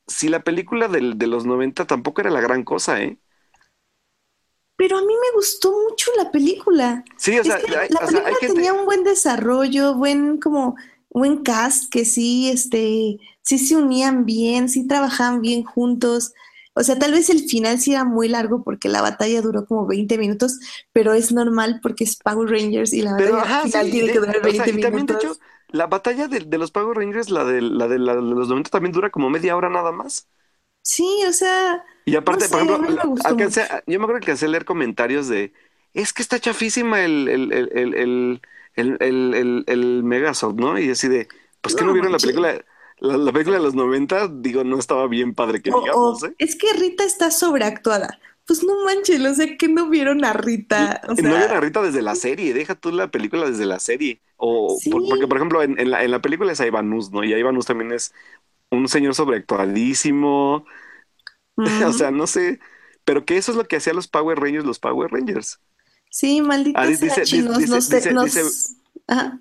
si 0.07 0.29
la 0.29 0.43
película 0.43 0.87
del- 0.87 1.17
de 1.19 1.27
los 1.27 1.45
90 1.45 1.85
tampoco 1.85 2.21
era 2.21 2.31
la 2.31 2.41
gran 2.41 2.63
cosa, 2.63 3.01
¿eh? 3.03 3.19
Pero 4.77 4.97
a 4.97 5.01
mí 5.01 5.13
me 5.13 5.31
gustó 5.35 5.71
mucho 5.71 6.11
la 6.17 6.31
película. 6.31 7.03
Sí, 7.17 7.37
o 7.39 7.43
Es 7.43 7.45
sea, 7.45 7.57
que 7.57 7.67
hay, 7.79 7.89
la 7.89 7.99
o 7.99 8.07
sea, 8.07 8.21
hay 8.25 8.35
película 8.35 8.35
gente... 8.35 8.63
tenía 8.63 8.73
un 8.73 8.85
buen 8.85 9.03
desarrollo, 9.03 9.95
buen 9.95 10.37
como 10.39 10.75
buen 11.09 11.43
cast, 11.43 11.89
que 11.91 12.03
sí, 12.05 12.49
este, 12.49 13.17
sí 13.45 13.59
se 13.59 13.77
unían 13.77 14.25
bien, 14.25 14.69
sí 14.69 14.87
trabajaban 14.87 15.41
bien 15.41 15.63
juntos. 15.63 16.33
O 16.75 16.83
sea, 16.83 16.99
tal 16.99 17.13
vez 17.13 17.29
el 17.29 17.41
final 17.49 17.79
sí 17.79 17.93
era 17.93 18.05
muy 18.05 18.27
largo 18.29 18.63
porque 18.63 18.89
la 18.89 19.01
batalla 19.01 19.41
duró 19.41 19.65
como 19.67 19.87
20 19.87 20.17
minutos, 20.17 20.59
pero 20.93 21.13
es 21.13 21.31
normal 21.31 21.79
porque 21.83 22.03
es 22.05 22.17
Power 22.17 22.49
Rangers 22.49 22.93
y 22.93 23.01
la 23.01 23.13
batalla 23.13 23.43
ajá, 23.43 23.67
final 23.67 23.89
sí, 23.89 23.91
tiene 23.91 24.09
de- 24.09 24.11
que 24.11 24.19
durar 24.19 24.41
o 24.43 24.53
sea, 24.53 24.67
20 24.67 24.73
y 24.73 24.79
también, 24.79 25.05
de 25.07 25.13
minutos. 25.13 25.15
hecho, 25.15 25.39
la 25.69 25.87
batalla 25.87 26.27
de, 26.27 26.41
de 26.41 26.57
los 26.57 26.71
Power 26.71 26.97
Rangers, 26.97 27.29
la 27.29 27.43
de, 27.45 27.61
la 27.61 27.87
de, 27.87 27.99
la 27.99 28.15
de 28.15 28.21
los 28.21 28.47
90 28.49 28.69
también 28.69 28.91
dura 28.93 29.09
como 29.11 29.29
media 29.29 29.55
hora 29.55 29.69
nada 29.69 29.91
más. 29.91 30.27
Sí, 30.81 31.03
o 31.27 31.33
sea, 31.33 31.83
Y 32.05 32.15
aparte, 32.15 32.45
No 32.45 32.49
por 32.49 32.59
ejemplo, 32.61 32.79
me 32.79 32.93
la- 32.93 33.09
alcancé 33.23 33.61
yo 33.87 33.99
me 33.99 34.05
acuerdo 34.05 34.19
que 34.21 34.31
alcancé 34.31 34.45
a 34.45 34.49
leer 34.49 34.65
comentarios 34.65 35.27
de, 35.27 35.53
es 35.93 36.13
que 36.13 36.21
está 36.21 36.39
chafísima 36.39 37.03
el, 37.03 37.27
el, 37.27 37.51
el, 37.53 37.69
el, 37.77 37.93
el, 37.95 38.41
el, 38.75 38.97
el, 39.01 39.33
el- 39.33 39.63
el 39.67 40.03
Megazord, 40.03 40.55
¿no? 40.55 40.77
Y 40.79 40.89
así 40.91 41.07
de, 41.07 41.27
pues 41.61 41.75
que 41.75 41.83
no, 41.83 41.91
No 41.91 41.93
vieron 41.93 42.11
la 42.11 42.19
manches. 42.19 42.21
película, 42.21 42.63
la, 42.99 43.17
la 43.17 43.31
película 43.31 43.57
de 43.57 43.63
los 43.63 43.75
90, 43.75 44.27
digo, 44.29 44.63
no 44.63 44.79
estaba 44.79 45.07
bien 45.07 45.33
padre 45.33 45.61
que 45.61 45.69
digamos, 45.71 46.23
¿eh? 46.23 46.33
es 46.37 46.55
que 46.55 46.71
Rita 46.73 47.03
está 47.03 47.31
sobreactuada. 47.31 48.19
Pues 48.47 48.63
no 48.63 48.85
manches, 48.85 49.19
o 49.21 49.33
sea, 49.33 49.57
que 49.57 49.67
no 49.67 49.89
vieron 49.89 50.23
a 50.23 50.31
Rita. 50.33 51.01
O 51.07 51.13
no 51.15 51.29
vieron 51.29 51.51
a 51.51 51.59
Rita 51.59 51.81
desde 51.81 52.03
la 52.03 52.13
serie, 52.15 52.53
deja 52.53 52.75
tú 52.75 52.91
la 52.91 53.09
película 53.09 53.49
desde 53.49 53.65
la 53.65 53.79
serie. 53.79 54.21
O 54.37 54.77
Sí. 54.79 54.89
por- 54.91 55.07
porque, 55.09 55.27
por 55.27 55.37
ejemplo, 55.37 55.63
en, 55.63 55.79
en 55.79 55.89
la, 55.89 56.03
en 56.03 56.11
la 56.11 56.21
película 56.21 56.51
es 56.51 56.59
Ivanus, 56.59 57.11
¿no? 57.11 57.23
Y 57.23 57.33
Ivanus 57.33 57.65
también 57.65 57.91
es 57.91 58.13
un 58.69 58.87
señor 58.87 59.15
sobreactuadísimo. 59.15 60.65
O 61.89 61.93
sea, 61.93 62.11
no 62.11 62.27
sé. 62.27 62.59
Pero 63.05 63.23
que 63.25 63.37
eso 63.37 63.51
es 63.51 63.57
lo 63.57 63.63
que 63.65 63.77
hacían 63.77 63.95
los 63.95 64.07
Power 64.07 64.37
Rangers, 64.39 64.65
los 64.65 64.79
Power 64.79 65.09
Rangers. 65.11 65.59
sí, 66.11 66.41
malditos 66.41 66.81
Ah, 66.83 66.85
dice- 66.87 67.09
sea, 67.09 67.23
dice- 67.23 67.37
chinos, 67.37 67.57
dice- 67.57 67.69
nos, 67.71 67.89
dice- 67.89 68.11
nos- 68.13 68.25
dice- 68.25 68.75
ajá. 69.07 69.39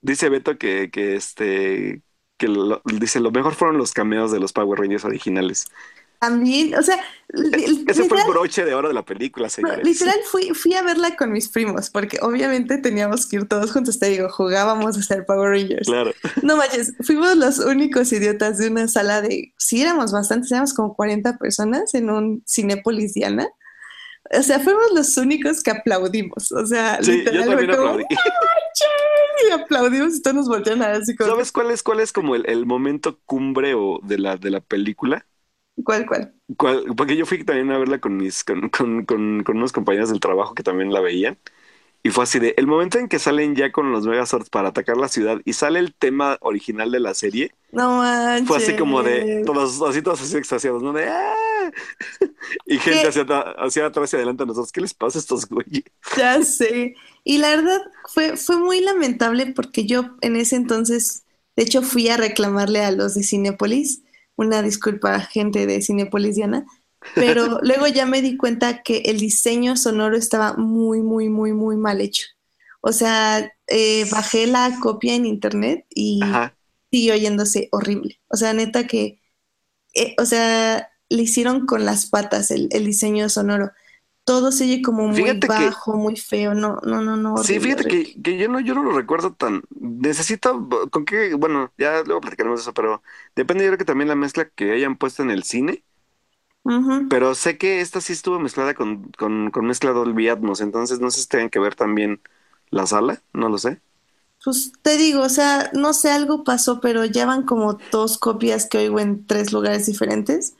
Dice 0.00 0.28
Beto 0.28 0.58
que, 0.58 0.90
que 0.92 1.16
este 1.16 2.02
que 2.38 2.48
lo, 2.48 2.80
dice 2.84 3.20
lo 3.20 3.30
mejor 3.30 3.54
fueron 3.54 3.76
los 3.76 3.92
cameos 3.92 4.32
de 4.32 4.40
los 4.40 4.52
Power 4.54 4.78
Rangers 4.80 5.04
originales. 5.04 5.66
También, 6.20 6.74
o 6.74 6.82
sea, 6.82 6.98
li- 7.32 7.84
Ese 7.86 8.02
fue 8.08 8.20
el 8.20 8.26
broche 8.26 8.64
de 8.64 8.74
oro 8.74 8.88
de 8.88 8.94
la 8.94 9.04
película, 9.04 9.48
señores. 9.48 9.84
literal 9.86 10.16
fui, 10.28 10.48
fui 10.50 10.74
a 10.74 10.82
verla 10.82 11.14
con 11.14 11.30
mis 11.30 11.48
primos, 11.48 11.90
porque 11.90 12.18
obviamente 12.22 12.78
teníamos 12.78 13.24
que 13.26 13.36
ir 13.36 13.46
todos 13.46 13.70
juntos, 13.70 14.00
te 14.00 14.06
digo, 14.06 14.28
jugábamos 14.28 14.98
a 14.98 15.02
ser 15.02 15.24
Power 15.26 15.50
Rangers. 15.50 15.86
Claro. 15.86 16.12
No 16.42 16.56
manches, 16.56 16.92
fuimos 17.02 17.36
los 17.36 17.60
únicos 17.60 18.12
idiotas 18.12 18.58
de 18.58 18.68
una 18.68 18.88
sala 18.88 19.22
de, 19.22 19.52
sí 19.58 19.80
éramos 19.80 20.10
bastantes, 20.10 20.50
éramos 20.50 20.74
como 20.74 20.94
40 20.96 21.38
personas 21.38 21.94
en 21.94 22.10
un 22.10 22.42
Cinépolis 22.48 23.14
Diana. 23.14 23.46
O 24.30 24.42
sea, 24.42 24.60
fuimos 24.60 24.92
los 24.94 25.16
únicos 25.16 25.62
que 25.62 25.70
aplaudimos, 25.70 26.52
o 26.52 26.66
sea, 26.66 27.00
Sí, 27.00 27.28
yo 27.32 27.42
literal 27.42 27.44
también 27.44 27.70
como, 27.70 27.88
aplaudí. 27.88 28.04
y 29.48 29.52
aplaudimos 29.52 30.16
y 30.16 30.22
todos 30.22 30.36
nos 30.36 30.48
voltean 30.48 30.82
a 30.82 30.88
ver 30.88 31.02
así 31.02 31.16
como, 31.16 31.30
¿Sabes 31.30 31.52
cuál 31.52 31.70
es, 31.70 31.82
cuál 31.84 32.00
es 32.00 32.12
como 32.12 32.34
el, 32.34 32.44
el 32.48 32.66
momento 32.66 33.20
cumbre 33.24 33.74
o 33.74 34.00
de 34.02 34.18
la, 34.18 34.36
de 34.36 34.50
la 34.50 34.60
película? 34.60 35.26
¿cuál, 35.84 36.06
cuál? 36.06 36.34
¿Cuál? 36.56 36.84
Porque 36.96 37.16
yo 37.16 37.26
fui 37.26 37.44
también 37.44 37.70
a 37.70 37.78
verla 37.78 38.00
con 38.00 38.16
mis, 38.16 38.42
con, 38.44 38.68
con, 38.70 39.04
con, 39.04 39.42
con 39.44 39.56
unos 39.58 39.72
compañeros 39.72 40.08
del 40.10 40.20
trabajo 40.20 40.54
que 40.54 40.62
también 40.62 40.92
la 40.92 41.00
veían. 41.00 41.38
Y 42.08 42.10
fue 42.10 42.24
así 42.24 42.38
de, 42.38 42.54
el 42.56 42.66
momento 42.66 42.98
en 42.98 43.06
que 43.06 43.18
salen 43.18 43.54
ya 43.54 43.70
con 43.70 43.92
los 43.92 44.06
Megazords 44.06 44.48
para 44.48 44.70
atacar 44.70 44.96
la 44.96 45.08
ciudad 45.08 45.42
y 45.44 45.52
sale 45.52 45.78
el 45.78 45.94
tema 45.94 46.38
original 46.40 46.90
de 46.90 47.00
la 47.00 47.12
serie, 47.12 47.52
No 47.70 47.98
manches. 47.98 48.48
fue 48.48 48.56
así 48.56 48.76
como 48.76 49.02
de, 49.02 49.42
todos 49.44 49.82
así, 49.82 50.00
todos 50.00 50.22
así 50.22 50.34
extasiados, 50.38 50.82
¿no? 50.82 50.94
De, 50.94 51.06
¡ah! 51.06 51.70
Y 52.64 52.78
gente 52.78 53.08
hacia, 53.08 53.24
hacia 53.58 53.84
atrás 53.84 54.10
y 54.10 54.16
adelante 54.16 54.42
a 54.42 54.46
nosotros, 54.46 54.72
¿qué 54.72 54.80
les 54.80 54.94
pasa 54.94 55.18
a 55.18 55.20
estos 55.20 55.46
güeyes? 55.50 55.84
Ya 56.16 56.42
sé. 56.42 56.94
Y 57.24 57.36
la 57.36 57.50
verdad 57.50 57.82
fue, 58.06 58.38
fue 58.38 58.56
muy 58.56 58.80
lamentable 58.80 59.52
porque 59.54 59.84
yo 59.84 60.16
en 60.22 60.36
ese 60.36 60.56
entonces, 60.56 61.24
de 61.56 61.64
hecho, 61.64 61.82
fui 61.82 62.08
a 62.08 62.16
reclamarle 62.16 62.80
a 62.80 62.90
los 62.90 63.16
de 63.16 63.22
Cinépolis, 63.22 64.00
una 64.34 64.62
disculpa, 64.62 65.20
gente 65.20 65.66
de 65.66 65.82
Cinépolis 65.82 66.36
Diana, 66.36 66.64
pero 67.14 67.58
luego 67.62 67.86
ya 67.88 68.06
me 68.06 68.22
di 68.22 68.36
cuenta 68.36 68.82
que 68.82 68.98
el 69.06 69.18
diseño 69.18 69.76
sonoro 69.76 70.16
estaba 70.16 70.54
muy, 70.56 71.02
muy, 71.02 71.28
muy, 71.28 71.52
muy 71.52 71.76
mal 71.76 72.00
hecho. 72.00 72.26
O 72.80 72.92
sea, 72.92 73.52
eh, 73.66 74.06
bajé 74.10 74.46
la 74.46 74.78
copia 74.80 75.14
en 75.14 75.26
internet 75.26 75.86
y 75.90 76.20
Ajá. 76.22 76.54
sigue 76.90 77.12
oyéndose 77.12 77.68
horrible. 77.72 78.20
O 78.28 78.36
sea, 78.36 78.52
neta 78.52 78.86
que, 78.86 79.20
eh, 79.94 80.14
o 80.18 80.24
sea, 80.26 80.90
le 81.08 81.22
hicieron 81.22 81.66
con 81.66 81.84
las 81.84 82.06
patas 82.06 82.50
el, 82.50 82.68
el 82.72 82.84
diseño 82.86 83.28
sonoro. 83.28 83.70
Todo 84.24 84.52
se 84.52 84.64
oye 84.64 84.82
como 84.82 85.08
muy 85.08 85.16
Fíjate 85.16 85.40
que- 85.40 85.48
bajo, 85.48 85.96
muy 85.96 86.16
feo. 86.16 86.54
No, 86.54 86.78
no, 86.84 87.00
no, 87.02 87.16
no. 87.16 87.38
Sí, 87.38 87.58
fíjate 87.60 87.84
horrible. 87.84 88.12
que, 88.14 88.22
que 88.22 88.38
yo 88.38 88.48
no, 88.48 88.60
yo 88.60 88.74
no 88.74 88.82
lo 88.82 88.92
recuerdo 88.92 89.32
tan. 89.34 89.62
Necesito, 89.80 90.68
con 90.90 91.04
qué, 91.06 91.34
bueno, 91.34 91.72
ya 91.78 92.02
luego 92.04 92.20
platicaremos 92.20 92.60
de 92.60 92.62
eso, 92.62 92.74
pero 92.74 93.02
depende, 93.34 93.64
yo 93.64 93.70
creo 93.70 93.78
que 93.78 93.84
también 93.86 94.08
la 94.08 94.14
mezcla 94.16 94.48
que 94.50 94.72
hayan 94.72 94.96
puesto 94.98 95.22
en 95.22 95.30
el 95.30 95.44
cine, 95.44 95.82
Pero 97.08 97.34
sé 97.34 97.56
que 97.58 97.80
esta 97.80 98.00
sí 98.00 98.12
estuvo 98.12 98.38
mezclada 98.38 98.74
con, 98.74 99.10
con, 99.12 99.50
con 99.50 99.66
mezcla 99.66 99.92
Dolby 99.92 100.28
Atmos, 100.28 100.60
entonces 100.60 101.00
no 101.00 101.10
sé 101.10 101.22
si 101.22 101.28
tengan 101.28 101.50
que 101.50 101.58
ver 101.58 101.74
también 101.74 102.20
la 102.70 102.86
sala, 102.86 103.22
no 103.32 103.48
lo 103.48 103.58
sé. 103.58 103.80
Pues 104.44 104.72
te 104.82 104.96
digo, 104.96 105.22
o 105.22 105.28
sea, 105.28 105.70
no 105.74 105.92
sé, 105.92 106.10
algo 106.10 106.44
pasó, 106.44 106.80
pero 106.80 107.04
ya 107.04 107.26
van 107.26 107.42
como 107.44 107.78
dos 107.90 108.18
copias 108.18 108.66
que 108.66 108.78
oigo 108.78 109.00
en 109.00 109.26
tres 109.26 109.52
lugares 109.52 109.86
diferentes 109.86 110.54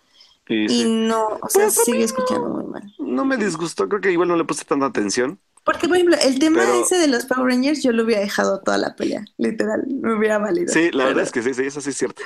Y 0.48 0.66
y 0.66 0.84
sí, 0.84 0.90
no, 1.08 1.26
o 1.42 1.48
sea, 1.48 1.64
Pues, 1.64 1.74
sigue 1.84 1.98
no. 2.00 2.04
escuchando 2.04 2.48
muy 2.48 2.64
mal. 2.64 2.94
no 2.98 3.24
me 3.24 3.36
disgustó, 3.36 3.88
creo 3.88 4.00
que 4.00 4.10
igual 4.12 4.28
no 4.28 4.36
le 4.36 4.44
puse 4.44 4.64
tanta 4.64 4.86
atención. 4.86 5.38
Porque, 5.64 5.86
por 5.86 5.96
ejemplo, 5.96 6.16
el 6.22 6.38
tema 6.38 6.58
Pero- 6.60 6.82
ese 6.82 6.96
de 6.96 7.08
los 7.08 7.26
Power 7.26 7.46
Rangers 7.46 7.82
yo 7.82 7.92
lo 7.92 8.04
hubiera 8.04 8.22
dejado 8.22 8.60
toda 8.60 8.78
la 8.78 8.96
pelea, 8.96 9.24
literal, 9.36 9.84
me 9.86 10.14
hubiera 10.14 10.38
valido. 10.38 10.72
Sí, 10.72 10.90
la 10.92 11.04
verdad 11.04 11.24
es 11.24 11.30
que 11.32 11.42
sí, 11.42 11.52
sí, 11.54 11.62
eso 11.64 11.80
sí 11.80 11.90
es 11.90 11.96
cierto. 11.96 12.22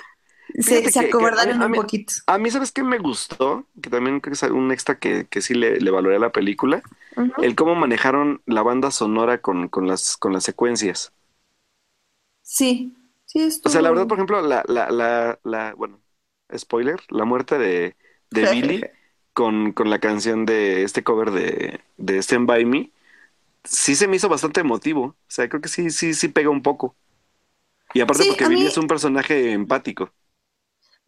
Se, 0.61 0.89
se 0.91 1.01
acobardaron 1.01 1.63
un 1.63 1.69
mí- 1.69 1.81
poquito. 1.81 2.15
A 2.27 2.39
mí, 2.39 2.51
¿sabes 2.51 2.73
qué 2.73 2.83
me 2.83 2.99
gustó? 2.99 3.67
Que 3.83 3.91
también 3.91 4.21
creo 4.21 4.33
que 4.33 4.47
es 4.47 4.53
un 4.53 4.71
extra 4.73 4.99
que, 4.99 5.27
que 5.29 5.41
sí 5.43 5.55
le, 5.55 5.79
le 5.81 5.91
valoré 5.91 6.17
a 6.17 6.19
la 6.21 6.33
película. 6.33 6.83
El 7.39 7.57
cómo 7.57 7.75
manejaron 7.75 8.43
la 8.47 8.63
banda 8.63 8.91
sonora 8.93 9.41
con, 9.43 9.69
con 9.69 9.87
las, 9.89 10.17
con 10.17 10.33
las 10.33 10.45
secuencias. 10.45 11.13
Sí, 12.43 12.95
sí, 13.27 13.41
O 13.65 13.69
estuvo. 13.69 13.71
sea, 13.71 13.83
la 13.83 13.91
verdad, 13.91 14.07
por 14.09 14.19
ejemplo, 14.19 14.41
la, 14.43 14.65
la, 14.67 14.91
la, 14.91 15.39
la, 15.45 15.75
bueno, 15.75 16.01
spoiler, 16.57 17.01
la 17.11 17.25
muerte 17.25 17.59
de, 17.59 17.97
de 18.31 18.47
Billy 18.47 18.89
con, 19.33 19.73
con 19.73 19.89
la 19.91 20.01
canción 20.01 20.45
de 20.47 20.83
este 20.85 21.05
cover 21.05 21.31
de, 21.31 21.81
de 21.97 22.19
Stand 22.23 22.47
By 22.49 22.65
Me, 22.65 22.91
sí 23.65 23.97
se 23.97 24.09
me 24.09 24.17
hizo 24.17 24.29
bastante 24.31 24.61
emotivo. 24.61 25.03
O 25.07 25.17
sea, 25.29 25.49
creo 25.49 25.63
que 25.63 25.69
sí, 25.71 25.91
sí, 25.91 26.15
sí 26.15 26.29
pega 26.29 26.51
un 26.51 26.63
poco. 26.63 26.97
Y 27.95 28.01
aparte 28.03 28.25
Sí, 28.25 28.27
porque 28.27 28.47
Billy 28.47 28.67
mí- 28.67 28.69
es 28.69 28.79
un 28.79 28.89
personaje 28.89 29.53
empático. 29.53 30.13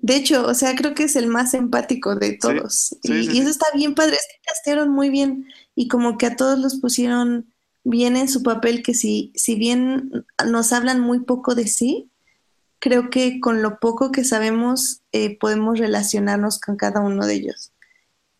De 0.04 0.16
hecho, 0.16 0.46
o 0.46 0.52
sea, 0.52 0.74
creo 0.74 0.94
que 0.94 1.04
es 1.04 1.16
el 1.16 1.28
más 1.28 1.54
empático 1.54 2.14
de 2.14 2.34
todos. 2.34 2.74
sí, 2.74 2.98
y, 3.04 3.08
sí, 3.08 3.14
y 3.20 3.24
sí. 3.30 3.38
eso 3.38 3.48
está 3.48 3.64
bien 3.74 3.94
padre, 3.94 4.16
es 4.16 4.26
que 4.30 4.38
castearon 4.46 4.90
muy 4.90 5.08
bien 5.08 5.46
y 5.74 5.88
como 5.88 6.18
que 6.18 6.26
a 6.26 6.36
todos 6.36 6.58
los 6.58 6.74
pusieron 6.74 7.46
bien 7.84 8.14
en 8.18 8.28
su 8.28 8.42
papel, 8.42 8.82
que 8.82 8.92
si, 8.92 9.32
si 9.34 9.54
bien 9.54 10.26
nos 10.46 10.74
hablan 10.74 11.00
muy 11.00 11.20
poco 11.20 11.54
de 11.54 11.66
sí, 11.68 12.10
creo 12.80 13.08
que 13.08 13.40
con 13.40 13.62
lo 13.62 13.78
poco 13.80 14.12
que 14.12 14.24
sabemos 14.24 15.00
eh, 15.12 15.38
podemos 15.38 15.78
relacionarnos 15.78 16.60
con 16.60 16.76
cada 16.76 17.00
uno 17.00 17.24
de 17.24 17.36
ellos. 17.36 17.72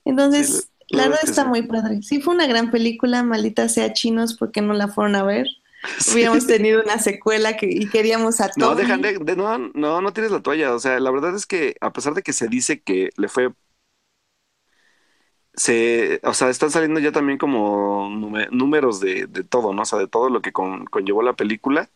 Entonces, 0.04 0.68
Sí, 0.86 0.96
la 0.96 1.04
verdad 1.08 1.20
está 1.24 1.46
muy 1.46 1.62
padre. 1.62 2.02
Sí, 2.02 2.20
fue 2.20 2.34
una 2.34 2.46
gran 2.46 2.70
película, 2.70 3.22
maldita 3.22 3.70
sea 3.70 3.94
chinos, 3.94 4.34
porque 4.34 4.60
no 4.60 4.74
la 4.74 4.88
fueron 4.88 5.16
a 5.16 5.22
ver. 5.22 5.46
Hubiéramos 6.12 6.46
tenido 6.46 6.82
una 6.82 6.98
secuela 6.98 7.56
que, 7.56 7.66
y 7.70 7.88
queríamos 7.88 8.40
a 8.40 8.50
No, 8.56 8.74
Tommy. 8.74 8.82
dejan 8.82 9.02
de, 9.02 9.18
de- 9.18 9.36
no, 9.36 9.58
no, 9.74 10.00
no 10.02 10.12
tienes 10.12 10.32
la 10.32 10.42
toalla. 10.42 10.74
O 10.74 10.78
sea, 10.78 10.98
la 11.00 11.10
verdad 11.10 11.34
es 11.34 11.46
que 11.46 11.76
a 11.80 11.92
pesar 11.92 12.14
de 12.14 12.22
que 12.22 12.32
se 12.32 12.48
dice 12.48 12.82
que 12.82 13.10
le 13.16 13.28
fue, 13.28 13.52
se, 15.54 16.20
o 16.24 16.34
sea, 16.34 16.48
están 16.50 16.70
saliendo 16.70 17.00
ya 17.00 17.12
también 17.12 17.38
como 17.38 18.08
números 18.50 19.00
de, 19.00 19.26
de 19.26 19.44
todo, 19.44 19.72
¿no? 19.72 19.82
O 19.82 19.84
sea, 19.84 19.98
de 19.98 20.08
todo 20.08 20.28
lo 20.30 20.42
que 20.42 20.52
con- 20.52 20.84
conllevó 20.86 21.22
la 21.22 21.34
película. 21.36 21.90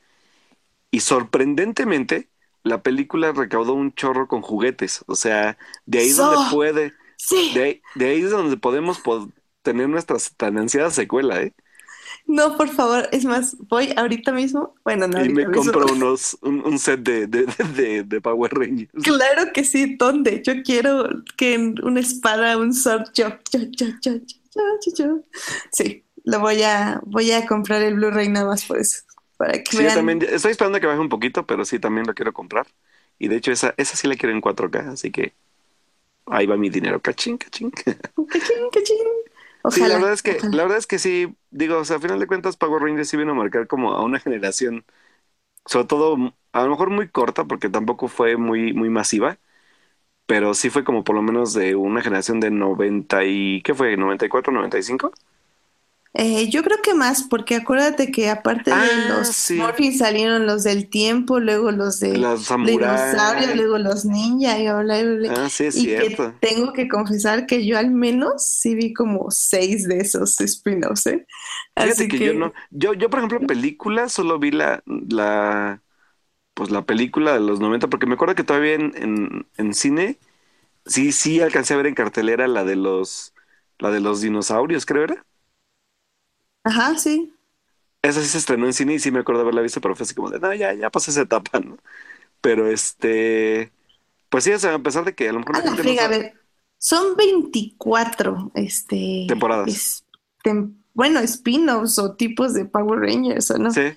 Y 0.90 1.00
sorprendentemente, 1.00 2.30
la 2.64 2.82
película 2.82 3.32
recaudó 3.32 3.74
un 3.74 3.94
chorro 3.94 4.28
con 4.28 4.42
juguetes. 4.42 5.04
O 5.06 5.16
sea, 5.16 5.58
de 5.86 5.98
ahí 6.00 6.08
es 6.10 6.16
donde 6.16 6.38
puede, 6.50 6.94
Sí. 7.16 7.52
de 7.54 7.62
ahí, 7.64 7.82
de 7.94 8.06
ahí 8.10 8.22
es 8.22 8.30
donde 8.30 8.56
podemos 8.56 9.00
po- 9.00 9.30
tener 9.62 9.88
nuestra 9.88 10.16
tan 10.36 10.58
ansiada 10.58 10.90
secuela, 10.90 11.42
¿eh? 11.42 11.54
No, 12.28 12.58
por 12.58 12.68
favor, 12.68 13.08
es 13.10 13.24
más, 13.24 13.56
voy 13.68 13.94
ahorita 13.96 14.32
mismo. 14.32 14.74
Bueno, 14.84 15.08
no. 15.08 15.24
Y 15.24 15.30
me 15.30 15.46
compro 15.46 15.86
unos, 15.90 16.36
un, 16.42 16.78
set 16.78 17.00
de, 17.00 17.26
de, 17.26 17.46
de, 17.74 18.02
de, 18.04 18.20
Power 18.20 18.52
Rangers. 18.52 18.92
Claro 19.02 19.50
que 19.54 19.64
sí, 19.64 19.96
¿dónde? 19.96 20.42
Yo 20.44 20.62
quiero 20.62 21.08
que 21.38 21.56
una 21.82 22.00
espada, 22.00 22.58
un 22.58 22.74
sword, 22.74 23.06
yo, 23.14 23.30
yo, 23.50 23.60
yo, 23.70 23.86
yo, 24.02 24.12
yo, 24.12 24.62
yo, 24.84 24.94
yo. 24.94 25.20
Sí, 25.72 26.04
lo 26.24 26.40
voy 26.40 26.62
a, 26.62 27.00
voy 27.06 27.32
a 27.32 27.46
comprar 27.46 27.80
el 27.80 27.94
Blu-ray 27.94 28.28
nada 28.28 28.46
más 28.46 28.66
por 28.66 28.78
eso. 28.78 29.04
Para 29.38 29.54
sí, 29.64 29.78
también 29.94 30.20
estoy 30.20 30.50
esperando 30.50 30.80
que 30.80 30.86
baje 30.86 31.00
un 31.00 31.08
poquito, 31.08 31.46
pero 31.46 31.64
sí, 31.64 31.78
también 31.78 32.06
lo 32.06 32.12
quiero 32.12 32.34
comprar. 32.34 32.66
Y 33.18 33.28
de 33.28 33.36
hecho, 33.36 33.52
esa, 33.52 33.72
esa 33.78 33.96
sí 33.96 34.06
la 34.06 34.16
quiero 34.16 34.34
en 34.34 34.42
4K, 34.42 34.92
así 34.92 35.10
que 35.10 35.32
ahí 36.26 36.44
va 36.44 36.58
mi 36.58 36.68
dinero. 36.68 37.00
Cachín, 37.00 37.38
cachín. 37.38 37.70
Cachín, 37.70 38.68
cachín. 38.70 38.98
Sí, 39.68 39.86
la 39.86 39.96
verdad 39.96 40.12
es 40.12 40.22
que, 40.22 40.46
ojalá. 40.46 40.50
la 40.50 40.62
verdad 40.62 40.78
es 40.78 40.86
que 40.86 40.98
sí, 40.98 41.36
digo, 41.50 41.78
o 41.78 41.84
sea, 41.84 41.96
a 41.96 42.00
final 42.00 42.18
de 42.18 42.26
cuentas, 42.26 42.56
Power 42.56 42.82
Rangers 42.82 43.08
sí 43.08 43.16
vino 43.18 43.32
a 43.32 43.34
marcar 43.34 43.66
como 43.66 43.92
a 43.92 44.02
una 44.02 44.18
generación, 44.18 44.84
sobre 45.66 45.86
todo, 45.86 46.16
a 46.52 46.64
lo 46.64 46.70
mejor 46.70 46.90
muy 46.90 47.08
corta, 47.10 47.44
porque 47.46 47.70
tampoco 47.70 48.08
fue 48.08 48.36
muy, 48.36 48.72
muy 48.74 48.90
masiva, 48.90 49.38
pero 50.26 50.54
sí 50.54 50.70
fue 50.70 50.84
como 50.84 51.04
por 51.04 51.16
lo 51.16 51.22
menos 51.22 51.54
de 51.54 51.76
una 51.76 52.02
generación 52.02 52.40
de 52.40 52.50
90 52.52 53.24
y, 53.24 53.62
¿qué 53.62 53.74
fue? 53.74 53.96
¿94, 53.96 54.52
95? 54.52 55.12
Eh, 56.14 56.48
yo 56.50 56.62
creo 56.62 56.78
que 56.82 56.94
más, 56.94 57.22
porque 57.24 57.54
acuérdate 57.56 58.10
que 58.10 58.30
aparte 58.30 58.74
de 58.76 58.94
Ah, 58.94 58.96
los 58.96 59.28
sí. 59.34 59.54
Morphins 59.54 59.98
salieron 59.98 60.46
los 60.46 60.64
del 60.64 60.88
tiempo, 60.88 61.38
luego 61.40 61.70
los 61.70 62.00
de 62.00 62.30
Los 62.38 62.48
dinosaurios, 62.60 63.54
luego 63.54 63.78
los 63.78 64.04
ninja 64.04 64.58
y 64.58 64.62
bla, 64.64 64.82
bla, 64.82 65.02
bla. 65.02 65.32
Ah, 65.34 65.48
sí, 65.48 65.64
es 65.66 65.80
Y 65.80 65.88
que 65.94 66.24
tengo 66.40 66.72
que 66.72 66.88
confesar 66.88 67.46
que 67.46 67.66
yo 67.66 67.78
al 67.78 67.90
menos 67.90 68.44
sí 68.46 68.74
vi 68.74 68.92
como 68.94 69.30
seis 69.30 69.86
de 69.86 69.98
esos 70.00 70.40
spin-offs, 70.40 71.06
¿eh? 71.06 71.26
Así 71.74 72.08
que, 72.08 72.20
yo 72.20 72.34
no, 72.34 72.52
yo, 72.70 72.92
yo 72.94 73.08
por 73.10 73.20
ejemplo, 73.20 73.46
película, 73.46 74.08
solo 74.08 74.38
vi 74.38 74.50
la, 74.50 74.82
la, 74.86 75.82
pues 76.54 76.70
la 76.70 76.86
película 76.86 77.34
de 77.34 77.40
los 77.40 77.60
90, 77.60 77.88
porque 77.88 78.06
me 78.06 78.14
acuerdo 78.14 78.34
que 78.36 78.44
todavía 78.44 78.74
en, 78.74 78.92
en, 78.96 79.48
en 79.58 79.74
cine, 79.74 80.18
sí, 80.86 81.12
sí 81.12 81.40
alcancé 81.42 81.74
a 81.74 81.78
ver 81.78 81.86
en 81.88 81.94
cartelera 81.96 82.48
la 82.48 82.64
de 82.64 82.76
los, 82.76 83.34
la 83.78 83.90
de 83.92 84.00
los 84.00 84.22
dinosaurios, 84.22 84.86
creo 84.86 85.04
era. 85.04 85.26
Ajá, 86.68 86.96
sí. 86.98 87.32
Esa 88.02 88.20
sí 88.22 88.28
se 88.28 88.38
estrenó 88.38 88.66
en 88.66 88.72
cine 88.72 88.94
y 88.94 88.98
sí 88.98 89.10
me 89.10 89.20
acuerdo 89.20 89.42
haberla 89.42 89.62
visto, 89.62 89.80
pero 89.80 89.96
fue 89.96 90.04
así 90.04 90.14
como 90.14 90.30
de, 90.30 90.38
no, 90.38 90.54
ya, 90.54 90.72
ya 90.74 90.90
pasé 90.90 91.10
esa 91.10 91.22
etapa, 91.22 91.60
¿no? 91.60 91.78
Pero 92.40 92.68
este, 92.68 93.72
pues 94.28 94.44
sí, 94.44 94.52
o 94.52 94.58
sea, 94.58 94.74
a 94.74 94.78
pesar 94.78 95.04
de 95.04 95.14
que 95.14 95.28
a 95.28 95.32
lo 95.32 95.40
mejor 95.40 95.56
A 95.56 95.58
la 95.60 95.64
gente 95.64 95.82
no 95.82 95.82
friga, 95.84 96.04
a 96.04 96.08
ver, 96.08 96.34
son 96.78 97.16
24, 97.16 98.52
este... 98.54 99.24
Temporadas. 99.28 99.68
es- 99.68 100.04
tem- 100.44 100.74
bueno, 100.94 101.20
spin-offs 101.20 101.98
o 101.98 102.14
tipos 102.16 102.54
de 102.54 102.64
Power 102.66 103.00
Rangers, 103.00 103.50
¿o 103.52 103.58
no? 103.58 103.70
Sí. 103.72 103.96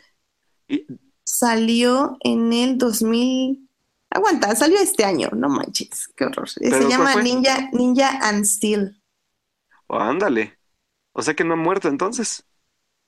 Y, 0.67 0.85
Salió 1.25 2.17
en 2.21 2.53
el 2.53 2.77
2000... 2.77 3.67
Aguanta, 4.09 4.55
salió 4.55 4.77
este 4.79 5.05
año, 5.05 5.29
no 5.33 5.47
manches, 5.49 6.09
qué 6.15 6.25
horror. 6.25 6.49
Se 6.49 6.59
¿Pero 6.59 6.79
cuál 6.79 6.89
llama? 6.89 7.15
Ninja, 7.23 7.69
Ninja 7.71 8.19
and 8.27 8.45
Steel. 8.45 9.01
oh, 9.87 9.99
ándale. 9.99 10.57
O 11.13 11.21
sea 11.21 11.33
que 11.33 11.43
no 11.43 11.53
ha 11.53 11.57
muerto 11.57 11.87
entonces. 11.87 12.45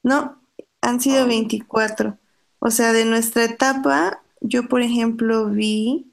No, 0.03 0.41
han 0.81 1.01
sido 1.01 1.23
Ah. 1.23 1.27
24. 1.27 2.17
O 2.59 2.71
sea, 2.71 2.93
de 2.93 3.05
nuestra 3.05 3.43
etapa, 3.45 4.21
yo 4.41 4.67
por 4.67 4.81
ejemplo 4.81 5.49
vi 5.49 6.11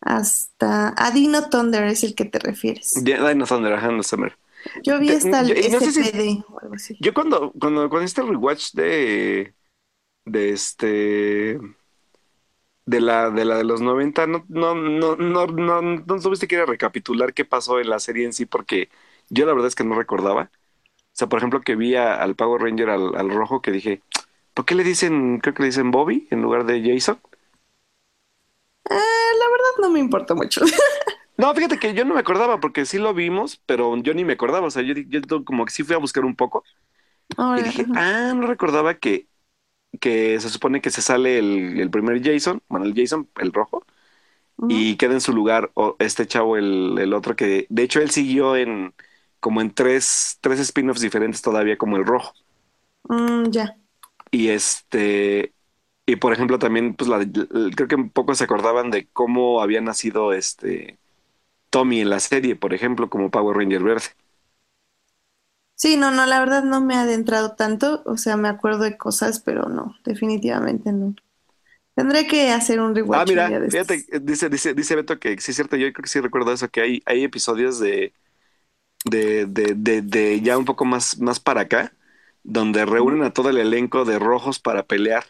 hasta... 0.00 0.94
A 0.96 1.10
Dino 1.10 1.48
Thunder 1.48 1.84
es 1.84 2.04
el 2.04 2.14
que 2.14 2.24
te 2.24 2.38
refieres. 2.38 3.02
Dino 3.04 3.46
Thunder, 3.46 3.72
ajá, 3.74 3.90
no 3.90 4.02
sé, 4.02 4.16
mero. 4.16 4.36
Yo 4.82 4.98
vi 4.98 5.10
hasta 5.10 5.40
el 5.40 5.48
yo- 5.54 5.70
no 5.70 5.80
sé 5.80 5.92
si- 5.92 6.02
SPD 6.02 6.44
o 6.48 6.58
algo 6.60 6.74
así. 6.74 6.96
Yo 7.00 7.12
cuando, 7.14 7.52
cuando, 7.52 7.88
cuando 7.90 8.04
hiciste 8.04 8.22
el 8.22 8.28
rewatch 8.28 8.72
de, 8.72 9.54
de 10.26 10.50
este, 10.50 11.58
de 12.86 13.00
la, 13.00 13.30
de 13.30 13.44
la 13.44 13.56
de 13.56 13.64
los 13.64 13.80
90, 13.80 14.26
no, 14.26 14.44
no, 14.48 14.74
no, 14.74 15.16
no, 15.16 15.46
no, 15.46 15.82
no 15.82 16.20
tuviste 16.20 16.46
que 16.46 16.56
ir 16.56 16.60
a 16.62 16.66
recapitular 16.66 17.32
qué 17.32 17.44
pasó 17.44 17.80
en 17.80 17.88
la 17.88 17.98
serie 17.98 18.24
en 18.26 18.32
sí, 18.32 18.46
porque 18.46 18.90
yo 19.30 19.46
la 19.46 19.52
verdad 19.52 19.68
es 19.68 19.74
que 19.74 19.84
no 19.84 19.94
recordaba. 19.94 20.50
Sea, 21.18 21.28
por 21.28 21.38
ejemplo, 21.38 21.60
que 21.62 21.76
vi 21.76 21.94
a- 21.96 22.14
al 22.16 22.36
Power 22.36 22.62
Ranger 22.62 22.90
al, 22.90 23.16
al 23.16 23.30
rojo 23.30 23.62
que 23.62 23.70
dije, 23.72 24.02
¿por 24.54 24.64
qué 24.66 24.74
le 24.76 24.84
dicen, 24.84 25.40
creo 25.40 25.54
que 25.54 25.62
le 25.64 25.68
dicen 25.68 25.90
Bobby 25.92 26.28
en 26.30 26.42
lugar 26.42 26.66
de 26.66 26.82
Jason? 26.94 27.20
Ah, 28.88 28.94
la 29.38 29.46
verdad 29.50 29.72
no 29.82 29.90
me 29.90 30.00
importa 30.00 30.34
mucho. 30.34 30.62
No, 31.36 31.52
fíjate 31.54 31.78
que 31.80 31.94
yo 31.94 32.04
no 32.04 32.14
me 32.14 32.20
acordaba 32.20 32.60
porque 32.60 32.86
sí 32.86 32.98
lo 32.98 33.12
vimos, 33.12 33.60
pero 33.66 33.96
yo 33.98 34.14
ni 34.14 34.24
me 34.24 34.34
acordaba. 34.34 34.66
O 34.68 34.70
sea, 34.70 34.82
yo, 34.82 34.94
yo 34.94 35.44
como 35.44 35.64
que 35.64 35.72
sí 35.72 35.82
fui 35.82 35.94
a 35.94 35.98
buscar 35.98 36.24
un 36.24 36.36
poco 36.36 36.62
y 37.54 37.62
dije, 37.62 37.88
ah, 37.94 38.34
no 38.36 38.46
recordaba 38.46 38.94
que, 38.98 39.28
que 40.00 40.40
se 40.40 40.50
supone 40.50 40.80
que 40.82 40.90
se 40.90 41.02
sale 41.02 41.38
el, 41.38 41.80
el 41.80 41.90
primer 41.90 42.22
Jason, 42.24 42.62
bueno, 42.68 42.86
el 42.86 42.94
Jason, 42.96 43.28
el 43.40 43.52
rojo, 43.52 43.86
y 44.68 44.96
queda 44.98 45.14
en 45.14 45.20
su 45.22 45.32
lugar 45.34 45.70
o 45.74 45.96
este 46.00 46.26
chavo, 46.26 46.56
el, 46.56 46.98
el 46.98 47.14
otro 47.14 47.36
que, 47.36 47.66
de 47.70 47.82
hecho, 47.84 48.00
él 48.00 48.10
siguió 48.10 48.56
en 48.56 48.94
como 49.44 49.60
en 49.60 49.74
tres, 49.74 50.38
tres 50.40 50.58
spin-offs 50.60 51.02
diferentes 51.02 51.42
todavía 51.42 51.76
como 51.78 51.98
el 51.98 52.06
rojo. 52.06 52.32
Mm, 53.08 53.50
ya. 53.54 53.76
Y 54.30 54.48
este, 54.48 55.54
y 56.06 56.16
por 56.16 56.32
ejemplo 56.32 56.58
también, 56.58 56.94
pues 56.96 57.08
la, 57.08 57.20
creo 57.76 57.88
que 57.88 57.94
un 57.96 58.10
poco 58.10 58.34
se 58.34 58.44
acordaban 58.44 58.90
de 58.90 59.08
cómo 59.10 59.62
había 59.62 59.80
nacido 59.80 60.32
este 60.32 60.98
Tommy 61.70 62.00
en 62.02 62.10
la 62.10 62.20
serie, 62.20 62.56
por 62.56 62.74
ejemplo, 62.74 63.10
como 63.10 63.30
Power 63.32 63.56
Ranger 63.58 63.82
verde. 63.84 64.06
Sí, 65.76 65.96
no, 65.96 66.10
no, 66.10 66.26
la 66.26 66.40
verdad 66.40 66.62
no 66.64 66.80
me 66.80 66.94
he 66.94 66.96
adentrado 66.98 67.54
tanto, 67.56 68.02
o 68.06 68.16
sea, 68.16 68.36
me 68.36 68.48
acuerdo 68.48 68.80
de 68.84 68.96
cosas, 68.96 69.40
pero 69.40 69.68
no, 69.68 69.94
definitivamente 70.04 70.92
no. 70.92 71.14
Tendré 71.94 72.26
que 72.28 72.50
hacer 72.52 72.80
un 72.80 72.94
Ah, 73.10 73.24
rewatch 73.24 73.36
un 73.36 73.46
mira, 73.46 73.54
fíjate, 73.68 74.04
eh, 74.12 74.20
dice, 74.20 74.48
dice, 74.48 74.74
dice 74.74 74.96
Beto 74.96 75.18
que 75.20 75.38
sí 75.40 75.50
es 75.52 75.56
cierto, 75.56 75.76
yo 75.76 75.92
creo 75.92 76.02
que 76.02 76.08
sí 76.08 76.20
recuerdo 76.20 76.52
eso, 76.52 76.68
que 76.68 76.80
hay, 76.80 77.02
hay 77.06 77.22
episodios 77.24 77.78
de, 77.78 78.12
de, 79.04 79.46
de, 79.46 79.74
de, 79.76 80.02
de 80.02 80.40
ya 80.40 80.58
un 80.58 80.64
poco 80.64 80.84
más, 80.84 81.18
más 81.20 81.40
para 81.40 81.62
acá, 81.62 81.94
donde 82.42 82.84
reúnen 82.86 83.22
a 83.24 83.32
todo 83.32 83.50
el 83.50 83.58
elenco 83.58 84.04
de 84.04 84.18
rojos 84.18 84.58
para 84.60 84.84
pelear. 84.86 85.24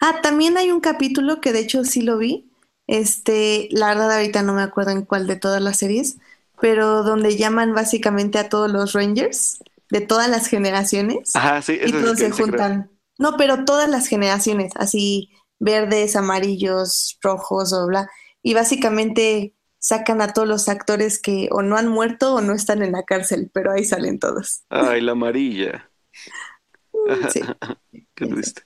Ah, 0.00 0.20
también 0.22 0.56
hay 0.56 0.70
un 0.70 0.80
capítulo 0.80 1.40
que 1.40 1.52
de 1.52 1.60
hecho 1.60 1.84
sí 1.84 2.02
lo 2.02 2.18
vi. 2.18 2.50
Este, 2.86 3.68
la 3.72 3.88
verdad 3.88 4.12
ahorita 4.12 4.42
no 4.42 4.54
me 4.54 4.62
acuerdo 4.62 4.90
en 4.90 5.02
cuál 5.04 5.26
de 5.26 5.36
todas 5.36 5.62
las 5.62 5.78
series, 5.78 6.18
pero 6.60 7.02
donde 7.02 7.36
llaman 7.36 7.74
básicamente 7.74 8.38
a 8.38 8.48
todos 8.48 8.70
los 8.70 8.92
Rangers 8.92 9.58
de 9.90 10.00
todas 10.00 10.28
las 10.28 10.46
generaciones 10.48 11.32
Ajá, 11.32 11.60
sí, 11.62 11.72
y 11.82 11.94
ese 11.94 11.96
es 11.98 12.04
el 12.04 12.14
todos 12.14 12.18
se 12.18 12.30
creo. 12.44 12.66
juntan. 12.70 12.90
No, 13.18 13.36
pero 13.36 13.64
todas 13.64 13.88
las 13.88 14.06
generaciones, 14.08 14.72
así 14.76 15.30
verdes, 15.58 16.16
amarillos, 16.16 17.18
rojos 17.22 17.72
o 17.72 17.86
bla. 17.86 18.08
Y 18.42 18.54
básicamente 18.54 19.54
sacan 19.84 20.22
a 20.22 20.32
todos 20.32 20.48
los 20.48 20.68
actores 20.70 21.18
que 21.20 21.48
o 21.52 21.62
no 21.62 21.76
han 21.76 21.88
muerto 21.88 22.34
o 22.36 22.40
no 22.40 22.54
están 22.54 22.82
en 22.82 22.92
la 22.92 23.04
cárcel, 23.04 23.50
pero 23.52 23.72
ahí 23.72 23.84
salen 23.84 24.18
todos. 24.18 24.64
Ay, 24.68 25.00
la 25.00 25.12
amarilla. 25.12 25.90
Sí, 27.28 27.54
Qué 28.14 28.26
triste. 28.26 28.62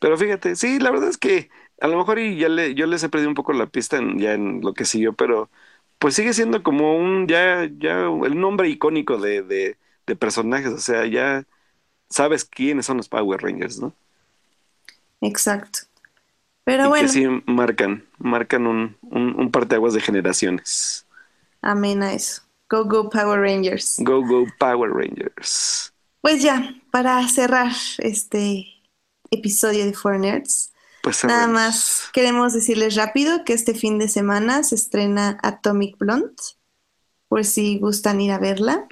Pero 0.00 0.18
fíjate, 0.18 0.56
sí, 0.56 0.80
la 0.80 0.90
verdad 0.90 1.10
es 1.10 1.18
que 1.18 1.50
a 1.80 1.88
lo 1.88 1.98
mejor 1.98 2.18
y 2.18 2.38
ya 2.38 2.48
le, 2.48 2.74
yo 2.74 2.86
les 2.86 3.02
he 3.04 3.08
perdido 3.10 3.30
un 3.30 3.36
poco 3.36 3.52
la 3.54 3.66
pista 3.68 3.98
en, 3.98 4.18
ya 4.18 4.34
en 4.34 4.60
lo 4.62 4.74
que 4.74 4.84
siguió, 4.84 5.14
pero 5.14 5.50
pues 5.98 6.14
sigue 6.16 6.34
siendo 6.34 6.62
como 6.62 6.96
un, 6.98 7.28
ya, 7.28 7.68
ya 7.78 8.06
el 8.24 8.40
nombre 8.40 8.68
icónico 8.70 9.18
de, 9.18 9.42
de, 9.42 9.78
de 10.06 10.16
personajes, 10.16 10.72
o 10.72 10.78
sea, 10.80 11.06
ya 11.06 11.46
sabes 12.10 12.44
quiénes 12.46 12.86
son 12.86 12.98
los 12.98 13.08
Power 13.10 13.40
Rangers, 13.42 13.80
¿no? 13.80 13.94
Exacto. 15.20 15.85
Pero 16.66 16.84
Y 16.84 16.92
que 16.94 17.08
sí 17.08 17.26
marcan, 17.46 18.04
marcan 18.18 18.66
un, 18.66 18.96
un, 19.02 19.34
un 19.38 19.50
parteaguas 19.50 19.94
de 19.94 20.00
generaciones. 20.00 21.06
amén 21.62 22.02
a 22.02 22.14
eso. 22.14 22.42
Go, 22.70 22.84
go 22.84 23.10
Power 23.10 23.38
Rangers. 23.40 24.06
Go, 24.06 24.22
go, 24.22 24.46
Power 24.58 24.88
Rangers. 24.90 25.92
Pues 26.20 26.42
ya, 26.42 26.74
para 26.90 27.26
cerrar 27.28 27.72
este 27.98 28.66
episodio 29.30 29.84
de 29.86 29.92
Four 29.94 30.18
Nerds, 30.20 30.72
Pues 31.02 31.24
nada 31.24 31.46
más 31.48 32.04
queremos 32.12 32.52
decirles 32.54 32.96
rápido 32.96 33.44
que 33.44 33.52
este 33.54 33.74
fin 33.74 33.98
de 33.98 34.08
semana 34.08 34.62
se 34.64 34.74
estrena 34.76 35.38
Atomic 35.42 35.98
Blonde, 35.98 36.34
por 37.28 37.44
si 37.44 37.78
gustan 37.80 38.20
ir 38.20 38.32
a 38.32 38.38
verla. 38.38 38.88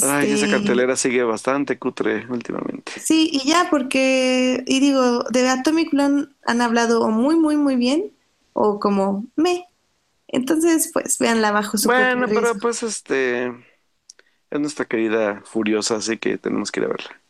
Ay, 0.00 0.32
esa 0.32 0.48
Este, 0.48 0.48
cartelera 0.48 0.96
sigue 0.96 1.22
bastante 1.22 1.78
cutre 1.78 2.26
últimamente. 2.30 2.92
sí, 2.94 3.28
y 3.32 3.46
ya, 3.48 3.68
porque, 3.70 4.64
y 4.66 4.80
digo, 4.80 5.24
de 5.24 5.48
Atomic 5.48 5.90
Blonde 5.92 6.28
han 6.44 6.60
hablado 6.60 7.02
o 7.02 7.10
muy, 7.10 7.36
muy, 7.36 7.56
muy 7.56 7.76
bien, 7.76 8.12
o 8.52 8.78
como 8.80 9.26
me. 9.36 9.66
Entonces, 10.28 10.90
pues 10.92 11.18
véanla 11.18 11.52
bajo 11.52 11.78
su 11.78 11.90
Bueno, 11.90 12.30
pero 12.32 12.58
riesgo. 12.58 12.60
pues 12.60 12.82
este 12.82 13.46
es 14.50 14.60
nuestra 14.60 14.86
querida 14.86 15.42
Furiosa, 15.44 15.96
así 15.96 16.18
que 16.18 16.38
tenemos 16.38 16.72
que 16.72 16.80
ir 16.80 16.86
a 16.86 16.88
verla. 16.90 17.22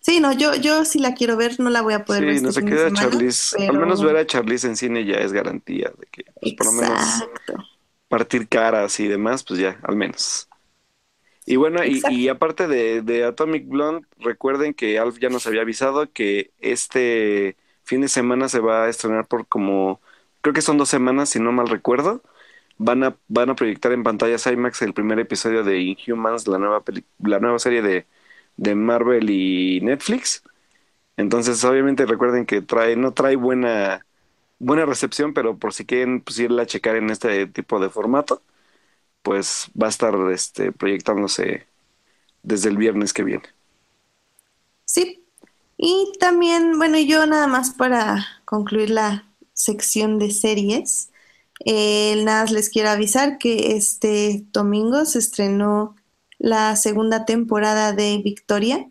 Sí, 0.00 0.20
no, 0.20 0.32
yo, 0.32 0.54
yo 0.54 0.84
sí 0.84 0.98
la 1.00 1.14
quiero 1.14 1.36
ver, 1.36 1.58
no 1.60 1.70
la 1.70 1.80
voy 1.82 1.94
a 1.94 2.04
poder 2.04 2.24
ver 2.26 2.36
Sí, 2.36 2.36
este 2.36 2.52
semana, 2.52 2.90
Charlize, 2.92 3.56
al 3.66 3.78
menos 3.78 4.02
ver 4.02 4.16
a 4.16 4.26
Charlize 4.26 4.66
en 4.68 4.76
cine 4.76 5.04
ya 5.04 5.16
es 5.16 5.32
garantía 5.32 5.90
de 5.98 6.06
que 6.06 6.24
pues 6.40 6.52
por 6.52 6.66
lo 6.66 6.72
menos 6.72 7.28
partir 8.08 8.48
caras 8.48 9.00
y 9.00 9.08
demás, 9.08 9.44
pues 9.44 9.60
ya, 9.60 9.80
al 9.84 9.96
menos. 9.96 10.48
Y 11.46 11.56
bueno, 11.56 11.84
y, 11.84 12.02
y 12.06 12.28
aparte 12.28 12.66
de, 12.68 13.02
de 13.02 13.24
Atomic 13.24 13.68
Blonde, 13.68 14.06
recuerden 14.18 14.72
que 14.74 14.98
Alf 14.98 15.18
ya 15.20 15.28
nos 15.28 15.46
había 15.46 15.62
avisado 15.62 16.10
que 16.12 16.52
este 16.60 17.56
fin 17.84 18.00
de 18.00 18.08
semana 18.08 18.48
se 18.48 18.60
va 18.60 18.84
a 18.84 18.88
estrenar 18.88 19.26
por 19.28 19.46
como, 19.46 20.00
creo 20.40 20.54
que 20.54 20.62
son 20.62 20.78
dos 20.78 20.88
semanas, 20.88 21.28
si 21.30 21.40
no 21.40 21.52
mal 21.52 21.68
recuerdo. 21.68 22.22
Van 22.78 23.04
a, 23.04 23.16
van 23.28 23.50
a 23.50 23.56
proyectar 23.56 23.92
en 23.92 24.02
pantallas 24.04 24.46
IMAX 24.46 24.82
el 24.82 24.94
primer 24.94 25.18
episodio 25.20 25.64
de 25.64 25.80
Inhumans, 25.80 26.46
la 26.48 26.58
nueva 26.58 26.82
peli- 26.84 27.04
la 27.20 27.38
nueva 27.40 27.58
serie 27.60 27.82
de, 27.82 28.06
de 28.56 28.74
Marvel 28.74 29.30
y 29.30 29.80
Netflix. 29.82 30.42
Entonces, 31.16 31.64
obviamente 31.64 32.06
recuerden 32.06 32.46
que 32.46 32.60
trae, 32.62 32.96
no 32.96 33.12
trae 33.14 33.36
buena, 33.36 34.06
buena 34.58 34.86
recepción, 34.86 35.34
pero 35.34 35.58
por 35.58 35.74
si 35.74 35.86
quieren 35.86 36.20
pues, 36.22 36.38
irla 36.40 36.62
a 36.64 36.66
checar 36.66 36.96
en 36.96 37.10
este 37.10 37.46
tipo 37.48 37.80
de 37.80 37.90
formato, 37.90 38.42
pues 39.24 39.70
va 39.80 39.86
a 39.86 39.90
estar 39.90 40.14
este, 40.30 40.70
proyectándose 40.70 41.66
desde 42.42 42.68
el 42.68 42.76
viernes 42.76 43.12
que 43.12 43.24
viene. 43.24 43.44
Sí. 44.84 45.24
Y 45.78 46.12
también, 46.20 46.78
bueno, 46.78 46.98
yo 46.98 47.26
nada 47.26 47.46
más 47.48 47.70
para 47.70 48.24
concluir 48.44 48.90
la 48.90 49.26
sección 49.54 50.18
de 50.18 50.30
series, 50.30 51.10
eh, 51.64 52.22
nada 52.22 52.42
más 52.42 52.52
les 52.52 52.68
quiero 52.68 52.90
avisar 52.90 53.38
que 53.38 53.76
este 53.76 54.44
domingo 54.52 55.06
se 55.06 55.20
estrenó 55.20 55.96
la 56.38 56.76
segunda 56.76 57.24
temporada 57.24 57.92
de 57.92 58.18
Victoria. 58.18 58.90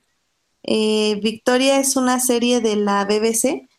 Eh, 0.64 1.20
Victoria 1.22 1.80
es 1.80 1.96
una 1.96 2.20
serie 2.20 2.60
de 2.60 2.76
la 2.76 3.06
BBC 3.06 3.70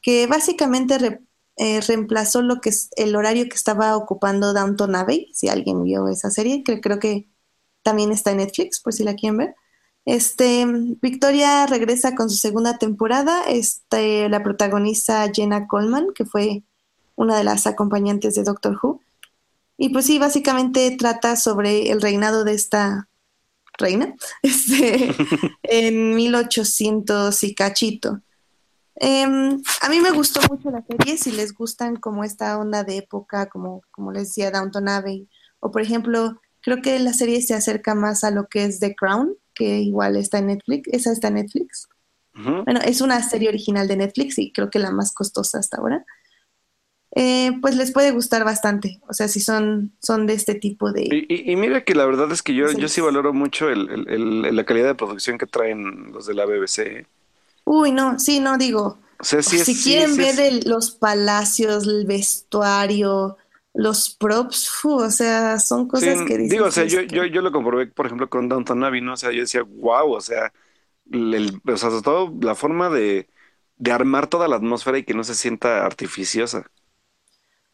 que 0.00 0.28
básicamente 0.28 1.20
eh, 1.58 1.80
reemplazó 1.80 2.40
lo 2.40 2.60
que 2.60 2.70
es 2.70 2.90
el 2.96 3.16
horario 3.16 3.48
que 3.48 3.56
estaba 3.56 3.96
ocupando 3.96 4.52
Downton 4.52 4.94
Abbey, 4.94 5.30
si 5.34 5.48
alguien 5.48 5.82
vio 5.84 6.08
esa 6.08 6.30
serie, 6.30 6.62
que 6.62 6.80
creo 6.80 6.98
que 6.98 7.28
también 7.82 8.12
está 8.12 8.30
en 8.30 8.38
Netflix, 8.38 8.80
por 8.80 8.92
si 8.92 9.04
la 9.04 9.14
quieren 9.14 9.38
ver. 9.38 9.54
Este, 10.04 10.64
Victoria 11.02 11.66
regresa 11.66 12.14
con 12.14 12.30
su 12.30 12.36
segunda 12.36 12.78
temporada. 12.78 13.42
Este, 13.48 14.28
la 14.28 14.42
protagoniza 14.42 15.30
Jenna 15.34 15.66
Coleman, 15.66 16.08
que 16.14 16.24
fue 16.24 16.62
una 17.14 17.36
de 17.36 17.44
las 17.44 17.66
acompañantes 17.66 18.34
de 18.34 18.44
Doctor 18.44 18.78
Who. 18.82 19.00
Y 19.76 19.90
pues 19.90 20.06
sí, 20.06 20.18
básicamente 20.18 20.96
trata 20.96 21.36
sobre 21.36 21.90
el 21.90 22.00
reinado 22.00 22.44
de 22.44 22.54
esta 22.54 23.08
reina 23.76 24.14
este, 24.42 25.14
en 25.62 26.14
1800 26.14 27.44
y 27.44 27.54
cachito. 27.54 28.20
Em, 29.00 29.62
a 29.82 29.88
mí 29.88 30.00
me 30.00 30.10
gustó 30.10 30.40
mucho 30.50 30.70
la 30.70 30.82
serie, 30.82 31.16
si 31.18 31.30
les 31.32 31.54
gustan 31.54 31.96
como 31.96 32.24
esta 32.24 32.58
onda 32.58 32.82
de 32.84 32.96
época, 32.98 33.48
como, 33.48 33.82
como 33.90 34.10
les 34.12 34.28
decía, 34.28 34.50
Downton 34.50 34.88
Abbey, 34.88 35.28
o 35.60 35.70
por 35.70 35.82
ejemplo, 35.82 36.40
creo 36.62 36.82
que 36.82 36.98
la 36.98 37.12
serie 37.12 37.40
se 37.42 37.54
acerca 37.54 37.94
más 37.94 38.24
a 38.24 38.30
lo 38.30 38.48
que 38.48 38.64
es 38.64 38.80
The 38.80 38.94
Crown, 38.96 39.34
que 39.54 39.78
igual 39.78 40.16
está 40.16 40.38
en 40.38 40.46
Netflix, 40.48 40.88
esa 40.92 41.12
está 41.12 41.28
en 41.28 41.34
Netflix. 41.34 41.88
Bueno, 42.34 42.80
es 42.84 43.00
una 43.00 43.20
serie 43.28 43.48
original 43.48 43.88
de 43.88 43.96
Netflix 43.96 44.38
y 44.38 44.52
creo 44.52 44.70
que 44.70 44.78
la 44.78 44.92
más 44.92 45.12
costosa 45.12 45.58
hasta 45.58 45.78
ahora. 45.78 46.04
Eh, 47.16 47.52
pues 47.62 47.74
les 47.74 47.90
puede 47.90 48.10
gustar 48.12 48.44
bastante, 48.44 49.00
o 49.08 49.14
sea, 49.14 49.28
si 49.28 49.40
son, 49.40 49.92
son 50.00 50.26
de 50.26 50.34
este 50.34 50.54
tipo 50.54 50.92
de 50.92 51.04
Y, 51.10 51.26
y- 51.34 51.52
y 51.52 51.56
mira 51.56 51.82
que 51.82 51.94
la 51.94 52.04
verdad 52.04 52.30
es 52.30 52.42
que 52.42 52.54
yo, 52.54 52.70
yo 52.70 52.86
sí 52.88 53.00
valoro 53.00 53.32
mucho 53.32 53.70
el, 53.70 53.88
el- 53.88 54.08
el- 54.44 54.54
la 54.56 54.64
calidad 54.64 54.86
de 54.88 54.94
producción 54.94 55.38
que 55.38 55.46
traen 55.46 56.12
los 56.12 56.26
de 56.26 56.34
la 56.34 56.44
BBC. 56.44 57.06
Uy, 57.68 57.92
no, 57.92 58.18
sí, 58.18 58.40
no 58.40 58.58
digo, 58.58 58.98
O 59.20 59.24
sea, 59.24 59.42
sí 59.42 59.60
es, 59.60 59.68
si 59.68 59.80
sí, 59.82 60.06
quieren 60.06 60.06
sí 60.06 60.26
ver 60.26 60.40
el- 60.40 60.60
los 60.66 60.90
palacios, 60.92 61.86
el 61.86 62.06
vestuario, 62.06 63.36
los 63.74 64.10
props, 64.16 64.68
fu, 64.70 64.94
o 64.94 65.10
sea, 65.10 65.58
son 65.60 65.88
sí, 65.92 66.06
cosas 66.06 66.22
que 66.22 66.38
digo, 66.40 66.66
o 66.66 66.70
sea, 66.70 66.84
yo, 66.84 67.02
yo, 67.02 67.24
yo 67.26 67.42
lo 67.42 67.52
comprobé, 67.52 67.86
por 67.88 68.06
ejemplo, 68.06 68.28
con 68.30 68.48
Downton 68.48 68.84
Abbey, 68.84 69.00
¿no? 69.00 69.14
O 69.14 69.16
sea, 69.16 69.32
yo 69.32 69.40
decía, 69.40 69.62
wow, 69.62 70.12
o 70.14 70.20
sea, 70.20 70.52
el, 71.12 71.34
el- 71.34 71.62
o 71.72 71.76
sea, 71.76 71.90
sobre 71.90 72.02
todo 72.04 72.34
la 72.42 72.54
forma 72.54 72.90
de, 72.90 73.28
de 73.76 73.92
armar 73.92 74.28
toda 74.28 74.48
la 74.48 74.56
atmósfera 74.56 74.98
y 74.98 75.04
que 75.04 75.14
no 75.14 75.24
se 75.24 75.34
sienta 75.34 75.84
artificiosa. 75.86 76.70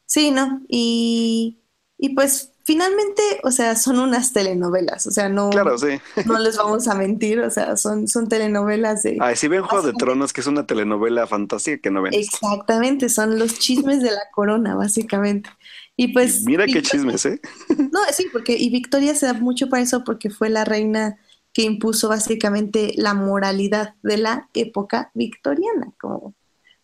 sí, 0.07 0.31
¿no? 0.31 0.62
Y, 0.69 1.61
y 1.99 2.15
pues 2.15 2.53
finalmente, 2.65 3.23
o 3.43 3.51
sea, 3.51 3.77
son 3.77 3.99
unas 3.99 4.32
telenovelas, 4.32 5.07
o 5.07 5.11
sea, 5.11 5.28
no, 5.28 5.51
Claro, 5.51 5.78
sí. 5.78 6.01
no 6.27 6.39
les 6.39 6.57
vamos 6.57 6.89
a 6.89 6.95
mentir, 6.95 7.41
o 7.41 7.51
sea, 7.51 7.77
son, 7.77 8.09
son 8.09 8.28
telenovelas 8.28 9.03
de... 9.03 9.19
Ay, 9.20 9.36
si 9.36 9.49
ven 9.49 9.62
Juego 9.62 9.86
de 9.86 9.93
Tronos, 9.93 10.32
que 10.32 10.41
es 10.41 10.47
una 10.47 10.66
telenovela 10.66 11.27
fantástica 11.27 11.78
que 11.78 11.91
no 11.91 12.03
ven. 12.03 12.15
Exactamente, 12.15 13.09
son 13.09 13.39
los 13.39 13.59
chismes 13.59 14.03
de 14.03 14.11
la 14.11 14.23
corona, 14.32 14.74
básicamente. 14.74 15.51
Y 15.97 16.09
pues... 16.09 16.43
Mira 16.45 16.66
qué 16.66 16.82
chismes, 16.82 17.24
¿eh? 17.27 17.41
No, 17.93 18.01
sí, 18.12 18.27
porque 18.32 18.57
y 18.59 18.70
Victoria 18.70 19.15
se 19.15 19.27
da 19.27 19.35
mucho 19.35 19.69
para 19.69 19.82
eso 19.82 20.03
porque 20.03 20.31
fue 20.31 20.49
la 20.49 20.65
reina 20.65 21.19
que 21.53 21.62
impuso 21.62 22.09
básicamente 22.09 22.93
la 22.97 23.15
moralidad 23.15 23.95
de 24.03 24.16
la 24.16 24.49
época 24.55 25.12
victoriana, 25.15 25.93
como 26.01 26.35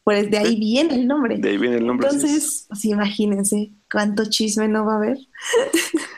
pues 0.05 0.31
de 0.31 0.39
ahí 0.39 0.59
viene 0.59 0.94
el 0.94 1.07
nombre. 1.07 1.39
De 1.39 1.51
ahí 1.51 1.59
viene 1.59 1.77
el 1.77 1.86
nombre. 1.86 2.09
sí. 2.09 2.16
Entonces, 2.16 2.66
pues 2.69 2.85
imagínense 2.85 3.73
cuánto 3.91 4.25
chisme 4.29 4.69
no 4.69 4.85
va 4.85 4.95
a 4.95 4.97
haber. 4.97 5.19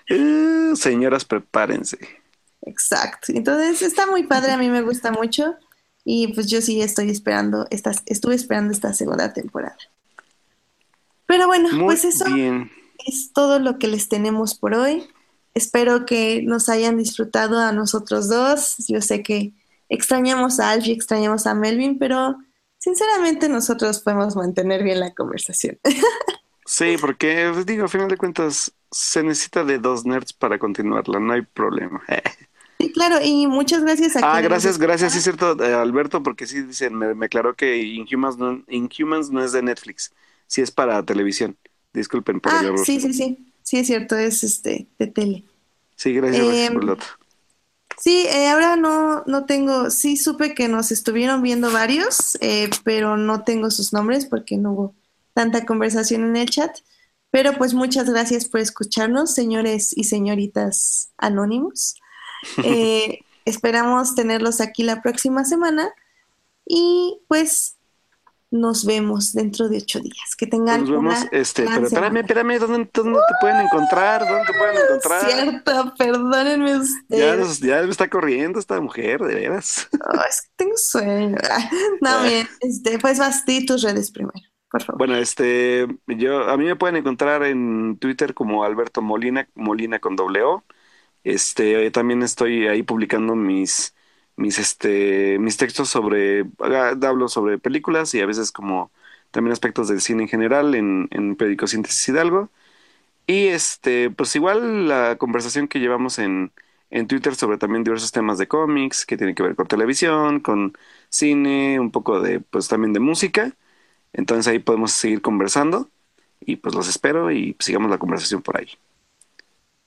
Eh, 0.08 0.72
señoras, 0.74 1.24
prepárense. 1.24 1.98
Exacto. 2.62 3.32
Entonces, 3.34 3.82
está 3.82 4.06
muy 4.06 4.24
padre, 4.24 4.52
a 4.52 4.58
mí 4.58 4.68
me 4.68 4.82
gusta 4.82 5.10
mucho 5.10 5.56
y 6.04 6.28
pues 6.34 6.48
yo 6.48 6.60
sí 6.60 6.82
estoy 6.82 7.10
esperando 7.10 7.66
esta, 7.70 7.92
estuve 8.06 8.34
esperando 8.34 8.72
esta 8.72 8.92
segunda 8.92 9.32
temporada. 9.32 9.76
Pero 11.26 11.46
bueno, 11.46 11.70
Muy 11.72 11.84
pues 11.84 12.04
eso 12.04 12.26
bien. 12.26 12.70
es 13.06 13.32
todo 13.32 13.58
lo 13.58 13.78
que 13.78 13.88
les 13.88 14.08
tenemos 14.08 14.54
por 14.54 14.74
hoy. 14.74 15.08
Espero 15.54 16.04
que 16.06 16.42
nos 16.42 16.68
hayan 16.68 16.98
disfrutado 16.98 17.58
a 17.58 17.72
nosotros 17.72 18.28
dos. 18.28 18.76
Yo 18.88 19.00
sé 19.00 19.22
que 19.22 19.52
extrañamos 19.88 20.60
a 20.60 20.70
Alfie, 20.70 20.92
extrañamos 20.94 21.46
a 21.46 21.54
Melvin, 21.54 21.98
pero 21.98 22.36
sinceramente 22.78 23.48
nosotros 23.48 24.00
podemos 24.00 24.34
mantener 24.36 24.82
bien 24.82 25.00
la 25.00 25.14
conversación. 25.14 25.78
Sí, 26.64 26.96
porque 27.00 27.50
pues, 27.52 27.66
digo, 27.66 27.84
a 27.84 27.88
final 27.88 28.08
de 28.08 28.16
cuentas, 28.16 28.74
se 28.90 29.22
necesita 29.22 29.64
de 29.64 29.78
dos 29.78 30.04
nerds 30.04 30.32
para 30.32 30.58
continuarla, 30.58 31.18
no 31.20 31.32
hay 31.32 31.42
problema. 31.42 32.02
Sí, 32.78 32.92
claro, 32.92 33.16
y 33.22 33.46
muchas 33.46 33.82
gracias 33.82 34.16
a 34.16 34.24
Ah, 34.24 34.40
gracias, 34.40 34.78
gracias, 34.78 35.12
sí 35.12 35.18
es 35.18 35.24
cierto, 35.24 35.60
eh, 35.64 35.74
Alberto, 35.74 36.22
porque 36.22 36.46
sí 36.46 36.62
dicen, 36.62 36.94
me, 36.96 37.12
me 37.14 37.26
aclaró 37.26 37.56
que 37.56 37.78
Inhumans 37.78 38.36
no, 38.38 38.62
Inhumans 38.68 39.30
no 39.30 39.42
es 39.42 39.50
de 39.52 39.62
Netflix, 39.62 40.14
sí 40.46 40.60
es 40.62 40.70
para 40.70 41.04
televisión. 41.04 41.58
Disculpen 41.92 42.40
por 42.40 42.54
el 42.54 42.62
Ah, 42.62 42.64
error. 42.64 42.86
sí, 42.86 43.00
sí, 43.00 43.12
sí. 43.12 43.38
Sí, 43.62 43.78
es 43.78 43.86
cierto, 43.86 44.16
es 44.16 44.42
este 44.44 44.88
de 44.98 45.06
tele. 45.06 45.44
Sí, 45.96 46.12
gracias, 46.14 46.68
Em, 46.68 46.72
por 46.72 46.82
el 46.82 46.88
dato. 46.88 47.06
Sí, 47.96 48.26
eh, 48.28 48.48
ahora 48.50 48.76
no, 48.76 49.22
no 49.26 49.44
tengo, 49.46 49.90
sí 49.90 50.16
supe 50.16 50.54
que 50.54 50.68
nos 50.68 50.90
estuvieron 50.90 51.42
viendo 51.42 51.70
varios, 51.70 52.36
eh, 52.40 52.68
pero 52.84 53.16
no 53.16 53.44
tengo 53.44 53.70
sus 53.70 53.92
nombres 53.92 54.26
porque 54.26 54.56
no 54.56 54.72
hubo 54.72 54.94
tanta 55.34 55.64
conversación 55.66 56.24
en 56.24 56.36
el 56.36 56.50
chat. 56.50 56.76
Pero 57.30 57.54
pues 57.56 57.72
muchas 57.74 58.10
gracias 58.10 58.46
por 58.46 58.60
escucharnos, 58.60 59.34
señores 59.34 59.96
y 59.96 60.04
señoritas 60.04 61.12
anónimos. 61.18 61.94
Eh, 62.64 63.20
esperamos 63.44 64.16
tenerlos 64.16 64.60
aquí 64.60 64.82
la 64.82 65.00
próxima 65.00 65.44
semana 65.44 65.90
y 66.66 67.20
pues 67.28 67.76
nos 68.50 68.84
vemos 68.84 69.32
dentro 69.32 69.68
de 69.68 69.78
ocho 69.78 70.00
días. 70.00 70.34
Que 70.36 70.46
tengan 70.46 70.80
Nos 70.80 70.90
vemos, 70.90 71.18
una 71.20 71.28
este, 71.32 71.62
pero 71.64 71.86
espérame, 71.86 72.16
espérame, 72.18 72.58
¿dónde, 72.58 72.90
dónde 72.92 73.18
te 73.28 73.34
pueden 73.40 73.60
encontrar? 73.60 74.26
¿Dónde 74.28 74.44
te 74.44 74.58
pueden 74.58 74.76
encontrar? 74.76 75.30
Cierto, 75.30 75.94
perdónenme 75.96 76.70
Ya, 76.72 76.78
ustedes. 76.78 77.38
nos- 77.38 77.60
ya 77.60 77.82
me 77.82 77.90
está 77.90 78.10
corriendo 78.10 78.58
esta 78.58 78.80
mujer, 78.80 79.20
de 79.22 79.34
veras. 79.36 79.88
Oh, 79.92 80.20
es 80.28 80.42
que 80.42 80.48
tengo 80.56 80.76
sueño. 80.76 81.36
No, 82.00 82.22
bien, 82.24 82.46
este, 82.60 82.98
pues 82.98 83.18
vas, 83.18 83.44
tus 83.66 83.82
redes 83.82 84.10
primero, 84.10 84.34
Bueno, 84.96 85.16
este, 85.16 85.86
yo, 86.06 86.48
a 86.48 86.56
mí 86.56 86.64
me 86.64 86.76
pueden 86.76 86.96
encontrar 86.96 87.42
en 87.44 87.98
Twitter 87.98 88.34
como 88.34 88.64
Alberto 88.64 89.02
Molina, 89.02 89.48
Molina 89.54 89.98
con 89.98 90.16
doble 90.16 90.42
O. 90.42 90.64
Este, 91.24 91.90
también 91.92 92.22
estoy 92.22 92.68
ahí 92.68 92.82
publicando 92.82 93.36
mis, 93.36 93.94
mis, 94.36 94.58
este, 94.58 95.38
mis 95.40 95.56
textos 95.58 95.88
sobre, 95.90 96.44
hablo 96.60 97.28
sobre 97.28 97.58
películas 97.58 98.14
y 98.14 98.20
a 98.22 98.26
veces 98.26 98.52
como 98.52 98.92
también 99.30 99.52
aspectos 99.52 99.88
del 99.88 100.00
cine 100.02 100.24
en 100.24 100.28
general 100.28 100.74
en, 100.74 101.08
en 101.12 101.36
Periódico 101.36 101.66
Síntesis 101.68 102.08
Hidalgo. 102.08 102.50
Y 103.26 103.48
este, 103.48 104.10
pues 104.10 104.34
igual 104.36 104.88
la 104.88 105.16
conversación 105.18 105.68
que 105.68 105.78
llevamos 105.80 106.18
en, 106.18 106.52
en 106.90 107.06
Twitter 107.06 107.34
sobre 107.36 107.58
también 107.58 107.84
diversos 107.84 108.12
temas 108.12 108.38
de 108.38 108.48
cómics 108.48 109.06
que 109.06 109.16
tienen 109.16 109.34
que 109.34 109.42
ver 109.44 109.56
con 109.56 109.68
televisión, 109.68 110.40
con 110.40 110.74
cine, 111.08 111.78
un 111.80 111.90
poco 111.92 112.20
de, 112.20 112.40
pues 112.40 112.68
también 112.68 112.92
de 112.92 113.00
música. 113.00 113.56
Entonces 114.12 114.46
ahí 114.46 114.58
podemos 114.58 114.92
seguir 114.92 115.22
conversando 115.22 115.88
y 116.40 116.56
pues 116.56 116.74
los 116.74 116.88
espero 116.88 117.30
y 117.30 117.56
sigamos 117.58 117.90
la 117.90 117.98
conversación 117.98 118.42
por 118.42 118.58
ahí. 118.58 118.68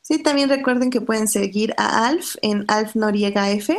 Sí, 0.02 0.22
también 0.22 0.50
recuerden 0.50 0.90
que 0.92 1.02
pueden 1.02 1.28
seguir 1.28 1.74
a 1.78 2.08
Alf 2.08 2.36
en 2.42 2.66
Alf 2.68 2.96
Noriega 2.96 3.50
F. 3.52 3.78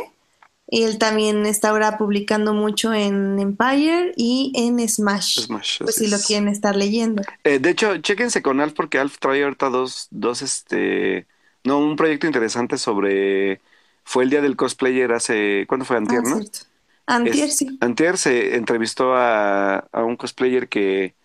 Y 0.69 0.83
él 0.83 0.97
también 0.97 1.45
está 1.45 1.69
ahora 1.69 1.97
publicando 1.97 2.53
mucho 2.53 2.93
en 2.93 3.39
Empire 3.39 4.11
y 4.17 4.51
en 4.53 4.85
Smash. 4.85 5.45
Smash, 5.45 5.79
Pues 5.79 5.95
si 5.95 6.07
lo 6.07 6.17
quieren 6.19 6.49
estar 6.49 6.75
leyendo. 6.75 7.23
Eh, 7.45 7.59
de 7.59 7.69
hecho, 7.69 7.97
chéquense 7.99 8.41
con 8.41 8.59
Alf 8.59 8.73
porque 8.73 8.99
Alf 8.99 9.17
trae 9.17 9.43
ahorita 9.43 9.69
dos, 9.69 10.07
dos, 10.11 10.41
este, 10.41 11.25
no, 11.63 11.79
un 11.79 11.95
proyecto 11.95 12.27
interesante 12.27 12.77
sobre, 12.77 13.61
fue 14.03 14.25
el 14.25 14.29
día 14.29 14.41
del 14.41 14.57
cosplayer 14.57 15.13
hace, 15.13 15.63
¿cuándo 15.69 15.85
fue? 15.85 15.95
Antier, 15.95 16.19
Ah, 16.25 16.29
¿no? 16.31 16.35
cierto. 16.35 16.59
Antier, 17.07 17.49
Es- 17.49 17.51
sí. 17.51 17.67
Antier 17.79 18.17
se 18.17 18.55
entrevistó 18.55 19.15
a, 19.15 19.77
a 19.79 20.03
un 20.03 20.15
cosplayer 20.17 20.67
que, 20.69 21.15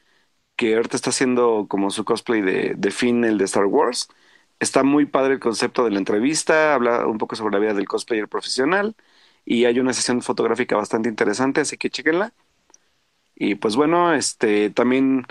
que 0.57 0.77
ahorita 0.77 0.97
está 0.97 1.11
haciendo 1.11 1.67
como 1.69 1.91
su 1.91 2.05
cosplay 2.05 2.43
de, 2.43 2.75
de 2.77 2.91
Finn, 2.93 3.25
el 3.25 3.39
de 3.39 3.45
Star 3.47 3.67
Wars. 3.67 4.09
Está 4.61 4.85
muy 4.85 5.07
padre 5.07 5.35
el 5.35 5.41
concepto 5.41 5.85
de 5.85 5.91
la 5.93 5.99
entrevista, 5.99 6.75
habla 6.75 7.07
un 7.07 7.19
poco 7.19 7.37
sobre 7.37 7.55
la 7.55 7.61
vida 7.61 7.75
del 7.75 7.89
cosplayer 7.89 8.29
profesional 8.29 8.97
y 9.45 9.65
hay 9.67 9.81
una 9.81 9.93
sesión 9.95 10.23
fotográfica 10.23 10.77
bastante 10.77 11.09
interesante, 11.11 11.63
así 11.63 11.79
que 11.79 11.91
chéquenla. 11.91 12.35
Y 13.35 13.55
pues 13.57 13.77
bueno, 13.77 14.13
este 14.15 14.71
también 14.71 15.27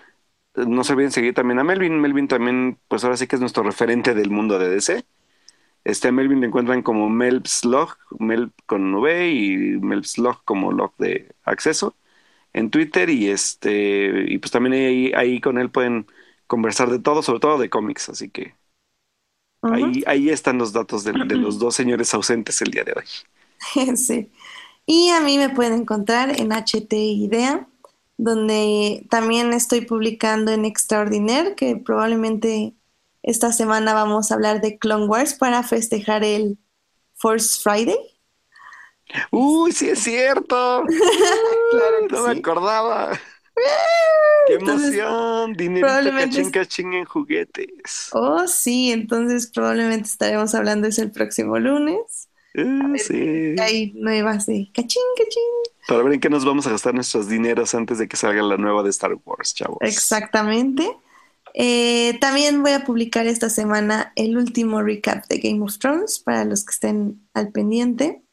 no 0.56 0.84
se 0.84 0.94
olviden 0.94 1.12
seguir 1.12 1.34
también 1.34 1.60
a 1.60 1.64
Melvin. 1.64 2.00
Melvin 2.02 2.28
también, 2.28 2.80
pues 2.88 3.04
ahora 3.04 3.18
sí 3.18 3.28
que 3.28 3.36
es 3.38 3.42
nuestro 3.42 3.64
referente 3.64 4.14
del 4.16 4.32
mundo 4.32 4.60
de 4.60 4.70
DC. 4.70 5.06
Este 5.84 6.10
a 6.10 6.12
Melvin 6.12 6.42
lo 6.42 6.48
encuentran 6.48 6.84
como 6.84 7.10
Melpslog, 7.10 7.98
Mel 8.20 8.52
con 8.68 8.94
V 8.96 9.30
y 9.32 9.58
Melpslog 9.80 10.44
como 10.46 10.72
log 10.72 10.96
de 10.98 11.34
acceso 11.44 11.96
en 12.54 12.70
Twitter 12.72 13.10
y 13.10 13.30
este 13.30 14.26
y 14.30 14.38
pues 14.40 14.52
también 14.52 14.74
ahí, 14.76 15.14
ahí 15.16 15.42
con 15.42 15.58
él 15.60 15.72
pueden 15.72 16.08
conversar 16.48 16.90
de 16.92 17.00
todo, 17.00 17.24
sobre 17.24 17.40
todo 17.42 17.58
de 17.60 17.70
cómics, 17.70 18.10
así 18.10 18.30
que 18.32 18.56
ahí, 19.70 20.04
ahí 20.08 20.30
están 20.30 20.58
los 20.60 20.72
datos 20.74 21.04
de, 21.04 21.14
de 21.14 21.38
los 21.38 21.58
dos 21.60 21.76
señores 21.76 22.14
ausentes 22.14 22.62
el 22.62 22.72
día 22.72 22.84
de 22.84 22.94
hoy. 22.94 23.06
Sí. 23.96 24.32
Y 24.86 25.10
a 25.10 25.22
mí 25.22 25.38
me 25.38 25.50
pueden 25.50 25.74
encontrar 25.74 26.40
en 26.40 26.52
HT 26.52 26.94
Idea, 26.94 27.68
donde 28.18 29.08
también 29.10 29.54
estoy 29.54 29.82
publicando 29.82 30.52
en 30.52 30.66
Extraordinaire, 30.66 31.56
que 31.56 31.78
probablemente 31.78 32.76
esta 33.24 33.52
semana 33.52 33.94
vamos 33.94 34.32
a 34.32 34.36
hablar 34.36 34.62
de 34.62 34.78
Clone 34.78 35.06
Wars 35.06 35.34
para 35.34 35.64
festejar 35.64 36.24
el 36.24 36.58
Force 37.16 37.62
Friday. 37.62 37.98
¡Uy, 39.32 39.72
sí 39.72 39.90
es 39.90 40.00
cierto! 40.00 40.84
Claro 41.72 42.08
no 42.10 42.28
me 42.28 42.40
acordaba. 42.40 43.20
¡Qué 44.48 44.56
emoción! 44.56 45.56
Probablemente 45.56 46.36
cachín 46.36 46.52
cachín 46.52 46.94
en 46.94 47.06
juguetes. 47.06 48.10
Oh, 48.12 48.48
sí, 48.48 48.92
entonces 48.92 49.48
probablemente 49.48 50.08
estaremos 50.08 50.54
hablando 50.56 50.84
de 50.84 50.90
eso 50.90 51.02
el 51.02 51.12
próximo 51.12 51.58
lunes. 51.60 52.30
Eh, 52.54 52.98
sí. 52.98 53.56
Hay 53.62 53.94
nuevas 53.94 54.46
de 54.48 54.70
cachín, 54.74 55.02
cachín. 55.18 55.44
Para 55.88 56.04
ver 56.04 56.14
en 56.14 56.20
qué 56.20 56.30
nos 56.30 56.44
vamos 56.44 56.68
a 56.68 56.72
gastar 56.72 56.94
nuestros 56.94 57.30
dineros 57.30 57.74
antes 57.74 57.98
de 57.98 58.08
que 58.08 58.18
salga 58.18 58.42
la 58.42 58.58
nueva 58.58 58.84
de 58.84 58.90
Star 58.90 59.14
Wars, 59.24 59.54
chavos. 59.54 59.78
Exactamente. 59.82 60.90
Eh, 61.54 62.18
también 62.22 62.62
voy 62.62 62.72
a 62.72 62.86
publicar 62.86 63.28
esta 63.28 63.50
semana 63.50 64.14
el 64.16 64.38
último 64.38 64.82
recap 64.82 65.28
de 65.28 65.40
Game 65.40 65.62
of 65.64 65.78
Thrones 65.80 66.20
para 66.20 66.46
los 66.46 66.66
que 66.66 66.72
estén 66.74 67.28
al 67.34 67.52
pendiente. 67.52 68.24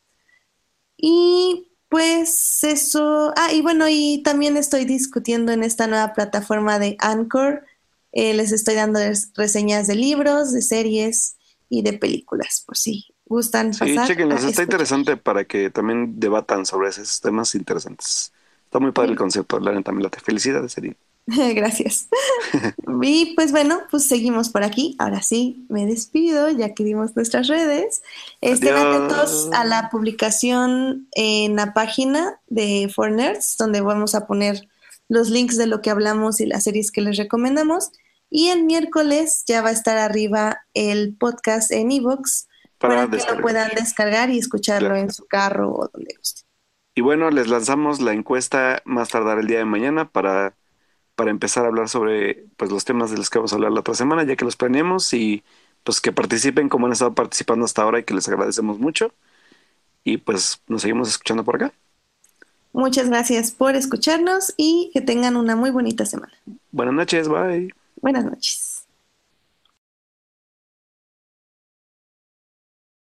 Y 0.97 1.73
pues 1.89 2.63
eso. 2.65 3.33
Ah, 3.37 3.53
y 3.53 3.63
bueno, 3.63 3.87
y 3.89 4.23
también 4.23 4.57
estoy 4.57 4.85
discutiendo 4.85 5.53
en 5.53 5.63
esta 5.63 5.87
nueva 5.87 6.13
plataforma 6.13 6.79
de 6.79 6.97
Anchor. 7.01 7.65
Eh, 8.13 8.35
les 8.35 8.53
estoy 8.53 8.75
dando 8.75 8.99
res- 8.99 9.33
reseñas 9.37 9.87
de 9.87 9.95
libros, 9.97 10.53
de 10.53 10.63
series 10.63 11.37
y 11.69 11.83
de 11.83 11.93
películas, 11.93 12.63
por 12.67 12.77
si 12.77 13.15
gustan 13.27 13.73
Sí, 13.73 13.79
pasar. 13.79 14.09
chequenlos, 14.09 14.45
está 14.45 14.63
interesante 14.63 15.17
para 15.17 15.45
que 15.45 15.71
también 15.71 16.19
debatan 16.19 16.65
sobre 16.67 16.89
esos 16.89 17.21
temas 17.21 17.55
interesantes. 17.55 18.33
Está 18.65 18.79
muy 18.81 18.93
padre 18.93 19.13
el 19.13 19.19
concepto, 19.19 19.61
la 19.61 19.73
neta 19.73 19.93
me 19.93 20.03
late. 20.03 20.21
Felicidades, 20.21 20.77
Erin. 20.79 20.97
Gracias. 21.55 22.09
Y 23.03 23.35
pues 23.35 23.53
bueno, 23.53 23.81
pues 23.91 24.09
seguimos 24.09 24.49
por 24.49 24.63
aquí. 24.63 24.97
Ahora 24.99 25.21
sí, 25.21 25.67
me 25.69 25.85
despido 25.85 26.49
ya 26.51 26.73
que 26.73 26.85
dimos 26.85 27.15
nuestras 27.17 27.49
redes. 27.49 28.03
Estén 28.41 28.75
Adiós. 28.75 28.97
atentos 28.97 29.51
a 29.53 29.65
la 29.65 29.91
publicación 29.91 31.07
en 31.13 31.57
la 31.57 31.75
página 31.75 32.41
de 32.47 32.91
For 32.95 33.11
Nerds, 33.11 33.57
donde 33.59 33.83
vamos 33.83 34.15
a 34.15 34.27
poner 34.27 34.69
los 35.09 35.29
links 35.29 35.59
de 35.59 35.67
lo 35.67 35.83
que 35.83 35.91
hablamos 35.91 36.41
y 36.41 36.47
las 36.47 36.65
series 36.65 36.91
que 36.91 37.03
les 37.03 37.19
recomendamos. 37.19 37.91
Y 38.31 38.49
el 38.49 38.65
miércoles 38.65 39.45
ya 39.47 39.61
va 39.61 39.69
a 39.69 39.73
estar 39.73 39.99
arriba 39.99 40.61
el 40.73 41.15
podcast 41.15 41.71
en 41.73 41.93
Evox 41.93 42.49
para, 42.79 43.07
que 43.09 43.19
lo 43.19 43.41
puedan 43.43 43.71
descargar 43.75 44.31
y 44.31 44.39
escucharlo 44.39 44.97
en 44.97 45.13
su 45.13 45.27
carro 45.27 45.75
o 45.75 45.91
donde 45.93 46.15
guste. 46.17 46.43
Y 46.95 47.03
bueno, 47.03 47.31
les 47.31 47.49
lanzamos 47.49 48.01
la 48.01 48.13
encuesta 48.13 48.83
más 48.85 49.11
tardar 49.11 49.39
el 49.39 49.47
día 49.47 49.59
de 49.59 49.65
mañana 49.65 50.09
para, 50.09 50.55
para 51.19 51.33
empezar 51.33 51.65
a 51.65 51.69
hablar 51.69 51.89
sobre 51.89 52.45
pues, 52.57 52.71
los 52.71 52.85
temas 52.85 53.11
de 53.11 53.17
los 53.17 53.29
que 53.29 53.39
vamos 53.39 53.53
a 53.53 53.57
hablar 53.57 53.73
la 53.73 53.81
otra 53.81 53.95
semana, 53.95 54.23
ya 54.23 54.37
que 54.37 54.45
los 54.45 54.55
planeemos 54.55 55.13
y 55.13 55.43
pues 55.83 56.01
que 56.01 56.13
participen 56.13 56.69
como 56.69 56.87
han 56.87 56.93
estado 56.93 57.13
participando 57.13 57.65
hasta 57.65 57.83
ahora 57.83 57.99
y 57.99 58.05
que 58.05 58.15
les 58.15 58.29
agradecemos 58.29 58.79
mucho. 58.79 59.13
Y 60.05 60.19
pues 60.19 60.63
nos 60.69 60.83
seguimos 60.83 61.09
escuchando 61.09 61.45
por 61.45 61.57
acá. 61.57 61.73
Muchas 62.73 63.09
gracias 63.09 63.51
por 63.51 63.75
escucharnos 63.75 64.55
y 64.57 64.93
que 64.95 65.01
tengan 65.01 65.37
una 65.37 65.57
muy 65.57 65.71
bonita 65.71 66.07
semana. 66.07 66.35
Buenas 66.71 66.95
noches, 66.95 67.27
bye. 67.27 67.75
Buenas 68.01 68.25
noches. 68.25 68.68